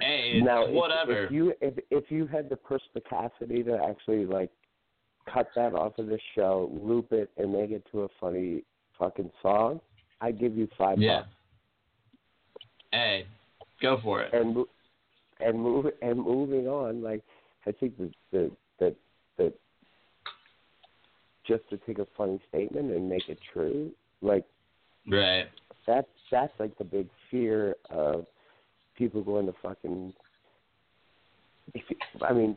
hey, 0.00 0.40
now, 0.42 0.68
whatever. 0.68 1.26
If, 1.26 1.30
you 1.30 1.52
if 1.60 1.74
if 1.90 2.04
you 2.10 2.26
had 2.26 2.48
the 2.48 2.56
perspicacity 2.56 3.62
to 3.62 3.78
actually 3.88 4.26
like 4.26 4.50
cut 5.32 5.48
that 5.54 5.74
off 5.74 5.98
of 5.98 6.06
the 6.06 6.18
show, 6.34 6.70
loop 6.82 7.12
it, 7.12 7.30
and 7.36 7.52
make 7.52 7.70
it 7.70 7.84
to 7.92 8.02
a 8.02 8.08
funny 8.20 8.62
fucking 8.98 9.30
song, 9.42 9.80
I'd 10.20 10.38
give 10.38 10.56
you 10.56 10.68
five 10.76 10.98
Yeah. 10.98 11.20
bucks. 11.20 11.28
hey, 12.92 13.26
go 13.80 13.98
for 14.02 14.22
it. 14.22 14.32
And 14.34 14.64
and 15.40 15.58
move 15.58 15.86
and 16.02 16.18
moving 16.18 16.66
on, 16.66 17.02
like 17.02 17.22
I 17.66 17.72
think 17.72 17.96
the 17.96 18.10
the 18.32 18.50
the 18.78 18.96
the 19.36 19.52
just 21.46 21.68
to 21.70 21.78
take 21.78 21.98
a 21.98 22.06
funny 22.16 22.40
statement 22.48 22.90
and 22.90 23.08
make 23.08 23.28
it 23.28 23.38
true, 23.52 23.92
like 24.22 24.44
Right. 25.06 25.48
that's 25.86 26.08
that's 26.30 26.52
like 26.58 26.76
the 26.78 26.84
big 26.84 27.08
fear 27.30 27.76
of 27.90 28.26
people 28.96 29.22
going 29.22 29.46
to 29.46 29.54
fucking. 29.62 30.12
If, 31.74 31.84
I 32.22 32.32
mean, 32.32 32.56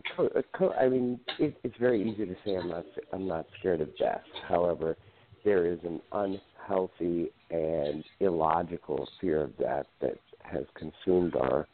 I 0.80 0.88
mean, 0.88 1.20
it, 1.40 1.56
it's 1.64 1.78
very 1.80 2.02
easy 2.02 2.26
to 2.26 2.36
say 2.46 2.56
I'm 2.56 2.70
not 2.70 2.86
I'm 3.12 3.28
not 3.28 3.46
scared 3.60 3.82
of 3.82 3.96
death. 3.98 4.24
However, 4.48 4.98
there 5.46 5.68
is 5.72 5.80
an 5.84 6.02
unhealthy 6.12 7.30
and 7.52 8.04
illogical 8.20 9.08
fear 9.22 9.42
of 9.44 9.58
death 9.58 9.86
that 10.02 10.18
has 10.40 10.64
consumed 10.76 11.36
our 11.36 11.68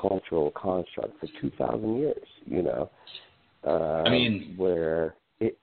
cultural 0.00 0.50
construct 0.52 1.18
for 1.20 1.28
two 1.40 1.50
thousand 1.56 1.98
years. 1.98 2.26
You 2.44 2.62
know, 2.62 2.90
uh, 3.66 4.02
I 4.06 4.10
mean- 4.10 4.54
where 4.56 5.14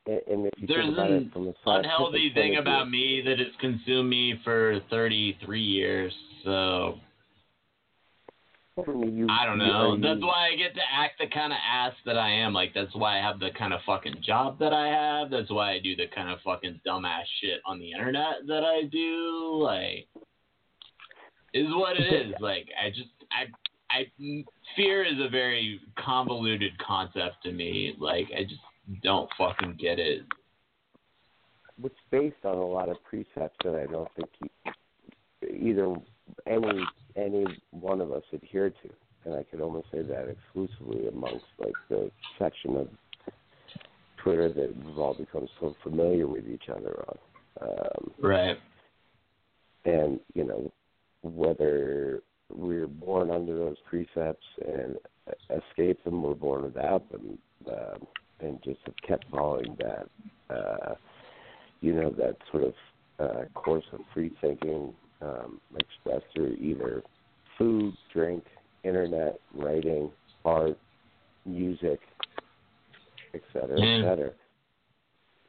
it, 0.05 0.23
and 0.27 0.45
if 0.45 0.53
you 0.57 0.67
There's 0.67 0.85
think 0.85 0.93
about 0.97 1.09
an 1.11 1.23
it 1.27 1.33
from 1.33 1.47
a 1.47 1.77
unhealthy 1.77 2.29
thing 2.33 2.53
point 2.55 2.57
of 2.59 2.65
view- 2.65 2.73
about 2.73 2.89
me 2.89 3.21
that 3.21 3.39
it's 3.39 3.55
consumed 3.61 4.09
me 4.09 4.39
for 4.43 4.79
33 4.89 5.61
years. 5.61 6.13
So 6.43 6.99
you, 8.87 9.27
I 9.29 9.45
don't 9.45 9.57
know. 9.57 9.95
you- 9.95 10.01
That's 10.01 10.21
why 10.21 10.49
I 10.53 10.55
get 10.55 10.73
to 10.75 10.81
act 10.91 11.19
the 11.19 11.27
kind 11.27 11.51
of 11.51 11.59
ass 11.65 11.93
that 12.05 12.17
I 12.17 12.29
am. 12.29 12.53
Like 12.53 12.73
that's 12.73 12.93
why 12.95 13.19
I 13.19 13.21
have 13.21 13.39
the 13.39 13.49
kind 13.57 13.73
of 13.73 13.81
fucking 13.85 14.21
job 14.21 14.57
that 14.59 14.73
I 14.73 14.87
have. 14.87 15.29
That's 15.29 15.49
why 15.51 15.73
I 15.73 15.79
do 15.79 15.95
the 15.95 16.07
kind 16.15 16.29
of 16.29 16.39
fucking 16.41 16.81
dumbass 16.87 17.23
shit 17.41 17.59
on 17.65 17.79
the 17.79 17.91
internet 17.91 18.47
that 18.47 18.63
I 18.63 18.83
do. 18.83 19.59
Like 19.61 20.07
is 21.53 21.67
what 21.73 21.99
it 21.99 22.13
is. 22.13 22.33
Like 22.39 22.67
I 22.81 22.89
just 22.89 23.09
I 23.31 23.47
I 23.91 24.05
fear 24.77 25.03
is 25.03 25.19
a 25.19 25.29
very 25.29 25.81
convoluted 25.97 26.71
concept 26.77 27.43
to 27.43 27.51
me. 27.51 27.95
Like 27.99 28.27
I 28.37 28.43
just 28.43 28.61
don't 29.01 29.29
fucking 29.37 29.77
get 29.79 29.99
it. 29.99 30.23
It's 31.83 31.95
based 32.11 32.43
on 32.43 32.57
a 32.57 32.65
lot 32.65 32.89
of 32.89 32.97
precepts 33.03 33.55
that 33.63 33.75
I 33.75 33.91
don't 33.91 34.09
think 34.15 34.29
he, 34.39 35.69
either 35.69 35.95
any 36.45 36.83
any 37.15 37.45
one 37.71 38.01
of 38.01 38.11
us 38.11 38.23
adhere 38.33 38.69
to, 38.69 38.89
and 39.25 39.35
I 39.35 39.43
could 39.43 39.61
almost 39.61 39.87
say 39.91 40.01
that 40.01 40.27
exclusively 40.27 41.07
amongst 41.07 41.45
like 41.57 41.73
the 41.89 42.11
section 42.37 42.75
of 42.75 42.87
Twitter 44.17 44.49
that 44.49 44.85
we've 44.85 44.97
all 44.97 45.13
become 45.13 45.47
so 45.59 45.75
familiar 45.83 46.27
with 46.27 46.47
each 46.47 46.69
other 46.69 47.03
on. 47.07 47.17
Um, 47.61 48.11
Right. 48.19 48.57
and 49.85 50.19
you 50.33 50.43
know 50.43 50.71
whether 51.21 52.21
we're 52.49 52.87
born 52.87 53.31
under 53.31 53.57
those 53.57 53.77
precepts 53.89 54.45
and 54.65 54.97
escape 55.49 56.03
them, 56.03 56.23
we're 56.23 56.33
born 56.33 56.63
without 56.63 57.09
them, 57.11 57.37
um, 57.69 58.07
and 58.41 58.61
just 58.63 58.79
have 58.85 58.95
kept 59.07 59.25
following 59.31 59.75
that, 59.79 60.07
uh, 60.55 60.95
you 61.81 61.93
know, 61.93 62.09
that 62.11 62.35
sort 62.51 62.63
of 62.63 62.73
uh, 63.19 63.45
course 63.53 63.85
of 63.91 63.99
free 64.13 64.31
thinking 64.41 64.93
um, 65.21 65.59
expressed 65.77 66.25
through 66.33 66.53
either 66.61 67.03
food, 67.57 67.93
drink, 68.13 68.43
internet, 68.83 69.39
writing, 69.53 70.09
art, 70.45 70.77
music, 71.45 71.99
et 73.33 73.41
cetera, 73.51 73.79
Yeah. 73.79 73.85
et 73.97 74.01
cetera. 74.09 74.31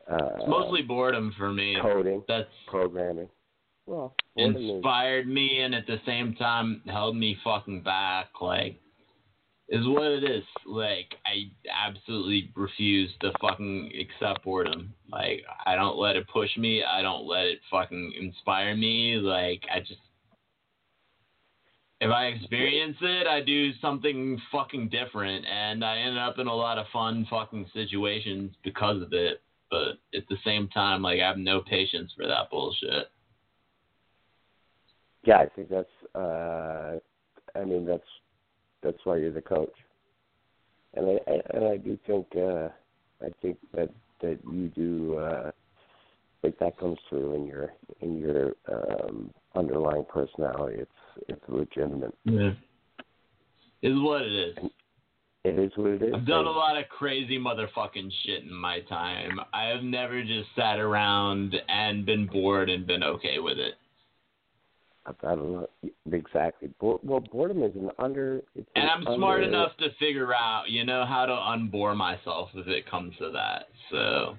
Uh, 0.08 0.34
It's 0.40 0.48
mostly 0.48 0.82
boredom 0.82 1.32
for 1.38 1.52
me. 1.52 1.76
coding, 1.80 2.24
That's 2.26 2.48
programming. 2.66 3.28
Well, 3.86 4.14
is- 4.36 4.56
inspired 4.56 5.28
me 5.28 5.60
and 5.60 5.74
at 5.74 5.86
the 5.86 6.00
same 6.04 6.34
time 6.34 6.82
held 6.86 7.16
me 7.16 7.36
fucking 7.44 7.82
back. 7.82 8.40
Like, 8.40 8.80
is 9.68 9.86
what 9.86 10.10
it 10.10 10.24
is. 10.24 10.44
Like, 10.66 11.14
absolutely 12.10 12.50
refuse 12.56 13.10
to 13.20 13.30
fucking 13.40 13.92
accept 14.00 14.44
boredom. 14.44 14.92
Like, 15.12 15.42
I 15.64 15.76
don't 15.76 15.96
let 15.96 16.16
it 16.16 16.28
push 16.28 16.56
me. 16.56 16.82
I 16.82 17.02
don't 17.02 17.26
let 17.26 17.44
it 17.44 17.60
fucking 17.70 18.12
inspire 18.18 18.76
me. 18.76 19.16
Like, 19.16 19.62
I 19.72 19.80
just. 19.80 20.00
If 22.00 22.10
I 22.10 22.26
experience 22.26 22.96
it, 23.02 23.26
I 23.26 23.42
do 23.42 23.72
something 23.80 24.40
fucking 24.50 24.88
different, 24.88 25.44
and 25.46 25.84
I 25.84 25.98
end 25.98 26.18
up 26.18 26.38
in 26.38 26.46
a 26.46 26.54
lot 26.54 26.78
of 26.78 26.86
fun 26.92 27.26
fucking 27.28 27.66
situations 27.74 28.54
because 28.64 29.02
of 29.02 29.12
it. 29.12 29.42
But 29.70 29.98
at 30.14 30.26
the 30.28 30.36
same 30.44 30.66
time, 30.68 31.02
like, 31.02 31.20
I 31.20 31.28
have 31.28 31.36
no 31.36 31.60
patience 31.60 32.10
for 32.16 32.26
that 32.26 32.50
bullshit. 32.50 33.08
Yeah, 35.24 35.38
I 35.38 35.46
think 35.54 35.68
that's. 35.68 36.14
Uh, 36.14 36.98
I 37.54 37.64
mean, 37.64 37.84
that's 37.84 38.02
that's 38.82 38.98
why 39.04 39.18
you're 39.18 39.32
the 39.32 39.42
coach, 39.42 39.74
and 40.94 41.06
I, 41.06 41.30
I 41.30 41.56
and 41.56 41.64
I 41.64 41.76
do 41.76 41.98
think 42.06 42.26
uh, 42.36 42.68
I 43.24 43.30
think 43.42 43.58
that 43.74 43.90
that 44.22 44.38
you 44.50 44.68
do. 44.68 45.16
Uh, 45.18 45.50
like 46.42 46.58
that 46.58 46.78
comes 46.78 46.98
through 47.08 47.34
in 47.34 47.46
your 47.46 47.74
in 48.00 48.18
your 48.18 48.54
um, 48.70 49.30
underlying 49.54 50.06
personality. 50.08 50.78
It's 50.80 51.28
it's 51.28 51.42
legitimate. 51.48 52.14
Yeah. 52.24 52.52
Is 53.82 53.98
what 53.98 54.22
it 54.22 54.32
is. 54.32 54.70
It 55.44 55.58
is 55.58 55.72
what 55.76 55.90
it 55.92 56.02
is. 56.02 56.14
I've 56.14 56.26
done 56.26 56.46
a 56.46 56.50
lot 56.50 56.76
of 56.76 56.88
crazy 56.90 57.38
motherfucking 57.38 58.10
shit 58.24 58.42
in 58.42 58.52
my 58.52 58.80
time. 58.88 59.40
I 59.54 59.64
have 59.66 59.82
never 59.82 60.22
just 60.22 60.48
sat 60.54 60.78
around 60.78 61.56
and 61.68 62.04
been 62.04 62.26
bored 62.26 62.68
and 62.68 62.86
been 62.86 63.02
okay 63.02 63.38
with 63.38 63.58
it. 63.58 63.74
I 65.06 65.12
don't 65.34 65.52
know 65.52 65.68
exactly. 66.12 66.70
Well, 66.80 67.20
boredom 67.32 67.62
is 67.62 67.74
an 67.74 67.90
under. 67.98 68.42
It's 68.54 68.68
And 68.76 68.84
an 68.84 68.90
I'm 68.90 69.16
smart 69.16 69.42
under- 69.42 69.48
enough 69.48 69.76
to 69.78 69.90
figure 69.98 70.34
out, 70.34 70.68
you 70.68 70.84
know, 70.84 71.04
how 71.06 71.26
to 71.26 71.32
unbore 71.32 71.96
myself 71.96 72.50
if 72.54 72.66
it 72.68 72.86
comes 72.88 73.16
to 73.18 73.30
that. 73.30 73.68
So, 73.90 74.36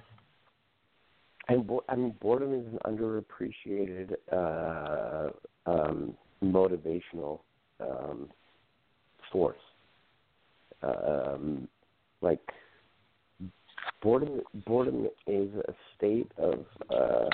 And 1.49 1.65
bo- 1.67 1.83
I 1.89 1.95
mean, 1.95 2.15
boredom 2.21 2.53
is 2.53 2.65
an 2.67 2.79
underappreciated 2.85 4.15
uh, 4.31 5.29
um, 5.65 6.13
motivational 6.43 7.39
um, 7.79 8.29
force. 9.31 9.57
Um, 10.83 11.67
like 12.21 12.39
boredom, 14.01 14.41
boredom 14.65 15.07
is 15.27 15.49
a 15.67 15.73
state 15.97 16.31
of 16.37 16.65
uh, 16.89 17.27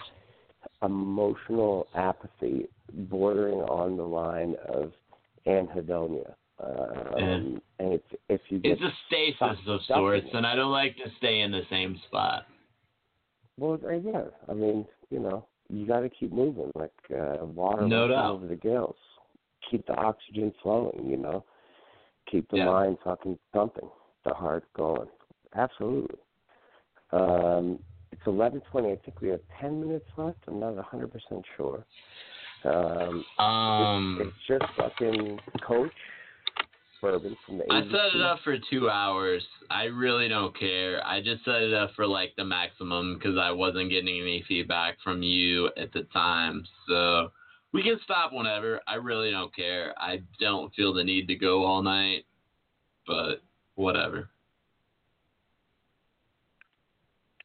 emotional 0.83 1.87
apathy, 1.95 2.67
bordering 2.93 3.59
on 3.61 3.97
the 3.97 4.03
line 4.03 4.55
of 4.67 4.91
anhedonia. 5.45 6.33
Um, 6.59 7.61
and 7.77 7.93
if 7.93 8.01
if 8.29 8.41
you 8.49 8.59
It's 8.63 8.81
a 8.81 8.91
stasis 9.07 9.59
of 9.67 9.79
sorts, 9.87 10.27
and 10.33 10.45
I 10.45 10.55
don't 10.55 10.71
like 10.71 10.95
to 10.97 11.11
stay 11.17 11.41
in 11.41 11.51
the 11.51 11.61
same 11.69 11.99
spot. 12.07 12.47
Well, 13.59 13.79
yeah. 14.03 14.23
I 14.49 14.53
mean, 14.53 14.85
you 15.09 15.19
know, 15.19 15.45
you 15.69 15.85
got 15.85 15.99
to 16.01 16.09
keep 16.09 16.31
moving, 16.31 16.71
like 16.75 16.91
uh, 17.11 17.45
water 17.45 17.87
No 17.87 18.07
doubt. 18.07 18.31
over 18.31 18.47
the 18.47 18.55
gills. 18.55 18.95
Keep 19.69 19.85
the 19.87 19.95
oxygen 19.95 20.53
flowing. 20.63 21.07
You 21.07 21.17
know, 21.17 21.43
keep 22.31 22.49
the 22.49 22.57
Yeah. 22.57 22.65
mind 22.65 22.97
fucking 23.03 23.37
pumping, 23.53 23.89
the 24.25 24.33
heart 24.33 24.63
going. 24.75 25.09
Absolutely. 25.55 26.17
Um, 27.11 27.79
it's 28.11 28.21
eleven 28.25 28.61
twenty. 28.71 28.91
I 28.91 28.95
think 28.97 29.21
we 29.21 29.29
have 29.29 29.41
ten 29.61 29.79
minutes 29.79 30.07
left. 30.17 30.39
I'm 30.47 30.59
not 30.59 30.77
a 30.77 30.81
hundred 30.81 31.11
percent 31.11 31.45
sure. 31.55 31.85
Um, 32.63 33.25
Um, 33.43 34.17
it's, 34.21 34.29
it's 34.29 34.61
just 34.61 34.73
fucking 34.77 35.39
coach 35.65 35.91
bourbon 37.01 37.37
from 37.45 37.59
the. 37.59 37.63
I 37.71 37.81
set 37.83 38.15
it 38.15 38.21
up 38.21 38.39
for 38.43 38.57
two 38.69 38.89
hours. 38.89 39.45
I 39.69 39.83
really 39.83 40.27
don't 40.27 40.57
care. 40.57 41.05
I 41.05 41.21
just 41.21 41.43
set 41.45 41.61
it 41.61 41.73
up 41.73 41.91
for 41.95 42.07
like 42.07 42.33
the 42.37 42.45
maximum 42.45 43.15
because 43.15 43.37
I 43.37 43.51
wasn't 43.51 43.89
getting 43.89 44.19
any 44.21 44.43
feedback 44.47 44.97
from 45.03 45.23
you 45.23 45.67
at 45.77 45.93
the 45.93 46.03
time. 46.13 46.65
So 46.87 47.31
we 47.73 47.83
can 47.83 47.99
stop 48.03 48.31
whenever. 48.33 48.81
I 48.87 48.95
really 48.95 49.31
don't 49.31 49.55
care. 49.55 49.93
I 49.97 50.21
don't 50.39 50.73
feel 50.73 50.93
the 50.93 51.03
need 51.03 51.27
to 51.27 51.35
go 51.35 51.63
all 51.63 51.81
night, 51.81 52.25
but 53.05 53.41
whatever. 53.75 54.29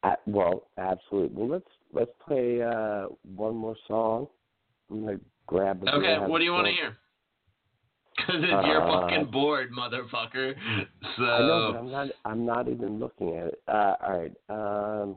Uh, 0.02 0.14
well, 0.26 0.68
absolutely. 0.78 1.36
Well, 1.36 1.48
let's 1.48 1.70
let's 1.92 2.10
play 2.26 2.62
uh, 2.62 3.06
one 3.36 3.54
more 3.54 3.76
song. 3.86 4.26
I'm 4.92 5.04
gonna 5.04 5.20
grab. 5.46 5.82
Okay, 5.88 6.18
what 6.18 6.38
do 6.38 6.44
you 6.44 6.52
want 6.52 6.66
to 6.66 6.72
hear? 6.72 6.96
Because 8.16 8.42
you're 8.66 8.82
Uh, 8.82 9.00
fucking 9.00 9.30
bored, 9.30 9.70
motherfucker. 9.72 10.54
So 11.16 11.24
I 11.24 11.38
know, 11.40 11.70
but 11.72 11.78
I'm 11.78 11.90
not. 11.90 12.08
I'm 12.26 12.46
not 12.46 12.68
even 12.68 12.98
looking 12.98 13.36
at 13.36 13.46
it. 13.48 13.62
Uh, 13.66 13.94
all 14.06 14.18
right. 14.18 14.32
Um, 14.50 15.16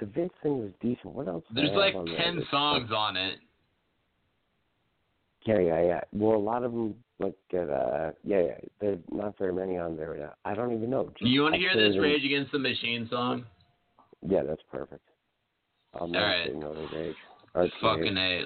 the 0.00 0.06
Vince 0.06 0.32
thing 0.42 0.58
was 0.58 0.70
decent. 0.80 1.14
What 1.14 1.28
else? 1.28 1.44
do 1.48 1.54
there's 1.54 1.70
like 1.76 1.94
there? 1.94 2.16
ten 2.16 2.34
There's- 2.36 2.50
songs 2.50 2.90
on 2.94 3.16
it. 3.16 3.38
Yeah, 5.46 5.58
yeah, 5.58 5.82
yeah. 5.82 6.00
Well, 6.12 6.36
a 6.36 6.40
lot 6.40 6.62
of 6.62 6.72
them 6.72 6.94
like. 7.18 7.36
Uh, 7.52 8.12
yeah, 8.22 8.40
yeah. 8.40 8.58
There's 8.80 8.98
not 9.10 9.36
very 9.38 9.52
many 9.52 9.78
on 9.78 9.96
there. 9.96 10.16
Yeah. 10.16 10.30
I 10.44 10.54
don't 10.54 10.72
even 10.72 10.90
know. 10.90 11.10
You 11.20 11.42
want 11.42 11.54
to 11.54 11.58
hear 11.60 11.74
this 11.74 11.98
Rage 11.98 12.24
Against 12.24 12.52
the 12.52 12.58
Machine 12.58 13.08
song? 13.10 13.44
Yeah, 14.26 14.42
that's 14.42 14.62
perfect. 14.70 15.06
I'll 15.94 16.06
never 16.08 16.24
right. 16.24 16.46
to 16.50 17.14
Rage. 17.56 17.72
Fucking 17.80 18.16
a. 18.16 18.44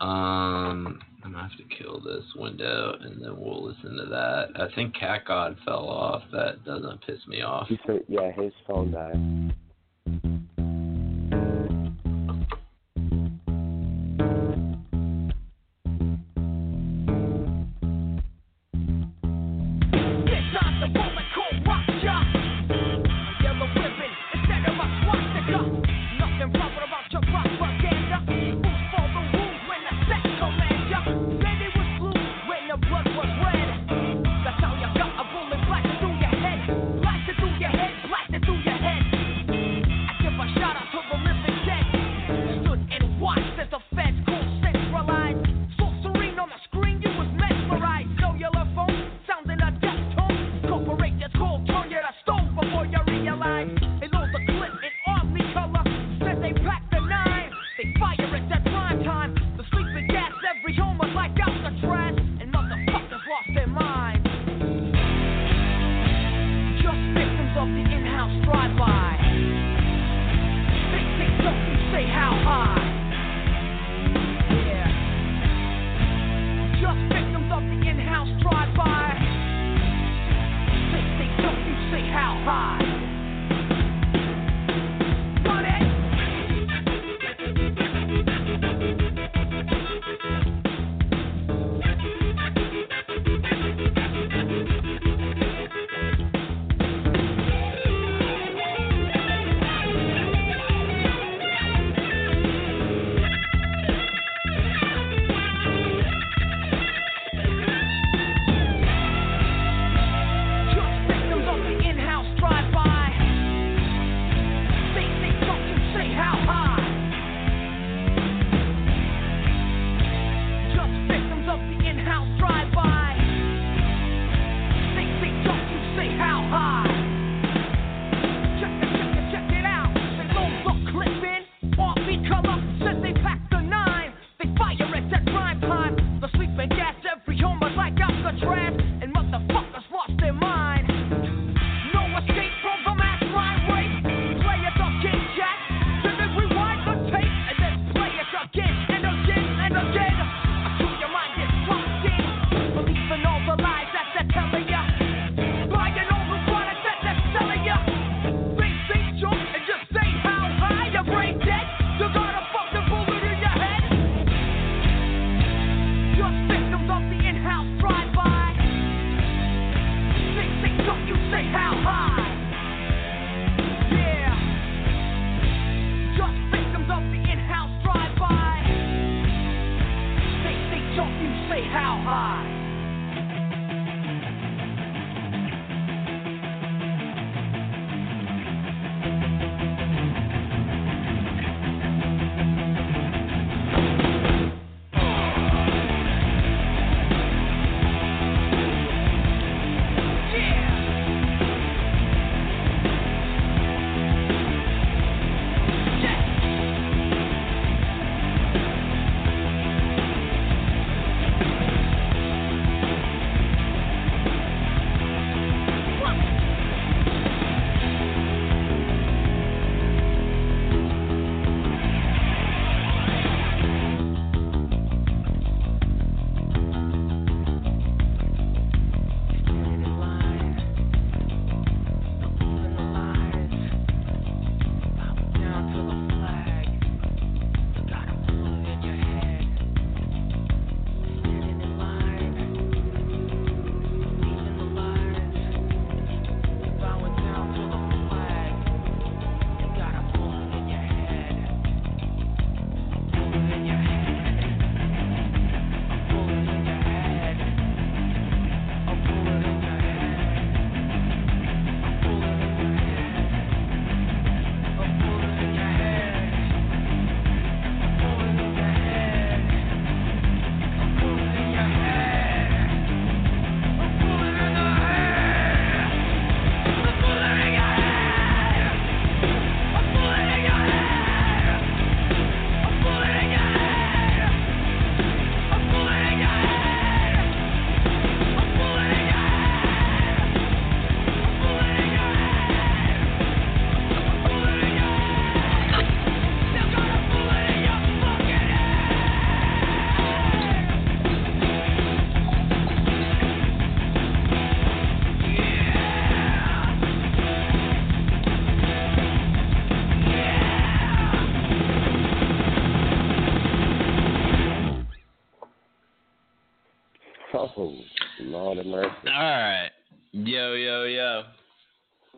Um, 0.00 1.00
I'm 1.24 1.32
gonna 1.32 1.48
have 1.48 1.56
to 1.56 1.82
kill 1.82 2.00
this 2.00 2.24
window 2.36 2.96
and 3.00 3.22
then 3.22 3.38
we'll 3.38 3.64
listen 3.64 3.96
to 3.96 4.06
that. 4.06 4.48
I 4.56 4.74
think 4.74 4.94
Cat 4.94 5.22
God 5.26 5.56
fell 5.64 5.88
off. 5.88 6.22
That 6.32 6.64
doesn't 6.64 7.00
piss 7.06 7.18
me 7.26 7.42
off. 7.42 7.68
He 7.68 7.78
yeah, 8.08 8.32
his 8.32 8.52
phone 8.66 8.92
died. 8.92 9.54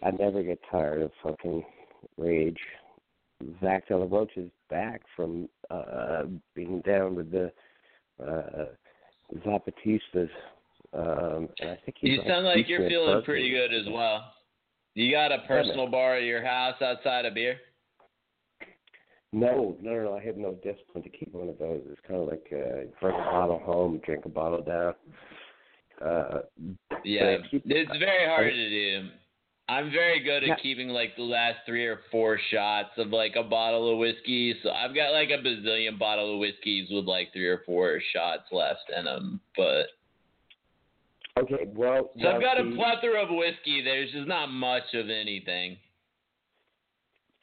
I 0.09 0.11
never 0.13 0.43
get 0.43 0.59
tired 0.71 1.03
of 1.03 1.11
fucking 1.23 1.63
rage. 2.17 2.59
Zack 3.61 3.87
de 3.89 3.97
la 3.97 4.07
Rocha 4.07 4.41
is 4.41 4.51
back 4.71 5.03
from 5.15 5.49
uh 5.71 6.23
being 6.55 6.81
down 6.81 7.15
with 7.15 7.31
the 7.31 7.53
uh 8.27 8.67
Zapatistas. 9.47 10.31
Um 10.95 11.49
and 11.61 11.71
I 11.71 11.79
think 11.85 11.97
he's 12.01 12.13
You 12.13 12.23
sound 12.27 12.47
like 12.47 12.69
you're 12.69 12.89
feeling 12.89 13.07
Berkeley. 13.17 13.25
pretty 13.25 13.51
good 13.51 13.75
as 13.75 13.87
well. 13.93 14.33
You 14.95 15.11
got 15.13 15.31
a 15.31 15.41
personal 15.47 15.89
bar 15.89 16.17
at 16.17 16.23
your 16.25 16.43
house 16.45 16.81
outside 16.81 17.27
of 17.27 17.35
beer? 17.35 17.59
No, 19.33 19.77
no, 19.83 19.93
no, 20.03 20.15
I 20.17 20.25
have 20.25 20.39
no 20.39 20.55
discipline 20.55 21.03
to 21.05 21.11
keep 21.11 21.35
one 21.35 21.51
of 21.51 21.59
those. 21.59 21.83
It's 21.91 22.01
kind 22.09 22.19
of 22.23 22.29
like 22.29 22.47
uh, 22.51 22.87
bring 22.99 23.15
a 23.15 23.19
bottle 23.19 23.59
home, 23.59 24.01
drink 24.07 24.25
a 24.25 24.31
bottle 24.31 24.63
down. 24.63 24.95
Uh, 26.03 26.41
Yeah, 27.05 27.37
it's 27.53 27.99
very 27.99 28.27
hard 28.27 28.47
I- 28.47 28.51
to 28.57 28.69
do. 28.71 29.09
I'm 29.71 29.91
very 29.91 30.21
good 30.21 30.43
at 30.45 30.49
Yeah. 30.49 30.55
keeping 30.57 30.89
like 30.89 31.15
the 31.17 31.23
last 31.23 31.59
three 31.67 31.85
or 31.85 32.01
four 32.11 32.39
shots 32.51 32.91
of 32.97 33.09
like 33.09 33.37
a 33.37 33.43
bottle 33.43 33.93
of 33.93 33.99
whiskey. 33.99 34.55
So 34.63 34.71
I've 34.71 34.95
got 34.95 35.13
like 35.13 35.29
a 35.31 35.37
bazillion 35.43 35.99
bottle 35.99 36.33
of 36.35 36.39
whiskeys 36.41 36.89
with 36.91 37.05
like 37.05 37.33
three 37.35 37.47
or 37.49 37.63
four 37.67 38.01
shots 38.13 38.45
left 38.51 38.91
in 38.97 39.05
them. 39.05 39.41
But 39.57 39.87
Okay, 41.39 41.67
well, 41.75 42.11
so 42.21 42.29
I've 42.29 42.41
got 42.41 42.59
a 42.61 42.65
plethora 42.75 43.23
of 43.23 43.29
whiskey. 43.31 43.83
There's 43.83 44.11
just 44.11 44.27
not 44.27 44.47
much 44.51 44.93
of 44.95 45.09
anything. 45.11 45.77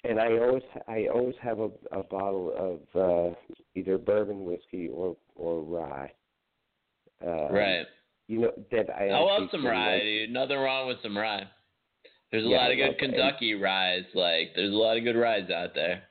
and 0.03 0.19
I 0.19 0.37
always 0.37 0.63
I 0.87 1.07
always 1.13 1.35
have 1.41 1.59
a, 1.59 1.69
a 1.91 2.03
bottle 2.03 2.81
of 2.95 3.01
uh, 3.33 3.35
either 3.75 3.97
bourbon 3.97 4.43
whiskey 4.45 4.89
or 4.89 5.15
or 5.35 5.61
rye. 5.61 6.11
Um, 7.25 7.51
right. 7.53 7.85
You 8.27 8.39
know 8.41 8.51
that 8.71 8.89
I. 8.89 9.09
I 9.09 9.19
love 9.19 9.47
some 9.51 9.65
rye, 9.65 9.93
like- 9.93 10.01
dude. 10.01 10.31
Nothing 10.31 10.57
wrong 10.57 10.87
with 10.87 10.97
some 11.03 11.17
rye. 11.17 11.43
There's 12.31 12.45
a 12.45 12.49
Yeah, 12.49 12.57
lot 12.57 12.71
of 12.71 12.77
good. 12.77 12.97
Kentucky 12.97 13.53
ryes. 13.53 14.05
Like 14.13 14.51
there's 14.55 14.73
a 14.73 14.77
lot 14.77 14.97
of 14.97 15.03
good 15.03 15.15
ryes 15.15 15.49
out 15.49 15.73
there. 15.73 16.03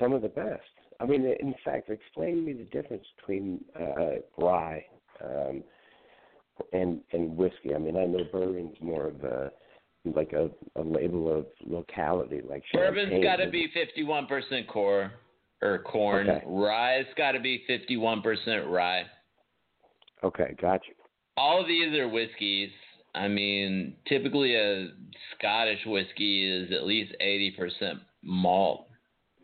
Some 0.00 0.12
of 0.12 0.22
the 0.22 0.28
best. 0.28 0.62
I 1.00 1.06
mean, 1.06 1.24
in 1.24 1.54
fact, 1.64 1.90
explain 1.90 2.36
to 2.36 2.42
me 2.42 2.52
the 2.54 2.64
difference 2.64 3.04
between 3.16 3.64
uh, 3.78 4.16
rye 4.36 4.84
um, 5.24 5.62
and 6.72 7.00
and 7.12 7.36
whiskey. 7.36 7.74
I 7.74 7.78
mean, 7.78 7.96
I 7.96 8.04
know 8.04 8.24
bourbon's 8.32 8.76
more 8.80 9.06
of 9.08 9.22
a 9.22 9.52
like 10.14 10.32
a, 10.32 10.50
a 10.76 10.82
label 10.82 11.36
of 11.36 11.46
locality, 11.66 12.40
like 12.48 12.62
bourbon's 12.72 13.22
got 13.22 13.36
to 13.36 13.50
be 13.50 13.68
51% 13.76 14.66
core 14.68 15.12
or 15.62 15.80
corn. 15.80 16.28
Okay. 16.28 16.44
Rye's 16.46 17.06
got 17.16 17.32
to 17.32 17.40
be 17.40 17.64
51% 17.68 18.70
rye. 18.70 19.04
Okay, 20.24 20.54
got 20.60 20.80
you. 20.88 20.94
All 21.36 21.60
of 21.60 21.66
these 21.68 21.94
are 21.98 22.08
whiskeys. 22.08 22.70
I 23.14 23.28
mean, 23.28 23.94
typically 24.06 24.54
a 24.54 24.88
Scottish 25.36 25.84
whiskey 25.86 26.50
is 26.50 26.72
at 26.72 26.86
least 26.86 27.14
80% 27.20 28.00
malt, 28.22 28.86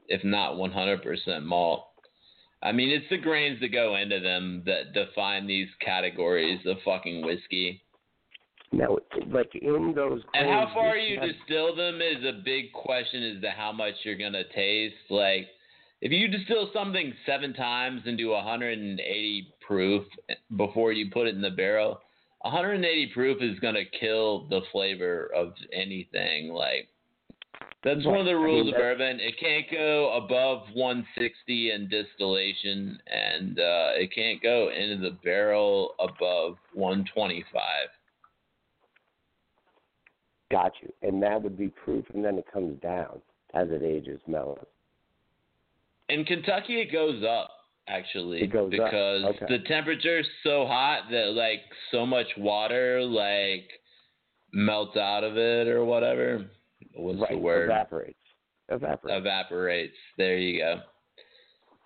if 0.08 0.22
not 0.24 0.54
100% 0.54 1.44
malt. 1.44 1.86
I 2.62 2.72
mean, 2.72 2.88
it's 2.90 3.08
the 3.10 3.18
grains 3.18 3.60
that 3.60 3.72
go 3.72 3.96
into 3.96 4.20
them 4.20 4.62
that 4.66 4.94
define 4.94 5.46
these 5.46 5.68
categories 5.80 6.60
of 6.66 6.78
fucking 6.84 7.24
whiskey. 7.24 7.82
Now, 8.72 8.96
like 9.28 9.54
in 9.54 9.92
those. 9.94 10.22
And 10.34 10.48
how 10.48 10.70
far 10.74 10.96
you 10.96 11.20
have- 11.20 11.28
distill 11.28 11.76
them 11.76 12.00
is 12.00 12.24
a 12.24 12.32
big 12.32 12.72
question 12.72 13.22
as 13.22 13.42
to 13.42 13.50
how 13.50 13.70
much 13.70 13.94
you're 14.02 14.16
gonna 14.16 14.44
taste. 14.44 15.10
Like, 15.10 15.48
if 16.00 16.10
you 16.10 16.26
distill 16.26 16.70
something 16.72 17.14
seven 17.24 17.52
times 17.52 18.02
and 18.06 18.18
do 18.18 18.32
180 18.32 19.52
proof 19.60 20.06
before 20.56 20.92
you 20.92 21.10
put 21.10 21.28
it 21.28 21.34
in 21.34 21.40
the 21.40 21.50
barrel, 21.50 22.00
180 22.44 23.06
proof 23.14 23.42
is 23.42 23.58
gonna 23.60 23.84
kill 23.98 24.46
the 24.48 24.60
flavor 24.70 25.30
of 25.34 25.54
anything. 25.72 26.52
Like, 26.52 26.88
that's 27.82 28.04
one 28.04 28.20
of 28.20 28.26
the 28.26 28.34
Right. 28.34 28.42
I 28.42 28.46
mean, 28.46 28.54
rules 28.56 28.68
of 28.68 28.74
bourbon. 28.74 29.18
It 29.20 29.38
can't 29.38 29.70
go 29.70 30.12
above 30.12 30.68
160 30.74 31.70
in 31.70 31.88
distillation, 31.88 33.00
and 33.06 33.58
uh, 33.58 33.92
it 33.94 34.12
can't 34.14 34.42
go 34.42 34.70
into 34.70 34.98
the 34.98 35.16
barrel 35.22 35.94
above 35.98 36.58
125. 36.74 37.88
Got 40.50 40.72
you. 40.82 40.92
And 41.02 41.22
that 41.22 41.42
would 41.42 41.56
be 41.56 41.68
proof, 41.68 42.04
and 42.12 42.24
then 42.24 42.38
it 42.38 42.46
comes 42.50 42.80
down 42.80 43.20
as 43.54 43.68
it 43.70 43.82
ages, 43.82 44.20
mellows. 44.26 44.66
In 46.10 46.24
Kentucky, 46.24 46.80
it 46.80 46.92
goes 46.92 47.24
up 47.24 47.50
actually 47.88 48.42
It 48.42 48.48
goes 48.52 48.66
up. 48.66 48.70
because 48.70 49.24
Okay. 49.24 49.46
the 49.48 49.58
is 50.18 50.26
so 50.42 50.66
hot 50.66 51.04
that 51.10 51.32
like 51.34 51.60
so 51.90 52.06
much 52.06 52.26
water 52.36 53.02
like 53.02 53.68
melts 54.52 54.96
out 54.96 55.24
of 55.24 55.36
it 55.36 55.68
or 55.68 55.84
whatever. 55.84 56.50
What's 56.94 57.20
right. 57.20 57.30
the 57.32 57.38
word? 57.38 57.70
Evaporates. 57.70 58.18
Evaporates. 58.68 59.18
Evaporates. 59.18 59.96
There 60.16 60.38
you 60.38 60.58
go. 60.60 60.80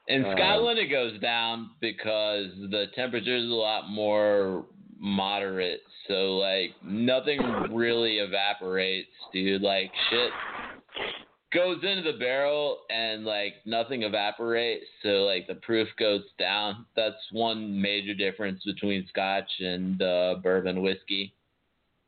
In 0.09 0.25
Um, 0.25 0.33
Scotland, 0.37 0.79
it 0.79 0.87
goes 0.89 1.19
down 1.21 1.71
because 1.81 2.47
the 2.71 2.87
temperature 2.95 3.37
is 3.37 3.45
a 3.45 3.55
lot 3.55 3.89
more 3.89 4.67
moderate. 4.99 5.81
So 6.07 6.37
like 6.39 6.71
nothing 6.83 7.41
really 7.73 8.19
evaporates, 8.19 9.11
dude. 9.33 9.63
Like 9.63 9.93
shit 10.11 10.31
goes 11.53 11.79
into 11.83 12.03
the 12.03 12.19
barrel 12.19 12.81
and 12.91 13.25
like 13.25 13.55
nothing 13.65 14.03
evaporates. 14.03 14.85
So 15.03 15.25
like 15.25 15.47
the 15.47 15.55
proof 15.57 15.89
goes 15.99 16.23
down. 16.39 16.87
That's 16.97 17.17
one 17.33 17.81
major 17.81 18.15
difference 18.15 18.63
between 18.65 19.07
Scotch 19.09 19.51
and 19.61 20.01
uh, 20.03 20.37
bourbon 20.43 20.83
whiskey, 20.83 21.33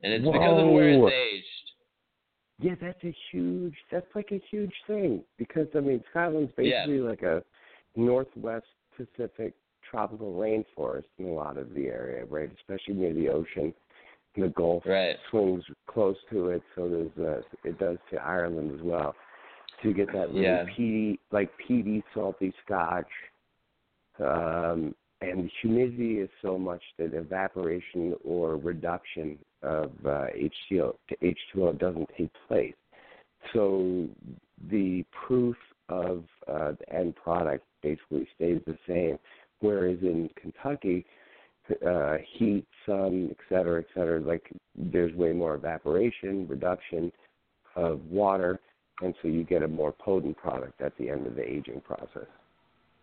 and 0.03 0.13
it's 0.13 0.25
because 0.25 0.61
of 0.61 0.69
where 0.69 0.91
Whoa. 0.91 1.07
it's 1.07 1.15
aged. 1.15 1.47
Yeah, 2.63 2.75
that's 2.81 3.03
a 3.05 3.17
huge. 3.31 3.75
That's 3.91 4.07
like 4.15 4.29
a 4.33 4.43
huge 4.51 4.75
thing 4.87 5.23
because 5.39 5.67
I 5.75 5.81
mean 5.81 6.03
Scotland's 6.11 6.53
Yeah. 6.59 6.85
basically 6.85 7.01
like 7.01 7.23
a 7.23 7.43
northwest 7.97 8.67
Pacific 8.97 9.55
tropical 9.91 10.35
rainforest 10.35 11.05
in 11.19 11.27
a 11.27 11.33
lot 11.33 11.57
of 11.57 11.73
the 11.75 11.87
area, 11.87 12.25
right? 12.27 12.51
Especially 12.61 12.95
near 12.95 13.15
the 13.15 13.29
ocean. 13.29 13.75
The 14.37 14.49
Gulf 14.49 14.85
Right. 14.87 15.17
swings 15.31 15.65
close 15.89 16.17
to 16.31 16.51
it, 16.51 16.63
so 16.77 16.89
there's 16.89 17.19
uh, 17.19 17.43
it 17.65 17.79
does 17.81 17.99
to 18.11 18.23
Ireland 18.23 18.79
as 18.79 18.85
well. 18.85 19.17
You 19.83 19.95
get 19.95 20.13
that 20.13 20.29
really 20.29 20.43
Yeah. 20.43 20.65
peaty, 20.65 21.21
like 21.31 21.57
peaty, 21.57 22.03
salty 22.15 22.53
Scotch, 22.65 23.11
um, 24.19 24.95
and 25.23 25.45
the 25.45 25.51
humidity 25.61 26.21
is 26.21 26.31
so 26.43 26.59
much 26.59 26.83
that 26.99 27.15
evaporation 27.15 28.15
or 28.25 28.57
reduction 28.57 29.39
of 29.63 29.93
uh, 30.05 30.27
HCO 30.35 30.97
to 31.09 31.17
H2O 31.23 31.79
doesn't 31.79 32.09
take 32.17 32.33
place. 32.49 32.75
So 33.53 34.09
the 34.71 35.05
proof 35.13 35.57
of 35.89 36.25
uh, 36.49 36.73
the 36.73 36.95
end 36.95 37.17
product 37.17 37.65
basically 37.83 38.27
stays 38.37 38.61
the 38.67 38.79
same. 38.87 39.19
Whereas 39.61 39.99
in 40.03 40.31
Kentucky, 40.41 41.05
uh, 41.87 42.17
heat, 42.33 42.67
sun, 42.87 43.29
et 43.31 43.37
cetera, 43.49 43.81
et 43.81 43.87
cetera, 43.95 44.21
like 44.21 44.51
there's 44.75 45.15
way 45.15 45.33
more 45.33 45.55
evaporation, 45.55 46.47
reduction 46.49 47.13
of 47.77 48.01
water, 48.07 48.59
and 49.03 49.15
so 49.23 49.29
you 49.29 49.45
get 49.45 49.63
a 49.63 49.69
more 49.69 49.93
potent 49.93 50.37
product 50.37 50.81
at 50.81 50.97
the 50.99 51.09
end 51.09 51.27
of 51.27 51.35
the 51.35 51.49
aging 51.49 51.81
process. 51.81 52.29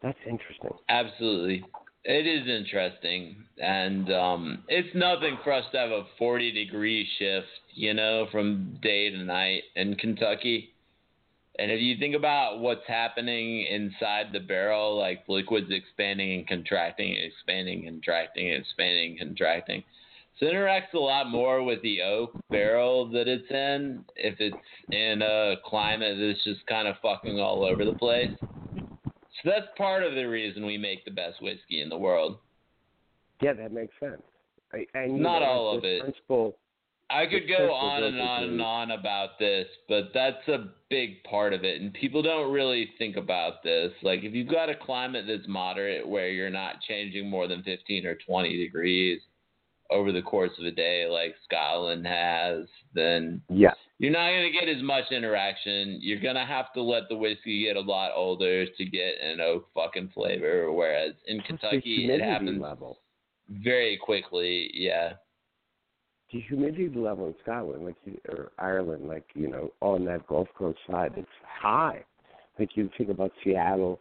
That's 0.02 0.18
interesting. 0.28 0.72
Absolutely. 0.90 1.66
It 2.04 2.26
is 2.26 2.48
interesting. 2.48 3.36
And 3.62 4.12
um 4.14 4.64
it's 4.68 4.94
nothing 4.96 5.38
for 5.44 5.52
us 5.52 5.66
to 5.72 5.78
have 5.78 5.92
a 5.92 6.06
40 6.18 6.52
degree 6.52 7.08
shift, 7.18 7.48
you 7.74 7.94
know, 7.94 8.28
from 8.32 8.80
day 8.82 9.10
to 9.10 9.18
night 9.18 9.64
in 9.76 9.96
Kentucky. 9.96 10.74
And 11.60 11.72
if 11.72 11.82
you 11.82 11.98
think 11.98 12.16
about 12.16 12.60
what's 12.60 12.88
happening 12.88 13.66
inside 13.66 14.28
the 14.32 14.40
barrel, 14.40 14.96
like 14.96 15.24
liquids 15.28 15.72
expanding 15.72 16.34
and 16.34 16.48
contracting, 16.48 17.16
expanding, 17.16 17.86
contracting, 17.86 18.48
expanding, 18.48 19.18
contracting. 19.18 19.84
So 20.40 20.46
it 20.46 20.54
interacts 20.54 20.94
a 20.94 21.00
lot 21.00 21.30
more 21.30 21.64
with 21.64 21.82
the 21.82 22.02
oak 22.04 22.32
barrel 22.50 23.10
that 23.10 23.28
it's 23.28 23.50
in 23.50 24.06
if 24.16 24.36
it's 24.40 24.56
in 24.92 25.22
a 25.24 25.56
climate 25.66 26.18
that's 26.20 26.44
just 26.44 26.66
kind 26.68 26.88
of 26.88 26.96
fucking 27.02 27.40
all 27.40 27.66
over 27.66 27.84
the 27.84 27.94
place. 27.94 28.30
So 28.40 29.50
that's 29.50 29.68
part 29.78 30.04
of 30.04 30.14
the 30.14 30.26
reason 30.26 30.66
we 30.66 30.78
make 30.78 31.06
the 31.06 31.12
best 31.12 31.42
whiskey 31.42 31.82
in 31.82 31.90
the 31.90 31.98
world. 31.98 32.38
Yeah, 33.42 33.54
that 33.54 33.72
makes 33.72 33.94
sense. 34.00 34.22
I, 34.74 34.86
and 34.94 35.20
Not 35.20 35.40
know, 35.40 35.46
all 35.46 35.78
of 35.78 35.84
it. 35.84 36.02
Principle, 36.02 36.58
I 37.10 37.26
could 37.26 37.48
go 37.48 37.74
on 37.74 38.04
and 38.04 38.20
on 38.20 38.44
and 38.44 38.62
on 38.62 38.92
about 38.92 39.40
this, 39.40 39.66
but 39.88 40.10
that's 40.14 40.48
a 40.48 40.72
big 40.90 41.24
part 41.24 41.54
of 41.54 41.64
it. 41.64 41.82
And 41.82 41.94
people 41.94 42.22
don't 42.22 42.52
really 42.52 42.90
think 42.98 43.16
about 43.16 43.64
this. 43.64 43.92
Like, 44.04 44.24
if 44.24 44.34
you've 44.34 44.52
got 44.52 44.70
a 44.70 44.76
climate 44.76 45.26
that's 45.28 45.48
moderate 45.48 46.08
where 46.08 46.30
you're 46.30 46.50
not 46.50 46.82
changing 46.88 47.30
more 47.30 47.48
than 47.48 47.64
15 47.64 48.06
or 48.06 48.18
20 48.28 48.58
degrees 48.58 49.22
over 49.90 50.12
the 50.12 50.22
course 50.22 50.52
of 50.60 50.66
a 50.66 50.72
day, 50.72 51.08
like 51.10 51.36
Scotland 51.46 52.06
has, 52.06 52.66
then 52.94 53.42
yeah, 53.50 53.74
you're 54.00 54.12
not 54.12 54.30
going 54.30 54.52
to 54.52 54.60
get 54.60 54.70
as 54.70 54.84
much 54.84 55.06
interaction. 55.12 56.00
You're 56.02 56.20
going 56.20 56.36
to 56.36 56.46
have 56.46 56.72
to 56.74 56.82
let 56.82 57.10
the 57.10 57.16
whiskey 57.16 57.64
get 57.64 57.78
a 57.78 57.82
lot 57.82 58.12
older 58.16 58.66
to 58.66 58.86
get 58.86 59.14
an 59.24 59.42
oak 59.42 59.68
fucking 59.74 60.12
flavor. 60.14 60.72
Whereas 60.72 61.14
in 61.28 61.40
Kentucky, 61.42 62.08
it 62.10 62.22
happens 62.22 62.62
level. 62.62 63.00
very 63.50 63.98
quickly. 63.98 64.70
Yeah. 64.74 65.14
the 66.32 66.42
humidity 66.42 66.90
level 66.94 67.28
in 67.28 67.36
Scotland, 67.42 67.86
like 67.86 67.96
or 68.30 68.52
Ireland, 68.60 69.08
like 69.08 69.26
you 69.34 69.48
know, 69.48 69.72
on 69.82 70.06
that 70.06 70.28
Gulf 70.28 70.48
Coast 70.58 70.80
side, 70.90 71.14
it's 71.16 71.28
high. 71.44 72.04
Like 72.60 72.70
you 72.76 72.90
think 72.98 73.10
about 73.10 73.32
Seattle, 73.44 74.00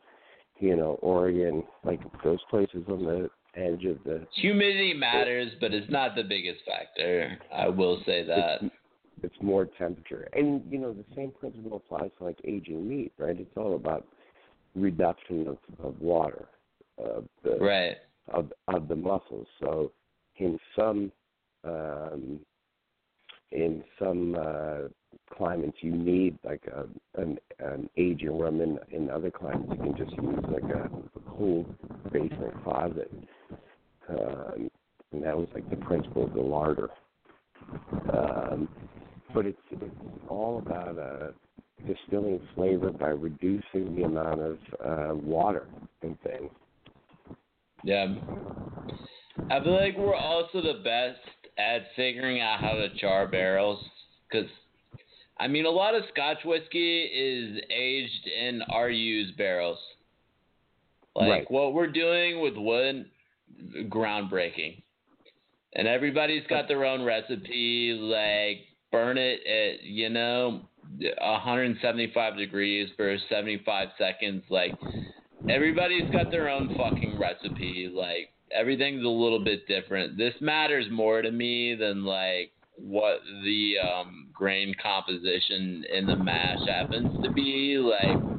you 0.60 0.76
know, 0.76 0.98
Oregon, 1.02 1.62
like 1.84 2.00
those 2.24 2.40
places 2.50 2.84
on 2.88 3.04
the 3.04 3.30
edge 3.56 3.84
of 3.84 3.98
the. 4.04 4.26
Humidity 4.34 4.94
matters, 4.94 5.52
but 5.60 5.72
it's 5.74 5.90
not 5.90 6.14
the 6.14 6.22
biggest 6.22 6.60
factor. 6.66 7.38
I 7.52 7.68
will 7.68 8.02
say 8.06 8.24
that. 8.24 8.62
It's, 8.62 8.74
it's 9.22 9.36
more 9.42 9.64
temperature, 9.78 10.28
and 10.34 10.62
you 10.70 10.78
know 10.78 10.92
the 10.92 11.04
same 11.14 11.30
principle 11.30 11.76
applies 11.76 12.10
to 12.18 12.24
like 12.24 12.38
aging 12.44 12.86
meat, 12.86 13.12
right? 13.18 13.38
It's 13.38 13.56
all 13.56 13.74
about 13.74 14.06
reduction 14.74 15.48
of, 15.48 15.58
of 15.82 16.00
water, 16.00 16.46
of 16.98 17.24
the 17.42 17.56
Right. 17.56 17.96
of 18.28 18.52
of 18.68 18.88
the 18.88 18.96
muscles. 18.96 19.46
So 19.58 19.90
in 20.36 20.58
some 20.76 21.10
um, 21.64 22.40
in 23.52 23.82
some 23.98 24.36
uh, 24.38 24.88
climates 25.34 25.78
you 25.80 25.92
need 25.92 26.38
like 26.44 26.64
a 26.66 26.86
an, 27.20 27.38
an 27.58 27.88
aging 27.96 28.38
room. 28.38 28.60
In 28.60 28.78
in 28.90 29.10
other 29.10 29.30
climates 29.30 29.72
you 29.72 29.78
can 29.78 29.96
just 29.96 30.12
use 30.12 30.44
like 30.48 30.64
a, 30.64 30.84
a 30.84 31.36
cool 31.36 31.64
basement 32.12 32.62
closet. 32.62 33.10
Um, 34.08 34.70
and 35.12 35.22
that 35.22 35.36
was 35.36 35.48
like 35.54 35.68
the 35.70 35.76
principle 35.76 36.24
of 36.24 36.34
the 36.34 36.40
larder. 36.40 36.90
Um, 38.12 38.68
but 39.34 39.46
it's 39.46 39.58
it's 39.70 39.84
all 40.28 40.58
about 40.58 40.98
uh, 40.98 41.32
distilling 41.86 42.40
flavor 42.54 42.90
by 42.90 43.08
reducing 43.08 43.94
the 43.94 44.04
amount 44.04 44.40
of 44.40 44.58
uh, 44.84 45.14
water 45.14 45.66
in 46.02 46.16
things. 46.24 46.50
Yeah. 47.84 48.14
I 49.50 49.60
feel 49.62 49.74
like 49.74 49.96
we're 49.96 50.14
also 50.14 50.60
the 50.62 50.80
best 50.82 51.20
at 51.58 51.82
figuring 51.94 52.40
out 52.40 52.60
how 52.60 52.72
to 52.72 52.88
char 52.98 53.28
barrels 53.28 53.82
because, 54.28 54.48
I 55.38 55.46
mean, 55.46 55.66
a 55.66 55.70
lot 55.70 55.94
of 55.94 56.02
Scotch 56.12 56.38
whiskey 56.44 57.02
is 57.04 57.62
aged 57.70 58.26
in 58.26 58.62
used 58.90 59.36
barrels. 59.36 59.78
Like 61.14 61.28
Right. 61.28 61.50
what 61.50 61.74
we're 61.74 61.86
doing 61.90 62.40
with 62.40 62.56
wood, 62.56 63.10
groundbreaking. 63.88 64.82
And 65.74 65.86
everybody's 65.86 66.46
got 66.48 66.68
their 66.68 66.84
own 66.84 67.02
recipe. 67.02 67.96
Like 68.00 68.66
burn 68.92 69.18
it 69.18 69.40
at 69.46 69.84
you 69.84 70.08
know 70.08 70.62
175 70.98 72.36
degrees 72.36 72.88
for 72.96 73.16
75 73.28 73.88
seconds. 73.98 74.42
Like 74.48 74.72
everybody's 75.48 76.10
got 76.10 76.30
their 76.30 76.48
own 76.48 76.74
fucking 76.76 77.18
recipe. 77.18 77.90
Like 77.92 78.30
everything's 78.50 79.04
a 79.04 79.08
little 79.08 79.42
bit 79.42 79.66
different. 79.66 80.16
This 80.16 80.34
matters 80.40 80.86
more 80.90 81.22
to 81.22 81.30
me 81.30 81.74
than 81.74 82.04
like 82.04 82.52
what 82.78 83.20
the 83.42 83.74
um 83.78 84.28
grain 84.32 84.74
composition 84.82 85.84
in 85.92 86.06
the 86.06 86.16
mash 86.16 86.66
happens 86.66 87.22
to 87.22 87.30
be. 87.32 87.78
Like 87.78 88.35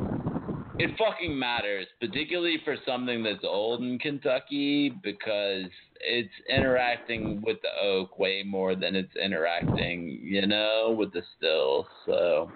it 0.79 0.91
fucking 0.97 1.37
matters, 1.37 1.87
particularly 1.99 2.57
for 2.63 2.75
something 2.85 3.23
that's 3.23 3.43
old 3.43 3.81
in 3.81 3.97
Kentucky 3.99 4.93
because 5.03 5.65
it's 5.99 6.33
interacting 6.49 7.41
with 7.45 7.57
the 7.61 7.69
oak 7.83 8.19
way 8.19 8.43
more 8.45 8.75
than 8.75 8.95
it's 8.95 9.15
interacting, 9.15 10.19
you 10.21 10.45
know, 10.45 10.95
with 10.97 11.11
the 11.13 11.21
still. 11.37 11.87
So 12.05 12.51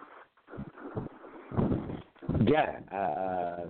Yeah. 2.47 2.79
Uh, 2.91 3.65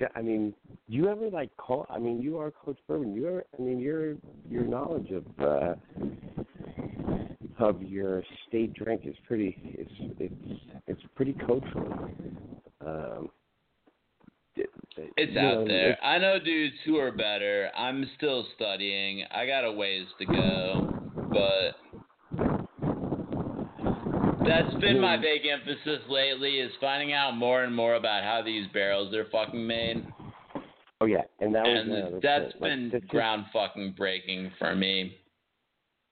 yeah. 0.00 0.08
I 0.14 0.22
mean, 0.22 0.54
you 0.88 1.08
ever 1.08 1.28
like 1.30 1.54
call? 1.56 1.86
I 1.90 1.98
mean, 1.98 2.20
you 2.20 2.38
are 2.38 2.50
Coach 2.50 2.78
Bourbon. 2.88 3.14
You 3.14 3.28
ever? 3.28 3.44
I 3.58 3.62
mean, 3.62 3.78
your 3.78 4.16
your 4.48 4.64
knowledge 4.64 5.10
of 5.10 5.24
uh, 5.40 5.74
of 7.58 7.82
your 7.82 8.22
state 8.48 8.74
drink 8.74 9.02
is 9.04 9.14
pretty. 9.26 9.56
It's 9.78 10.14
it's 10.18 10.60
it's 10.86 11.02
pretty 11.14 11.34
coachable. 11.34 12.10
Um, 12.84 13.30
it- 14.56 14.70
it- 14.96 15.12
it's 15.16 15.36
out 15.36 15.54
know, 15.60 15.64
there. 15.66 15.90
it's- 15.90 15.98
I 16.02 16.18
know 16.18 16.38
dudes 16.38 16.76
who 16.84 16.96
are 16.98 17.12
better. 17.12 17.70
I'm 17.74 18.04
still 18.16 18.44
studying. 18.54 19.24
I 19.30 19.46
got 19.46 19.64
a 19.64 19.72
ways 19.72 20.06
to 20.18 20.24
go, 20.26 20.88
but 21.32 21.76
that's 24.44 24.74
been 24.76 24.98
my 25.00 25.16
big 25.16 25.46
emphasis 25.46 26.00
lately 26.08 26.58
is 26.58 26.72
finding 26.80 27.12
out 27.12 27.36
more 27.36 27.62
and 27.62 27.74
more 27.74 27.94
about 27.94 28.24
how 28.24 28.42
these 28.42 28.66
barrels 28.68 29.14
are 29.14 29.26
fucking 29.26 29.64
made. 29.66 30.04
Oh 31.02 31.06
yeah, 31.06 31.22
and 31.40 31.54
that 31.54 31.64
was 31.66 31.78
And 31.78 31.92
another 31.92 32.20
that's 32.20 32.52
point. 32.54 32.60
Like, 32.62 32.70
been 32.92 33.02
is- 33.02 33.08
ground 33.08 33.46
fucking 33.52 33.92
breaking 33.92 34.50
for 34.58 34.74
me. 34.74 35.16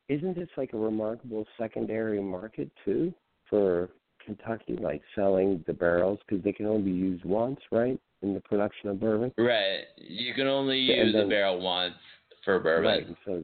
isn't 0.08 0.34
this 0.36 0.48
like 0.56 0.72
a 0.72 0.78
remarkable 0.78 1.46
secondary 1.58 2.18
market 2.18 2.70
too 2.82 3.12
for 3.44 3.90
Kentucky, 4.28 4.76
like 4.80 5.00
selling 5.14 5.64
the 5.66 5.72
barrels 5.72 6.18
because 6.26 6.44
they 6.44 6.52
can 6.52 6.66
only 6.66 6.82
be 6.82 6.96
used 6.96 7.24
once, 7.24 7.58
right, 7.72 7.98
in 8.22 8.34
the 8.34 8.40
production 8.40 8.90
of 8.90 9.00
bourbon. 9.00 9.32
Right. 9.38 9.84
You 9.96 10.34
can 10.34 10.46
only 10.46 10.78
use 10.78 11.14
a 11.14 11.26
barrel 11.26 11.60
once 11.60 11.94
for 12.44 12.58
bourbon. 12.60 12.84
Right, 12.84 13.06
and 13.06 13.16
so 13.24 13.42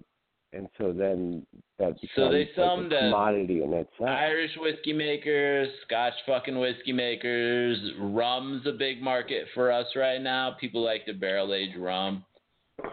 and 0.53 0.69
so 0.79 0.93
then 0.93 1.45
that 1.79 2.01
becomes 2.01 2.11
So 2.15 2.31
they 2.31 2.41
like 2.41 2.55
sell 2.55 2.65
a 2.65 2.77
'em 2.79 2.91
to 2.91 2.99
commodity 2.99 3.63
in 3.63 3.73
itself. 3.73 4.09
Irish 4.09 4.57
whiskey 4.59 4.93
makers, 4.93 5.69
Scotch 5.87 6.15
fucking 6.27 6.59
whiskey 6.59 6.93
makers, 6.93 7.79
rum's 7.99 8.67
a 8.67 8.73
big 8.73 9.03
market 9.03 9.49
for 9.55 9.73
us 9.73 9.87
right 9.97 10.21
now. 10.21 10.53
People 10.61 10.83
like 10.83 11.07
to 11.07 11.15
barrel 11.15 11.55
age 11.55 11.75
rum. 11.77 12.25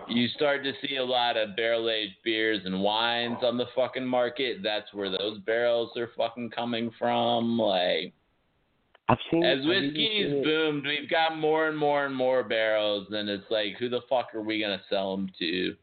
You 0.08 0.28
start 0.30 0.64
to 0.64 0.74
see 0.86 0.98
a 0.98 1.03
lot 1.03 1.38
of 1.38 1.56
barrel 1.56 1.90
aged 1.90 2.16
beers 2.24 2.62
and 2.66 2.82
wines 2.82 3.38
on 3.44 3.58
the 3.58 3.66
fucking 3.76 4.06
market. 4.06 4.58
That's 4.62 4.94
where 4.94 5.10
those 5.10 5.40
barrels 5.40 5.91
are 5.98 6.12
fucking 6.16 6.52
coming 6.52 6.91
from. 6.99 7.58
Like 7.58 8.14
I've 9.10 9.18
seen 9.32 9.44
as 9.44 9.66
whiskey's 9.66 10.44
boomed, 10.44 10.86
we've 10.86 11.10
got 11.10 11.38
more 11.38 11.68
and 11.68 11.78
more 11.78 12.06
and 12.06 12.16
more 12.16 12.44
barrels, 12.44 13.08
and 13.12 13.28
it's 13.28 13.49
like, 13.49 13.78
who 13.78 13.90
the 13.90 14.02
fuck 14.10 14.34
are 14.36 14.41
we 14.41 14.62
gonna 14.62 14.82
sell 14.90 15.16
them 15.16 15.30
to? 15.40 15.76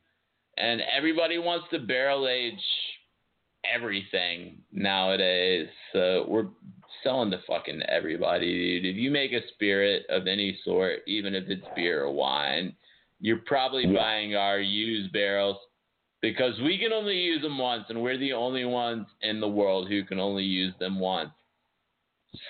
And 0.59 0.81
everybody 0.97 1.39
wants 1.39 1.67
to 1.73 1.79
barrel 1.79 2.29
age 2.29 2.55
everything 3.65 4.59
nowadays. 4.73 5.69
So 5.93 6.25
we're 6.29 6.47
selling 7.03 7.31
to 7.33 7.41
fucking 7.47 7.83
everybody, 7.89 8.81
dude. 8.81 8.95
If 8.95 8.97
you 8.97 9.11
make 9.11 9.33
a 9.33 9.47
spirit 9.55 10.07
of 10.09 10.27
any 10.27 10.59
sort, 10.65 11.01
even 11.07 11.35
if 11.35 11.49
it's 11.49 11.67
beer 11.77 12.05
or 12.05 12.13
wine, 12.13 12.75
you're 13.21 13.43
probably 13.47 13.87
buying 13.87 14.35
our 14.35 14.61
used 14.61 15.13
barrels 15.13 15.57
because 16.21 16.59
we 16.61 16.79
can 16.79 16.93
only 16.93 17.17
use 17.17 17.43
them 17.43 17.59
once, 17.59 17.85
and 17.89 18.03
we're 18.03 18.19
the 18.19 18.33
only 18.33 18.65
ones 18.65 19.07
in 19.23 19.41
the 19.41 19.49
world 19.49 19.89
who 19.89 20.05
can 20.05 20.19
only 20.19 20.45
use 20.45 20.75
them 20.81 20.99
once. 20.99 21.31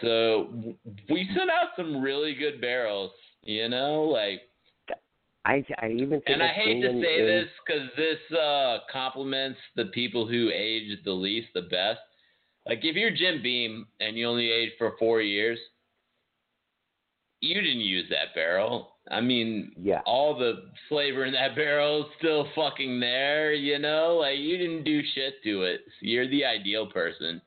So 0.01 0.49
we 1.09 1.29
sent 1.37 1.51
out 1.51 1.69
some 1.77 2.01
really 2.01 2.35
good 2.35 2.61
barrels, 2.61 3.13
you 3.43 3.69
know, 3.69 4.03
like 4.03 4.43
I 5.45 5.65
I 5.81 5.89
even 5.91 6.21
think 6.21 6.25
and 6.27 6.43
I 6.43 6.49
hate 6.49 6.83
to 6.83 7.01
say 7.01 7.21
in- 7.21 7.27
this 7.27 7.49
because 7.67 7.89
this 7.97 8.39
uh, 8.39 8.79
compliments 8.93 9.59
the 9.77 9.87
people 9.87 10.27
who 10.27 10.51
age 10.55 10.99
the 11.05 11.13
least 11.13 11.49
the 11.55 11.63
best. 11.63 12.01
Like 12.67 12.81
if 12.83 12.97
you're 12.97 13.11
Jim 13.11 13.41
Beam 13.43 13.87
and 14.01 14.17
you 14.17 14.27
only 14.27 14.51
aged 14.51 14.75
for 14.77 14.95
four 14.99 15.23
years, 15.23 15.59
you 17.41 17.55
didn't 17.55 17.81
use 17.81 18.07
that 18.11 18.35
barrel. 18.35 18.97
I 19.11 19.21
mean, 19.21 19.73
yeah. 19.81 20.01
all 20.07 20.37
the 20.39 20.71
flavor 20.89 21.25
in 21.25 21.33
that 21.33 21.55
barrel 21.57 22.01
is 22.03 22.07
still 22.19 22.47
fucking 22.55 23.01
there, 23.01 23.53
you 23.53 23.79
know? 23.79 24.19
Like 24.21 24.39
you 24.39 24.57
didn't 24.59 24.85
do 24.85 25.01
shit 25.15 25.43
to 25.45 25.63
it. 25.63 25.81
You're 26.01 26.29
the 26.29 26.45
ideal 26.45 26.87
person 26.87 27.41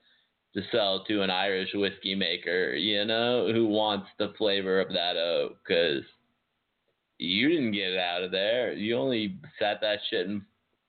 to 0.53 0.61
sell 0.71 1.03
to 1.05 1.21
an 1.21 1.29
Irish 1.29 1.69
whiskey 1.73 2.15
maker, 2.15 2.73
you 2.73 3.05
know, 3.05 3.51
who 3.53 3.67
wants 3.67 4.07
the 4.19 4.33
flavor 4.37 4.81
of 4.81 4.89
that 4.89 5.15
oak 5.15 5.57
because 5.65 6.03
you 7.17 7.49
didn't 7.49 7.71
get 7.71 7.93
it 7.93 7.99
out 7.99 8.23
of 8.23 8.31
there. 8.31 8.73
You 8.73 8.97
only 8.97 9.37
sat 9.59 9.79
that 9.81 9.99
shit 10.09 10.25
in 10.27 10.41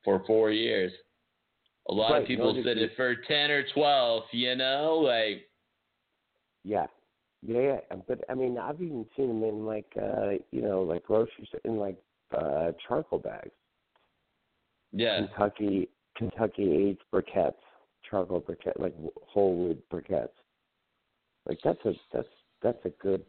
for 0.04 0.24
four 0.26 0.50
years. 0.50 0.92
A 1.88 1.92
lot 1.92 2.12
Right, 2.12 2.22
of 2.22 2.28
people 2.28 2.54
no, 2.54 2.62
sit 2.62 2.78
it 2.78 2.92
for 2.96 3.14
ten 3.28 3.50
or 3.50 3.64
twelve, 3.74 4.24
you 4.32 4.54
know, 4.56 4.96
like 5.04 5.48
Yeah. 6.64 6.86
Yeah, 7.44 7.78
but 8.06 8.20
I 8.28 8.34
mean, 8.34 8.56
I've 8.56 8.80
even 8.80 9.04
seen 9.16 9.28
them 9.28 9.42
in 9.42 9.66
like, 9.66 9.92
uh, 10.00 10.30
you 10.52 10.62
know, 10.62 10.82
like 10.82 11.04
groceries 11.04 11.48
in 11.64 11.76
like 11.76 12.00
uh 12.36 12.72
charcoal 12.86 13.18
bags. 13.18 13.50
yeah. 14.92 15.18
Kentucky, 15.26 15.88
Kentucky 16.16 16.70
aged 16.72 17.02
briquettes, 17.12 17.54
charcoal 18.08 18.40
briquette, 18.40 18.78
like 18.78 18.94
whole 19.26 19.56
wood 19.56 19.82
briquettes. 19.92 20.28
Like 21.48 21.58
that's 21.64 21.84
a 21.84 21.94
that's 22.12 22.28
that's 22.62 22.84
a 22.84 22.90
good 22.90 23.24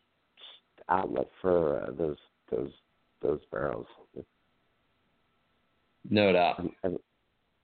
outlet 0.90 1.30
for 1.42 1.82
uh, 1.82 1.92
those 1.98 2.18
those 2.52 2.72
those 3.22 3.40
barrels. 3.52 3.88
No 6.10 6.34
doubt. 6.34 6.56
I'm, 6.60 6.72
I'm, 6.84 6.98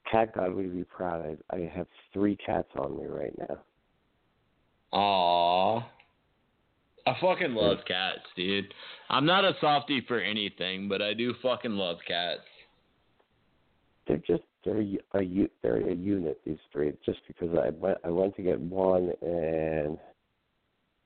Cat 0.10 0.34
God 0.34 0.54
would 0.56 0.76
be 0.76 0.84
proud. 0.84 1.38
I, 1.52 1.56
I 1.56 1.72
have 1.76 1.86
three 2.14 2.36
cats 2.36 2.70
on 2.76 2.98
me 2.98 3.06
right 3.06 3.38
now. 3.38 3.60
Aww. 4.92 5.86
I 7.10 7.22
fucking 7.22 7.54
love 7.54 7.80
cats, 7.88 8.22
dude. 8.36 8.74
I'm 9.10 9.26
not 9.26 9.46
a 9.46 9.54
softie 9.62 10.04
for 10.08 10.20
anything, 10.20 10.88
but 10.88 11.02
I 11.02 11.14
do 11.14 11.34
fucking 11.42 11.72
love 11.72 11.98
cats. 12.08 12.42
They're 14.08 14.18
just 14.18 14.44
they're 14.66 14.82
a, 14.82 15.50
they're 15.62 15.90
a 15.90 15.96
unit. 15.96 16.40
These 16.46 16.58
three, 16.72 16.92
just 17.06 17.20
because 17.28 17.50
I 17.58 17.70
went 17.70 17.98
I 18.04 18.10
went 18.10 18.36
to 18.36 18.42
get 18.42 18.60
one 18.60 19.12
and 19.22 19.98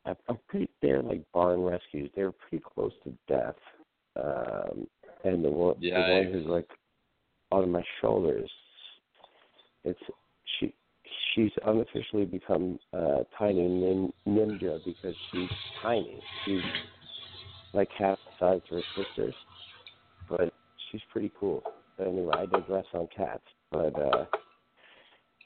I- 0.06 0.16
I'm 0.28 0.38
pretty. 0.48 0.70
They're 0.82 1.02
like 1.02 1.22
barn 1.34 1.62
rescues. 1.62 2.10
They're 2.16 2.32
pretty 2.32 2.64
close 2.74 2.94
to 3.04 3.14
death. 3.28 3.56
Um, 4.16 4.88
and 5.24 5.44
the 5.44 5.50
one 5.50 5.76
the 6.08 6.14
one 6.26 6.34
who's 6.34 6.46
like 6.46 6.70
on 7.52 7.72
my 7.72 7.84
shoulders. 8.02 8.50
It's 9.84 10.00
she. 10.60 10.74
She's 11.36 11.52
unofficially 11.66 12.26
become 12.26 12.80
uh, 12.94 13.24
tiny 13.38 13.68
nin, 13.68 14.14
ninja 14.28 14.84
because 14.86 15.16
she's 15.32 15.50
tiny. 15.82 16.20
She's 16.46 16.62
like 17.74 17.90
half 17.98 18.20
the 18.40 18.46
size 18.46 18.62
of 18.72 18.78
her 18.78 19.04
sisters, 19.04 19.36
but 20.30 20.54
she's 20.92 21.02
pretty 21.12 21.32
cool. 21.40 21.64
But 21.98 22.08
anyway, 22.08 22.36
I 22.38 22.46
digress 22.46 22.86
on 22.94 23.08
cats. 23.16 23.44
But 23.72 24.00
uh, 24.00 24.26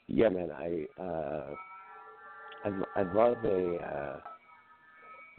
yeah, 0.08 0.28
man, 0.28 0.50
I 0.50 1.02
uh, 1.02 1.54
I 2.64 3.00
I 3.00 3.02
love 3.14 3.36
a 3.44 3.76
uh, 3.76 4.20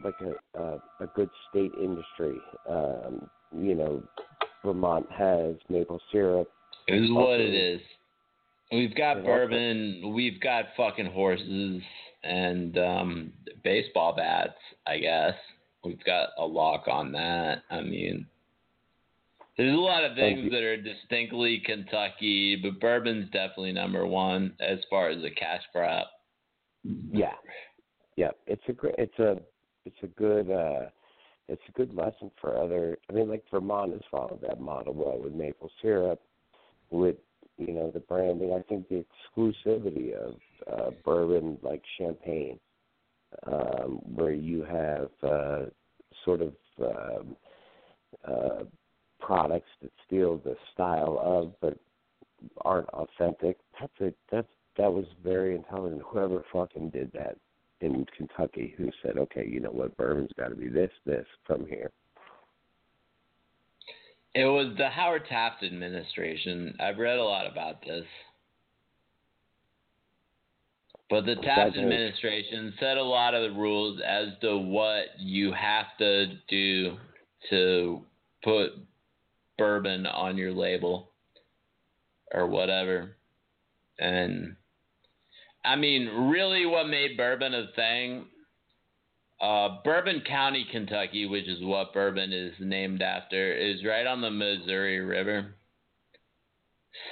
like 0.03 0.15
a, 0.21 0.59
a 0.59 0.81
a 1.01 1.07
good 1.15 1.30
state 1.49 1.71
industry. 1.81 2.38
Um, 2.67 3.30
you 3.55 3.76
know, 3.76 4.01
Vermont 4.63 5.05
has 5.11 5.55
maple 5.69 5.99
syrup. 6.11 6.49
It 6.88 7.03
is 7.03 7.11
what 7.11 7.39
it 7.39 7.53
is. 7.53 7.81
We've 8.71 8.95
got 8.95 9.23
bourbon, 9.23 10.13
we've 10.13 10.39
got 10.39 10.65
fucking 10.77 11.07
horses 11.07 11.81
and 12.23 12.77
um 12.77 13.33
baseball 13.63 14.15
bats, 14.15 14.59
I 14.85 14.99
guess. 14.99 15.33
We've 15.83 16.03
got 16.03 16.29
a 16.37 16.45
lock 16.45 16.87
on 16.87 17.11
that. 17.13 17.63
I 17.69 17.81
mean 17.81 18.25
there's 19.59 19.75
a 19.75 19.81
lot 19.81 20.05
of 20.05 20.15
things 20.15 20.49
that 20.51 20.63
are 20.63 20.81
distinctly 20.81 21.61
Kentucky, 21.65 22.55
but 22.55 22.79
bourbon's 22.79 23.25
definitely 23.25 23.73
number 23.73 24.07
one 24.07 24.53
as 24.61 24.79
far 24.89 25.09
as 25.09 25.21
a 25.25 25.29
cash 25.29 25.61
crop. 25.73 26.09
Yeah, 27.11 27.33
yeah. 28.15 28.31
It's 28.47 28.63
a 28.69 28.71
great. 28.71 28.95
It's 28.97 29.19
a. 29.19 29.37
It's 29.85 29.97
a 30.01 30.07
good. 30.07 30.49
uh 30.49 30.85
It's 31.49 31.61
a 31.67 31.71
good 31.73 31.93
lesson 31.93 32.31
for 32.39 32.57
other. 32.57 32.97
I 33.09 33.13
mean, 33.13 33.29
like 33.29 33.43
Vermont 33.51 33.91
has 33.91 34.01
followed 34.09 34.39
that 34.47 34.61
model 34.61 34.93
well 34.93 35.19
with 35.21 35.33
maple 35.33 35.69
syrup, 35.81 36.21
with 36.89 37.17
you 37.60 37.73
know 37.73 37.91
the 37.91 37.99
branding. 37.99 38.53
I 38.53 38.61
think 38.68 38.88
the 38.90 39.06
exclusivity 39.06 40.14
of 40.14 40.36
uh, 40.72 40.91
bourbon, 41.06 41.57
like 41.61 41.81
champagne, 41.98 42.60
um, 43.45 43.99
where 44.15 44.31
you 44.31 44.64
have 44.64 45.10
uh, 45.23 45.65
sort 46.26 46.41
of 46.41 46.53
um, 46.81 47.36
uh, 48.27 48.64
products 49.19 49.69
that 49.81 49.91
steal 50.07 50.38
the 50.38 50.56
style 50.73 51.19
of, 51.22 51.53
but 51.61 51.77
aren't 52.61 52.90
authentic. 52.90 53.57
That's 53.80 54.02
a 54.02 54.14
that's 54.31 54.48
that 54.77 54.91
was 54.91 55.06
very 55.23 55.56
intelligent. 55.56 56.02
Whoever 56.06 56.44
fucking 56.52 56.90
did 56.91 57.11
that 57.14 57.38
in 57.81 58.06
Kentucky, 58.18 58.73
who 58.77 58.90
said, 59.02 59.18
okay, 59.18 59.45
you 59.48 59.60
know 59.60 59.72
what, 59.72 59.95
bourbon's 59.98 60.31
got 60.38 60.49
to 60.49 60.56
be 60.56 60.68
this, 60.68 60.91
this 61.06 61.26
from 61.45 61.65
here. 61.65 61.91
It 64.35 64.45
was 64.45 64.76
the 64.77 64.89
Howard 64.89 65.26
Taft 65.27 65.64
administration. 65.64 66.76
I've 66.80 66.97
read 66.97 67.18
a 67.18 67.23
lot 67.23 67.51
about 67.51 67.81
this. 67.81 68.06
But 71.10 71.26
the 71.26 71.35
Taft 71.35 71.76
administration 71.76 72.73
set 72.80 72.97
a 72.97 73.03
lot 73.03 73.34
of 73.34 73.41
the 73.41 73.60
rules 73.60 73.99
as 74.06 74.27
to 74.41 74.57
what 74.57 75.06
you 75.18 75.51
have 75.53 75.85
to 75.97 76.27
do 76.47 76.97
to 77.49 78.01
put 78.43 78.73
bourbon 79.57 80.06
on 80.06 80.38
your 80.38 80.51
label 80.51 81.10
or 82.31 82.45
whatever. 82.45 83.15
And 83.97 84.56
I 85.65 85.76
mean, 85.76 86.07
really 86.31 86.68
what 86.68 86.88
made 86.88 87.18
bourbon 87.18 87.56
a 87.56 87.68
thing 87.76 88.27
uh, 89.41 89.78
Bourbon 89.84 90.22
County, 90.28 90.66
Kentucky, 90.72 91.26
which 91.26 91.48
is 91.48 91.60
what 91.61 91.94
bourbon 91.94 92.34
is 92.34 92.53
named 92.60 93.02
after, 93.02 93.53
is 93.53 93.84
right 93.86 94.06
on 94.06 94.22
the 94.22 94.30
Missouri 94.30 94.99
River. 94.99 95.56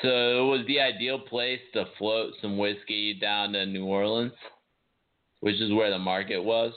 So 0.01 0.09
it 0.09 0.49
was 0.49 0.65
the 0.67 0.81
ideal 0.81 1.19
place 1.19 1.61
to 1.73 1.85
float 1.97 2.33
some 2.41 2.57
whiskey 2.57 3.13
down 3.13 3.53
to 3.53 3.65
New 3.65 3.85
Orleans, 3.85 4.33
which 5.39 5.55
is 5.61 5.71
where 5.71 5.89
the 5.89 5.99
market 5.99 6.39
was. 6.39 6.73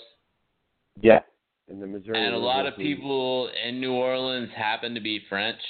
Yeah. 1.01 1.21
In 1.69 1.81
the 1.81 1.87
Missouri. 1.87 2.25
And 2.25 2.35
a 2.35 2.39
lot 2.39 2.67
of 2.67 2.77
people 2.77 3.51
in 3.67 3.81
New 3.81 3.93
Orleans 3.93 4.51
happen 4.57 4.95
to 4.95 5.01
be 5.01 5.23
French. 5.29 5.61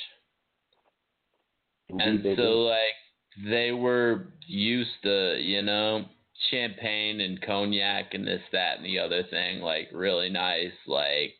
Indeed 1.89 2.27
and 2.27 2.36
so 2.36 2.43
do. 2.43 2.69
like 2.69 3.48
they 3.51 3.73
were 3.73 4.28
used 4.47 4.90
to, 5.05 5.39
you 5.40 5.62
know, 5.62 6.05
champagne 6.50 7.20
and 7.20 7.40
cognac 7.42 8.14
and 8.14 8.26
this, 8.26 8.42
that, 8.52 8.78
and 8.78 8.84
the 8.84 8.98
other 8.98 9.22
thing, 9.24 9.60
like 9.60 9.88
really 9.92 10.30
nice, 10.30 10.72
like 10.86 11.34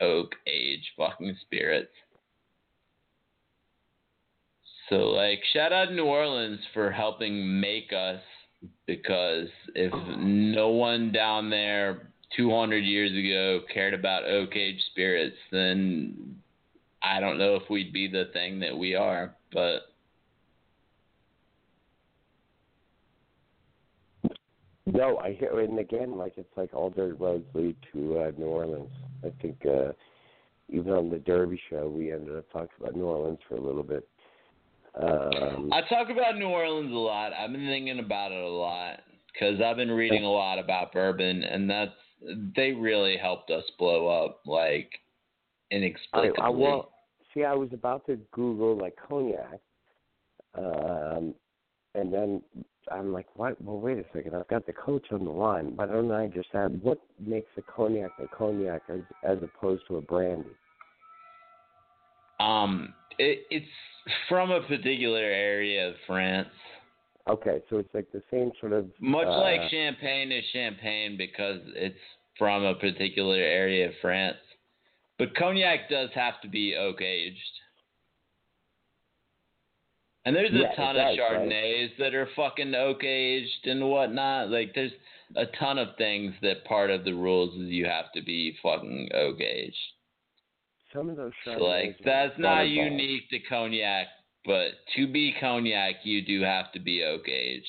oak 0.00 0.34
age 0.46 0.92
fucking 0.96 1.36
spirits. 1.42 1.92
So 4.88 4.96
like 4.96 5.40
shout 5.52 5.72
out 5.72 5.92
New 5.92 6.04
Orleans 6.04 6.60
for 6.74 6.90
helping 6.90 7.60
make 7.60 7.92
us 7.92 8.20
because 8.86 9.48
if 9.74 9.92
no 10.18 10.68
one 10.68 11.12
down 11.12 11.48
there 11.48 12.10
200 12.36 12.78
years 12.78 13.12
ago 13.12 13.64
cared 13.72 13.94
about 13.94 14.24
oak 14.24 14.54
age 14.56 14.80
spirits, 14.90 15.36
then 15.50 16.36
I 17.02 17.20
don't 17.20 17.38
know 17.38 17.56
if 17.56 17.68
we'd 17.70 17.92
be 17.92 18.08
the 18.08 18.30
thing 18.32 18.60
that 18.60 18.76
we 18.76 18.94
are, 18.94 19.34
but 19.52 19.91
No, 24.86 25.18
I 25.18 25.34
hear, 25.34 25.60
and 25.60 25.78
again, 25.78 26.16
like 26.16 26.34
it's 26.36 26.56
like 26.56 26.74
all 26.74 26.90
dirt 26.90 27.18
roads 27.20 27.46
lead 27.54 27.76
to 27.92 28.18
uh, 28.18 28.32
New 28.36 28.46
Orleans. 28.46 28.90
I 29.24 29.30
think 29.40 29.64
uh, 29.64 29.92
even 30.68 30.92
on 30.92 31.08
the 31.08 31.18
Derby 31.18 31.60
show, 31.70 31.88
we 31.88 32.12
ended 32.12 32.36
up 32.36 32.50
talking 32.52 32.68
about 32.80 32.96
New 32.96 33.04
Orleans 33.04 33.38
for 33.48 33.56
a 33.56 33.60
little 33.60 33.84
bit. 33.84 34.08
Um, 35.00 35.70
I 35.72 35.82
talk 35.88 36.10
about 36.10 36.36
New 36.36 36.48
Orleans 36.48 36.92
a 36.92 36.96
lot. 36.96 37.32
I've 37.32 37.52
been 37.52 37.66
thinking 37.66 38.00
about 38.00 38.32
it 38.32 38.42
a 38.42 38.48
lot 38.48 39.00
because 39.32 39.60
I've 39.60 39.76
been 39.76 39.90
reading 39.90 40.24
a 40.24 40.30
lot 40.30 40.58
about 40.58 40.92
bourbon, 40.92 41.44
and 41.44 41.70
that's 41.70 41.92
they 42.56 42.72
really 42.72 43.16
helped 43.16 43.50
us 43.50 43.64
blow 43.78 44.08
up 44.08 44.40
like 44.46 44.90
I, 45.70 45.76
inexplicably. 45.76 46.42
I 46.42 46.48
well, 46.48 46.92
see, 47.32 47.44
I 47.44 47.54
was 47.54 47.70
about 47.72 48.04
to 48.06 48.18
Google 48.32 48.76
like 48.76 48.96
cognac, 49.08 49.60
um, 50.56 51.34
and 51.94 52.12
then 52.12 52.42
I'm 52.90 53.12
like, 53.12 53.26
what? 53.34 53.60
Well, 53.62 53.78
wait 53.78 53.98
a 53.98 54.04
second. 54.12 54.34
I've 54.34 54.48
got 54.48 54.66
the 54.66 54.72
coach 54.72 55.06
on 55.12 55.24
the 55.24 55.30
line. 55.30 55.76
Why 55.76 55.86
don't 55.86 56.10
I 56.10 56.26
just 56.28 56.48
add 56.54 56.82
what 56.82 56.98
makes 57.20 57.50
a 57.56 57.62
cognac 57.62 58.10
a 58.22 58.26
cognac 58.28 58.82
as 58.88 59.00
as 59.24 59.38
opposed 59.42 59.82
to 59.88 59.96
a 59.96 60.00
brandy? 60.00 60.48
Um, 62.40 62.94
it, 63.18 63.46
it's 63.50 63.66
from 64.28 64.50
a 64.50 64.60
particular 64.62 65.20
area 65.20 65.90
of 65.90 65.94
France. 66.06 66.48
Okay, 67.28 67.62
so 67.70 67.76
it's 67.76 67.94
like 67.94 68.10
the 68.12 68.22
same 68.32 68.50
sort 68.58 68.72
of 68.72 68.86
Much 68.98 69.28
uh, 69.28 69.40
like 69.40 69.70
champagne 69.70 70.32
is 70.32 70.44
champagne 70.52 71.16
because 71.16 71.60
it's 71.76 71.94
from 72.36 72.64
a 72.64 72.74
particular 72.74 73.36
area 73.36 73.88
of 73.88 73.94
France. 74.02 74.38
But 75.18 75.36
cognac 75.36 75.88
does 75.88 76.08
have 76.14 76.40
to 76.42 76.48
be 76.48 76.74
oak 76.74 77.00
aged. 77.00 77.38
And 80.24 80.36
there's 80.36 80.50
a 80.52 80.58
Yeah, 80.58 80.74
ton 80.74 80.94
does, 80.94 81.14
of 81.14 81.18
right? 81.18 81.18
Chardonnays 81.18 81.96
that 81.98 82.14
are 82.14 82.28
fucking 82.36 82.74
oak 82.74 83.02
aged 83.04 83.66
and 83.66 83.88
whatnot. 83.88 84.50
Like 84.50 84.72
there's 84.74 84.92
a 85.36 85.46
ton 85.58 85.78
of 85.78 85.96
things 85.96 86.34
that 86.42 86.64
part 86.64 86.90
of 86.90 87.04
the 87.04 87.12
rules 87.14 87.54
is 87.60 87.68
you 87.70 87.86
have 87.86 88.12
to 88.12 88.22
be 88.22 88.56
fucking 88.62 89.10
oak 89.14 89.40
aged. 89.40 89.76
some 90.92 91.08
of 91.10 91.16
those 91.16 91.32
So 91.44 91.52
Chardonnays 91.52 91.86
like 91.88 91.98
that's 92.04 92.38
not 92.38 92.68
unique 92.68 93.28
to 93.30 93.40
cognac, 93.40 94.06
but 94.44 94.72
to 94.96 95.06
be 95.10 95.34
cognac 95.40 95.96
you 96.04 96.24
do 96.24 96.42
have 96.42 96.70
to 96.72 96.80
be 96.80 97.02
oak 97.02 97.28
aged. 97.28 97.66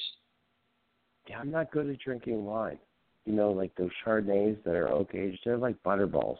Yeah, 1.29 1.39
I'm 1.39 1.51
not 1.51 1.71
good 1.71 1.89
at 1.89 1.99
drinking 1.99 2.43
wine. 2.43 2.77
You 3.25 3.33
know, 3.33 3.51
like 3.51 3.73
those 3.75 3.91
Chardonnays 4.05 4.61
that 4.65 4.75
are 4.75 4.89
oak 4.89 5.15
aged, 5.15 5.39
they're 5.45 5.57
like 5.57 5.81
butterballs. 5.83 6.37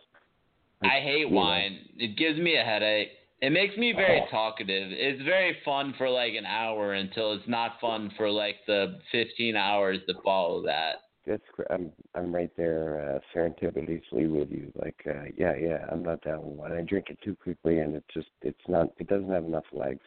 I 0.84 0.99
hate 0.99 1.19
you 1.19 1.30
know. 1.30 1.38
wine. 1.38 1.80
It 1.98 2.18
gives 2.18 2.38
me 2.38 2.57
a 2.57 2.64
headache. 2.64 3.10
It 3.42 3.52
makes 3.52 3.76
me 3.76 3.92
very 3.92 4.22
Oh. 4.22 4.28
talkative. 4.28 4.92
It's 4.92 5.22
very 5.24 5.54
fun 5.66 5.94
for 5.94 6.10
like 6.10 6.34
an 6.34 6.46
hour 6.46 6.94
until 6.94 7.34
it's 7.34 7.48
not 7.48 7.80
fun 7.82 8.10
for 8.12 8.30
like 8.30 8.66
the 8.66 9.02
15 9.12 9.56
hours 9.56 10.00
that 10.08 10.22
follow 10.24 10.62
that. 10.64 11.02
That's 11.26 11.44
I'm 11.70 11.92
I'm 12.16 12.34
right 12.36 12.52
there 12.58 13.16
uh, 13.16 13.20
serendipitously 13.34 14.30
with 14.30 14.52
you. 14.52 14.72
Like, 14.76 15.02
uh, 15.08 15.26
yeah, 15.38 15.56
yeah, 15.56 15.86
I'm 15.90 16.04
not 16.04 16.22
that 16.24 16.42
one. 16.42 16.74
I 16.74 16.82
drink 16.82 17.10
it 17.10 17.18
too 17.22 17.36
quickly, 17.36 17.80
and 17.80 17.96
it 17.96 18.04
just 18.14 18.28
it's 18.42 18.68
not 18.68 18.90
it 18.98 19.08
doesn't 19.08 19.30
have 19.30 19.46
enough 19.46 19.64
legs. 19.72 20.02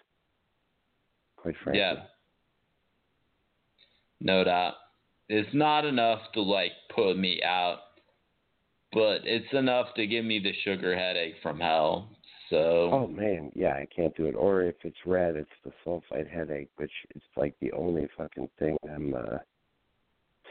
Quite 1.36 1.56
frankly. 1.62 1.80
Yeah. 1.80 2.04
No 4.20 4.44
doubt. 4.44 4.74
It's 5.28 5.52
not 5.54 5.84
enough 5.84 6.20
to 6.34 6.42
like 6.42 6.72
put 6.94 7.16
me 7.16 7.42
out, 7.42 7.78
but 8.92 9.22
it's 9.24 9.52
enough 9.52 9.94
to 9.96 10.06
give 10.06 10.24
me 10.24 10.38
the 10.38 10.52
sugar 10.64 10.96
headache 10.96 11.36
from 11.42 11.60
hell. 11.60 12.10
So 12.50 12.90
Oh 12.92 13.06
man, 13.06 13.50
yeah, 13.54 13.74
I 13.74 13.86
can't 13.94 14.16
do 14.16 14.26
it. 14.26 14.34
Or 14.34 14.62
if 14.62 14.76
it's 14.82 14.96
red, 15.04 15.36
it's 15.36 15.50
the 15.64 15.72
sulfite 15.84 16.30
headache, 16.30 16.70
which 16.76 16.92
is 17.14 17.22
like 17.36 17.54
the 17.60 17.72
only 17.72 18.08
fucking 18.16 18.48
thing 18.58 18.76
I'm 18.92 19.14
uh 19.14 19.38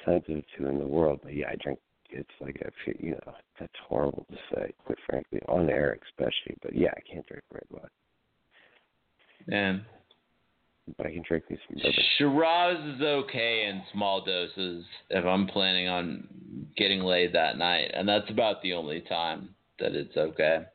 sensitive 0.05 0.43
to 0.57 0.67
in 0.67 0.79
the 0.79 0.87
world. 0.87 1.19
But 1.23 1.33
yeah, 1.33 1.49
I 1.49 1.55
drink. 1.61 1.79
It's 2.11 2.29
like 2.39 2.61
a, 2.61 3.03
you 3.03 3.11
know, 3.11 3.33
that's 3.59 3.73
horrible 3.89 4.25
to 4.29 4.37
say, 4.53 4.71
quite 4.85 4.99
frankly, 5.09 5.39
on 5.47 5.69
air 5.69 5.97
especially. 6.07 6.55
But 6.61 6.75
yeah, 6.75 6.91
I 6.95 7.01
can't 7.11 7.25
drink 7.25 7.43
red 7.51 7.63
wine, 7.71 7.89
and 9.47 9.81
but 10.97 11.07
I 11.07 11.11
can 11.11 11.23
drink 11.27 11.45
these. 11.49 11.57
Shiraz 12.17 12.77
is 12.95 13.01
okay 13.01 13.67
in 13.69 13.81
small 13.91 14.23
doses 14.23 14.85
if 15.09 15.25
I'm 15.25 15.47
planning 15.47 15.87
on 15.87 16.27
getting 16.77 17.01
laid 17.01 17.33
that 17.33 17.57
night, 17.57 17.89
and 17.93 18.07
that's 18.07 18.29
about 18.29 18.61
the 18.61 18.73
only 18.73 19.01
time 19.01 19.55
that 19.79 19.95
it's 19.95 20.15
okay. 20.15 20.65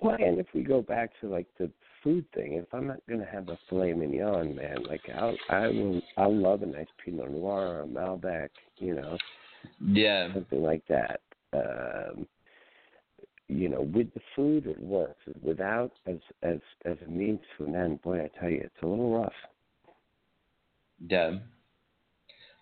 Well, 0.00 0.16
and 0.20 0.38
if 0.38 0.46
we 0.54 0.62
go 0.62 0.80
back 0.80 1.10
to 1.20 1.28
like 1.28 1.46
the 1.58 1.70
food 2.02 2.24
thing, 2.34 2.54
if 2.54 2.72
I'm 2.72 2.86
not 2.86 3.00
gonna 3.08 3.26
have 3.30 3.48
a 3.48 3.58
filet 3.68 3.92
mignon, 3.92 4.54
man, 4.54 4.84
like 4.88 5.02
I'll 5.14 5.36
I 5.50 5.68
will 5.68 6.00
I'll 6.16 6.34
love 6.34 6.62
a 6.62 6.66
nice 6.66 6.86
Pinot 7.04 7.30
Noir 7.30 7.68
or 7.68 7.80
a 7.82 7.86
Malbec, 7.86 8.50
you 8.76 8.94
know, 8.94 9.16
Yeah. 9.80 10.32
something 10.32 10.62
like 10.62 10.86
that. 10.88 11.20
Um, 11.52 12.26
you 13.48 13.68
know, 13.68 13.82
with 13.82 14.12
the 14.14 14.20
food 14.36 14.66
it 14.66 14.80
works. 14.80 15.20
Without 15.42 15.92
as 16.06 16.18
as 16.42 16.60
as 16.84 16.96
a 17.04 17.10
means 17.10 17.40
to 17.56 17.64
an 17.64 17.74
end, 17.74 18.02
boy, 18.02 18.22
I 18.22 18.30
tell 18.38 18.50
you, 18.50 18.60
it's 18.62 18.82
a 18.82 18.86
little 18.86 19.18
rough. 19.18 19.32
Yeah. 21.08 21.38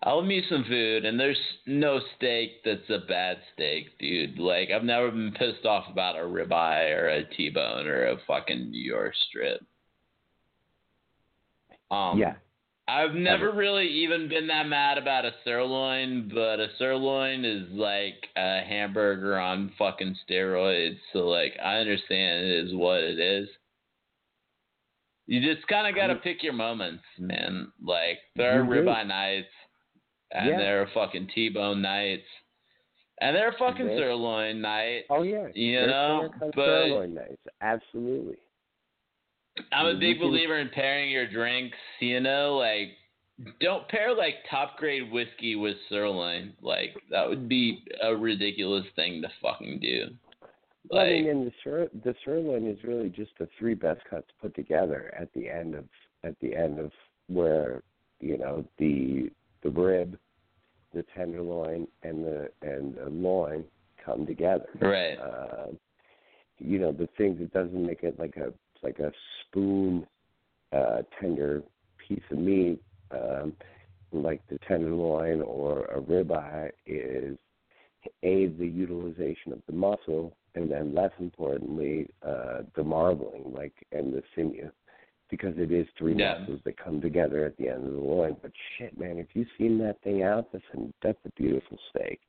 I'll 0.03 0.21
meet 0.21 0.45
some 0.47 0.63
food, 0.63 1.05
and 1.05 1.19
there's 1.19 1.39
no 1.65 1.99
steak 2.15 2.63
that's 2.63 2.89
a 2.89 2.99
bad 3.07 3.37
steak, 3.53 3.97
dude. 3.99 4.37
Like, 4.37 4.69
I've 4.69 4.83
never 4.83 5.09
been 5.09 5.31
pissed 5.31 5.65
off 5.65 5.85
about 5.91 6.15
a 6.15 6.19
ribeye 6.19 6.95
or 6.95 7.07
a 7.07 7.23
T-bone 7.23 7.87
or 7.87 8.07
a 8.07 8.17
fucking 8.27 8.69
New 8.69 8.83
York 8.83 9.13
strip. 9.27 9.61
Um, 11.89 12.19
yeah. 12.19 12.35
I've 12.89 13.15
never 13.15 13.51
really 13.51 13.87
even 13.87 14.29
been 14.29 14.47
that 14.47 14.67
mad 14.67 14.97
about 14.97 15.25
a 15.25 15.31
sirloin, 15.43 16.31
but 16.33 16.61
a 16.61 16.69
sirloin 16.77 17.43
is 17.43 17.67
like 17.71 18.27
a 18.37 18.61
hamburger 18.61 19.37
on 19.37 19.73
fucking 19.77 20.15
steroids. 20.29 20.97
So 21.11 21.27
like 21.27 21.53
I 21.61 21.77
understand 21.77 22.45
it 22.45 22.65
is 22.65 22.73
what 22.73 22.99
it 23.01 23.19
is. 23.19 23.49
You 25.25 25.41
just 25.53 25.67
kind 25.67 25.85
of 25.85 25.95
got 25.95 26.07
to 26.07 26.15
pick 26.15 26.41
your 26.41 26.53
moments, 26.53 27.03
man. 27.19 27.73
Like 27.85 28.19
there 28.37 28.61
are 28.61 28.63
ribeye 28.63 29.05
nights, 29.05 29.47
and 30.31 30.49
Yeah. 30.49 30.57
there 30.57 30.81
are 30.81 30.87
fucking 30.93 31.27
T-bone 31.33 31.81
nights, 31.81 32.27
and 33.19 33.35
there 33.35 33.47
are 33.47 33.53
fucking 33.57 33.87
sirloin 33.87 34.61
nights. 34.61 35.07
Oh 35.09 35.23
yeah, 35.23 35.47
You 35.53 35.77
There's 35.79 35.89
know, 35.89 36.29
but- 36.39 36.53
sirloin 36.55 37.13
nights, 37.13 37.41
absolutely. 37.61 38.37
I'm 39.71 39.87
a 39.87 39.99
big 39.99 40.19
believer 40.19 40.59
in 40.59 40.69
pairing 40.69 41.09
your 41.09 41.25
drinks. 41.27 41.77
You 41.99 42.19
know, 42.19 42.57
like 42.57 42.89
don't 43.59 43.87
pair 43.89 44.13
like 44.15 44.35
top 44.49 44.77
grade 44.77 45.11
whiskey 45.11 45.55
with 45.55 45.77
sirloin. 45.89 46.53
Like 46.61 46.95
that 47.09 47.27
would 47.27 47.49
be 47.49 47.83
a 48.01 48.15
ridiculous 48.15 48.85
thing 48.95 49.21
to 49.23 49.29
fucking 49.41 49.79
do. 49.79 50.09
Well, 50.89 51.01
I 51.01 51.09
mean, 51.09 51.29
and 51.29 51.47
the 51.47 51.51
sir, 51.63 51.89
the 52.03 52.15
sirloin 52.23 52.67
is 52.67 52.77
really 52.83 53.09
just 53.09 53.31
the 53.39 53.47
three 53.57 53.73
best 53.73 54.01
cuts 54.09 54.27
put 54.39 54.53
together 54.55 55.11
at 55.19 55.33
the 55.33 55.49
end 55.49 55.73
of 55.75 55.85
at 56.23 56.39
the 56.39 56.55
end 56.55 56.79
of 56.79 56.91
where 57.27 57.81
you 58.19 58.37
know 58.37 58.63
the 58.77 59.29
the 59.63 59.69
rib, 59.69 60.17
the 60.93 61.03
tenderloin, 61.15 61.87
and 62.03 62.23
the 62.23 62.49
and 62.61 62.95
the 62.95 63.09
loin 63.09 63.63
come 64.03 64.25
together. 64.25 64.67
Right. 64.79 65.15
Uh, 65.15 65.67
you 66.59 66.79
know 66.79 66.91
the 66.91 67.09
thing 67.17 67.37
that 67.39 67.53
doesn't 67.53 67.85
make 67.85 68.03
it 68.03 68.19
like 68.19 68.37
a 68.37 68.53
like 68.83 68.99
a 68.99 69.11
spoon 69.41 70.05
uh, 70.71 71.01
tender 71.19 71.63
piece 72.07 72.23
of 72.31 72.37
meat, 72.37 72.81
um, 73.11 73.53
like 74.11 74.41
the 74.49 74.59
tenderloin 74.67 75.41
or 75.41 75.85
a 75.85 76.01
ribeye, 76.01 76.71
is 76.85 77.37
a 78.23 78.47
the 78.47 78.67
utilization 78.67 79.51
of 79.51 79.61
the 79.67 79.73
muscle, 79.73 80.35
and 80.55 80.71
then 80.71 80.93
less 80.93 81.11
importantly, 81.19 82.09
uh, 82.25 82.61
the 82.75 82.83
marbling, 82.83 83.53
like 83.53 83.73
and 83.91 84.13
the 84.13 84.23
sinew, 84.35 84.69
because 85.29 85.57
it 85.57 85.71
is 85.71 85.87
three 85.97 86.15
Yeah. 86.15 86.39
muscles 86.39 86.61
that 86.63 86.77
come 86.77 87.01
together 87.01 87.45
at 87.45 87.57
the 87.57 87.69
end 87.69 87.85
of 87.85 87.93
the 87.93 87.99
loin. 87.99 88.35
But 88.41 88.51
shit, 88.77 88.97
man, 88.97 89.17
if 89.17 89.27
you've 89.35 89.47
seen 89.57 89.77
that 89.79 89.99
thing 90.01 90.23
out, 90.23 90.51
that's 90.51 90.63
a, 90.73 90.93
that's 91.01 91.19
a 91.25 91.29
beautiful 91.31 91.77
steak. 91.89 92.19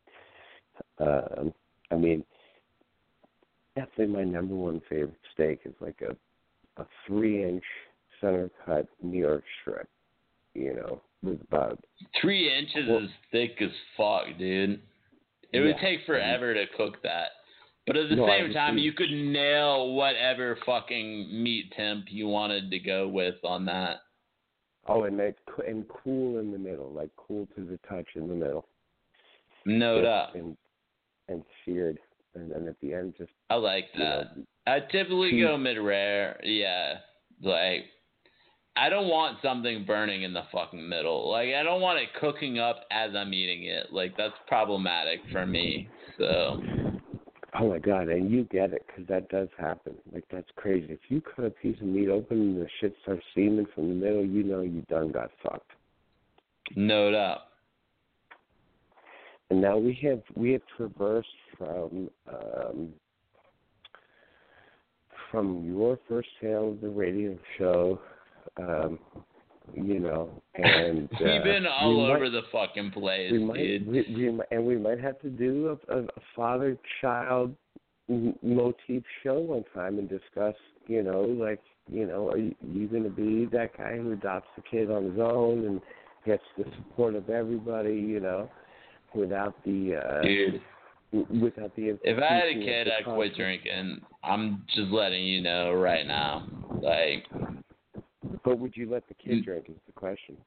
Um, 0.99 1.53
I 1.91 1.97
mean, 1.97 2.25
definitely 3.77 4.07
my 4.15 4.25
number 4.25 4.55
one 4.55 4.81
favorite 4.89 5.15
steak 5.33 5.61
is 5.65 5.75
like 5.81 6.01
a 6.03 6.17
a 6.81 6.87
three 7.07 7.43
inch 7.43 7.65
center 8.21 8.51
cut 8.65 8.87
New 9.03 9.19
York 9.19 9.43
strip, 9.61 9.89
you 10.55 10.75
know, 10.75 11.01
with 11.25 11.41
about 11.43 11.85
three 12.21 12.53
inches 12.53 12.89
Well- 12.89 13.05
is 13.05 13.11
thick 13.33 13.61
as 13.61 13.71
fuck, 13.97 14.27
dude. 14.39 14.81
It 15.53 15.61
would 15.61 15.79
take 15.79 16.05
forever 16.05 16.53
to 16.55 16.67
cook 16.77 17.03
that. 17.03 17.31
But 17.89 17.97
at 17.97 18.09
the 18.11 18.17
No, 18.17 18.27
same 18.27 18.53
time, 18.53 18.79
you 18.79 18.93
could 18.93 19.11
nail 19.11 19.95
whatever 19.95 20.57
fucking 20.65 21.43
meat 21.43 21.73
temp 21.77 22.05
you 22.11 22.29
wanted 22.29 22.71
to 22.71 22.79
go 22.79 23.09
with 23.09 23.35
on 23.45 23.65
that. 23.67 23.97
oh, 24.87 25.05
and 25.05 25.19
that 25.19 25.35
and 25.67 25.85
cool 25.89 26.39
in 26.39 26.51
the 26.53 26.59
middle, 26.59 26.91
like 26.93 27.11
cool 27.17 27.47
to 27.57 27.65
the 27.65 27.79
touch 27.89 28.07
in 28.15 28.29
the 28.29 28.35
middle. 28.35 28.67
No 29.67 30.01
doubt. 30.03 30.35
And 30.35 30.57
and 31.29 31.43
seared, 31.65 31.99
and 32.35 32.51
then 32.51 32.69
at 32.69 32.81
the 32.81 32.95
end, 32.95 33.15
just 33.19 33.33
I 33.51 33.57
like 33.57 33.87
you 33.95 34.01
know, 34.01 34.25
that. 34.25 34.47
I 34.73 34.81
typically 34.81 35.31
cheese. 35.33 35.45
go 35.45 35.57
mid 35.59 35.79
rare. 35.79 36.41
Yeah. 36.43 36.95
Like 37.43 37.85
I 38.77 38.89
don't 38.89 39.09
want 39.09 39.39
something 39.43 39.85
burning 39.85 40.23
in 40.23 40.33
the 40.33 40.45
fucking 40.53 40.89
middle. 40.89 41.31
Like 41.31 41.49
I 41.55 41.63
don't 41.63 41.81
want 41.83 41.99
it 41.99 42.09
cooking 42.21 42.59
up 42.59 42.81
as 42.91 43.11
I'm 43.15 43.35
eating 43.35 43.65
it. 43.65 43.93
Like 43.93 44.17
that's 44.17 44.35
problematic 44.47 45.21
for 45.33 45.45
me. 45.47 45.89
So 46.17 46.61
Oh 47.61 47.71
my 47.71 47.79
god, 47.79 48.09
and 48.09 48.31
you 48.31 48.45
get 48.45 48.73
it 48.73 48.87
because 48.87 49.07
that 49.09 49.29
does 49.31 49.49
happen. 49.59 49.95
Like 50.13 50.25
that's 50.31 50.49
crazy. 50.57 50.93
If 50.93 51.01
you 51.09 51.21
cut 51.21 51.45
a 51.47 51.51
piece 51.51 51.77
of 51.81 51.87
meat 51.87 52.09
open 52.09 52.41
and 52.41 52.57
the 52.61 52.69
shit 52.81 52.95
starts 53.03 53.23
steaming 53.33 53.67
from 53.75 53.89
the 53.89 53.95
middle, 53.95 54.25
you 54.25 54.45
know 54.45 54.61
you 54.61 54.83
done 54.89 55.11
got 55.11 55.31
fucked. 55.43 55.73
no 56.77 57.11
doubt. 57.11 57.41
And 59.51 59.61
now 59.61 59.77
we 59.79 59.99
have 60.05 60.23
we 60.37 60.53
have 60.53 60.63
traversed 60.77 61.29
from 61.57 62.11
um, 62.29 62.91
from 65.31 65.65
your 65.65 65.99
first 66.09 66.29
sale 66.41 66.71
of 66.73 66.81
the 66.81 66.89
radio 66.89 67.37
show, 67.57 68.01
um, 68.57 68.99
you 69.75 70.01
know, 70.01 70.31
and 70.55 71.09
uh, 71.15 71.17
We've 71.25 71.45
been 71.45 71.67
all 71.67 71.91
we 71.91 72.03
might- 72.09 72.17
over 72.17 72.31
the 72.31 72.43
fucking 72.53 72.91
place, 72.93 73.33
we 73.33 73.39
might, 73.39 73.57
dude. 73.57 73.87
we, 73.87 74.03
we 74.31 74.41
and 74.51 74.65
we 74.67 74.77
might 74.77 75.01
have 75.01 75.21
to 75.21 75.29
do 75.31 75.79
a, 75.89 75.99
a, 76.01 76.05
father-child 76.35 77.55
m- 78.09 78.35
motif 78.43 79.03
show 79.23 79.39
one 79.39 79.65
time 79.75 79.99
and 79.99 80.09
discuss, 80.09 80.55
you 80.87 81.03
know, 81.03 81.21
like, 81.23 81.61
you 81.91 82.07
know, 82.07 82.29
are 82.31 82.39
you, 82.39 82.55
you 82.73 82.87
going 82.89 83.05
to 83.05 83.11
be 83.11 83.47
that 83.57 83.77
guy 83.77 83.97
who 83.97 84.13
adopts 84.13 84.49
a 84.59 84.63
kid 84.63 84.91
on 84.91 85.11
his 85.11 85.19
own 85.21 85.65
and 85.67 85.81
gets 86.27 86.43
the 86.57 86.65
support 86.77 87.15
of 87.15 87.31
everybody, 87.31 87.95
you 87.95 88.21
know, 88.21 88.51
without 89.15 89.55
the, 89.65 89.95
uh, 89.97 90.23
Dude. 90.23 90.61
without 91.41 91.75
the. 91.77 91.97
If 92.03 92.23
I 92.23 92.35
had 92.35 92.49
a 92.49 92.55
kid, 92.55 92.89
I'd 92.89 93.05
quit 93.05 93.35
drinking. 93.37 94.01
I'm 94.23 94.65
just 94.75 94.91
letting 94.91 95.25
you 95.25 95.41
know 95.41 95.73
right 95.73 96.07
now. 96.07 96.47
Like, 96.83 97.25
But 98.49 98.61
would 98.61 98.75
you 98.79 98.89
let 98.89 99.07
the 99.09 99.15
Mm. 99.15 99.19
kid 99.19 99.45
drink? 99.45 99.69
Is 99.69 99.77
the 99.87 99.93
question. 99.93 100.39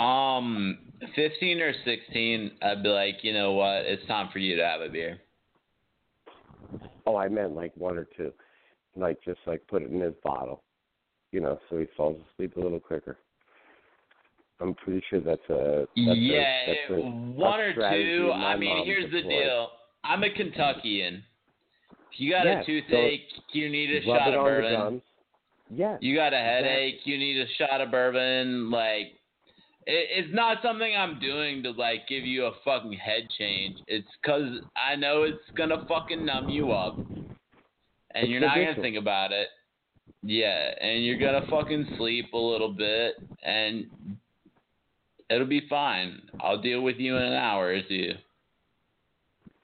um, 0.00 0.92
15 1.14 1.60
or 1.60 1.72
16, 1.72 2.58
I'd 2.62 2.82
be 2.82 2.88
like, 2.88 3.22
you 3.22 3.32
know 3.32 3.52
what? 3.52 3.86
It's 3.86 4.04
time 4.06 4.28
for 4.30 4.40
you 4.40 4.56
to 4.56 4.66
have 4.66 4.80
a 4.80 4.88
beer. 4.88 5.20
Oh, 7.06 7.14
I 7.14 7.28
meant 7.28 7.54
like 7.54 7.76
one 7.76 7.96
or 7.96 8.04
two, 8.16 8.32
like 8.96 9.22
just 9.22 9.38
like 9.46 9.64
put 9.68 9.82
it 9.82 9.92
in 9.92 10.00
his 10.00 10.14
bottle, 10.24 10.64
you 11.30 11.40
know, 11.40 11.60
so 11.70 11.78
he 11.78 11.86
falls 11.96 12.20
asleep 12.32 12.56
a 12.56 12.60
little 12.60 12.80
quicker. 12.80 13.18
I'm 14.58 14.74
pretty 14.74 15.00
sure 15.08 15.20
that's 15.20 15.48
a 15.48 15.86
that's 15.94 16.18
yeah, 16.18 16.64
a, 16.66 16.66
that's 16.66 16.90
a, 16.90 17.06
one 17.06 17.60
or 17.60 17.72
two. 17.72 18.32
I 18.34 18.56
mean, 18.56 18.84
here's 18.84 19.12
the 19.12 19.22
deal. 19.22 19.70
I'm 20.02 20.24
a 20.24 20.30
Kentuckian. 20.30 21.22
If 22.10 22.18
you 22.18 22.32
got 22.32 22.48
a 22.48 22.62
so 22.62 22.66
toothache, 22.66 23.28
you 23.52 23.68
need 23.68 23.94
a 23.94 24.04
shot 24.04 24.34
of 24.34 24.44
bourbon. 24.44 25.02
Yeah. 25.74 25.96
You 26.00 26.14
got 26.14 26.32
a 26.32 26.36
exactly. 26.36 26.68
headache, 26.70 27.00
you 27.04 27.18
need 27.18 27.40
a 27.40 27.46
shot 27.58 27.80
of 27.80 27.90
bourbon. 27.90 28.70
Like, 28.70 29.18
it, 29.86 30.24
it's 30.24 30.34
not 30.34 30.58
something 30.62 30.94
I'm 30.96 31.18
doing 31.18 31.62
to 31.64 31.72
like 31.72 32.06
give 32.08 32.24
you 32.24 32.46
a 32.46 32.52
fucking 32.64 32.92
head 32.92 33.28
change. 33.38 33.78
It's 33.86 34.08
'cause 34.24 34.60
I 34.76 34.96
know 34.96 35.24
it's 35.24 35.50
gonna 35.56 35.84
fucking 35.86 36.24
numb 36.24 36.48
you 36.48 36.72
up, 36.72 36.96
and 36.96 37.28
It's 38.14 38.28
you're 38.28 38.40
not 38.40 38.54
gonna 38.54 38.74
think 38.76 38.96
about 38.96 39.32
it. 39.32 39.48
Yeah, 40.22 40.74
and 40.80 41.04
you're 41.04 41.18
gonna 41.18 41.46
fucking 41.50 41.96
sleep 41.98 42.32
a 42.32 42.38
little 42.38 42.72
bit, 42.72 43.16
and 43.42 43.86
it'll 45.28 45.46
be 45.46 45.66
fine. 45.68 46.22
I'll 46.40 46.60
deal 46.60 46.82
with 46.82 46.96
you 46.96 47.16
in 47.16 47.22
an 47.22 47.34
hour 47.34 47.68
or 47.68 47.82
two. 47.82 48.12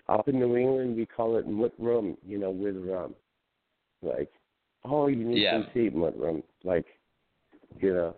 Up 0.09 0.27
in 0.29 0.41
New 0.41 0.57
England, 0.57 0.97
we 0.97 1.07
call 1.07 1.37
it 1.37 1.47
mut 1.47 1.73
rum, 1.79 2.17
you 2.27 2.37
know, 2.37 2.51
with 2.51 2.77
rum. 2.77 3.15
Like, 4.03 4.29
oh, 4.85 5.07
you 5.09 5.25
need 5.25 5.39
Yeah. 5.43 5.53
some 5.53 5.67
treatment. 5.73 6.45
Like, 6.65 6.87
you 7.79 7.95
know, 7.95 8.17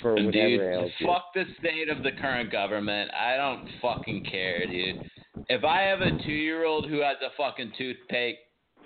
for 0.00 0.14
whatever 0.14 0.30
Dude, 0.32 0.92
fuck 1.04 1.32
the 1.34 1.44
state 1.58 1.88
of 1.88 2.02
the 2.02 2.12
current 2.12 2.50
government. 2.50 3.10
I 3.14 3.36
don't 3.36 3.68
fucking 3.80 4.24
care, 4.24 4.66
dude. 4.66 5.10
If 5.48 5.64
I 5.64 5.82
have 5.82 6.00
a 6.00 6.10
two-year-old 6.24 6.88
who 6.88 7.00
has 7.00 7.16
a 7.22 7.30
fucking 7.36 7.72
toothache 7.76 8.38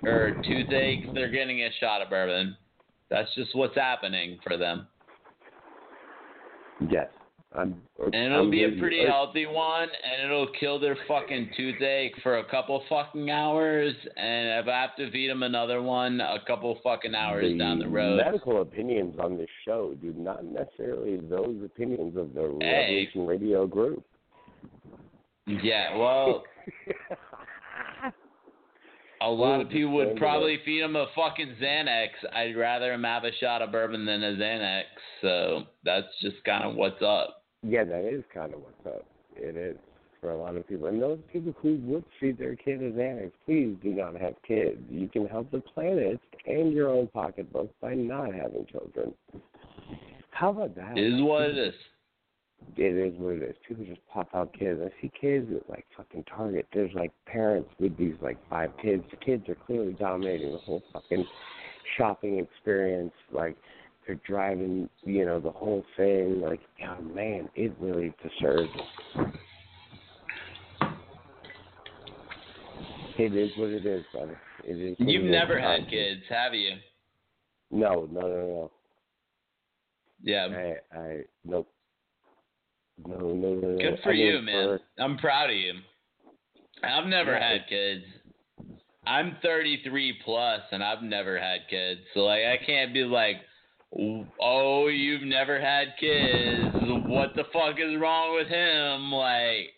or 0.02 0.32
toothache, 0.42 1.12
they're 1.14 1.30
getting 1.30 1.62
a 1.62 1.70
shot 1.80 2.02
of 2.02 2.10
bourbon. 2.10 2.56
That's 3.08 3.32
just 3.34 3.54
what's 3.54 3.76
happening 3.76 4.38
for 4.42 4.56
them. 4.56 4.88
Yes. 6.90 7.08
I'm, 7.56 7.80
And 8.12 8.14
it'll 8.14 8.40
I'm 8.44 8.50
be 8.50 8.64
a 8.64 8.68
you. 8.68 8.78
pretty 8.78 9.00
Uh, 9.06 9.10
healthy 9.10 9.46
one, 9.46 9.88
and 9.88 10.22
it'll 10.30 10.48
kill 10.60 10.78
their 10.78 10.96
fucking 11.08 11.50
toothache 11.56 12.14
for 12.22 12.38
a 12.38 12.44
couple 12.44 12.82
fucking 12.88 13.30
hours. 13.30 13.94
And 14.16 14.60
if 14.60 14.68
I 14.68 14.80
have 14.82 14.94
to 14.96 15.10
feed 15.10 15.30
them 15.30 15.42
another 15.42 15.80
one, 15.80 16.20
a 16.20 16.38
couple 16.46 16.78
fucking 16.84 17.14
hours 17.14 17.56
down 17.58 17.78
the 17.78 17.88
road. 17.88 18.16
medical 18.24 18.60
opinions 18.60 19.14
on 19.18 19.36
this 19.38 19.48
show 19.64 19.94
do 20.02 20.12
not 20.16 20.44
necessarily 20.44 21.16
those 21.16 21.62
opinions 21.64 22.16
of 22.16 22.34
the 22.34 22.56
Hey. 22.60 23.08
Revolution 23.08 23.26
Radio 23.26 23.66
group. 23.66 24.04
Yeah, 25.46 25.96
well, 25.96 26.42
a 29.22 29.28
lot 29.30 29.60
of 29.60 29.68
people 29.70 29.92
would 29.94 30.16
probably 30.16 30.58
feed 30.64 30.82
him 30.82 30.96
a 30.96 31.06
fucking 31.14 31.56
Xanax. 31.60 32.08
I'd 32.34 32.56
rather 32.56 32.92
him 32.92 33.04
have 33.04 33.24
a 33.24 33.32
shot 33.40 33.62
of 33.62 33.72
bourbon 33.72 34.04
than 34.04 34.22
a 34.22 34.32
Xanax. 34.34 34.82
So 35.22 35.62
that's 35.84 36.08
just 36.20 36.42
kind 36.44 36.64
of 36.64 36.74
what's 36.74 37.00
up. 37.02 37.35
Yeah, 37.62 37.84
that 37.84 38.04
is 38.04 38.22
kind 38.32 38.54
of 38.54 38.60
what's 38.60 38.96
up. 38.96 39.06
It 39.36 39.56
is 39.56 39.76
for 40.20 40.30
a 40.30 40.36
lot 40.36 40.56
of 40.56 40.66
people. 40.68 40.86
And 40.86 41.00
those 41.00 41.18
people 41.32 41.54
who 41.60 41.78
would 41.84 42.04
feed 42.20 42.38
their 42.38 42.56
kid 42.56 42.82
a 42.82 42.90
Xanax, 42.90 43.32
please 43.44 43.76
do 43.82 43.90
not 43.90 44.16
have 44.16 44.34
kids. 44.46 44.78
You 44.90 45.08
can 45.08 45.26
help 45.26 45.50
the 45.50 45.60
planet 45.60 46.20
and 46.46 46.72
your 46.72 46.88
own 46.88 47.08
pocketbook 47.08 47.70
by 47.80 47.94
not 47.94 48.34
having 48.34 48.66
children. 48.70 49.12
How 50.30 50.50
about 50.50 50.74
that? 50.76 50.98
It 50.98 51.14
is 51.14 51.22
what 51.22 51.42
it 51.42 51.58
is. 51.58 51.74
It 52.76 53.14
is 53.14 53.14
what 53.18 53.34
it 53.36 53.42
is. 53.42 53.56
People 53.66 53.84
just 53.84 54.00
pop 54.12 54.28
out 54.34 54.52
kids. 54.58 54.80
I 54.82 54.90
see 55.00 55.10
kids 55.18 55.46
at 55.54 55.68
like 55.70 55.86
fucking 55.96 56.24
Target. 56.24 56.66
There's 56.72 56.92
like 56.94 57.12
parents 57.26 57.70
with 57.78 57.96
these 57.96 58.14
like 58.20 58.38
five 58.50 58.70
kids. 58.82 59.02
The 59.10 59.16
kids 59.16 59.48
are 59.48 59.54
clearly 59.54 59.92
dominating 59.92 60.52
the 60.52 60.58
whole 60.58 60.82
fucking 60.92 61.24
shopping 61.96 62.38
experience. 62.38 63.12
Like 63.32 63.56
they're 64.06 64.20
driving, 64.26 64.88
you 65.04 65.24
know, 65.26 65.40
the 65.40 65.50
whole 65.50 65.84
thing. 65.96 66.40
Like, 66.40 66.60
oh 66.86 67.02
man, 67.02 67.48
it 67.54 67.74
really 67.80 68.14
disturbs. 68.22 68.70
It 73.18 73.34
is 73.34 73.50
what 73.56 73.70
it 73.70 73.86
is, 73.86 74.04
brother. 74.12 74.38
It 74.64 74.72
is. 74.76 74.96
You've 74.98 75.24
it 75.24 75.26
is. 75.26 75.32
never 75.32 75.58
had 75.58 75.80
Um, 75.80 75.86
kids, 75.86 76.22
have 76.28 76.54
you? 76.54 76.76
No, 77.70 78.08
no, 78.12 78.20
no, 78.20 78.28
no. 78.28 78.70
Yeah. 80.22 80.48
I, 80.92 80.98
I, 80.98 81.20
nope. 81.44 81.68
No, 83.06 83.18
no, 83.18 83.34
no, 83.34 83.54
no. 83.54 83.78
Good 83.78 83.98
for 84.02 84.12
I 84.12 84.14
you, 84.14 84.40
man. 84.40 84.78
I'm 84.98 85.18
proud 85.18 85.50
of 85.50 85.56
you. 85.56 85.74
I've 86.82 87.06
never 87.06 87.32
Yeah, 87.32 87.52
had 87.52 87.68
kids. 87.68 88.04
I'm 89.06 89.36
33 89.42 90.18
plus, 90.24 90.60
and 90.72 90.82
I've 90.82 91.02
never 91.02 91.38
had 91.38 91.60
kids. 91.70 92.00
So 92.12 92.20
like, 92.20 92.42
I 92.44 92.58
can't 92.64 92.92
be 92.92 93.04
like, 93.04 93.36
"Oh, 94.40 94.88
you've 94.88 95.22
never 95.22 95.60
had 95.60 95.96
kids. 95.98 96.74
What 97.06 97.34
the 97.34 97.44
fuck 97.52 97.76
is 97.78 97.96
wrong 97.98 98.34
with 98.34 98.48
him?" 98.48 99.12
Like, 99.12 99.74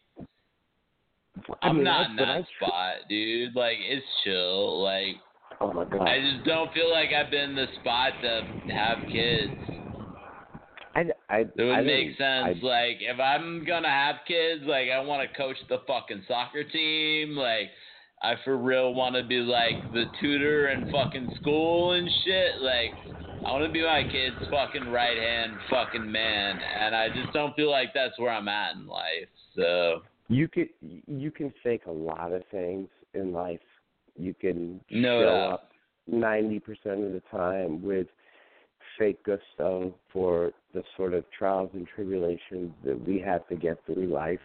I 1.62 1.68
I'm 1.68 1.76
mean, 1.76 1.84
not 1.84 2.10
in 2.10 2.16
that 2.16 2.44
spot, 2.56 3.08
dude. 3.08 3.54
Like, 3.54 3.78
it's 3.80 4.06
chill. 4.24 4.82
Like, 4.82 5.16
Oh 5.60 5.72
my 5.72 5.84
god. 5.84 6.06
I 6.06 6.20
just 6.20 6.44
don't 6.44 6.72
feel 6.72 6.90
like 6.90 7.10
I've 7.12 7.30
been 7.30 7.50
in 7.50 7.56
the 7.56 7.66
spot 7.80 8.12
to 8.22 8.42
have 8.72 8.98
kids. 9.10 9.52
I, 10.94 11.04
I, 11.28 11.38
It 11.40 11.50
would 11.56 11.70
I 11.72 11.82
make 11.82 12.16
sense. 12.16 12.58
Like, 12.62 12.98
if 13.00 13.18
I'm 13.18 13.64
gonna 13.64 13.88
have 13.88 14.16
kids, 14.26 14.62
like, 14.66 14.88
I 14.90 15.00
want 15.00 15.28
to 15.28 15.36
coach 15.36 15.56
the 15.68 15.78
fucking 15.86 16.24
soccer 16.28 16.64
team. 16.64 17.36
Like, 17.36 17.70
I 18.22 18.34
for 18.44 18.56
real 18.56 18.94
want 18.94 19.14
to 19.16 19.22
be 19.22 19.38
like 19.38 19.92
the 19.92 20.04
tutor 20.20 20.68
in 20.68 20.90
fucking 20.90 21.36
school 21.40 21.92
and 21.92 22.08
shit. 22.24 22.60
Like, 22.60 22.90
I 23.46 23.52
want 23.52 23.64
to 23.64 23.72
be 23.72 23.82
my 23.82 24.02
kid's 24.02 24.36
fucking 24.50 24.90
right 24.90 25.16
hand 25.16 25.52
fucking 25.70 26.10
man, 26.10 26.58
and 26.80 26.94
I 26.94 27.08
just 27.08 27.32
don't 27.32 27.54
feel 27.56 27.70
like 27.70 27.94
that's 27.94 28.18
where 28.18 28.30
I'm 28.30 28.48
at 28.48 28.76
in 28.76 28.86
life. 28.86 29.28
So 29.56 30.02
you 30.28 30.48
could 30.48 30.68
you 30.80 31.30
can 31.30 31.52
fake 31.62 31.82
a 31.86 31.90
lot 31.90 32.32
of 32.32 32.42
things 32.50 32.88
in 33.14 33.32
life. 33.32 33.60
You 34.16 34.34
can 34.34 34.80
No 34.90 35.22
show 35.22 35.26
doubt. 35.26 35.52
up 35.52 35.70
ninety 36.06 36.58
percent 36.60 37.04
of 37.04 37.12
the 37.12 37.22
time 37.30 37.82
with 37.82 38.06
fake 38.98 39.22
gusto 39.24 39.94
for 40.12 40.50
the 40.74 40.82
sort 40.96 41.14
of 41.14 41.24
trials 41.36 41.70
and 41.74 41.86
tribulations 41.94 42.72
that 42.84 43.00
we 43.06 43.20
have 43.20 43.46
to 43.48 43.56
get 43.56 43.78
through 43.86 44.06
life. 44.06 44.40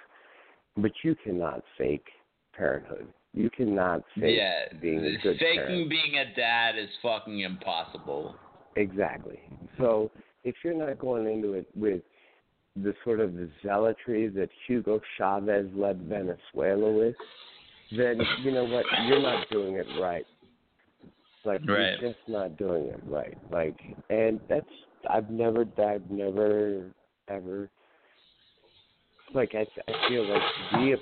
But 0.77 0.91
you 1.03 1.15
cannot 1.23 1.63
fake 1.77 2.07
parenthood. 2.55 3.07
You 3.33 3.49
cannot 3.49 4.03
fake 4.19 4.37
yeah, 4.37 4.77
being 4.79 4.99
a 4.99 5.17
good 5.23 5.39
faking 5.39 5.65
parent. 5.65 5.89
being 5.89 6.17
a 6.17 6.35
dad 6.35 6.77
is 6.77 6.89
fucking 7.01 7.39
impossible. 7.39 8.35
Exactly. 8.75 9.39
So 9.77 10.11
if 10.43 10.55
you're 10.63 10.73
not 10.73 10.99
going 10.99 11.27
into 11.27 11.53
it 11.53 11.67
with 11.75 12.01
the 12.75 12.93
sort 13.03 13.19
of 13.19 13.33
zealotry 13.61 14.29
that 14.29 14.49
Hugo 14.67 14.99
Chavez 15.17 15.67
led 15.75 16.01
Venezuela 16.03 16.91
with, 16.91 17.15
then 17.91 18.19
you 18.41 18.51
know 18.51 18.65
what? 18.65 18.85
You're 19.05 19.21
not 19.21 19.47
doing 19.49 19.75
it 19.75 19.85
right. 19.99 20.25
Like 21.45 21.61
Right. 21.67 21.99
you're 21.99 22.11
just 22.11 22.27
not 22.27 22.57
doing 22.57 22.85
it 22.85 23.01
right. 23.05 23.37
Like, 23.51 23.79
and 24.09 24.39
that's 24.49 24.65
I've 25.09 25.29
never, 25.29 25.65
I've 25.77 26.09
never, 26.09 26.89
ever. 27.27 27.69
Like 29.33 29.53
I, 29.53 29.65
I 29.91 30.09
feel 30.09 30.27
like 30.27 30.41
to 30.71 30.77
be 30.77 30.91
a 30.93 30.97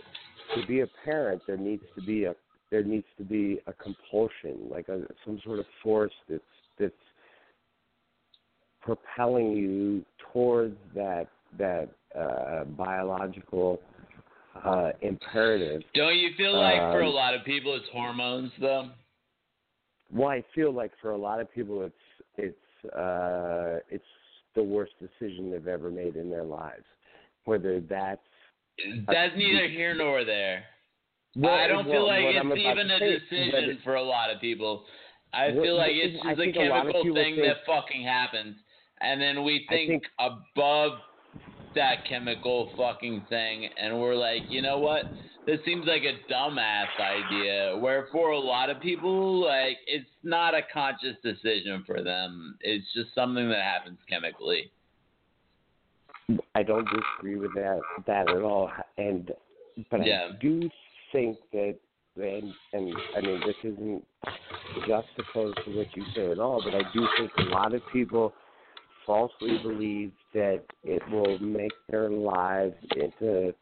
to 0.56 0.68
be 0.68 0.80
a 0.82 0.88
parent, 1.06 1.42
there 1.48 1.58
needs 1.58 1.84
to 1.96 2.02
be 2.02 2.26
a 2.26 2.36
there 2.72 2.84
needs 2.84 3.06
to 3.18 3.24
be 3.24 3.60
a 3.68 3.74
compulsion, 3.74 4.68
like 4.70 4.90
a 4.90 5.02
some 5.26 5.40
sort 5.44 5.60
of 5.60 5.66
force 5.84 6.14
that's 6.28 6.42
that's 6.80 6.94
propelling 8.82 9.52
you 9.52 10.06
towards 10.34 10.78
that 10.96 11.28
that 11.58 11.90
uh, 12.18 12.64
biological 12.66 13.80
uh, 14.66 14.92
imperative. 15.02 15.82
Don't 15.94 16.16
you 16.18 16.30
feel 16.38 16.54
like 16.60 16.80
for 16.94 17.02
a 17.02 17.08
Um, 17.08 17.14
lot 17.14 17.34
of 17.34 17.44
people 17.46 17.76
it's 17.76 17.86
hormones 17.92 18.52
though? 18.60 18.90
Well, 20.14 20.30
I 20.30 20.44
feel 20.54 20.74
like 20.74 20.92
for 21.02 21.12
a 21.12 21.18
lot 21.18 21.40
of 21.40 21.54
people, 21.54 21.84
it's 21.84 21.96
it's 22.38 22.94
uh, 22.94 23.80
it's 23.90 24.04
the 24.56 24.64
worst 24.64 24.94
decision 25.00 25.52
they've 25.52 25.68
ever 25.68 25.90
made 25.90 26.16
in 26.16 26.30
their 26.30 26.44
lives. 26.44 26.84
Whether 27.46 27.80
that's 27.80 28.22
That's 29.08 29.34
neither 29.38 29.68
here 29.70 29.94
nor 29.96 30.24
there. 30.26 30.64
Well, 31.36 31.54
I 31.54 31.68
don't 31.68 31.86
feel 31.86 32.06
like 32.06 32.24
it's 32.26 32.46
even 32.58 32.92
a 32.92 33.00
say 33.00 33.20
decision 33.20 33.54
whether- 33.54 33.78
for 33.84 33.96
a 33.96 34.04
lot 34.04 34.30
of 34.32 34.42
people. 34.42 34.86
I 35.34 35.48
Well, 35.52 35.64
feel 35.64 35.78
like 35.78 35.92
it's 35.94 36.22
just 36.22 36.40
a 36.40 36.50
a 36.50 36.52
chemical 36.52 37.04
thing 37.14 37.38
that 37.38 37.64
fucking 37.66 38.04
happens, 38.04 38.58
and 39.04 39.22
then 39.22 39.44
we 39.44 39.66
think, 39.70 39.90
think- 39.90 40.04
above 40.20 40.94
that 41.76 42.06
chemical 42.08 42.72
fucking 42.78 43.26
thing, 43.30 43.70
and 43.82 44.00
we're 44.00 44.16
like, 44.16 44.42
you 44.50 44.62
know 44.62 44.78
what? 44.78 45.06
This 45.46 45.60
seems 45.66 45.88
like 45.88 46.04
a 46.04 46.32
dumbass 46.32 46.88
idea. 47.00 47.78
Where 47.78 48.08
for 48.12 48.32
a 48.32 48.40
lot 48.40 48.70
of 48.70 48.80
people, 48.80 49.44
like 49.46 49.78
it's 49.88 50.06
not 50.24 50.54
a 50.54 50.62
conscious 50.72 51.16
decision 51.24 51.84
for 51.86 52.04
them. 52.04 52.58
It's 52.62 52.86
just 52.94 53.16
something 53.16 53.50
that 53.50 53.62
happens 53.62 53.98
chemically. 54.08 54.72
I 56.54 56.64
don't 56.64 56.88
disagree 56.90 57.38
with 57.38 57.54
that 57.56 57.80
that 58.06 58.30
at 58.30 58.42
all. 58.42 58.70
And 58.98 59.32
but 59.90 60.06
Yeah. 60.06 60.30
I 60.34 60.38
do 60.40 60.70
think 61.12 61.38
that 61.54 61.76
and 62.18 62.54
and 62.74 62.96
I 63.18 63.22
mean 63.22 63.42
this 63.46 63.56
isn't 63.64 64.06
juxtaposed 64.88 65.58
to 65.66 65.78
what 65.78 65.88
you 65.96 66.04
say 66.16 66.32
at 66.32 66.40
all, 66.40 66.62
but 66.64 66.76
I 66.76 66.84
do 66.94 67.08
think 67.18 67.32
a 67.38 67.50
lot 67.50 67.74
of 67.74 67.82
people 67.92 68.34
falsely 69.06 69.58
believe 69.64 70.12
that 70.34 70.64
it 70.84 71.02
will 71.10 71.40
make 71.40 71.72
their 71.90 72.10
lives 72.10 72.76
into 72.96 73.54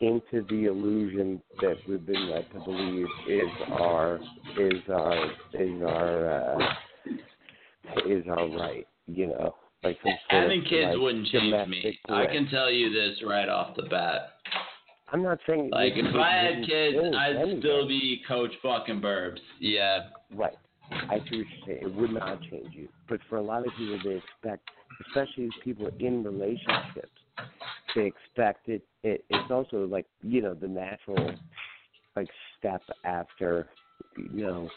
into 0.00 0.46
the 0.48 0.66
illusion 0.66 1.42
that 1.60 1.76
we've 1.88 2.06
been 2.06 2.30
led 2.30 2.46
to 2.52 2.60
believe 2.60 3.06
is 3.28 3.50
our 3.72 4.20
is 4.58 4.82
our 4.88 5.24
is 5.54 5.82
our 5.82 6.30
uh, 6.30 6.74
is 8.06 8.24
our 8.28 8.48
right, 8.56 8.86
you 9.06 9.26
know. 9.28 9.54
Like 9.84 9.96
some 10.02 10.12
sort 10.28 10.42
Having 10.42 10.62
of, 10.62 10.66
kids 10.68 10.86
like, 10.90 10.98
wouldn't 10.98 11.28
change 11.28 11.68
me. 11.68 11.98
I 12.08 12.26
can 12.26 12.48
tell 12.48 12.70
you 12.70 12.92
this 12.92 13.22
right 13.24 13.48
off 13.48 13.76
the 13.76 13.84
bat. 13.84 14.30
I'm 15.12 15.22
not 15.22 15.38
saying 15.46 15.70
Like 15.70 15.92
if 15.94 16.14
I 16.14 16.30
had 16.32 16.66
kids, 16.66 16.98
I'd 17.16 17.58
still 17.60 17.86
be 17.86 18.20
Coach 18.26 18.50
fucking 18.62 19.00
Burbs. 19.00 19.38
Yeah. 19.60 20.08
Right. 20.34 20.56
I 21.10 21.18
see 21.18 21.18
what 21.18 21.30
you're 21.32 21.46
saying. 21.66 21.78
It 21.82 21.94
would 21.94 22.12
not 22.12 22.38
change 22.50 22.74
you. 22.74 22.88
But 23.08 23.20
for 23.28 23.36
a 23.36 23.42
lot 23.42 23.66
of 23.66 23.72
people, 23.76 23.98
they 24.04 24.16
expect, 24.16 24.68
especially 25.06 25.52
people 25.62 25.88
in 26.00 26.22
relationships, 26.22 27.10
they 27.94 28.02
expect 28.02 28.68
it. 28.68 28.82
it 29.02 29.24
it's 29.30 29.50
also 29.50 29.86
like, 29.86 30.06
you 30.22 30.42
know, 30.42 30.54
the 30.54 30.68
natural 30.68 31.34
like 32.16 32.28
step 32.58 32.82
after 33.04 33.68
you 34.16 34.44
know 34.44 34.68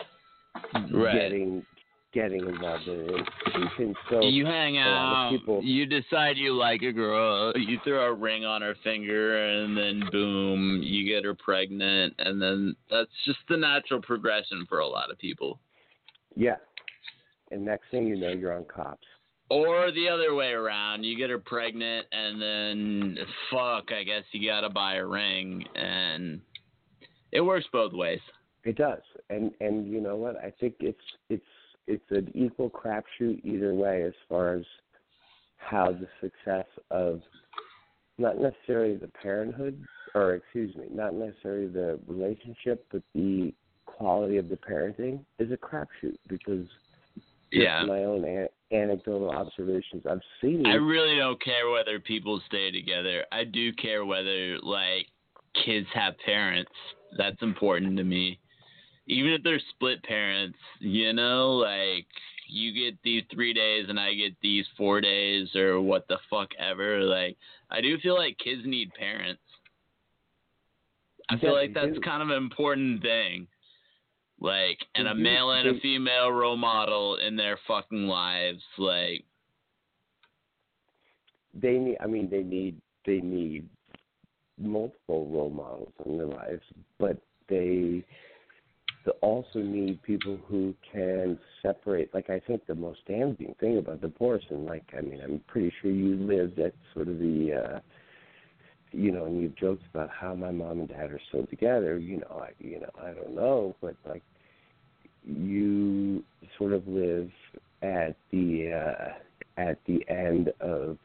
Right. 0.93 1.13
getting 1.13 1.65
getting 2.13 2.45
involved 2.45 2.88
in 2.88 2.99
an 2.99 3.09
institution. 3.09 3.95
So 4.09 4.21
you 4.21 4.45
hang 4.45 4.77
out, 4.77 5.29
people 5.29 5.61
you 5.63 5.85
decide 5.85 6.38
you 6.38 6.53
like 6.53 6.81
a 6.81 6.91
girl, 6.91 7.53
you 7.55 7.79
throw 7.83 8.07
a 8.07 8.13
ring 8.13 8.45
on 8.45 8.61
her 8.61 8.75
finger, 8.83 9.63
and 9.63 9.77
then 9.77 10.03
boom, 10.11 10.81
you 10.83 11.07
get 11.07 11.25
her 11.25 11.33
pregnant, 11.33 12.13
and 12.19 12.41
then 12.41 12.75
that's 12.89 13.09
just 13.25 13.39
the 13.49 13.57
natural 13.57 14.01
progression 14.01 14.65
for 14.67 14.79
a 14.79 14.88
lot 14.88 15.11
of 15.11 15.17
people. 15.17 15.59
Yeah. 16.36 16.56
And 17.52 17.66
next 17.66 17.86
thing 17.91 18.08
you 18.08 18.18
know, 18.18 18.30
you're 18.30 18.56
on 18.56 18.66
cops. 18.66 19.08
Or 19.49 19.91
the 19.91 20.08
other 20.08 20.34
way 20.34 20.52
around, 20.52 21.03
you 21.03 21.18
get 21.18 21.30
her 21.30 21.38
pregnant, 21.38 22.08
and 22.14 22.41
then 22.41 23.18
fuck, 23.52 23.91
I 23.91 24.03
guess 24.03 24.24
you 24.32 24.48
gotta 24.49 24.70
buy 24.70 24.95
a 24.95 25.06
ring, 25.06 25.66
and 25.76 26.40
it 27.34 27.41
works 27.41 27.66
both 27.74 27.91
ways. 27.91 28.22
It 28.64 28.78
does, 28.78 29.02
and 29.30 29.52
and 29.60 29.91
you 29.91 29.99
know 29.99 30.16
what? 30.16 30.38
I 30.38 30.53
think 30.58 30.76
it's 30.80 30.98
it's 31.30 31.44
it's 31.88 32.12
an 32.12 32.32
equal 32.34 32.70
crapshoot 32.70 33.44
either 33.44 33.74
way 33.74 34.03
as 34.03 34.14
far 34.30 34.53
as 34.53 34.64
how 35.58 35.91
the 35.91 36.08
success 36.22 36.68
of 36.90 37.22
not 38.18 38.40
necessarily 38.40 38.95
the 38.95 39.10
parenthood, 39.22 39.84
or 40.16 40.36
excuse 40.36 40.76
me, 40.76 40.86
not 40.91 41.14
necessarily 41.14 41.68
the 41.68 41.99
relationship, 42.08 42.86
but 42.91 43.02
the 43.14 43.53
quality 44.02 44.38
of 44.38 44.49
the 44.49 44.57
parenting 44.57 45.23
is 45.38 45.52
a 45.52 45.57
crapshoot 45.57 46.18
because 46.28 46.65
Yeah. 47.52 47.84
my 47.86 48.03
own 48.03 48.23
an- 48.26 48.49
anecdotal 48.72 49.30
observations, 49.30 50.06
I've 50.07 50.23
seen. 50.41 50.65
I 50.65 50.76
really 50.76 51.18
don't 51.18 51.40
care 51.40 51.69
whether 51.69 51.99
people 51.99 52.40
stay 52.48 52.72
together. 52.72 53.26
I 53.32 53.44
do 53.44 53.72
care 53.73 54.03
whether 54.06 54.57
like 54.60 55.07
kids 55.53 55.88
have 55.94 56.18
parents. 56.19 56.72
That's 57.18 57.41
important 57.44 57.98
to 57.98 58.03
me. 58.03 58.40
Even 59.07 59.34
if 59.34 59.44
they're 59.44 59.60
split 59.60 60.02
parents, 60.03 60.57
you 60.80 61.14
know, 61.14 61.52
like 61.57 62.07
you 62.48 62.72
get 62.73 63.02
these 63.03 63.23
three 63.32 63.53
days 63.53 63.88
and 63.90 63.99
I 63.99 64.14
get 64.14 64.34
these 64.41 64.65
four 64.78 64.99
days 65.02 65.56
or 65.56 65.80
what 65.82 66.07
the 66.07 66.18
fuck 66.30 66.49
ever. 66.57 67.02
Like 67.03 67.38
I 67.69 67.82
do 67.82 67.99
feel 67.99 68.15
like 68.15 68.38
kids 68.40 68.65
need 68.65 68.94
parents. 68.94 69.41
I 71.30 71.38
feel 71.38 71.52
Yeah, 71.52 71.56
like 71.61 71.73
that's 71.73 71.94
do. 71.94 72.02
kind 72.02 72.23
of 72.23 72.30
an 72.30 72.38
important 72.38 73.02
thing. 73.02 73.48
Like 74.41 74.80
and 74.95 75.07
a 75.07 75.15
male 75.15 75.51
and 75.51 75.77
a 75.77 75.80
female 75.81 76.31
role 76.31 76.57
model 76.57 77.15
in 77.18 77.38
their 77.38 77.59
fucking 77.68 78.07
lives. 78.07 78.63
Like 78.77 79.23
they 81.59 81.73
need 81.73 81.97
i 82.01 82.07
mean 82.07 82.30
they 82.30 82.43
need 82.43 82.80
they 83.05 83.19
need 83.19 83.68
multiple 84.57 85.27
role 85.27 85.49
models 85.49 85.93
in 86.05 86.18
their 86.18 86.27
lives 86.27 86.61
but 86.99 87.18
they 87.49 88.03
they 89.05 89.11
also 89.22 89.59
need 89.59 90.01
people 90.03 90.38
who 90.47 90.73
can 90.91 91.38
separate 91.61 92.13
like 92.13 92.30
i 92.30 92.39
think 92.39 92.65
the 92.68 92.76
most 92.76 92.99
damaging 93.07 93.55
thing 93.59 93.77
about 93.77 94.01
divorce 94.01 94.43
and 94.49 94.65
like 94.65 94.84
i 94.97 95.01
mean 95.01 95.19
i'm 95.22 95.41
pretty 95.47 95.73
sure 95.81 95.91
you 95.91 96.15
lived 96.15 96.59
at 96.59 96.73
sort 96.93 97.07
of 97.07 97.18
the 97.18 97.51
uh 97.53 97.80
you 98.91 99.11
know 99.11 99.26
and 99.26 99.41
you've 99.41 99.55
joked 99.55 99.84
about 99.93 100.09
how 100.09 100.35
my 100.35 100.51
mom 100.51 100.80
and 100.80 100.89
dad 100.89 101.11
are 101.11 101.22
still 101.30 101.45
together 101.47 101.97
you 101.97 102.18
know 102.18 102.41
i 102.43 102.49
you 102.59 102.80
know 102.80 102.91
i 103.01 103.11
don't 103.11 103.35
know 103.35 103.76
but 103.81 103.95
like 104.07 104.23
you 105.26 106.23
sort 106.57 106.73
of 106.73 106.88
live 106.88 107.30
at 107.81 108.15
the 108.31 108.72
uh 108.72 109.14
at 109.57 109.77
the 109.85 110.03
end 110.10 110.52
of 110.60 110.98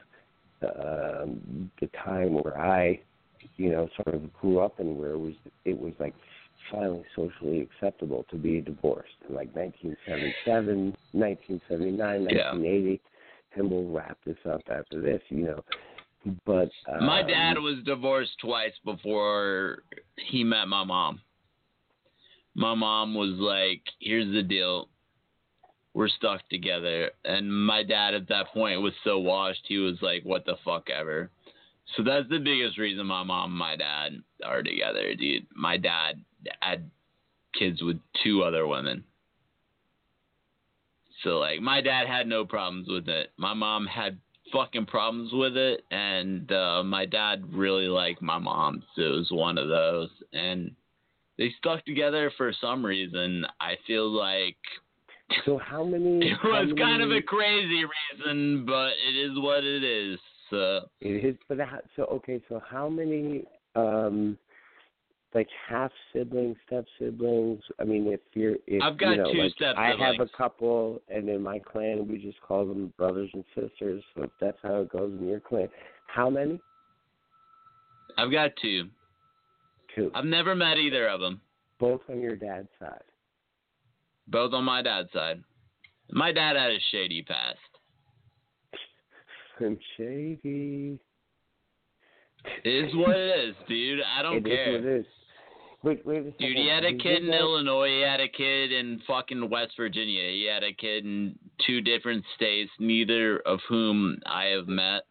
um, 0.62 1.70
the 1.80 1.88
time 2.04 2.34
where 2.34 2.58
I, 2.58 3.00
you 3.56 3.70
know, 3.70 3.88
sort 4.02 4.14
of 4.14 4.32
grew 4.34 4.60
up 4.60 4.78
and 4.80 4.98
where 4.98 5.12
it 5.12 5.18
was 5.18 5.34
it 5.64 5.78
was 5.78 5.92
like 5.98 6.14
finally 6.70 7.04
socially 7.14 7.60
acceptable 7.60 8.24
to 8.30 8.36
be 8.36 8.60
divorced 8.60 9.14
in 9.28 9.34
like 9.34 9.54
1977, 9.54 10.94
1979, 11.12 11.98
Yeah. 11.98 12.52
1980, 12.52 13.00
and 13.54 13.70
we'll 13.70 13.88
wrap 13.88 14.18
this 14.26 14.36
up 14.48 14.62
after 14.70 15.00
this, 15.00 15.20
you 15.28 15.44
know. 15.44 15.64
But 16.44 16.70
um, 16.92 17.06
My 17.06 17.22
dad 17.22 17.58
was 17.58 17.76
divorced 17.84 18.32
twice 18.40 18.72
before 18.84 19.82
he 20.16 20.42
met 20.42 20.66
my 20.66 20.82
mom. 20.82 21.20
My 22.56 22.74
mom 22.74 23.14
was 23.14 23.34
like, 23.38 23.82
"Here's 24.00 24.32
the 24.32 24.42
deal. 24.42 24.88
We're 25.92 26.08
stuck 26.08 26.48
together." 26.48 27.12
And 27.24 27.52
my 27.66 27.82
dad 27.82 28.14
at 28.14 28.28
that 28.28 28.48
point 28.48 28.80
was 28.80 28.94
so 29.04 29.18
washed, 29.18 29.66
he 29.66 29.76
was 29.76 30.00
like, 30.00 30.24
"What 30.24 30.46
the 30.46 30.56
fuck 30.64 30.88
ever." 30.90 31.30
So 31.94 32.02
that's 32.02 32.28
the 32.28 32.38
biggest 32.38 32.78
reason 32.78 33.06
my 33.06 33.22
mom 33.22 33.50
and 33.50 33.58
my 33.58 33.76
dad 33.76 34.22
are 34.44 34.62
together, 34.62 35.14
dude. 35.14 35.46
My 35.54 35.76
dad 35.76 36.24
had 36.60 36.90
kids 37.54 37.82
with 37.82 37.98
two 38.24 38.42
other 38.42 38.66
women. 38.66 39.04
So 41.22 41.38
like 41.38 41.60
my 41.60 41.80
dad 41.80 42.06
had 42.06 42.26
no 42.26 42.44
problems 42.44 42.88
with 42.88 43.08
it. 43.08 43.32
My 43.36 43.54
mom 43.54 43.86
had 43.86 44.18
fucking 44.52 44.86
problems 44.86 45.32
with 45.32 45.56
it 45.56 45.82
and 45.90 46.50
uh 46.52 46.82
my 46.84 47.04
dad 47.04 47.44
really 47.52 47.88
liked 47.88 48.22
my 48.22 48.38
mom. 48.38 48.82
So 48.94 49.02
it 49.02 49.16
was 49.16 49.30
one 49.30 49.58
of 49.58 49.68
those 49.68 50.10
and 50.32 50.72
they 51.38 51.52
stuck 51.58 51.84
together 51.84 52.32
for 52.36 52.52
some 52.60 52.84
reason. 52.84 53.44
I 53.60 53.74
feel 53.86 54.08
like 54.10 54.56
so 55.44 55.58
how 55.58 55.84
many? 55.84 56.18
it 56.26 56.38
was 56.42 56.72
kind 56.78 57.02
of 57.02 57.10
a 57.10 57.22
crazy 57.22 57.84
reason, 57.84 58.64
but 58.66 58.90
it 59.06 59.16
is 59.16 59.32
what 59.38 59.64
it 59.64 59.82
is. 59.82 60.18
So 60.50 60.82
It 61.00 61.24
is, 61.24 61.36
but 61.48 61.58
so 61.96 62.04
okay. 62.04 62.40
So 62.48 62.62
how 62.68 62.88
many, 62.88 63.44
um, 63.74 64.38
like 65.34 65.48
half 65.68 65.90
siblings, 66.12 66.56
step 66.66 66.84
siblings? 66.98 67.60
I 67.80 67.84
mean, 67.84 68.06
if 68.06 68.20
you're, 68.34 68.56
if 68.66 68.82
I've 68.82 68.96
got 68.96 69.10
you 69.10 69.16
know, 69.16 69.32
two 69.32 69.38
like, 69.42 69.52
step 69.54 69.74
I 69.76 69.94
have 69.98 70.20
a 70.20 70.28
couple, 70.36 71.02
and 71.08 71.28
in 71.28 71.42
my 71.42 71.58
clan 71.58 72.06
we 72.08 72.18
just 72.18 72.40
call 72.40 72.64
them 72.64 72.92
brothers 72.96 73.30
and 73.34 73.44
sisters. 73.54 74.02
So 74.14 74.24
if 74.24 74.30
that's 74.40 74.58
how 74.62 74.82
it 74.82 74.92
goes 74.92 75.12
in 75.18 75.26
your 75.26 75.40
clan, 75.40 75.68
how 76.06 76.30
many? 76.30 76.60
I've 78.16 78.30
got 78.30 78.52
two. 78.62 78.88
Two. 79.96 80.10
I've 80.14 80.24
never 80.26 80.54
met 80.54 80.76
either 80.76 81.08
of 81.08 81.20
them. 81.20 81.40
Both 81.80 82.02
on 82.10 82.20
your 82.20 82.36
dad's 82.36 82.68
side. 82.78 83.02
Both 84.28 84.52
on 84.52 84.64
my 84.64 84.82
dad's 84.82 85.10
side. 85.12 85.42
My 86.10 86.32
dad 86.32 86.54
had 86.56 86.70
a 86.70 86.78
shady 86.92 87.22
past. 87.22 87.58
Slim 89.58 89.78
Shady. 89.96 90.98
It 92.64 92.68
is 92.68 92.94
what 92.94 93.16
it 93.16 93.48
is, 93.48 93.56
dude. 93.68 94.00
I 94.16 94.22
don't 94.22 94.36
It 94.36 94.46
is 94.46 94.54
care. 94.56 94.72
what 94.72 94.80
it 94.84 95.00
is. 95.00 95.06
Wait, 95.82 96.06
wait 96.06 96.18
a 96.18 96.24
second. 96.32 96.36
Dude, 96.40 96.56
he 96.56 96.68
had 96.68 96.84
a 96.84 96.96
kid 96.96 97.24
in 97.24 97.32
Illinois. 97.32 97.88
He 97.88 98.00
had 98.02 98.20
a 98.20 98.28
kid 98.28 98.72
in 98.72 99.00
fucking 99.06 99.48
West 99.50 99.72
Virginia. 99.76 100.22
He 100.30 100.48
had 100.52 100.62
a 100.62 100.72
kid 100.72 101.04
in 101.04 101.38
two 101.66 101.80
different 101.80 102.24
states, 102.34 102.70
neither 102.78 103.38
of 103.40 103.60
whom 103.68 104.18
I 104.26 104.44
have 104.46 104.68
met. 104.68 105.02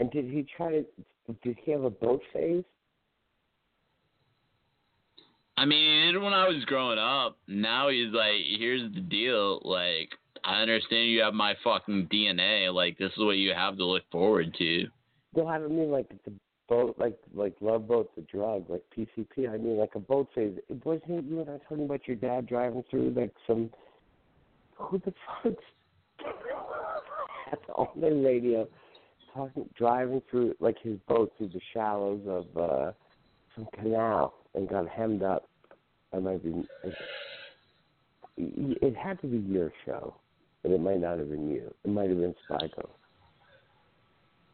And 0.00 0.10
did 0.10 0.26
he 0.26 0.46
try 0.56 0.70
to? 0.70 0.84
Did 1.42 1.58
he 1.62 1.72
have 1.72 1.84
a 1.84 1.90
boat 1.90 2.22
phase? 2.32 2.64
I 5.58 5.64
mean, 5.64 6.22
when 6.22 6.32
I 6.32 6.46
was 6.46 6.64
growing 6.66 7.00
up. 7.00 7.36
Now 7.48 7.88
he's 7.88 8.12
like, 8.12 8.42
here's 8.58 8.92
the 8.94 9.00
deal. 9.00 9.60
Like, 9.64 10.10
I 10.44 10.62
understand 10.62 11.10
you 11.10 11.20
have 11.22 11.34
my 11.34 11.54
fucking 11.64 12.08
DNA. 12.12 12.72
Like, 12.72 12.96
this 12.96 13.10
is 13.16 13.18
what 13.24 13.38
you 13.38 13.52
have 13.52 13.76
to 13.78 13.84
look 13.84 14.04
forward 14.12 14.54
to. 14.56 14.86
No, 15.34 15.48
I 15.48 15.58
don't 15.58 15.76
mean 15.76 15.90
like 15.90 16.08
the 16.24 16.32
boat, 16.68 16.94
like 16.98 17.18
like 17.34 17.56
Love 17.60 17.88
Boat's 17.88 18.10
a 18.16 18.20
drug, 18.20 18.70
like 18.70 18.82
PCP. 18.96 19.52
I 19.52 19.56
mean 19.56 19.76
like 19.76 19.96
a 19.96 19.98
boat 20.00 20.28
phase. 20.32 20.56
It 20.68 20.86
wasn't 20.86 21.24
you 21.28 21.40
and 21.40 21.50
I 21.50 21.58
talking 21.68 21.84
about 21.84 22.06
your 22.06 22.16
dad 22.16 22.46
driving 22.46 22.84
through 22.88 23.10
like 23.16 23.34
some 23.46 23.70
who 24.76 24.98
the 25.04 25.12
fuck 25.42 25.54
that's 27.50 27.62
on 27.76 27.88
the 28.00 28.10
radio 28.10 28.68
talking 29.34 29.68
driving 29.76 30.22
through 30.30 30.54
like 30.60 30.76
his 30.82 30.98
boat 31.08 31.32
through 31.36 31.48
the 31.48 31.60
shallows 31.74 32.20
of 32.26 32.56
uh 32.56 32.92
some 33.54 33.66
canal 33.74 34.34
and 34.58 34.68
got 34.68 34.88
hemmed 34.88 35.22
up. 35.22 35.48
I 36.12 36.18
might 36.18 36.42
be. 36.42 36.52
It, 36.84 36.94
it 38.36 38.96
had 38.96 39.20
to 39.20 39.26
be 39.26 39.38
your 39.38 39.72
show, 39.86 40.14
but 40.62 40.72
it 40.72 40.80
might 40.80 41.00
not 41.00 41.18
have 41.18 41.30
been 41.30 41.48
you. 41.48 41.72
It 41.84 41.90
might 41.90 42.08
have 42.08 42.18
been 42.18 42.34
Spyco 42.48 42.88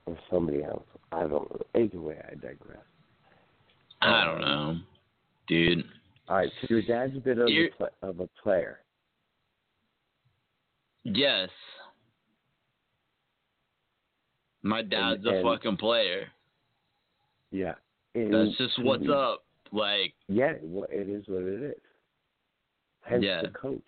or 0.07 0.19
somebody 0.31 0.63
else. 0.63 0.85
I 1.11 1.21
don't 1.21 1.33
know. 1.33 1.61
Either 1.75 2.01
way, 2.01 2.19
I 2.31 2.35
digress. 2.35 2.79
I 4.03 4.25
don't 4.25 4.41
know, 4.41 4.77
dude. 5.49 5.85
All 6.29 6.37
right, 6.37 6.51
so 6.61 6.67
your 6.71 6.83
dad's 6.83 7.17
a 7.17 7.21
bit 7.21 7.39
of, 7.39 7.49
a, 7.49 8.07
of 8.07 8.21
a 8.21 8.29
player. 8.43 8.81
Yes. 11.05 11.51
My 14.63 14.81
dad's 14.83 15.25
a 15.27 15.29
and- 15.29 15.43
fucking 15.45 15.77
player. 15.77 16.27
Yeah. 17.51 17.75
And 18.15 18.33
That's 18.33 18.57
just 18.57 18.83
what's 18.83 19.05
up. 19.13 19.44
Like, 19.75 20.15
Yeah, 20.29 20.53
well, 20.63 20.87
it 20.89 21.09
is 21.09 21.25
what 21.27 21.43
it 21.43 21.63
is. 21.63 21.83
Hence 23.03 23.25
Yeah. 23.25 23.43
the 23.43 23.49
coach. 23.49 23.83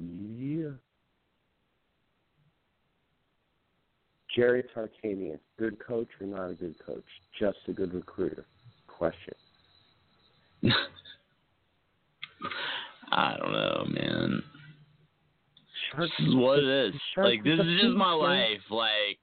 Yeah. 0.00 0.72
Jerry 4.34 4.64
Tarkanian, 4.74 5.38
good 5.56 5.78
coach 5.78 6.08
or 6.20 6.26
not 6.26 6.50
a 6.50 6.54
good 6.54 6.76
coach? 6.84 7.04
Just 7.38 7.58
a 7.68 7.72
good 7.72 7.94
recruiter? 7.94 8.44
Question. 8.88 9.34
I 13.12 13.36
don't 13.36 13.52
know, 13.52 13.86
man. 13.88 14.42
Shark 15.92 16.10
This 16.18 16.26
is 16.26 16.34
what 16.34 16.58
it 16.58 16.68
is. 16.68 16.94
Like 17.16 17.44
this 17.44 17.60
is 17.60 17.80
just 17.80 17.96
my 17.96 18.12
life. 18.12 18.68
Like, 18.68 19.18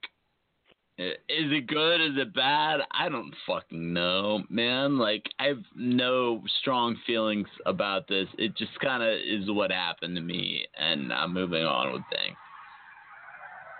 is 0.98 1.14
it 1.28 1.66
good? 1.66 2.00
Is 2.00 2.16
it 2.16 2.34
bad? 2.34 2.80
I 2.90 3.08
don't 3.08 3.34
fucking 3.46 3.92
know, 3.92 4.42
man. 4.48 4.98
Like, 4.98 5.24
I 5.38 5.46
have 5.48 5.62
no 5.74 6.42
strong 6.60 6.96
feelings 7.06 7.48
about 7.66 8.08
this. 8.08 8.26
It 8.38 8.56
just 8.56 8.78
kind 8.80 9.02
of 9.02 9.10
is 9.10 9.50
what 9.50 9.70
happened 9.70 10.16
to 10.16 10.22
me, 10.22 10.66
and 10.78 11.12
I'm 11.12 11.34
moving 11.34 11.64
on 11.64 11.92
with 11.92 12.02
things. 12.10 12.36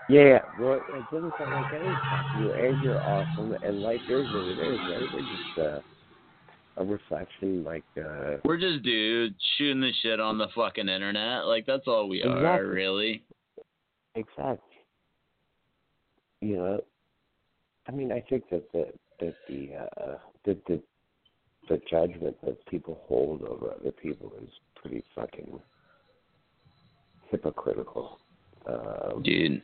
Yeah. 0.09 0.39
Well, 0.59 0.75
it 0.75 1.03
doesn't 1.11 1.33
sound 1.37 1.51
like 1.51 1.73
any 1.73 2.43
you, 2.43 2.53
and 2.53 2.83
you're 2.83 3.01
awesome, 3.01 3.53
and 3.63 3.81
life 3.81 3.99
is 4.07 4.25
what 4.33 4.43
it 4.43 4.59
is, 4.59 4.79
right? 4.79 5.07
We're 5.13 5.19
just 5.19 5.59
uh, 5.59 6.81
a 6.81 6.85
reflection, 6.85 7.63
like 7.63 7.83
uh, 7.97 8.37
We're 8.45 8.59
just 8.59 8.83
dudes 8.83 9.35
shooting 9.57 9.81
the 9.81 9.91
shit 10.03 10.19
on 10.19 10.37
the 10.37 10.47
fucking 10.55 10.87
internet. 10.87 11.47
Like 11.47 11.65
that's 11.65 11.87
all 11.87 12.07
we 12.07 12.23
are, 12.23 12.65
really. 12.65 13.23
exactly. 14.15 14.59
You 16.41 16.57
know, 16.57 16.81
I 17.87 17.91
mean, 17.91 18.11
I 18.11 18.21
think 18.29 18.49
that 18.49 18.71
the 18.71 18.87
that 19.19 19.35
the 19.47 19.69
uh, 19.75 20.17
that 20.45 20.65
the 20.65 20.81
the 21.69 21.81
judgment 21.89 22.35
that 22.43 22.65
people 22.67 22.99
hold 23.07 23.43
over 23.43 23.73
other 23.79 23.91
people 23.91 24.31
is 24.41 24.49
pretty 24.75 25.03
fucking 25.15 25.59
hypocritical. 27.29 28.19
Um, 28.65 29.21
Dude, 29.23 29.61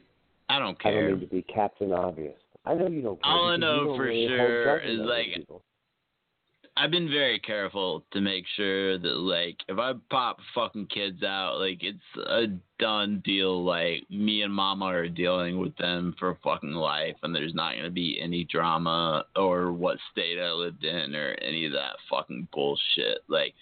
I 0.49 0.59
don't 0.59 0.79
care. 0.79 0.91
I 0.91 1.09
don't 1.09 1.19
mean 1.19 1.19
to 1.21 1.27
be 1.27 1.41
Captain 1.43 1.91
Obvious. 1.91 2.37
I 2.65 2.75
know 2.75 2.87
you 2.87 3.01
don't 3.01 3.21
care. 3.21 3.31
All 3.31 3.49
I 3.49 3.57
know 3.57 3.95
for 3.95 4.03
really 4.03 4.27
sure 4.27 4.79
is, 4.79 4.99
like, 4.99 5.27
people. 5.35 5.63
I've 6.75 6.89
been 6.89 7.09
very 7.09 7.39
careful 7.39 8.03
to 8.13 8.21
make 8.21 8.45
sure 8.55 8.97
that 8.97 9.17
like 9.17 9.57
if 9.67 9.77
I 9.77 9.93
pop 10.09 10.39
fucking 10.55 10.87
kids 10.87 11.21
out, 11.21 11.59
like 11.59 11.83
it's 11.83 12.27
a 12.27 12.47
done 12.79 13.21
deal. 13.23 13.63
Like 13.63 14.09
me 14.09 14.41
and 14.41 14.53
mama 14.53 14.85
are 14.85 15.07
dealing 15.07 15.59
with 15.59 15.75
them 15.77 16.15
for 16.17 16.37
fucking 16.43 16.71
life, 16.73 17.15
and 17.21 17.33
there's 17.33 17.53
not 17.53 17.75
gonna 17.75 17.91
be 17.91 18.19
any 18.19 18.43
drama 18.45 19.25
or 19.35 19.71
what 19.71 19.97
state 20.11 20.39
I 20.39 20.51
lived 20.51 20.83
in 20.83 21.15
or 21.15 21.35
any 21.41 21.67
of 21.67 21.73
that 21.73 21.97
fucking 22.09 22.47
bullshit. 22.51 23.19
Like 23.27 23.53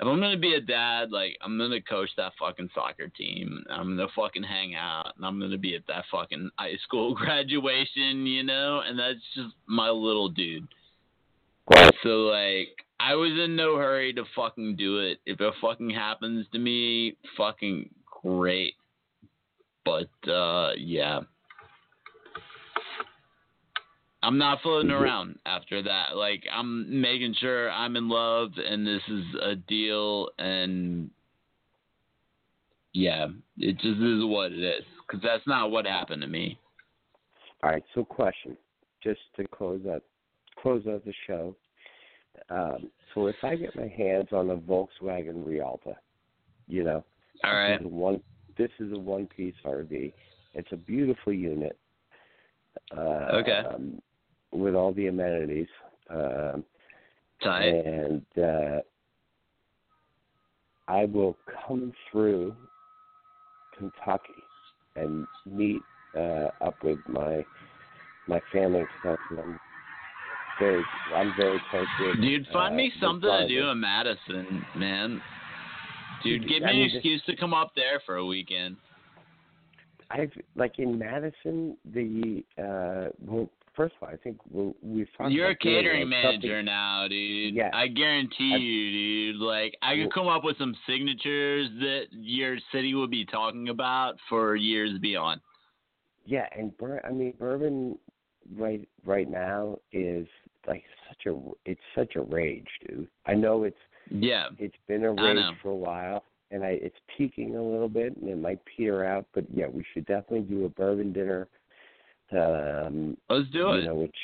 if 0.00 0.06
I'm 0.06 0.20
gonna 0.20 0.38
be 0.38 0.54
a 0.54 0.60
dad, 0.60 1.10
like 1.10 1.36
I'm 1.42 1.58
gonna 1.58 1.82
coach 1.82 2.10
that 2.16 2.32
fucking 2.38 2.70
soccer 2.74 3.08
team. 3.08 3.64
I'm 3.68 3.96
gonna 3.96 4.08
fucking 4.16 4.42
hang 4.44 4.74
out, 4.74 5.12
and 5.16 5.26
I'm 5.26 5.38
gonna 5.38 5.58
be 5.58 5.74
at 5.76 5.86
that 5.88 6.04
fucking 6.10 6.50
high 6.56 6.76
school 6.84 7.14
graduation, 7.14 8.26
you 8.26 8.42
know. 8.42 8.80
And 8.86 8.98
that's 8.98 9.20
just 9.34 9.54
my 9.66 9.90
little 9.90 10.30
dude. 10.30 10.68
So 12.02 12.08
like, 12.08 12.68
I 13.00 13.14
was 13.14 13.32
in 13.32 13.56
no 13.56 13.76
hurry 13.76 14.12
to 14.14 14.24
fucking 14.34 14.76
do 14.76 14.98
it. 14.98 15.18
If 15.26 15.40
it 15.40 15.54
fucking 15.60 15.90
happens 15.90 16.46
to 16.52 16.58
me, 16.58 17.16
fucking 17.36 17.90
great. 18.22 18.74
But 19.84 20.30
uh 20.30 20.72
yeah. 20.76 21.20
I'm 24.22 24.38
not 24.38 24.60
floating 24.62 24.90
around 24.90 25.38
after 25.46 25.82
that. 25.82 26.16
Like 26.16 26.44
I'm 26.52 27.00
making 27.00 27.34
sure 27.38 27.70
I'm 27.70 27.96
in 27.96 28.08
love 28.08 28.52
and 28.56 28.86
this 28.86 29.02
is 29.08 29.24
a 29.42 29.54
deal 29.54 30.28
and 30.38 31.10
yeah, 32.92 33.26
it 33.58 33.74
just 33.74 34.00
is 34.00 34.24
what 34.24 34.52
it 34.52 34.58
is 34.58 34.84
cuz 35.08 35.20
that's 35.22 35.46
not 35.46 35.70
what 35.70 35.86
happened 35.86 36.22
to 36.22 36.28
me. 36.28 36.58
All 37.62 37.70
right, 37.70 37.84
so 37.94 38.04
question, 38.04 38.56
just 39.02 39.20
to 39.36 39.46
close 39.48 39.84
out 39.86 40.02
close 40.60 40.86
out 40.86 41.04
the 41.04 41.12
show. 41.26 41.54
Um, 42.50 42.90
so 43.14 43.26
if 43.28 43.36
I 43.42 43.56
get 43.56 43.74
my 43.76 43.88
hands 43.88 44.28
on 44.32 44.50
a 44.50 44.56
Volkswagen 44.56 45.44
Rialta, 45.46 45.94
you 46.68 46.84
know, 46.84 47.04
All 47.44 47.52
right. 47.54 47.78
this 47.78 47.80
is 47.80 47.86
a 47.86 47.88
one 47.94 48.22
this 48.58 48.70
is 48.80 48.92
a 48.92 48.98
one 48.98 49.26
piece 49.26 49.54
RV. 49.64 50.12
It's 50.54 50.72
a 50.72 50.76
beautiful 50.76 51.32
unit. 51.32 51.78
Uh, 52.96 53.28
Okay. 53.40 53.62
Um, 53.72 54.00
with 54.52 54.74
all 54.74 54.92
the 54.92 55.08
amenities. 55.08 55.68
Um, 56.08 56.64
Tight. 57.42 57.68
and 57.68 58.24
uh, 58.38 58.80
I 60.88 61.04
will 61.04 61.36
come 61.66 61.92
through 62.10 62.54
Kentucky 63.76 64.32
and 64.94 65.26
meet 65.44 65.82
uh, 66.16 66.48
up 66.62 66.82
with 66.82 66.98
my 67.08 67.44
my 68.28 68.40
family 68.52 68.80
and 68.80 68.88
stuff. 69.00 69.18
And 69.30 69.38
I'm 69.40 69.60
very 70.58 70.82
I'm 71.14 71.32
very 71.36 71.60
close 71.70 71.86
with. 72.00 72.20
Dude, 72.20 72.46
find 72.52 72.74
uh, 72.74 72.76
me 72.76 72.92
something 73.00 73.28
to 73.30 73.48
do 73.48 73.68
in 73.68 73.80
Madison, 73.80 74.64
man. 74.76 75.20
Dude, 76.24 76.48
give 76.48 76.62
I 76.62 76.66
me 76.68 76.72
mean, 76.72 76.82
an 76.82 76.88
this- 76.88 76.94
excuse 76.96 77.22
to 77.26 77.36
come 77.36 77.54
up 77.54 77.72
there 77.76 78.00
for 78.06 78.16
a 78.16 78.24
weekend. 78.26 78.76
I've 80.10 80.30
like 80.54 80.78
in 80.78 80.98
Madison 80.98 81.76
the 81.92 82.44
uh 82.58 83.10
well 83.20 83.50
first 83.74 83.94
of 84.00 84.06
all 84.08 84.14
I 84.14 84.16
think 84.16 84.38
we'll, 84.50 84.74
we've 84.80 85.08
talked 85.18 85.32
You're 85.32 85.50
a 85.50 85.56
catering 85.56 86.02
like, 86.02 86.22
manager 86.22 86.48
something- 86.60 86.64
now, 86.64 87.06
dude. 87.08 87.54
Yeah. 87.54 87.70
I 87.74 87.88
guarantee 87.88 88.52
I- 88.54 88.58
you, 88.58 89.32
dude. 89.32 89.36
Like, 89.42 89.76
I 89.82 89.96
could 89.96 90.12
come 90.12 90.28
up 90.28 90.44
with 90.44 90.56
some 90.58 90.74
signatures 90.88 91.68
that 91.80 92.04
your 92.12 92.56
city 92.72 92.94
would 92.94 93.10
be 93.10 93.24
talking 93.26 93.68
about 93.68 94.14
for 94.28 94.54
years 94.56 94.96
beyond. 95.00 95.40
Yeah, 96.24 96.46
and 96.56 96.76
Bur- 96.78 97.02
I 97.04 97.10
mean 97.12 97.34
bourbon 97.38 97.98
right 98.54 98.86
right 99.04 99.28
now 99.30 99.78
is 99.92 100.26
like 100.66 100.84
such 101.08 101.26
a 101.32 101.38
it's 101.64 101.80
such 101.94 102.16
a 102.16 102.20
rage, 102.22 102.68
dude. 102.86 103.08
I 103.26 103.34
know 103.34 103.64
it's 103.64 103.76
Yeah. 104.10 104.48
it's 104.58 104.76
been 104.88 105.04
a 105.04 105.12
rage 105.12 105.54
for 105.62 105.70
a 105.70 105.76
while, 105.76 106.24
and 106.50 106.64
I 106.64 106.70
it's 106.82 106.96
peaking 107.16 107.56
a 107.56 107.62
little 107.62 107.88
bit, 107.88 108.16
and 108.16 108.28
it 108.28 108.38
might 108.38 108.60
peter 108.64 109.04
out. 109.04 109.26
But 109.34 109.44
yeah, 109.52 109.66
we 109.68 109.84
should 109.92 110.06
definitely 110.06 110.42
do 110.42 110.64
a 110.64 110.68
bourbon 110.68 111.12
dinner. 111.12 111.48
Um, 112.32 113.16
Let's 113.30 113.48
do 113.50 113.58
you 113.58 113.72
it. 113.72 113.84
know, 113.84 113.94
which 113.94 114.16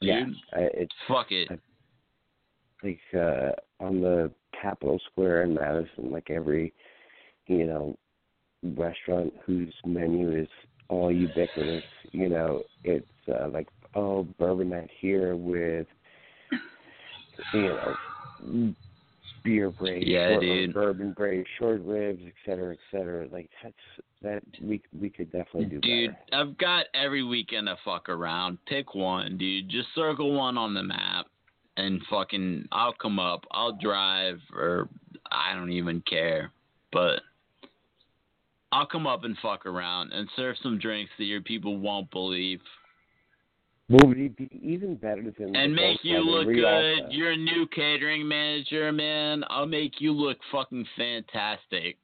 yeah, 0.00 0.24
Dude. 0.24 0.34
I, 0.52 0.60
it's 0.74 0.94
Fuck 1.08 1.30
it. 1.32 1.48
I, 1.50 1.58
like 2.82 3.00
uh 3.14 3.52
on 3.80 4.00
the 4.00 4.30
Capitol 4.60 5.00
Square 5.10 5.44
in 5.44 5.54
Madison, 5.54 6.10
like 6.10 6.30
every 6.30 6.72
you 7.46 7.66
know 7.66 7.96
restaurant 8.76 9.32
whose 9.44 9.72
menu 9.84 10.36
is 10.36 10.48
all 10.88 11.10
ubiquitous, 11.12 11.84
you 12.12 12.28
know, 12.28 12.62
it's 12.84 13.06
uh, 13.28 13.48
like 13.48 13.68
oh 13.94 14.24
bourbon 14.38 14.70
night 14.70 14.90
here 15.00 15.36
with 15.36 15.86
you 17.52 17.62
know 17.62 18.74
beer 19.44 19.70
break, 19.70 20.02
Yeah, 20.04 20.30
short, 20.30 20.40
dude. 20.42 20.74
bourbon 20.74 21.12
break, 21.12 21.46
short 21.58 21.80
ribs, 21.84 22.20
et 22.26 22.32
cetera, 22.44 22.72
et 22.72 22.78
cetera. 22.90 23.28
Like 23.30 23.48
that's 23.62 23.74
that 24.22 24.42
we 24.60 24.82
we 25.00 25.08
could 25.08 25.30
definitely 25.30 25.66
do 25.66 25.80
Dude, 25.80 26.16
better. 26.30 26.42
I've 26.42 26.58
got 26.58 26.86
every 26.94 27.22
weekend 27.22 27.68
to 27.68 27.76
fuck 27.84 28.08
around. 28.08 28.58
Pick 28.66 28.94
one, 28.94 29.38
dude. 29.38 29.68
Just 29.68 29.88
circle 29.94 30.32
one 30.32 30.58
on 30.58 30.74
the 30.74 30.82
map 30.82 31.26
and 31.76 32.00
fucking 32.10 32.66
I'll 32.72 32.94
come 32.94 33.18
up. 33.18 33.44
I'll 33.52 33.76
drive 33.76 34.40
or 34.54 34.88
I 35.30 35.54
don't 35.54 35.72
even 35.72 36.02
care. 36.08 36.50
But 36.92 37.20
I'll 38.72 38.86
come 38.86 39.06
up 39.06 39.24
and 39.24 39.36
fuck 39.40 39.64
around 39.66 40.12
and 40.12 40.28
serve 40.34 40.56
some 40.62 40.78
drinks 40.78 41.10
that 41.18 41.24
your 41.24 41.40
people 41.42 41.78
won't 41.78 42.10
believe. 42.10 42.60
Well, 43.88 44.08
would 44.08 44.36
be 44.36 44.48
even 44.62 44.96
better 44.96 45.22
than 45.38 45.54
And 45.54 45.74
make 45.74 46.02
you 46.02 46.18
look 46.18 46.46
good. 46.46 47.12
You're 47.12 47.32
a 47.32 47.36
new 47.36 47.66
catering 47.68 48.26
manager, 48.26 48.90
man. 48.90 49.44
I'll 49.48 49.66
make 49.66 50.00
you 50.00 50.10
look 50.12 50.38
fucking 50.50 50.84
fantastic. 50.96 51.96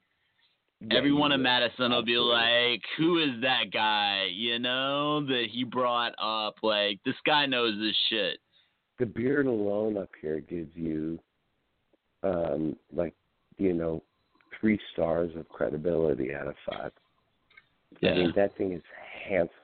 Yeah, 0.79 0.97
Everyone 0.97 1.31
in. 1.33 1.41
Madison 1.41 1.91
will 1.91 2.03
be 2.03 2.15
like, 2.17 2.81
"Who 2.97 3.19
is 3.19 3.41
that 3.41 3.71
guy?" 3.71 4.25
You 4.31 4.59
know 4.59 5.25
that 5.25 5.47
he 5.51 5.63
brought 5.65 6.13
up. 6.21 6.55
Like 6.63 6.99
this 7.05 7.15
guy 7.25 7.45
knows 7.45 7.77
this 7.79 7.95
shit. 8.09 8.39
the 8.99 9.05
beard 9.05 9.47
alone 9.47 9.97
up 9.97 10.09
here 10.21 10.39
gives 10.39 10.73
you 10.75 11.19
um 12.21 12.75
like 12.93 13.13
you 13.57 13.73
know 13.73 14.01
three 14.59 14.79
stars 14.93 15.31
of 15.35 15.49
credibility 15.49 16.33
out 16.33 16.47
of 16.47 16.55
five 16.69 16.91
i 16.91 17.97
Yeah. 18.05 18.13
mean 18.13 18.31
that 18.35 18.55
thing 18.55 18.71
is 18.71 18.83
handsome 19.27 19.62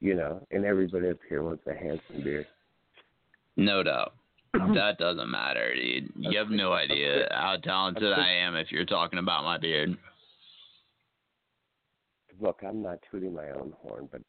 you 0.00 0.14
know 0.14 0.46
and 0.50 0.64
everybody 0.64 1.08
up 1.10 1.18
here 1.28 1.42
wants 1.42 1.62
a 1.66 1.74
handsome 1.74 2.22
beard 2.22 2.46
No 3.56 3.82
doubt. 3.82 4.14
that 4.74 4.96
doesn't 4.98 5.30
matter, 5.30 5.74
dude. 5.74 6.10
You 6.16 6.38
have 6.38 6.48
no 6.50 6.72
idea 6.72 7.28
how 7.30 7.56
talented 7.62 8.12
I 8.12 8.30
am 8.32 8.56
if 8.56 8.72
you're 8.72 8.84
talking 8.86 9.18
about 9.18 9.44
my 9.44 9.58
beard. 9.58 9.96
look 12.40 12.60
i'm 12.66 12.82
not 12.82 12.98
tooting 13.10 13.32
my 13.34 13.48
own 13.50 13.72
horn 13.82 14.08
but 14.12 14.20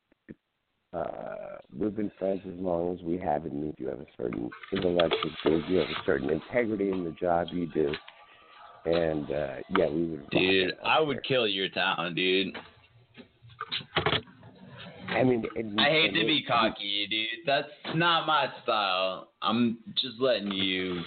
uh 0.98 1.58
we've 1.78 1.94
been 1.96 2.10
friends 2.18 2.40
as 2.48 2.58
long 2.60 2.96
as 2.96 3.04
we 3.04 3.18
have 3.18 3.46
it 3.46 3.54
means 3.54 3.76
you 3.78 3.88
have 3.88 4.00
a 4.00 4.06
certain 4.16 4.50
intellectual 4.72 5.30
skills 5.42 5.62
you 5.68 5.78
have 5.78 5.90
a 5.90 6.04
certain 6.06 6.30
integrity 6.30 6.90
in 6.90 7.04
the 7.04 7.12
job 7.12 7.48
you 7.52 7.66
do 7.74 7.94
and 8.86 9.30
uh 9.32 9.56
yeah 9.78 9.90
we 9.90 10.06
would 10.06 10.30
Dude, 10.30 10.74
I 10.86 11.02
would 11.02 11.18
there. 11.18 11.22
kill 11.24 11.48
your 11.50 11.68
town, 11.68 12.16
dude. 12.16 12.56
I 15.10 15.24
mean 15.24 15.46
I 15.78 15.90
hate 15.90 16.14
to 16.14 16.26
be 16.26 16.44
cocky, 16.48 17.08
dude. 17.10 17.46
That's 17.46 17.68
not 17.96 18.28
my 18.28 18.48
style. 18.64 19.30
I'm 19.42 19.80
just 19.96 20.20
letting 20.20 20.52
you 20.52 21.02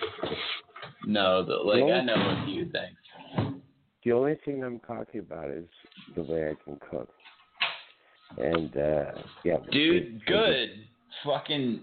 know 1.06 1.44
the, 1.44 1.55
like 1.55 1.82
I 1.82 2.01
know 2.02 2.14
a 2.14 2.44
few 2.47 2.64
things. 2.70 3.60
The 4.05 4.12
only 4.12 4.36
thing 4.44 4.64
I'm 4.64 4.78
cocky 4.78 5.18
about 5.18 5.51
is 5.51 5.68
the 6.16 6.22
way 6.22 6.51
I 6.51 6.55
can 6.64 6.78
cook. 6.90 7.10
And 8.39 8.77
uh 8.77 9.12
yeah. 9.44 9.56
Dude, 9.70 10.24
good. 10.27 10.70
Fucking 11.24 11.82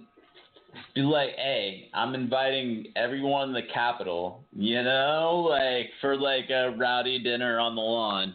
be 0.95 1.01
like, 1.01 1.31
hey, 1.35 1.89
I'm 1.93 2.15
inviting 2.15 2.87
everyone 2.95 3.49
in 3.49 3.53
the 3.53 3.61
capital, 3.73 4.43
you 4.55 4.83
know, 4.83 5.47
like 5.49 5.89
for 6.01 6.15
like 6.15 6.49
a 6.49 6.75
rowdy 6.77 7.19
dinner 7.19 7.59
on 7.59 7.75
the 7.75 7.81
lawn. 7.81 8.33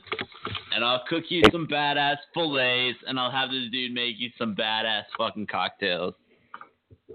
And 0.75 0.85
I'll 0.85 1.05
cook 1.09 1.25
you 1.29 1.43
some 1.53 1.67
badass 1.67 2.17
fillets 2.33 2.99
and 3.07 3.19
I'll 3.19 3.31
have 3.31 3.51
this 3.51 3.71
dude 3.71 3.93
make 3.93 4.17
you 4.19 4.31
some 4.39 4.55
badass 4.55 5.05
fucking 5.19 5.47
cocktails. 5.47 6.15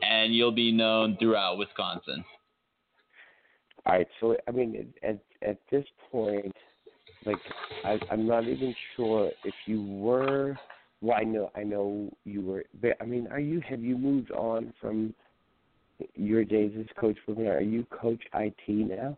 And 0.02 0.35
you'll 0.35 0.52
be 0.52 0.72
known 0.72 1.18
throughout 1.19 1.57
Wisconsin. 1.57 2.23
All 3.85 3.94
right, 3.94 4.07
so 4.19 4.35
I 4.48 4.52
mean, 4.52 4.94
at 5.02 5.18
at 5.41 5.57
this 5.72 5.85
point, 6.11 6.53
like 7.26 7.38
I, 7.85 7.98
I'm 8.11 8.27
not 8.27 8.44
even 8.44 8.76
sure 8.95 9.31
if 9.45 9.53
you 9.65 9.81
were. 9.81 10.57
Well, 11.02 11.18
I 11.19 11.24
know, 11.24 11.52
I 11.56 11.64
know 11.64 12.11
you 12.26 12.41
were. 12.41 12.65
But 12.82 12.98
I 12.99 13.06
mean, 13.06 13.28
are 13.28 13.40
you? 13.40 13.61
Have 13.61 13.82
you 13.82 13.98
moved 13.98 14.32
on 14.32 14.74
from 14.82 15.14
your 16.15 16.44
days 16.44 16.72
as 16.80 16.86
coach 16.99 17.18
for 17.26 17.36
me? 17.36 17.48
Are 17.48 17.61
you 17.61 17.86
coach 17.91 18.22
IT 18.34 18.68
now? 18.68 19.18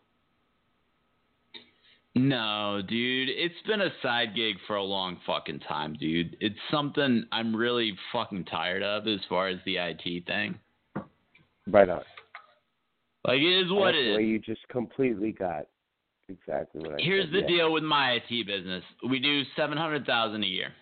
No, 2.16 2.82
dude, 2.88 3.30
it's 3.30 3.62
been 3.68 3.82
a 3.82 3.92
side 4.02 4.36
gig 4.36 4.56
for 4.68 4.76
a 4.76 4.84
long 4.84 5.18
fucking 5.26 5.60
time, 5.60 5.96
dude. 6.00 6.36
It's 6.42 6.58
something 6.72 7.24
I'm 7.32 7.56
really 7.56 7.96
fucking 8.12 8.46
tired 8.46 8.84
of 8.84 9.08
as 9.08 9.20
far 9.30 9.48
as 9.48 9.60
the 9.66 9.78
IT 9.78 10.26
thing. 10.26 10.56
Right 11.68 11.88
on. 11.88 12.02
Like 13.26 13.40
it 13.40 13.66
is 13.66 13.72
what 13.72 13.92
That's 13.92 13.98
it 13.98 14.22
is. 14.22 14.28
you 14.28 14.40
just 14.40 14.68
completely 14.70 15.32
got 15.32 15.68
exactly 16.30 16.82
what 16.82 17.00
I 17.00 17.04
Here's 17.04 17.26
said, 17.26 17.34
the 17.34 17.40
yeah. 17.42 17.48
deal 17.48 17.74
with 17.74 17.84
my 17.84 18.14
IT 18.14 18.48
business. 18.48 18.84
We 19.08 19.20
do 19.20 19.44
seven 19.56 19.78
hundred 19.78 20.06
thousand 20.06 20.44
a 20.44 20.48
year. 20.48 20.74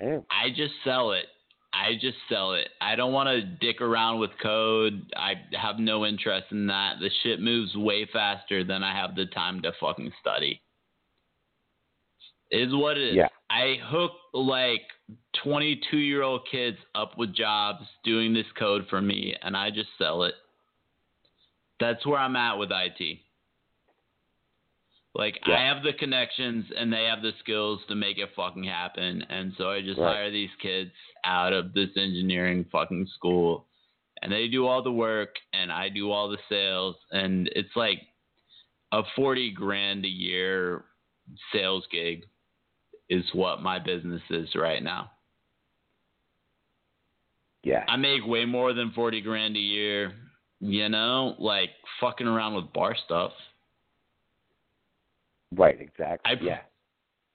Damn. 0.00 0.24
I 0.30 0.48
just 0.48 0.72
sell 0.84 1.12
it. 1.12 1.26
I 1.72 1.94
just 2.00 2.16
sell 2.28 2.54
it. 2.54 2.68
I 2.80 2.96
don't 2.96 3.12
want 3.12 3.28
to 3.28 3.42
dick 3.42 3.80
around 3.80 4.18
with 4.18 4.30
code. 4.42 5.12
I 5.16 5.34
have 5.52 5.78
no 5.78 6.04
interest 6.04 6.46
in 6.50 6.66
that. 6.66 6.94
The 7.00 7.10
shit 7.22 7.40
moves 7.40 7.76
way 7.76 8.08
faster 8.12 8.64
than 8.64 8.82
I 8.82 8.92
have 8.92 9.14
the 9.14 9.26
time 9.26 9.62
to 9.62 9.72
fucking 9.78 10.12
study. 10.20 10.60
Is 12.50 12.74
what 12.74 12.96
it 12.96 13.10
is. 13.10 13.16
Yeah. 13.16 13.28
I 13.50 13.76
hook 13.84 14.12
like 14.34 14.82
22 15.44 15.96
year 15.96 16.22
old 16.22 16.42
kids 16.50 16.78
up 16.96 17.16
with 17.16 17.34
jobs 17.34 17.84
doing 18.04 18.34
this 18.34 18.46
code 18.58 18.86
for 18.90 19.00
me, 19.00 19.36
and 19.42 19.56
I 19.56 19.70
just 19.70 19.90
sell 19.98 20.24
it. 20.24 20.34
That's 21.78 22.04
where 22.04 22.18
I'm 22.18 22.36
at 22.36 22.58
with 22.58 22.70
IT. 22.72 23.18
Like 25.14 25.40
I 25.44 25.60
have 25.66 25.82
the 25.82 25.92
connections 25.92 26.66
and 26.76 26.92
they 26.92 27.04
have 27.04 27.20
the 27.20 27.32
skills 27.40 27.80
to 27.88 27.96
make 27.96 28.18
it 28.18 28.30
fucking 28.36 28.62
happen, 28.64 29.22
and 29.28 29.52
so 29.58 29.68
I 29.70 29.80
just 29.80 29.98
Right. 29.98 30.14
hire 30.14 30.30
these 30.30 30.54
kids 30.62 30.92
out 31.24 31.52
of 31.52 31.72
this 31.72 31.90
engineering 31.96 32.64
fucking 32.70 33.06
school, 33.16 33.66
and 34.22 34.30
they 34.30 34.46
do 34.46 34.66
all 34.66 34.82
the 34.82 34.92
work 34.92 35.34
and 35.52 35.72
I 35.72 35.88
do 35.88 36.12
all 36.12 36.28
the 36.28 36.38
sales, 36.48 36.96
and 37.10 37.48
it's 37.56 37.74
like 37.74 38.00
a 38.92 39.02
forty 39.16 39.50
grand 39.50 40.04
a 40.04 40.08
year 40.08 40.84
sales 41.52 41.86
gig 41.90 42.24
is 43.08 43.24
what 43.34 43.62
my 43.62 43.80
business 43.80 44.22
is 44.30 44.54
right 44.54 44.82
now. 44.82 45.10
Yeah. 47.64 47.84
I 47.88 47.96
make 47.96 48.24
way 48.24 48.44
more 48.44 48.72
than 48.72 48.92
forty 48.92 49.20
grand 49.20 49.56
a 49.56 49.60
year, 49.60 50.12
you 50.60 50.88
know, 50.88 51.34
like 51.38 51.70
fucking 52.00 52.28
around 52.28 52.54
with 52.54 52.72
bar 52.72 52.94
stuff. 53.04 53.32
Right. 55.54 55.80
Exactly. 55.80 56.32
I 56.32 56.42
yeah. 56.42 56.58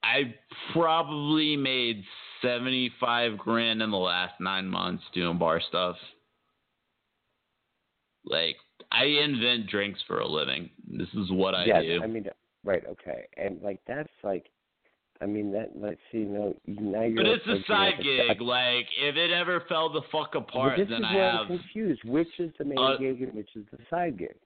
I 0.02 0.34
probably 0.72 1.56
made 1.56 2.02
seventy 2.40 2.90
five 3.00 3.36
grand 3.38 3.82
in 3.82 3.90
the 3.90 3.96
last 3.96 4.34
nine 4.40 4.66
months 4.68 5.02
doing 5.12 5.38
bar 5.38 5.60
stuff. 5.68 5.96
Like 8.24 8.56
I 8.92 9.04
invent 9.04 9.68
drinks 9.68 10.00
for 10.06 10.20
a 10.20 10.28
living. 10.28 10.70
This 10.88 11.08
is 11.14 11.30
what 11.30 11.54
I 11.54 11.64
yeah. 11.64 11.82
do. 11.82 12.00
I 12.02 12.06
mean, 12.06 12.26
right. 12.64 12.84
Okay. 12.88 13.26
And 13.36 13.60
like 13.62 13.80
that's 13.86 14.08
like, 14.22 14.46
I 15.20 15.26
mean 15.26 15.50
that. 15.52 15.70
Let's 15.74 16.00
see. 16.12 16.18
No, 16.18 16.54
now 16.66 17.02
you're. 17.02 17.16
but 17.16 17.26
it's 17.26 17.46
a 17.46 17.58
side 17.66 17.94
gig. 18.02 18.40
Like 18.40 18.86
if 19.00 19.16
it 19.16 19.30
ever 19.30 19.64
fell 19.68 19.92
the 19.92 20.02
fuck 20.12 20.34
Well, 20.34 20.44
apart, 20.48 20.78
this 20.78 20.88
then 20.88 20.98
is 20.98 21.04
I 21.06 21.14
where 21.14 21.30
have 21.32 21.40
I'm 21.40 21.46
confused. 21.58 22.04
Which 22.04 22.28
is 22.38 22.52
the 22.58 22.64
main 22.64 22.78
Uh, 22.78 22.96
gig 22.96 23.22
and 23.22 23.34
which 23.34 23.50
is 23.56 23.64
the 23.72 23.78
side 23.90 24.18
gig? 24.18 24.36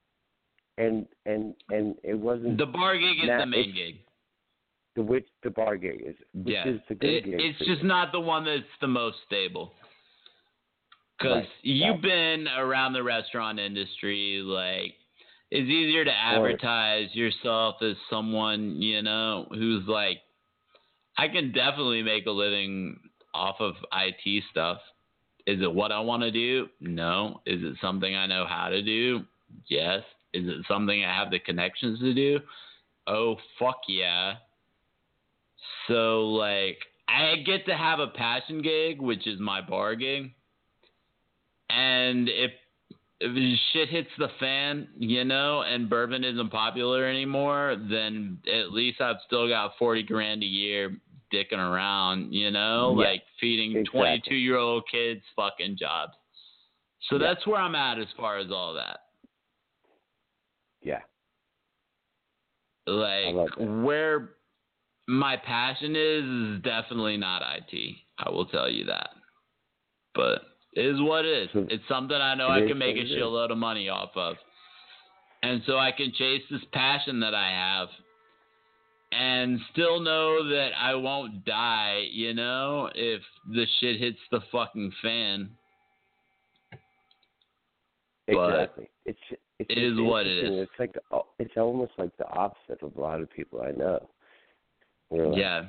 And 0.81 1.07
and 1.27 1.55
and 1.69 1.95
it 2.03 2.15
wasn't 2.15 2.57
the 2.57 2.65
bar 2.67 2.97
gig 2.97 3.19
is 3.23 3.29
the 3.29 3.45
main 3.47 3.75
gig. 3.75 3.97
The 4.97 5.03
which 5.03 5.27
the 5.43 5.51
bar 5.51 5.77
gig 5.77 6.03
is, 6.07 6.17
which 6.33 6.55
yeah, 6.55 6.67
is 6.69 6.81
the 6.89 6.95
good 6.95 7.11
It- 7.11 7.25
gig. 7.27 7.35
it's 7.39 7.59
just 7.59 7.83
you. 7.83 7.89
not 7.89 8.13
the 8.13 8.21
one 8.21 8.45
that's 8.45 8.65
the 8.81 8.89
most 8.89 9.19
stable. 9.27 9.75
Because 11.19 11.43
Right, 11.43 11.49
you've 11.63 12.01
been 12.01 12.49
around 12.49 12.95
the 12.95 13.03
restaurant 13.03 13.59
industry, 13.59 14.41
like 14.43 14.95
it's 15.51 15.69
easier 15.69 16.03
to 16.05 16.13
advertise 16.13 17.15
yourself 17.15 17.83
as 17.83 17.97
someone 18.09 18.81
you 18.81 19.03
know 19.03 19.47
who's 19.51 19.87
like, 19.87 20.23
I 21.19 21.29
can 21.29 21.53
definitely 21.53 22.03
make 22.03 22.25
a 22.25 22.31
living 22.31 22.99
off 23.35 23.57
of 23.61 23.75
IT 23.93 24.45
stuff. 24.51 24.79
Is 25.47 25.61
it 25.61 25.73
what 25.75 25.93
I 25.93 26.01
want 26.01 26.23
to 26.23 26.31
do? 26.31 26.69
No. 26.81 27.43
Is 27.45 27.63
it 27.63 27.77
something 27.83 28.15
I 28.17 28.27
know 28.27 28.47
how 28.49 28.71
to 28.71 28.81
do? 28.83 29.21
Yes. 29.69 30.03
Is 30.33 30.47
it 30.47 30.65
something 30.69 31.05
I 31.05 31.15
have 31.15 31.31
the 31.31 31.39
connections 31.39 31.99
to 32.01 32.15
do? 32.15 32.41
Oh 33.07 33.37
fuck 33.59 33.81
yeah. 33.89 34.35
So 35.89 36.29
like 36.29 36.79
I 37.09 37.37
get 37.45 37.67
to 37.67 37.77
have 37.77 37.99
a 37.99 38.07
passion 38.09 38.63
gig, 38.63 39.01
which 39.01 39.27
is 39.27 39.41
my 39.41 39.61
bar 39.61 39.95
gig. 39.97 40.33
And 41.69 42.29
if 42.29 42.53
if 43.23 43.61
shit 43.73 43.91
hits 43.91 44.09
the 44.19 44.29
fan, 44.39 44.89
you 44.99 45.25
know, 45.25 45.63
and 45.63 45.91
bourbon 45.91 46.25
isn't 46.25 46.51
popular 46.51 47.07
anymore, 47.07 47.77
then 47.91 48.39
at 48.51 48.73
least 48.73 49.01
I've 49.01 49.17
still 49.27 49.49
got 49.49 49.73
forty 49.79 50.03
grand 50.03 50.43
a 50.43 50.47
year 50.47 50.97
dicking 51.33 51.59
around, 51.59 52.33
you 52.33 52.51
know, 52.51 52.95
Yeah, 52.97 53.09
like 53.09 53.23
feeding 53.41 53.73
exactly. 53.77 54.01
twenty 54.01 54.23
two 54.27 54.37
year 54.37 54.57
old 54.57 54.85
kids 54.91 55.23
fucking 55.37 55.77
jobs. 55.79 56.15
So 57.09 57.17
Yeah. 57.17 57.29
that's 57.29 57.47
where 57.47 57.61
I'm 57.61 57.75
at 57.75 57.99
as 57.99 58.09
far 58.17 58.39
as 58.39 58.51
all 58.51 58.75
that. 58.75 59.01
Yeah. 60.83 61.01
Like 62.87 63.35
where 63.59 64.31
my 65.07 65.37
passion 65.37 65.95
is 65.97 66.25
is 66.25 66.63
definitely 66.63 67.17
not 67.17 67.43
IT. 67.43 67.97
I 68.19 68.31
will 68.31 68.47
tell 68.47 68.69
you 68.71 68.85
that. 68.87 69.11
But 70.15 70.43
it 70.75 70.87
is 70.87 71.01
what 71.01 71.25
it 71.25 71.45
is. 71.45 71.49
So- 71.53 71.67
it's 71.69 71.87
something 71.89 72.17
I 72.17 72.35
know 72.35 72.49
I 72.49 72.67
can 72.67 72.79
make 72.79 72.97
a 72.97 73.01
what 73.01 73.07
it 73.07 73.11
is. 73.11 73.19
shitload 73.23 73.51
of 73.51 73.59
money 73.59 73.89
off 73.89 74.11
of. 74.17 74.37
And 75.43 75.63
so 75.67 75.79
I 75.79 75.91
can 75.93 76.13
chase 76.13 76.43
this 76.51 76.61
passion 76.73 77.21
that 77.21 77.35
I 77.35 77.49
have 77.51 77.89
and 79.13 79.59
still 79.73 80.01
know 80.01 80.49
that 80.49 80.71
I 80.79 80.95
won't 80.95 81.45
die, 81.45 82.07
you 82.11 82.35
know, 82.35 82.91
if 82.95 83.23
the 83.49 83.67
shit 83.81 83.99
hits 83.99 84.19
the 84.31 84.41
fucking 84.53 84.93
fan. 85.03 85.51
But 88.27 88.49
Exactly. 88.51 88.91
It's 89.07 89.19
it's 89.61 89.71
it 89.71 89.79
is 89.79 90.01
what 90.01 90.27
it 90.27 90.39
is. 90.45 90.63
It's 90.69 90.73
like 90.79 90.95
uh, 91.13 91.21
it's 91.39 91.57
almost 91.57 91.93
like 91.99 92.17
the 92.17 92.27
opposite 92.29 92.83
of 92.83 92.97
a 92.97 93.01
lot 93.01 93.21
of 93.21 93.31
people 93.31 93.61
I 93.63 93.73
know. 93.73 94.09
Like, 95.11 95.37
Yeah. 95.37 95.67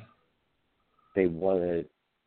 they 1.16 1.26
want 1.28 1.62
to 1.62 1.86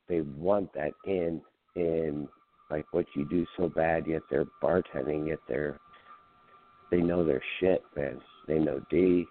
they 0.09 0.21
want 0.21 0.73
that 0.75 0.93
in 1.07 1.41
in 1.77 2.29
like 2.71 2.85
what 2.93 3.07
you 3.17 3.25
do 3.29 3.47
so 3.57 3.69
bad 3.69 4.07
yet 4.07 4.23
they're 4.31 4.47
bartending 4.63 5.29
yet 5.29 5.39
they're 5.49 5.79
they 6.91 7.01
know 7.01 7.25
their 7.25 7.43
shit 7.61 7.83
man 7.97 8.21
they 8.47 8.59
know 8.59 8.81
d 8.91 9.25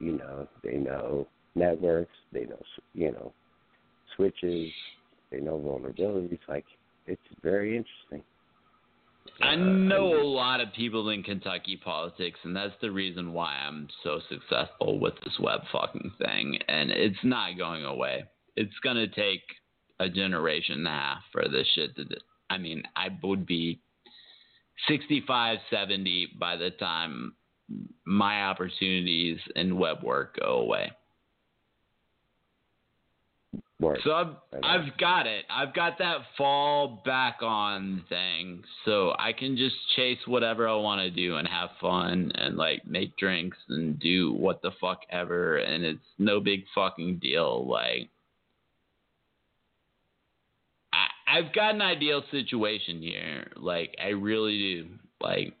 you 0.00 0.12
know 0.18 0.48
they 0.64 0.76
know 0.76 1.26
networks 1.54 2.16
they 2.32 2.44
know 2.44 2.56
s- 2.56 2.82
you 2.94 3.12
know 3.12 3.32
switches 4.16 4.70
they 5.30 5.40
know 5.40 5.58
vulnerabilities 5.58 6.38
like 6.48 6.64
it's 7.06 7.22
very 7.42 7.76
interesting 7.76 8.22
I 9.40 9.54
know 9.54 10.20
a 10.20 10.24
lot 10.24 10.60
of 10.60 10.72
people 10.72 11.08
in 11.10 11.22
Kentucky 11.22 11.80
politics, 11.82 12.38
and 12.44 12.54
that's 12.54 12.74
the 12.80 12.90
reason 12.90 13.32
why 13.32 13.54
I'm 13.54 13.88
so 14.02 14.20
successful 14.28 14.98
with 14.98 15.14
this 15.24 15.38
web 15.40 15.60
fucking 15.72 16.12
thing. 16.18 16.58
And 16.68 16.90
it's 16.90 17.18
not 17.22 17.58
going 17.58 17.84
away. 17.84 18.24
It's 18.56 18.78
gonna 18.82 19.08
take 19.08 19.42
a 19.98 20.08
generation 20.08 20.78
and 20.78 20.86
a 20.86 20.90
half 20.90 21.22
for 21.32 21.48
this 21.48 21.66
shit 21.74 21.96
to. 21.96 22.04
I 22.48 22.58
mean, 22.58 22.82
I 22.94 23.08
would 23.22 23.46
be 23.46 23.80
65, 24.88 25.58
70 25.70 26.36
by 26.38 26.56
the 26.56 26.70
time 26.70 27.34
my 28.04 28.44
opportunities 28.44 29.38
in 29.56 29.78
web 29.78 30.02
work 30.02 30.38
go 30.40 30.58
away. 30.58 30.92
So 34.04 34.12
I've 34.12 34.34
I've 34.62 34.96
got 34.96 35.26
it. 35.26 35.44
I've 35.50 35.74
got 35.74 35.98
that 35.98 36.18
fall 36.38 37.02
back 37.04 37.38
on 37.42 38.04
thing, 38.08 38.62
so 38.86 39.12
I 39.18 39.32
can 39.34 39.56
just 39.56 39.76
chase 39.94 40.18
whatever 40.26 40.66
I 40.66 40.76
want 40.76 41.02
to 41.02 41.10
do 41.10 41.36
and 41.36 41.46
have 41.46 41.70
fun 41.78 42.32
and 42.34 42.56
like 42.56 42.86
make 42.86 43.16
drinks 43.18 43.58
and 43.68 43.98
do 43.98 44.32
what 44.32 44.62
the 44.62 44.70
fuck 44.80 45.00
ever, 45.10 45.58
and 45.58 45.84
it's 45.84 46.00
no 46.18 46.40
big 46.40 46.64
fucking 46.74 47.18
deal. 47.18 47.68
Like 47.68 48.08
I 50.94 51.08
I've 51.26 51.52
got 51.52 51.74
an 51.74 51.82
ideal 51.82 52.22
situation 52.30 53.02
here. 53.02 53.52
Like 53.56 53.94
I 54.02 54.08
really 54.08 54.58
do. 54.58 54.86
Like 55.20 55.52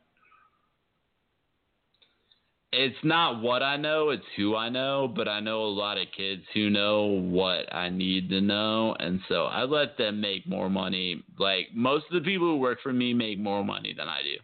it's 2.78 3.02
not 3.02 3.40
what 3.40 3.62
I 3.62 3.78
know, 3.78 4.10
it's 4.10 4.22
who 4.36 4.54
I 4.54 4.68
know, 4.68 5.10
but 5.14 5.28
I 5.28 5.40
know 5.40 5.62
a 5.62 5.66
lot 5.66 5.96
of 5.96 6.08
kids 6.14 6.42
who 6.52 6.68
know 6.68 7.06
what 7.06 7.74
I 7.74 7.88
need 7.88 8.28
to 8.28 8.42
know, 8.42 8.94
and 8.98 9.18
so 9.30 9.44
I 9.44 9.64
let 9.64 9.96
them 9.96 10.20
make 10.20 10.46
more 10.46 10.68
money. 10.68 11.22
Like 11.38 11.68
most 11.74 12.04
of 12.10 12.22
the 12.22 12.30
people 12.30 12.48
who 12.48 12.58
work 12.58 12.80
for 12.82 12.92
me 12.92 13.14
make 13.14 13.38
more 13.38 13.64
money 13.64 13.94
than 13.96 14.08
I 14.08 14.20
do 14.22 14.36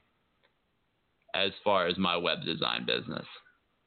as 1.34 1.52
far 1.62 1.86
as 1.86 1.98
my 1.98 2.16
web 2.16 2.42
design 2.42 2.86
business. 2.86 3.26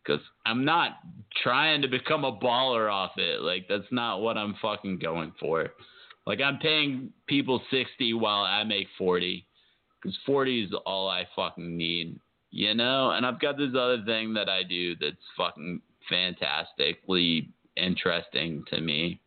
Cuz 0.05 0.19
I'm 0.45 0.63
not 0.63 0.99
trying 1.41 1.81
to 1.81 1.87
become 1.87 2.23
a 2.23 2.37
baller 2.37 2.91
off 2.91 3.17
it. 3.17 3.41
Like 3.41 3.67
that's 3.67 3.91
not 3.91 4.21
what 4.21 4.37
I'm 4.37 4.53
fucking 4.61 4.99
going 4.99 5.33
for. 5.39 5.73
Like 6.27 6.39
I'm 6.39 6.59
paying 6.59 7.11
people 7.25 7.63
60 7.71 8.13
while 8.13 8.43
I 8.43 8.63
make 8.63 8.87
40 8.95 9.43
cuz 10.03 10.15
40 10.23 10.65
is 10.65 10.73
all 10.85 11.09
I 11.09 11.27
fucking 11.35 11.75
need 11.75 12.19
you 12.55 12.73
know 12.73 13.11
and 13.11 13.25
i've 13.25 13.39
got 13.41 13.57
this 13.57 13.71
other 13.77 14.01
thing 14.05 14.33
that 14.33 14.47
i 14.47 14.63
do 14.63 14.95
that's 14.95 15.17
fucking 15.35 15.81
fantastically 16.09 17.49
interesting 17.75 18.63
to 18.69 18.79
me 18.79 19.19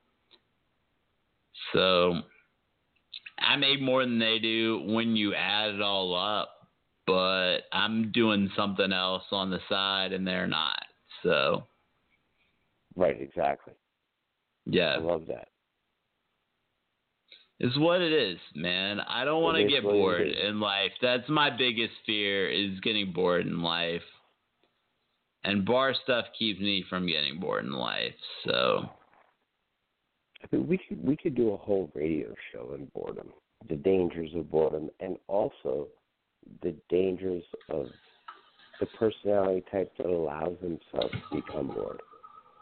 so 1.74 2.22
i 3.38 3.54
make 3.54 3.82
more 3.82 4.02
than 4.02 4.18
they 4.18 4.38
do 4.38 4.82
when 4.86 5.14
you 5.14 5.34
add 5.34 5.74
it 5.74 5.82
all 5.82 6.14
up 6.16 6.70
but 7.06 7.58
i'm 7.70 8.10
doing 8.12 8.50
something 8.56 8.92
else 8.92 9.24
on 9.30 9.50
the 9.50 9.60
side 9.68 10.14
and 10.14 10.26
they're 10.26 10.46
not 10.46 10.82
so 11.22 11.62
Right, 12.96 13.20
exactly. 13.20 13.74
yeah 14.64 14.94
I 14.94 14.98
love 14.98 15.26
that. 15.28 15.48
It's 17.60 17.76
what 17.76 18.00
it 18.00 18.12
is, 18.12 18.38
man. 18.54 19.00
I 19.00 19.24
don't 19.24 19.42
want 19.42 19.56
to 19.56 19.66
get 19.66 19.82
bored 19.82 20.28
in 20.28 20.60
life. 20.60 20.92
That's 21.02 21.28
my 21.28 21.50
biggest 21.50 21.92
fear 22.06 22.48
is 22.48 22.78
getting 22.80 23.12
bored 23.12 23.46
in 23.46 23.62
life. 23.62 24.02
And 25.44 25.64
bar 25.64 25.94
stuff 26.04 26.26
keeps 26.38 26.60
me 26.60 26.84
from 26.88 27.06
getting 27.06 27.40
bored 27.40 27.64
in 27.64 27.72
life. 27.72 28.14
So, 28.44 28.88
I 30.42 30.46
mean, 30.52 30.68
we 30.68 30.78
could 30.78 31.04
we 31.04 31.16
could 31.16 31.34
do 31.34 31.52
a 31.52 31.56
whole 31.56 31.90
radio 31.94 32.32
show 32.52 32.70
on 32.74 32.88
boredom, 32.94 33.28
the 33.68 33.76
dangers 33.76 34.30
of 34.36 34.50
boredom, 34.50 34.90
and 35.00 35.16
also 35.26 35.88
the 36.62 36.74
dangers 36.88 37.42
of 37.70 37.86
the 38.78 38.86
personality 38.98 39.64
type 39.72 39.92
that 39.98 40.06
allows 40.06 40.56
themselves 40.60 41.14
to 41.30 41.36
become 41.36 41.68
bored. 41.68 42.00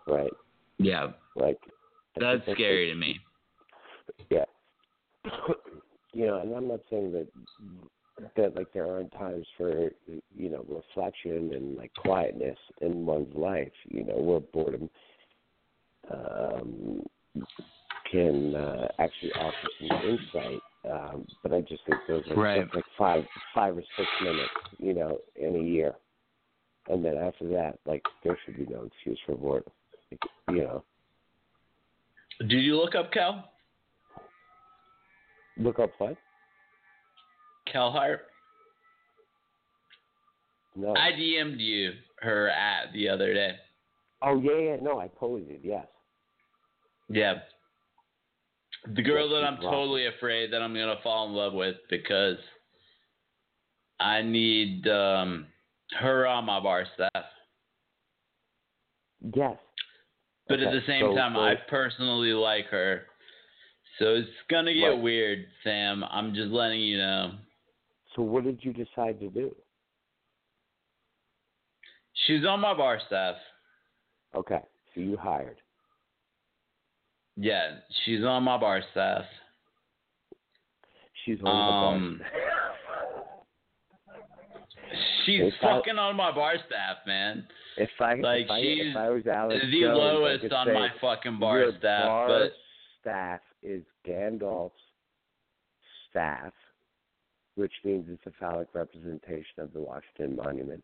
Right? 0.06 0.32
yeah, 0.78 1.08
Like 1.34 1.58
that's 2.18 2.42
scary 2.52 2.88
to 2.88 2.94
me. 2.94 3.18
Yeah. 4.30 4.44
you 6.12 6.26
know, 6.26 6.40
and 6.40 6.54
I'm 6.54 6.68
not 6.68 6.80
saying 6.90 7.12
that 7.12 7.26
that 8.36 8.56
like 8.56 8.72
there 8.72 8.86
aren't 8.86 9.12
times 9.12 9.46
for 9.56 9.90
you 10.34 10.48
know 10.48 10.64
reflection 10.68 11.52
and 11.54 11.76
like 11.76 11.92
quietness 11.94 12.58
in 12.80 13.04
one's 13.06 13.34
life. 13.34 13.72
You 13.88 14.04
know, 14.04 14.16
where 14.16 14.40
boredom 14.40 14.88
um, 16.12 17.02
can 18.10 18.54
uh, 18.54 18.88
actually 18.98 19.32
offer 19.32 19.68
some 19.80 20.08
insight. 20.08 20.60
Um, 20.90 21.26
but 21.42 21.52
I 21.52 21.60
just 21.62 21.84
think 21.84 21.98
those 22.08 22.22
are 22.30 22.36
Right. 22.36 22.74
like 22.74 22.84
five 22.96 23.24
five 23.54 23.76
or 23.76 23.82
six 23.96 24.08
minutes, 24.22 24.52
you 24.78 24.94
know, 24.94 25.18
in 25.34 25.56
a 25.56 25.62
year. 25.62 25.94
And 26.88 27.04
then 27.04 27.16
after 27.16 27.48
that, 27.48 27.78
like 27.84 28.04
there 28.22 28.38
should 28.44 28.56
be 28.56 28.72
no 28.72 28.84
excuse 28.84 29.18
for 29.26 29.36
boredom. 29.36 29.72
Like, 30.10 30.20
you 30.48 30.62
know, 30.62 30.84
Did 32.38 32.52
you 32.52 32.76
look 32.76 32.94
up 32.94 33.12
Cal? 33.12 33.50
Look 35.58 35.78
up 35.78 35.90
what? 35.98 36.16
Cal 37.70 37.90
Hart? 37.90 38.26
No. 40.76 40.94
I 40.94 41.12
DM'd 41.12 41.60
you 41.60 41.92
her 42.20 42.48
at 42.50 42.92
the 42.92 43.08
other 43.08 43.32
day. 43.32 43.52
Oh 44.22 44.38
yeah, 44.40 44.58
yeah, 44.58 44.76
no, 44.80 45.00
I 45.00 45.08
totally 45.18 45.42
did. 45.42 45.60
Yes. 45.62 45.86
Yeah. 47.08 47.34
The 48.94 49.02
girl 49.02 49.28
that 49.30 49.44
I'm 49.44 49.60
totally 49.60 50.06
afraid 50.06 50.52
that 50.52 50.62
I'm 50.62 50.74
gonna 50.74 50.96
fall 51.02 51.26
in 51.28 51.32
love 51.32 51.54
with 51.54 51.76
because 51.90 52.36
I 53.98 54.22
need 54.22 54.86
um 54.86 55.46
her 55.98 56.26
on 56.26 56.44
my 56.44 56.60
bar 56.60 56.84
staff. 56.94 57.24
Yes. 59.34 59.56
But 60.48 60.60
at 60.60 60.72
the 60.72 60.82
same 60.86 61.00
so- 61.00 61.14
time 61.16 61.34
so- 61.34 61.40
I 61.40 61.54
personally 61.68 62.32
like 62.32 62.66
her. 62.66 63.06
So 63.98 64.14
it's 64.14 64.28
gonna 64.48 64.74
get 64.74 64.88
Right. 64.88 64.98
weird, 65.00 65.46
Sam. 65.64 66.04
I'm 66.04 66.34
just 66.34 66.50
letting 66.50 66.80
you 66.80 66.98
know. 66.98 67.32
So 68.14 68.22
what 68.22 68.44
did 68.44 68.62
you 68.64 68.72
decide 68.72 69.18
to 69.20 69.28
do? 69.30 69.54
She's 72.26 72.44
on 72.44 72.60
my 72.60 72.74
bar 72.74 72.98
staff. 73.06 73.36
Okay, 74.34 74.60
so 74.94 75.00
you 75.00 75.16
hired. 75.16 75.60
Yeah, 77.36 77.80
she's 78.04 78.24
on 78.24 78.42
my 78.42 78.56
bar 78.58 78.82
staff. 78.92 79.24
She's 81.24 81.38
on 81.42 81.94
Um, 81.94 82.18
the 82.18 82.24
bar. 82.24 82.32
She's 85.24 85.40
If 85.42 85.54
I- 85.64 85.72
fucking 85.78 85.98
on 85.98 86.14
my 86.16 86.30
bar 86.30 86.56
staff, 86.66 86.98
man. 87.06 87.46
If 87.76 87.90
I 88.00 88.14
Like 88.14 88.44
if 88.44 88.50
I, 88.50 88.60
she's 88.62 88.86
if 88.92 88.96
I 88.96 89.10
was 89.10 89.26
Alex 89.26 89.64
the 89.66 89.80
Jones, 89.80 89.98
lowest 89.98 90.52
on 90.52 90.66
say, 90.68 90.72
my 90.72 90.88
fucking 91.00 91.38
bar 91.40 91.72
staff, 91.78 92.04
bar 92.06 92.28
but 92.28 92.52
staff 93.00 93.40
is 93.66 93.82
Gandalf's 94.06 94.72
staff, 96.08 96.52
which 97.56 97.72
means 97.84 98.06
it's 98.08 98.22
a 98.26 98.30
phallic 98.38 98.68
representation 98.74 99.58
of 99.58 99.72
the 99.72 99.80
Washington 99.80 100.36
Monument, 100.36 100.82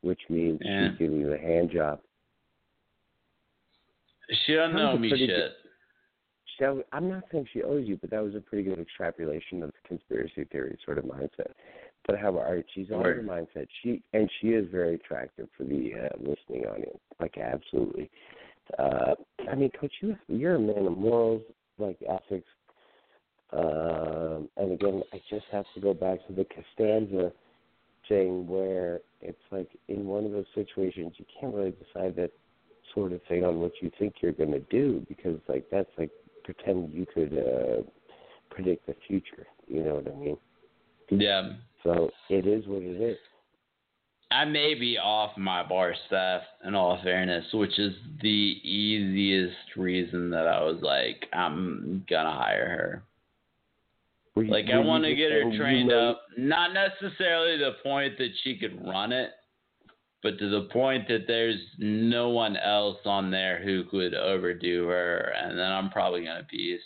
which 0.00 0.20
means 0.30 0.60
Yeah. 0.64 0.88
she's 0.90 0.98
giving 0.98 1.20
you 1.20 1.32
a 1.32 1.38
hand 1.38 1.70
job. 1.70 2.00
she 4.46 4.54
doesn't 4.54 4.74
That 4.74 4.82
know 4.82 4.96
me 4.96 5.10
shit. 5.10 5.28
good- 5.28 5.54
That 6.60 6.84
I'm 6.92 7.08
not 7.10 7.24
saying 7.30 7.46
she 7.52 7.62
owes 7.62 7.86
you, 7.86 7.96
but 7.98 8.08
that 8.10 8.22
was 8.22 8.34
a 8.34 8.40
pretty 8.40 8.62
good 8.64 8.78
extrapolation 8.78 9.62
of 9.62 9.70
the 9.72 9.88
conspiracy 9.88 10.44
theory 10.44 10.78
sort 10.84 10.96
of 10.98 11.04
mindset. 11.04 11.52
But 12.06 12.18
however, 12.18 12.46
all 12.46 12.54
right, 12.54 12.64
she's 12.72 12.90
on 12.90 13.02
your 13.02 13.22
mindset. 13.22 13.66
She 13.82 14.02
and 14.14 14.30
she 14.40 14.54
is 14.54 14.66
very 14.68 14.94
attractive 14.94 15.50
for 15.56 15.64
the 15.64 15.94
uh, 15.94 16.08
listening 16.18 16.64
audience. 16.66 17.00
Like 17.20 17.36
absolutely. 17.36 18.10
Uh, 18.78 19.14
I 19.48 19.54
mean, 19.56 19.70
coach, 19.72 19.92
you 20.00 20.16
you're 20.28 20.54
a 20.54 20.58
man 20.58 20.86
of 20.86 20.96
morals, 20.96 21.42
like 21.78 21.98
ethics. 22.08 22.48
Um, 23.52 24.48
and 24.56 24.72
again, 24.72 25.02
I 25.12 25.20
just 25.30 25.46
have 25.52 25.64
to 25.74 25.80
go 25.80 25.94
back 25.94 26.26
to 26.26 26.32
the 26.32 26.44
Costanza 26.44 27.32
thing 28.08 28.46
where 28.46 29.00
it's 29.20 29.38
like 29.50 29.68
in 29.88 30.06
one 30.06 30.24
of 30.24 30.32
those 30.32 30.46
situations 30.54 31.12
you 31.16 31.24
can't 31.40 31.54
really 31.54 31.72
decide 31.72 32.14
that 32.16 32.30
sort 32.94 33.12
of 33.12 33.20
thing 33.28 33.44
on 33.44 33.60
what 33.60 33.72
you 33.80 33.90
think 33.98 34.14
you're 34.20 34.32
going 34.32 34.52
to 34.52 34.60
do 34.70 35.04
because 35.08 35.38
like 35.48 35.64
that's 35.70 35.88
like 35.98 36.10
pretend 36.44 36.92
you 36.92 37.06
could 37.06 37.32
uh 37.32 37.82
predict 38.50 38.86
the 38.86 38.94
future 39.08 39.46
you 39.66 39.82
know 39.82 39.94
what 39.94 40.12
i 40.12 40.14
mean 40.16 40.36
Yeah. 41.10 41.54
so 41.82 42.10
it 42.28 42.46
is 42.46 42.64
what 42.66 42.82
it 42.82 43.00
is 43.00 43.16
I 44.34 44.44
may 44.44 44.74
be 44.74 44.98
off 44.98 45.36
my 45.36 45.62
bar 45.62 45.94
staff 46.08 46.42
in 46.66 46.74
all 46.74 46.98
fairness, 47.04 47.44
which 47.52 47.78
is 47.78 47.94
the 48.20 48.58
easiest 48.64 49.76
reason 49.76 50.28
that 50.30 50.48
I 50.48 50.60
was 50.60 50.82
like, 50.82 51.26
I'm 51.32 52.04
gonna 52.10 52.32
hire 52.32 52.68
her. 54.36 54.42
You- 54.42 54.50
Like 54.50 54.70
I 54.70 54.78
want 54.78 55.04
to 55.04 55.14
get 55.14 55.30
her 55.30 55.56
trained 55.56 55.90
know- 55.90 56.10
up, 56.10 56.22
not 56.36 56.72
necessarily 56.72 57.58
to 57.58 57.66
the 57.66 57.72
point 57.84 58.18
that 58.18 58.36
she 58.42 58.56
could 58.56 58.84
run 58.84 59.12
it, 59.12 59.30
but 60.20 60.36
to 60.40 60.48
the 60.48 60.62
point 60.62 61.06
that 61.06 61.28
there's 61.28 61.60
no 61.78 62.30
one 62.30 62.56
else 62.56 62.98
on 63.06 63.30
there 63.30 63.62
who 63.62 63.84
could 63.84 64.14
overdo 64.14 64.88
her, 64.88 65.32
and 65.38 65.56
then 65.56 65.70
I'm 65.70 65.90
probably 65.90 66.24
gonna 66.24 66.42
piece. 66.44 66.82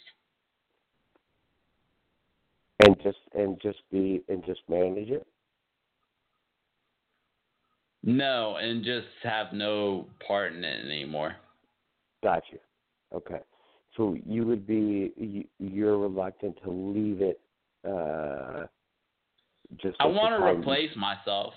and 2.80 3.00
just 3.02 3.18
and 3.34 3.60
just 3.60 3.80
be 3.90 4.22
and 4.28 4.44
just 4.44 4.60
manage 4.68 5.10
it 5.10 5.26
No, 8.08 8.56
and 8.56 8.82
just 8.82 9.06
have 9.22 9.52
no 9.52 10.06
part 10.26 10.54
in 10.54 10.64
it 10.64 10.84
anymore. 10.84 11.36
got 12.22 12.42
you 12.50 12.58
okay 13.14 13.40
so 13.96 14.16
you 14.26 14.46
would 14.46 14.66
be 14.66 15.12
you, 15.16 15.44
you're 15.58 15.98
reluctant 15.98 16.56
to 16.64 16.70
leave 16.70 17.20
it 17.20 17.40
uh 17.86 18.64
just 19.76 19.96
I 20.00 20.06
want 20.06 20.40
to 20.40 20.44
replace 20.46 20.94
myself. 20.96 21.52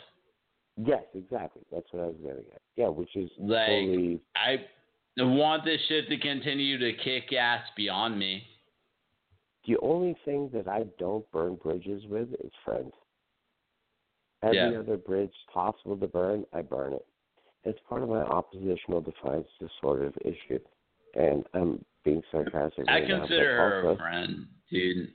yes 0.77 1.03
exactly 1.15 1.61
that's 1.71 1.85
what 1.91 2.03
i 2.03 2.05
was 2.07 2.15
getting 2.21 2.45
at 2.53 2.61
yeah 2.75 2.87
which 2.87 3.15
is 3.15 3.29
Like 3.39 3.67
totally 3.67 4.19
I 4.35 4.57
want 5.17 5.63
this 5.65 5.79
shit 5.87 6.07
to 6.09 6.17
continue 6.17 6.77
to 6.77 6.93
kick 7.03 7.33
ass 7.33 7.63
beyond 7.75 8.17
me. 8.17 8.43
The 9.67 9.77
only 9.81 10.15
thing 10.25 10.49
that 10.53 10.67
I 10.67 10.85
don't 10.97 11.29
burn 11.31 11.55
bridges 11.55 12.03
with 12.07 12.29
is 12.43 12.51
friends. 12.63 12.93
Every 14.43 14.57
Yeah. 14.57 14.79
other 14.79 14.97
bridge 14.97 15.33
possible 15.53 15.97
to 15.97 16.07
burn, 16.07 16.45
I 16.53 16.61
burn 16.61 16.93
it. 16.93 17.05
It's 17.63 17.79
part 17.87 18.01
of 18.01 18.09
my 18.09 18.23
oppositional 18.23 19.01
defiance 19.01 19.47
disorder 19.59 20.11
issue, 20.21 20.59
and 21.13 21.45
I'm 21.53 21.85
being 22.03 22.23
sarcastic. 22.31 22.85
I 22.87 22.93
right 22.93 23.07
now, 23.07 23.19
consider 23.19 23.57
her 23.57 23.89
a 23.91 23.95
friend, 23.97 24.47
dude. 24.69 25.13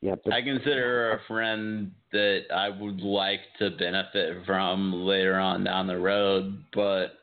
Yeah, 0.00 0.14
but 0.24 0.32
I 0.32 0.40
consider 0.40 0.80
her 0.80 1.12
a 1.12 1.20
friend 1.24 1.92
that 2.12 2.46
I 2.50 2.70
would 2.70 3.00
like 3.00 3.40
to 3.58 3.70
benefit 3.70 4.46
from 4.46 5.04
later 5.04 5.36
on 5.38 5.64
down 5.64 5.86
the 5.88 5.98
road, 5.98 6.64
but 6.72 7.14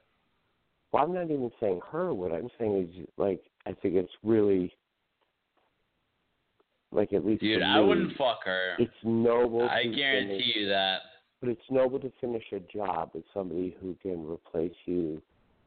Well, 0.92 1.04
I'm 1.04 1.14
not 1.14 1.32
even 1.32 1.52
saying 1.60 1.82
her. 1.92 2.14
What 2.14 2.32
I'm 2.32 2.50
saying 2.60 2.94
is, 2.96 3.08
like, 3.18 3.44
I 3.66 3.74
think 3.74 3.96
it's 3.96 4.14
really, 4.24 4.74
like, 6.96 7.14
at 7.14 7.26
least 7.26 7.42
dude, 7.42 7.62
I 7.62 7.82
me, 7.82 7.88
wought 7.88 8.18
fuck 8.18 8.46
her. 8.46 8.76
It's 8.80 8.92
noble. 9.04 9.68
I 9.70 9.84
to 9.84 9.90
guarantee 9.90 10.30
finish, 10.30 10.56
you 10.56 10.70
that. 10.70 11.00
But 11.42 11.50
it's 11.50 11.62
noble 11.70 12.00
to 12.00 12.12
finish 12.22 12.44
a 12.54 12.60
job 12.60 13.12
with 13.14 13.24
somebody 13.34 13.76
who 13.82 13.96
can 14.02 14.26
replace 14.26 14.74
you 14.86 15.22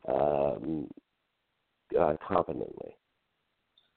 um, 0.09 0.89
uh, 1.99 2.15
competently. 2.27 2.97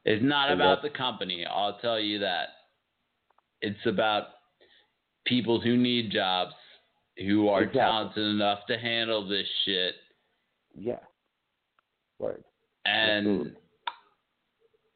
It's 0.03 0.23
not 0.23 0.51
And 0.51 0.59
about 0.59 0.81
the 0.81 0.89
company, 0.89 1.45
I'll 1.45 1.77
tell 1.79 1.99
you 1.99 2.19
that. 2.19 2.49
It's 3.61 3.85
about 3.85 4.23
people 5.25 5.61
who 5.61 5.77
need 5.77 6.11
jobs, 6.11 6.55
who 7.17 7.47
are 7.47 7.61
Exactly. 7.61 7.79
talented 7.79 8.27
enough 8.27 8.59
to 8.67 8.77
handle 8.77 9.27
this 9.27 9.47
shit. 9.65 9.95
Yeah. 10.75 10.99
Word. 12.19 12.43
And 12.85 13.27
Absolutely. 13.27 13.60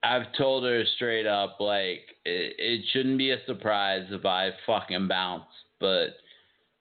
I've 0.06 0.32
told 0.38 0.64
her 0.64 0.84
straight 0.96 1.26
up, 1.26 1.58
like, 1.60 2.02
it, 2.26 2.56
it 2.58 2.86
shouldn't 2.92 3.18
be 3.18 3.32
a 3.32 3.38
surprise 3.48 4.06
if 4.12 4.26
I 4.26 4.52
fucking 4.66 5.08
bounce, 5.08 5.46
but 5.80 6.18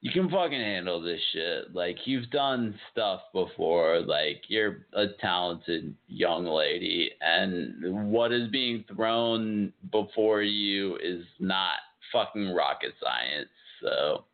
you 0.03 0.13
can 0.13 0.29
fucking 0.29 0.61
handle 0.61 1.01
this 1.01 1.21
shit. 1.33 1.75
Like, 1.75 1.97
you've 2.05 2.29
done 2.31 2.79
stuff 2.93 3.23
before. 3.33 4.01
Like, 4.01 4.43
you're 4.49 4.87
a 4.93 5.07
talented 5.21 5.95
young 6.07 6.45
lady, 6.45 7.13
and 7.23 8.13
what 8.13 8.31
is 8.31 8.51
being 8.51 8.85
thrown 8.95 9.73
before 9.91 10.43
you 10.43 10.97
is 10.97 11.25
not 11.41 11.77
fucking 12.13 12.53
rocket 12.53 12.93
science. 13.03 13.49
So 13.83 14.25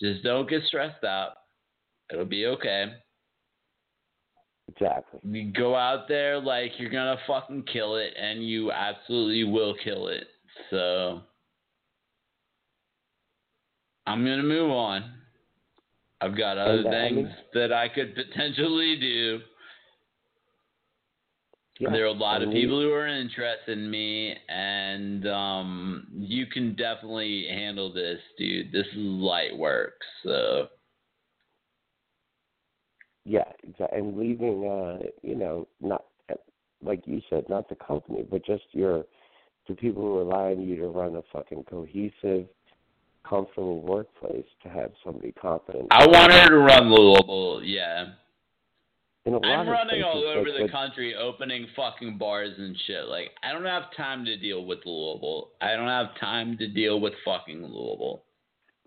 just 0.00 0.24
don't 0.24 0.48
get 0.48 0.62
stressed 0.64 1.04
out. 1.04 1.32
It'll 2.10 2.24
be 2.24 2.46
okay. 2.46 2.94
Exactly. 4.74 5.20
You 5.24 5.52
go 5.52 5.74
out 5.76 6.08
there 6.08 6.40
like 6.40 6.72
you're 6.78 6.90
gonna 6.90 7.18
fucking 7.26 7.64
kill 7.72 7.96
it, 7.96 8.14
and 8.18 8.46
you 8.46 8.72
absolutely 8.72 9.44
will 9.44 9.74
kill 9.82 10.08
it. 10.08 10.24
So 10.70 11.20
I'm 14.06 14.24
gonna 14.24 14.42
move 14.42 14.70
on. 14.70 15.04
I've 16.20 16.36
got 16.36 16.56
other 16.58 16.78
And, 16.78 16.86
uh, 16.86 16.88
I 16.90 16.92
things 16.92 17.16
mean- 17.16 17.36
that 17.54 17.72
I 17.72 17.88
could 17.88 18.14
potentially 18.14 18.96
do. 18.96 19.42
Yeah. 21.78 21.90
There 21.90 22.04
are 22.04 22.06
a 22.06 22.12
lot 22.12 22.36
of 22.42 22.48
and 22.48 22.54
we- 22.54 22.60
people 22.60 22.80
who 22.80 22.92
are 22.92 23.08
interested 23.08 23.76
in 23.76 23.90
me, 23.90 24.36
and 24.48 25.26
um, 25.26 26.06
you 26.12 26.46
can 26.46 26.74
definitely 26.74 27.46
handle 27.48 27.92
this, 27.92 28.20
dude. 28.38 28.70
This 28.70 28.86
is 28.88 28.96
light 28.96 29.56
work, 29.56 30.00
so 30.22 30.68
Yeah, 33.24 33.44
exactly. 33.62 33.98
And 33.98 34.16
leaving, 34.16 34.66
uh, 34.66 35.06
you 35.22 35.36
know, 35.36 35.68
not 35.80 36.04
like 36.82 37.02
you 37.06 37.20
said, 37.30 37.44
not 37.48 37.68
the 37.68 37.76
company, 37.76 38.24
but 38.28 38.44
just 38.44 38.64
your 38.72 39.04
the 39.68 39.74
people 39.74 40.02
who 40.02 40.18
rely 40.18 40.50
on 40.50 40.60
you 40.60 40.76
to 40.76 40.88
run 40.88 41.14
a 41.14 41.22
fucking 41.32 41.64
cohesive, 41.70 42.46
comfortable 43.28 43.80
workplace 43.80 44.44
to 44.62 44.68
have 44.68 44.90
somebody 45.04 45.32
competent. 45.32 45.86
I 45.92 46.06
want 46.06 46.32
her 46.32 46.48
to 46.48 46.58
run 46.58 46.92
Louisville. 46.92 47.62
Yeah, 47.62 48.06
In 49.24 49.34
a 49.34 49.36
lot 49.36 49.44
I'm 49.44 49.68
running 49.68 50.02
all 50.02 50.24
over 50.26 50.50
the 50.50 50.68
country, 50.68 51.14
opening 51.14 51.68
fucking 51.76 52.18
bars 52.18 52.54
and 52.58 52.76
shit. 52.86 53.06
Like, 53.06 53.30
I 53.44 53.52
don't 53.52 53.64
have 53.64 53.84
time 53.96 54.24
to 54.24 54.36
deal 54.36 54.64
with 54.64 54.80
Louisville. 54.84 55.50
I 55.60 55.76
don't 55.76 55.86
have 55.86 56.18
time 56.18 56.58
to 56.58 56.66
deal 56.66 57.00
with 57.00 57.12
fucking 57.24 57.62
Louisville. 57.62 58.24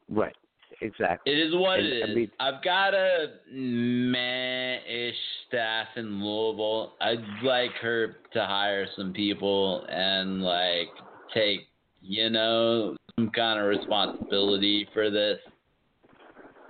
Right. 0.10 0.36
Exactly. 0.82 1.32
It 1.32 1.38
is 1.38 1.54
what 1.54 1.80
And, 1.80 1.88
it 1.88 2.10
I 2.10 2.14
mean, 2.14 2.32
I've 2.40 2.64
got 2.64 2.94
a 2.94 3.28
meh-ish 3.52 5.16
staff 5.48 5.88
in 5.96 6.24
Louisville. 6.24 6.94
I'd 7.02 7.24
like 7.44 7.72
her 7.82 8.18
to 8.34 8.46
hire 8.46 8.88
some 8.96 9.14
people 9.14 9.86
and 9.90 10.42
like 10.42 10.90
take, 11.34 11.68
you 12.02 12.30
know, 12.30 12.96
some 13.16 13.30
kind 13.32 13.60
of 13.60 13.68
responsibility 13.68 14.88
for 14.94 15.10
this. 15.10 15.40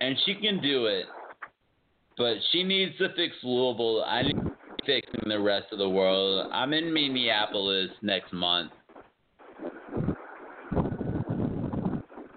And 0.01 0.15
she 0.25 0.35
can 0.35 0.61
do 0.61 0.85
it. 0.85 1.05
But 2.17 2.35
she 2.51 2.63
needs 2.63 2.97
to 2.99 3.09
fix 3.15 3.35
Louisville. 3.43 4.03
I 4.05 4.21
need 4.21 4.35
to 4.35 4.41
be 4.41 4.51
fixing 4.85 5.29
the 5.29 5.39
rest 5.39 5.65
of 5.71 5.79
the 5.79 5.89
world. 5.89 6.49
I'm 6.53 6.73
in 6.73 6.93
Minneapolis 6.93 7.89
next 8.01 8.31
month. 8.31 8.71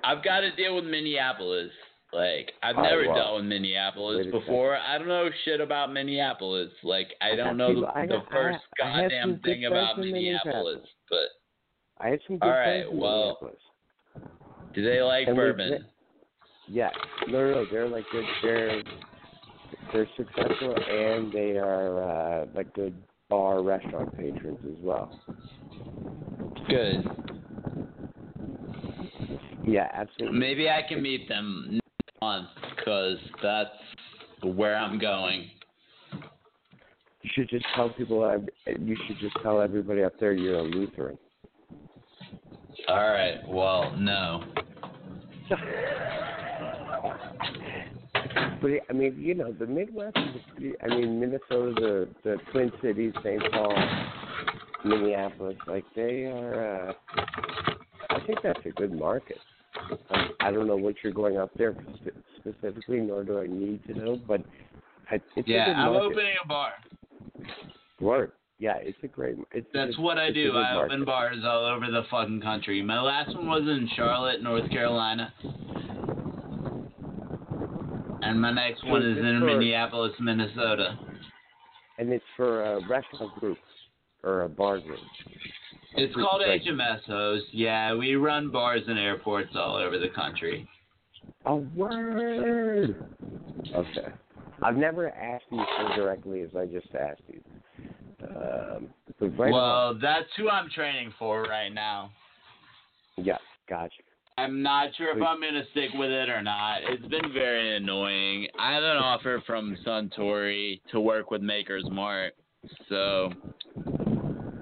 I've 0.04 0.22
got 0.24 0.40
to 0.40 0.54
deal 0.56 0.76
with 0.76 0.84
Minneapolis. 0.84 1.70
Like 2.12 2.52
I've 2.62 2.76
Oh, 2.78 2.82
never 2.82 3.06
wow. 3.08 3.14
dealt 3.14 3.36
with 3.36 3.44
Minneapolis 3.44 4.24
Wait 4.24 4.32
before. 4.32 4.76
I 4.78 4.96
don't 4.96 5.08
know 5.08 5.28
shit 5.44 5.60
about 5.60 5.92
Minneapolis. 5.92 6.70
Like 6.82 7.14
I 7.20 7.32
I 7.32 7.36
don't 7.36 7.56
know 7.58 7.68
people- 7.68 7.82
the, 7.82 7.98
I 7.98 8.06
the 8.06 8.22
first 8.30 8.58
I 8.82 9.02
goddamn 9.02 9.32
good 9.34 9.42
thing 9.42 9.64
about 9.66 9.98
Minneapolis. 9.98 10.80
But 11.10 11.28
I 12.00 12.08
had 12.08 12.20
some 12.26 12.38
good 12.38 12.46
all 12.48 12.56
right, 12.58 12.84
friends 12.86 12.98
well, 13.00 13.50
do 14.74 14.82
they 14.84 15.02
like 15.02 15.28
And 15.28 15.36
bourbon? 15.36 15.84
Yeah, 16.66 16.90
no, 17.28 17.40
no, 17.50 17.54
no, 17.62 17.66
they're 17.70 17.88
like 17.88 18.04
good. 18.10 18.24
They're 18.42 18.82
they're 19.92 20.08
successful 20.16 20.76
and 20.76 21.30
they 21.32 21.58
are 21.58 22.02
uh, 22.42 22.46
like 22.54 22.72
good 22.72 22.94
bar 23.28 23.62
restaurant 23.62 24.16
patrons 24.16 24.58
as 24.64 24.82
well. 24.82 25.18
Good. 26.68 27.04
Yeah, 29.68 29.88
absolutely. 29.92 30.38
Maybe 30.38 30.70
I 30.70 30.80
can 30.88 31.02
meet 31.02 31.28
them 31.28 31.66
next 31.72 32.20
month 32.22 32.48
because 32.74 33.18
that's 33.42 33.70
where 34.42 34.76
I'm 34.76 34.98
going. 34.98 35.50
You 37.22 37.30
should 37.34 37.50
just 37.50 37.66
tell 37.74 37.90
people. 37.90 38.46
You 38.66 38.96
should 39.06 39.18
just 39.18 39.36
tell 39.42 39.60
everybody 39.60 40.02
up 40.04 40.18
there 40.18 40.32
you're 40.32 40.60
a 40.60 40.62
Lutheran. 40.62 41.18
All 42.88 43.10
right. 43.10 43.46
Well, 43.46 43.94
no. 43.98 44.44
But 48.60 48.70
I 48.90 48.92
mean, 48.92 49.14
you 49.18 49.34
know, 49.34 49.52
the 49.52 49.66
Midwest 49.66 50.16
is. 50.16 50.72
I 50.82 50.88
mean, 50.88 51.20
Minnesota, 51.20 51.72
the 51.76 52.08
the 52.24 52.36
Twin 52.50 52.72
Cities, 52.82 53.12
St. 53.22 53.40
Paul, 53.52 53.72
Minneapolis, 54.84 55.56
like 55.68 55.84
they 55.94 56.24
are. 56.24 56.88
uh 56.88 56.92
I 58.10 58.26
think 58.26 58.40
that's 58.42 58.58
a 58.64 58.70
good 58.70 58.92
market. 58.92 59.38
Um, 60.10 60.30
I 60.40 60.50
don't 60.50 60.66
know 60.66 60.76
what 60.76 60.96
you're 61.02 61.12
going 61.12 61.36
up 61.38 61.50
there 61.56 61.76
specifically, 62.38 63.00
nor 63.00 63.24
do 63.24 63.38
I 63.40 63.46
need 63.46 63.84
to 63.86 63.94
know, 63.94 64.20
but 64.26 64.40
I, 65.10 65.16
it's 65.16 65.24
a 65.36 65.50
Yeah, 65.50 65.66
good 65.66 65.72
I'm 65.76 65.92
market. 65.92 66.06
opening 66.06 66.32
a 66.42 66.46
bar. 66.48 66.72
Word. 68.00 68.32
Yeah, 68.58 68.76
it's 68.80 68.98
a 69.04 69.06
great. 69.08 69.36
It's 69.52 69.66
That's 69.72 69.90
it's, 69.90 69.98
what 69.98 70.18
I 70.18 70.32
do. 70.32 70.52
I 70.56 70.74
open 70.82 71.04
bars 71.04 71.38
all 71.44 71.64
over 71.64 71.86
the 71.86 72.02
fucking 72.10 72.40
country. 72.40 72.82
My 72.82 73.00
last 73.00 73.34
one 73.36 73.46
was 73.48 73.62
in 73.62 73.88
Charlotte, 73.94 74.42
North 74.42 74.68
Carolina. 74.70 75.32
And 78.22 78.40
my 78.40 78.50
next 78.52 78.80
So 78.82 78.88
one 78.88 79.02
is 79.02 79.16
is 79.18 79.24
in 79.24 79.40
for- 79.40 79.46
Minneapolis, 79.46 80.12
Minnesota. 80.20 80.98
and 81.98 82.12
it's 82.12 82.24
for 82.36 82.64
a 82.64 82.80
restaurant 82.88 83.34
group 83.38 83.58
or 84.24 84.42
a 84.42 84.48
bar 84.48 84.80
group. 84.80 84.98
It's 85.98 86.14
called 86.14 86.42
like- 86.46 86.62
HMS 86.62 87.04
Host. 87.06 87.46
Yeah, 87.52 87.94
we 87.94 88.14
run 88.16 88.50
bars 88.50 88.82
and 88.86 88.98
airports 88.98 89.54
all 89.56 89.76
over 89.76 89.98
the 89.98 90.08
country. 90.08 90.68
A 91.44 91.56
word. 91.56 93.04
Okay. 93.74 94.08
I've 94.62 94.76
never 94.76 95.10
asked 95.10 95.44
you 95.50 95.64
so 95.78 95.96
directly 95.96 96.42
as 96.42 96.50
I 96.56 96.66
just 96.66 96.88
asked 96.94 97.22
you. 97.28 97.40
Um, 98.26 98.88
right 99.38 99.52
well, 99.52 99.94
that's 100.00 100.28
who 100.36 100.48
I'm 100.48 100.68
training 100.70 101.12
for 101.18 101.42
right 101.42 101.72
now. 101.72 102.10
Yeah, 103.16 103.38
gotcha. 103.68 104.02
I'm 104.36 104.62
not 104.62 104.94
sure 104.96 105.16
if 105.16 105.22
I'm 105.22 105.40
gonna 105.40 105.64
stick 105.72 105.90
with 105.94 106.10
it 106.10 106.28
or 106.28 106.42
not. 106.42 106.82
It's 106.84 107.06
been 107.06 107.32
very 107.32 107.76
annoying. 107.76 108.48
I 108.58 108.72
have 108.72 108.84
an 108.84 108.96
offer 108.96 109.42
from 109.46 109.76
Suntory 109.84 110.80
to 110.92 111.00
work 111.00 111.30
with 111.30 111.42
Maker's 111.42 111.88
Mark, 111.90 112.34
so 112.88 113.32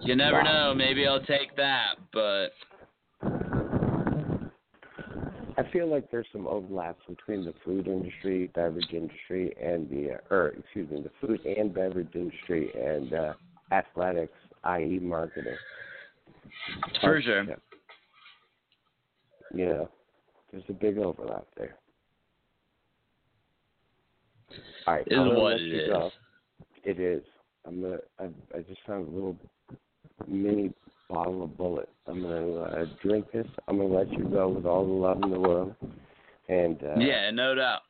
you 0.07 0.17
never 0.17 0.43
Wow. 0.43 0.71
know. 0.71 0.75
Maybe 0.75 1.07
I'll 1.07 1.25
take 1.25 1.55
that, 1.57 1.97
but 2.13 2.55
I 5.59 5.63
feel 5.73 5.89
like 5.89 6.11
there's 6.11 6.27
some 6.33 6.47
overlaps 6.47 7.01
between 7.09 7.45
the 7.45 7.55
food 7.65 7.87
industry, 7.89 8.49
beverage 8.55 8.93
industry, 8.93 9.55
and 9.61 9.89
the 9.89 10.15
uh, 10.15 10.35
or 10.35 10.49
excuse 10.49 10.91
me, 10.91 11.01
the 11.03 11.27
food 11.27 11.45
and 11.47 11.73
beverage 11.73 12.15
industry 12.15 12.71
and 12.75 13.13
uh, 13.15 13.33
athletics, 13.73 14.37
i.e., 14.65 14.99
marketing. 15.01 15.57
For 17.01 17.23
sure. 17.23 17.47
You 19.55 19.67
know, 19.67 19.89
there's 20.53 20.65
a 20.69 20.75
big 20.75 20.99
overlap 20.99 21.47
there. 21.57 21.77
All 24.87 24.95
right, 24.95 25.07
Is 25.07 25.19
I'm 25.19 25.29
gonna 25.29 25.41
what 25.41 25.61
it 25.61 25.73
is. 25.73 25.89
go. 25.89 26.11
It 26.85 27.01
is. 27.01 27.23
I'm 27.67 27.81
gonna. 27.81 27.99
I, 28.19 28.25
I 28.55 28.61
just 28.63 28.81
found 28.87 29.09
a 29.09 29.11
little 29.11 29.37
mini 30.27 30.73
bottle 31.09 31.45
of 31.45 31.51
Bulleit. 31.51 31.87
I'm 32.07 32.23
gonna 32.23 32.61
uh, 32.61 32.85
drink 33.03 33.31
this. 33.33 33.47
I'm 33.69 33.79
gonna 33.79 33.95
let 33.95 34.13
you 34.13 34.25
go 34.25 34.49
with 34.49 34.67
all 34.67 34.85
the 34.85 34.93
love 34.93 35.23
in 35.23 35.31
the 35.31 35.41
world. 35.41 35.75
And 36.49 36.83
uh, 36.83 36.99
yeah, 36.99 37.31
no 37.31 37.55
doubt. 37.55 37.81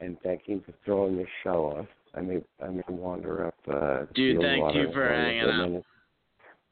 and 0.00 0.16
thank 0.22 0.42
you 0.46 0.62
for 0.64 0.72
throwing 0.84 1.16
this 1.16 1.26
show 1.42 1.78
off. 1.78 1.86
I 2.14 2.20
may 2.20 2.42
I 2.62 2.68
may 2.68 2.82
wander 2.88 3.46
up. 3.48 3.54
Uh, 3.68 4.06
Dude, 4.14 4.40
thank 4.40 4.74
you 4.74 4.90
for 4.92 5.08
hanging 5.08 5.40
out. 5.42 5.68
minute. 5.68 5.84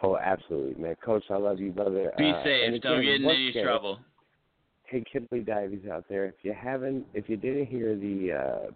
Oh, 0.02 0.16
absolutely, 0.18 0.80
man. 0.82 0.96
Coach, 1.04 1.24
I 1.30 1.36
love 1.36 1.60
you, 1.60 1.70
brother. 1.70 2.12
Be 2.18 2.30
uh, 2.30 2.44
safe. 2.44 2.82
Don't 2.82 3.02
get 3.02 3.14
in 3.14 3.24
any 3.24 3.52
trouble. 3.52 3.98
Hey, 4.84 5.02
Kidley 5.12 5.44
Divies 5.44 5.88
out 5.90 6.04
there, 6.08 6.26
if 6.26 6.34
you 6.42 6.52
haven't, 6.52 7.06
if 7.14 7.28
you 7.28 7.36
didn't 7.36 7.66
hear 7.66 7.96
the 7.96 8.32
uh, 8.32 8.70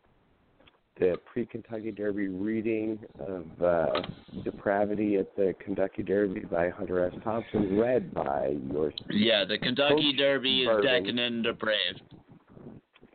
the 0.98 1.16
pre-Kentucky 1.32 1.90
Derby 1.92 2.28
reading 2.28 2.98
of 3.20 3.44
uh, 3.62 4.02
Depravity 4.44 5.16
at 5.16 5.34
the 5.36 5.54
Kentucky 5.64 6.02
Derby 6.02 6.40
by 6.40 6.70
Hunter 6.70 7.04
S. 7.06 7.12
Thompson, 7.22 7.78
read 7.78 8.12
by 8.12 8.56
yours 8.72 8.94
Yeah, 9.10 9.44
the 9.44 9.58
Kentucky 9.58 10.12
Derby 10.16 10.62
is 10.62 10.68
decadent 10.82 11.18
and 11.20 11.44
depraved. 11.44 12.02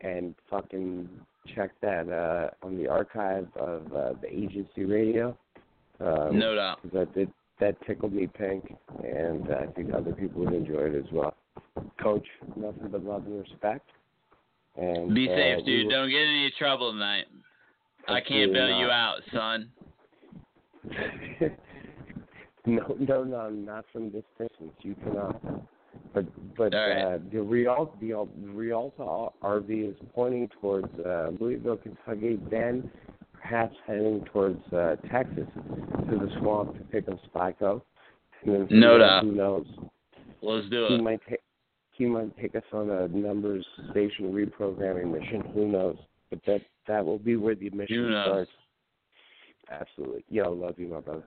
and 0.00 0.34
fucking 0.50 1.08
check 1.54 1.72
that 1.82 2.08
uh, 2.10 2.66
on 2.66 2.76
the 2.76 2.88
archive 2.88 3.46
of 3.56 3.92
uh, 3.94 4.12
the 4.20 4.28
agency 4.32 4.84
radio. 4.84 5.36
Um, 6.00 6.38
No 6.38 6.54
doubt. 6.54 6.78
That 6.92 7.14
did 7.14 7.30
that 7.60 7.76
tickled 7.86 8.12
me 8.12 8.26
pink, 8.26 8.74
and 9.04 9.48
I 9.54 9.66
think 9.76 9.94
other 9.94 10.12
people 10.12 10.44
would 10.44 10.52
enjoy 10.54 10.86
it 10.90 10.94
as 10.96 11.04
well. 11.12 11.34
Coach, 12.02 12.26
nothing 12.56 12.88
but 12.90 13.04
love 13.04 13.24
and 13.26 13.38
respect. 13.40 13.88
And 14.76 15.14
Be 15.14 15.28
uh, 15.30 15.36
safe, 15.36 15.64
dude. 15.64 15.84
will- 15.86 15.90
Don't 15.92 16.10
get 16.10 16.20
in 16.20 16.28
any 16.30 16.52
trouble 16.58 16.90
tonight. 16.90 17.26
I 18.08 18.20
can't 18.20 18.52
bail 18.52 18.78
you 18.78 18.90
out, 18.90 19.18
son. 19.32 19.70
no, 22.66 22.96
no, 22.98 23.24
no, 23.24 23.50
not 23.50 23.84
from 23.92 24.10
this 24.10 24.24
distance. 24.38 24.72
You 24.82 24.94
cannot. 25.04 25.40
But 26.12 26.24
but 26.56 26.72
right. 26.74 27.14
uh, 27.14 27.18
the 27.32 27.40
Rialta 27.42 27.92
the 28.00 28.12
Al- 28.12 28.28
Rialta 28.42 29.28
RV 29.42 29.90
is 29.90 29.96
pointing 30.14 30.48
towards 30.60 30.88
uh, 31.00 31.30
Louisville, 31.40 31.76
Kentucky, 31.76 32.38
then 32.50 32.90
perhaps 33.40 33.74
heading 33.86 34.24
towards 34.32 34.60
uh, 34.72 34.96
Texas 35.10 35.46
to 36.10 36.16
the 36.16 36.30
swamp 36.38 36.76
to 36.78 36.84
pick 36.84 37.08
up 37.08 37.18
Spyco. 37.32 37.82
And 38.44 38.68
then 38.68 38.80
No 38.80 38.98
doubt. 38.98 39.24
Who 39.24 39.32
knows? 39.32 39.66
Let's 40.42 40.68
do 40.68 40.86
He 40.88 40.94
it. 40.96 41.02
might 41.02 41.20
take 41.28 41.40
he 41.92 42.06
might 42.06 42.36
take 42.38 42.56
us 42.56 42.62
on 42.72 42.90
a 42.90 43.06
numbers 43.08 43.64
station 43.92 44.32
reprogramming 44.32 45.12
mission. 45.12 45.42
Who 45.54 45.68
knows? 45.68 45.96
But 46.34 46.44
that 46.46 46.62
that 46.88 47.04
will 47.04 47.18
be 47.18 47.36
where 47.36 47.54
the 47.54 47.70
mission 47.70 47.96
Who 47.96 48.10
knows? 48.10 48.24
starts. 48.26 48.50
Absolutely. 49.70 50.24
Yo, 50.28 50.50
love 50.52 50.74
you, 50.78 50.88
my 50.88 51.00
brother. 51.00 51.22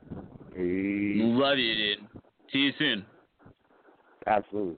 Peace. 0.53 1.21
Love 1.23 1.57
you, 1.57 1.75
dude. 1.75 2.07
See 2.51 2.59
you 2.59 2.71
soon. 2.77 3.05
Absolutely. 4.25 4.75